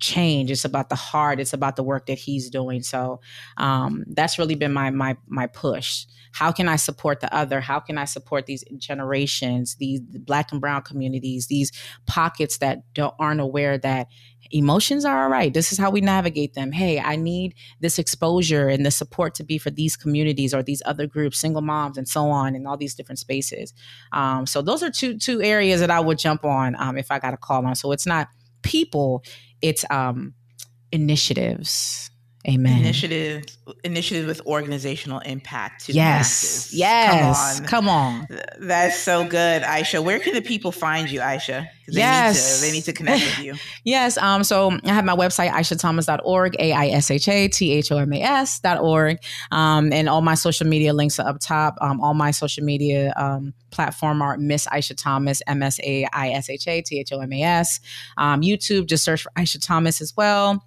change. 0.04 0.52
It's 0.52 0.66
about 0.66 0.90
the 0.90 0.96
heart. 0.96 1.40
It's 1.40 1.54
about 1.54 1.78
the 1.78 1.84
work 1.84 2.08
that 2.08 2.18
he's 2.18 2.50
doing. 2.50 2.84
So 2.84 3.22
um, 3.58 4.04
that's 4.08 4.38
really 4.38 4.56
been 4.56 4.74
my 4.74 4.90
my 4.90 5.16
my 5.28 5.48
push. 5.48 6.06
How 6.34 6.52
can 6.52 6.68
i 6.68 6.76
support 6.76 7.22
the 7.22 7.34
other? 7.34 7.62
How 7.62 7.80
can 7.80 7.98
i 7.98 8.06
support 8.06 8.46
these 8.46 8.64
generations 8.78 9.76
these 9.76 10.02
black 10.02 10.52
and 10.52 10.60
brown 10.60 10.82
communities 10.82 11.48
these 11.48 11.72
pockets 12.06 12.58
that 12.58 12.82
don't 12.94 13.14
aren't 13.18 13.40
aware 13.40 13.78
that 13.78 14.08
emotions 14.52 15.06
are 15.06 15.24
all 15.24 15.30
right? 15.30 15.54
This 15.54 15.72
is 15.72 15.78
how 15.78 15.90
we 15.90 16.02
navigate 16.02 16.54
them. 16.54 16.72
Hey 16.74 17.00
i 17.00 17.16
need 17.16 17.56
this 17.80 17.98
exposure 17.98 18.68
and 18.68 18.86
the 18.86 18.92
support 18.92 19.36
to 19.36 19.44
be 19.44 19.58
for 19.58 19.72
these 19.72 19.96
communities 19.96 20.54
or 20.54 20.62
these 20.64 20.82
other 20.86 21.08
groups 21.08 21.40
single 21.40 21.62
moms 21.62 21.98
and 21.98 22.10
so 22.10 22.30
on 22.30 22.56
and 22.56 22.68
all 22.68 22.78
these 22.78 22.96
different 22.96 23.20
spaces. 23.20 23.74
Um, 24.12 24.46
so 24.48 24.62
those 24.62 24.84
are 24.84 24.92
two 24.92 25.18
two 25.18 25.42
areas 25.42 25.80
that 25.80 25.92
i 25.92 26.00
would 26.02 26.18
jump 26.18 26.44
on 26.44 26.76
um, 26.78 26.98
if 26.98 27.10
i 27.10 27.20
got 27.20 27.34
a 27.34 27.38
call 27.38 27.66
on. 27.66 27.76
So 27.76 27.94
it's 27.94 28.06
not 28.06 28.28
people 28.64 29.24
it's 29.62 29.86
um 29.90 30.34
initiatives 30.92 32.10
Amen. 32.46 32.78
Initiative, 32.78 33.46
initiative 33.86 34.28
with 34.28 34.46
organizational 34.46 35.20
impact. 35.20 35.86
To 35.86 35.94
yes, 35.94 36.74
yes. 36.74 37.62
Come 37.62 37.88
on. 37.88 38.28
Come 38.28 38.38
on. 38.38 38.40
That's 38.60 39.00
so 39.00 39.26
good, 39.26 39.62
Aisha. 39.62 40.04
Where 40.04 40.20
can 40.20 40.34
the 40.34 40.42
people 40.42 40.74
find 40.74 41.10
you, 41.10 41.22
Aisha? 41.22 41.70
They 41.88 42.00
yes, 42.00 42.36
need 42.36 42.56
to, 42.56 42.66
they 42.66 42.72
need 42.78 42.84
to 42.84 42.94
connect 42.94 43.24
with 43.24 43.46
you. 43.46 43.56
yes. 43.86 44.18
Um. 44.18 44.44
So 44.44 44.78
I 44.84 44.90
have 44.94 45.06
my 45.06 45.16
website, 45.16 45.52
aishathomas.org, 45.52 46.56
a 46.60 46.74
i 46.74 46.88
s 46.90 47.12
h 47.12 47.30
a 47.30 47.48
t 47.48 47.72
h 47.72 47.92
o 47.94 47.98
m 47.98 48.12
a 48.12 48.22
s 48.22 48.60
dot 48.60 48.82
org. 48.82 49.20
Um. 49.52 49.94
And 49.94 50.10
all 50.10 50.22
my 50.22 50.36
social 50.36 50.68
media 50.68 50.94
links 50.94 51.20
are 51.20 51.28
up 51.30 51.40
top. 51.40 51.78
Um. 51.80 52.02
All 52.02 52.14
my 52.14 52.32
social 52.32 52.66
media 52.66 53.14
um 53.16 53.54
platform 53.72 54.22
are 54.22 54.38
Miss 54.38 54.68
Aisha 54.68 54.98
Thomas, 54.98 55.42
M 55.48 55.64
S 55.64 55.80
A 55.82 56.06
I 56.12 56.30
S 56.32 56.50
H 56.50 56.68
A 56.68 56.82
T 56.82 57.00
H 57.00 57.14
O 57.14 57.22
M 57.22 57.32
A 57.32 57.42
S. 57.42 57.80
Um. 58.18 58.42
YouTube, 58.42 58.88
just 58.88 59.06
search 59.06 59.24
for 59.24 59.32
Aisha 59.38 59.66
Thomas 59.66 60.02
as 60.02 60.14
well. 60.18 60.62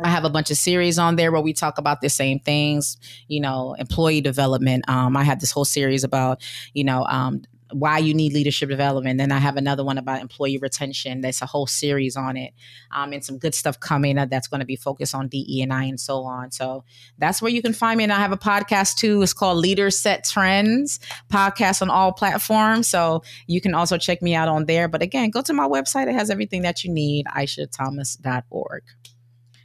I 0.00 0.08
have 0.08 0.24
a 0.24 0.30
bunch 0.30 0.50
of 0.50 0.56
series 0.56 0.98
on 0.98 1.16
there 1.16 1.30
where 1.30 1.42
we 1.42 1.52
talk 1.52 1.76
about 1.76 2.00
the 2.00 2.08
same 2.08 2.38
things, 2.38 2.96
you 3.28 3.40
know, 3.40 3.74
employee 3.78 4.22
development. 4.22 4.88
Um, 4.88 5.16
I 5.16 5.24
have 5.24 5.40
this 5.40 5.52
whole 5.52 5.66
series 5.66 6.02
about, 6.02 6.42
you 6.72 6.84
know, 6.84 7.04
um, 7.04 7.42
why 7.72 7.98
you 7.98 8.14
need 8.14 8.32
leadership 8.32 8.68
development. 8.68 9.18
Then 9.18 9.32
I 9.32 9.38
have 9.38 9.56
another 9.56 9.84
one 9.84 9.98
about 9.98 10.20
employee 10.20 10.58
retention. 10.58 11.20
That's 11.20 11.42
a 11.42 11.46
whole 11.46 11.66
series 11.66 12.16
on 12.16 12.36
it, 12.36 12.52
um, 12.90 13.12
and 13.12 13.24
some 13.24 13.38
good 13.38 13.54
stuff 13.54 13.80
coming 13.80 14.16
that's 14.16 14.48
going 14.48 14.60
to 14.60 14.66
be 14.66 14.76
focused 14.76 15.14
on 15.14 15.28
DE 15.28 15.60
and 15.62 15.72
I 15.72 15.84
and 15.84 15.98
so 15.98 16.24
on. 16.24 16.50
So 16.52 16.84
that's 17.18 17.40
where 17.40 17.50
you 17.50 17.62
can 17.62 17.72
find 17.72 17.98
me. 17.98 18.04
And 18.04 18.12
I 18.12 18.18
have 18.18 18.32
a 18.32 18.36
podcast 18.36 18.96
too. 18.96 19.22
It's 19.22 19.32
called 19.32 19.58
Leaders 19.58 19.98
Set 19.98 20.24
Trends 20.24 21.00
podcast 21.30 21.82
on 21.82 21.90
all 21.90 22.12
platforms. 22.12 22.88
So 22.88 23.22
you 23.46 23.60
can 23.60 23.74
also 23.74 23.98
check 23.98 24.22
me 24.22 24.34
out 24.34 24.48
on 24.48 24.66
there. 24.66 24.88
But 24.88 25.02
again, 25.02 25.30
go 25.30 25.42
to 25.42 25.52
my 25.52 25.66
website. 25.66 26.08
It 26.08 26.14
has 26.14 26.30
everything 26.30 26.62
that 26.62 26.84
you 26.84 26.92
need. 26.92 27.26
AishaThomas.org. 27.26 28.82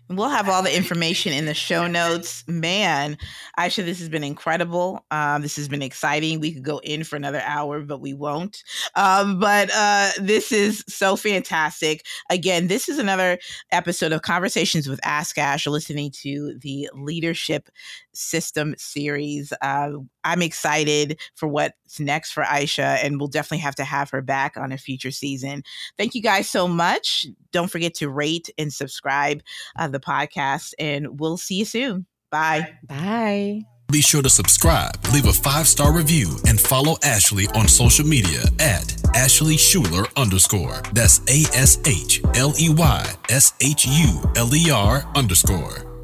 We'll 0.09 0.29
have 0.29 0.47
all 0.47 0.63
the 0.63 0.75
information 0.75 1.33
in 1.33 1.45
the 1.45 1.53
show 1.53 1.85
notes. 1.85 2.45
Man, 2.47 3.17
Aisha, 3.59 3.83
this 3.83 3.99
has 3.99 4.07
been 4.07 4.23
incredible. 4.23 5.05
Um, 5.11 5.41
this 5.41 5.57
has 5.57 5.67
been 5.67 5.81
exciting. 5.81 6.39
We 6.39 6.53
could 6.53 6.63
go 6.63 6.77
in 6.79 7.03
for 7.03 7.17
another 7.17 7.41
hour, 7.41 7.81
but 7.81 7.99
we 7.99 8.13
won't. 8.13 8.63
Um, 8.95 9.37
but 9.39 9.69
uh, 9.75 10.11
this 10.19 10.53
is 10.53 10.83
so 10.87 11.17
fantastic. 11.17 12.05
Again, 12.29 12.67
this 12.67 12.87
is 12.87 12.99
another 12.99 13.37
episode 13.71 14.13
of 14.13 14.21
Conversations 14.21 14.87
with 14.87 14.99
Ask 15.03 15.37
Ash, 15.37 15.67
listening 15.67 16.11
to 16.21 16.57
the 16.59 16.89
Leadership 16.93 17.69
System 18.17 18.73
series. 18.77 19.53
Uh, 19.61 19.91
I'm 20.23 20.41
excited 20.41 21.19
for 21.35 21.47
what's 21.47 21.99
next 21.99 22.31
for 22.31 22.43
Aisha, 22.43 23.03
and 23.03 23.19
we'll 23.19 23.27
definitely 23.27 23.59
have 23.59 23.75
to 23.75 23.83
have 23.83 24.09
her 24.09 24.21
back 24.21 24.57
on 24.57 24.71
a 24.71 24.77
future 24.77 25.11
season. 25.11 25.63
Thank 25.97 26.15
you 26.15 26.21
guys 26.21 26.49
so 26.49 26.67
much. 26.67 27.27
Don't 27.51 27.69
forget 27.69 27.93
to 27.95 28.09
rate 28.09 28.49
and 28.57 28.73
subscribe. 28.73 29.41
Uh, 29.77 29.87
the 29.87 29.99
podcast, 29.99 30.73
and 30.79 31.19
we'll 31.19 31.37
see 31.37 31.55
you 31.55 31.65
soon. 31.65 32.07
Bye. 32.31 32.73
Bye. 32.83 33.61
Be 33.89 34.01
sure 34.01 34.21
to 34.21 34.29
subscribe, 34.29 34.95
leave 35.13 35.27
a 35.27 35.33
five 35.33 35.65
star 35.65 35.93
review, 35.93 36.37
and 36.45 36.59
follow 36.59 36.97
Ashley 37.03 37.47
on 37.55 37.69
social 37.69 38.05
media 38.05 38.41
at 38.59 38.93
Ashley 39.15 39.55
Shuler 39.55 40.13
underscore. 40.17 40.81
That's 40.91 41.19
A 41.29 41.45
S 41.55 41.79
H 41.87 42.21
L 42.35 42.53
E 42.59 42.69
Y 42.69 43.13
S 43.29 43.53
H 43.61 43.85
U 43.87 44.21
L 44.35 44.53
E 44.53 44.69
R 44.69 45.09
underscore. 45.15 45.96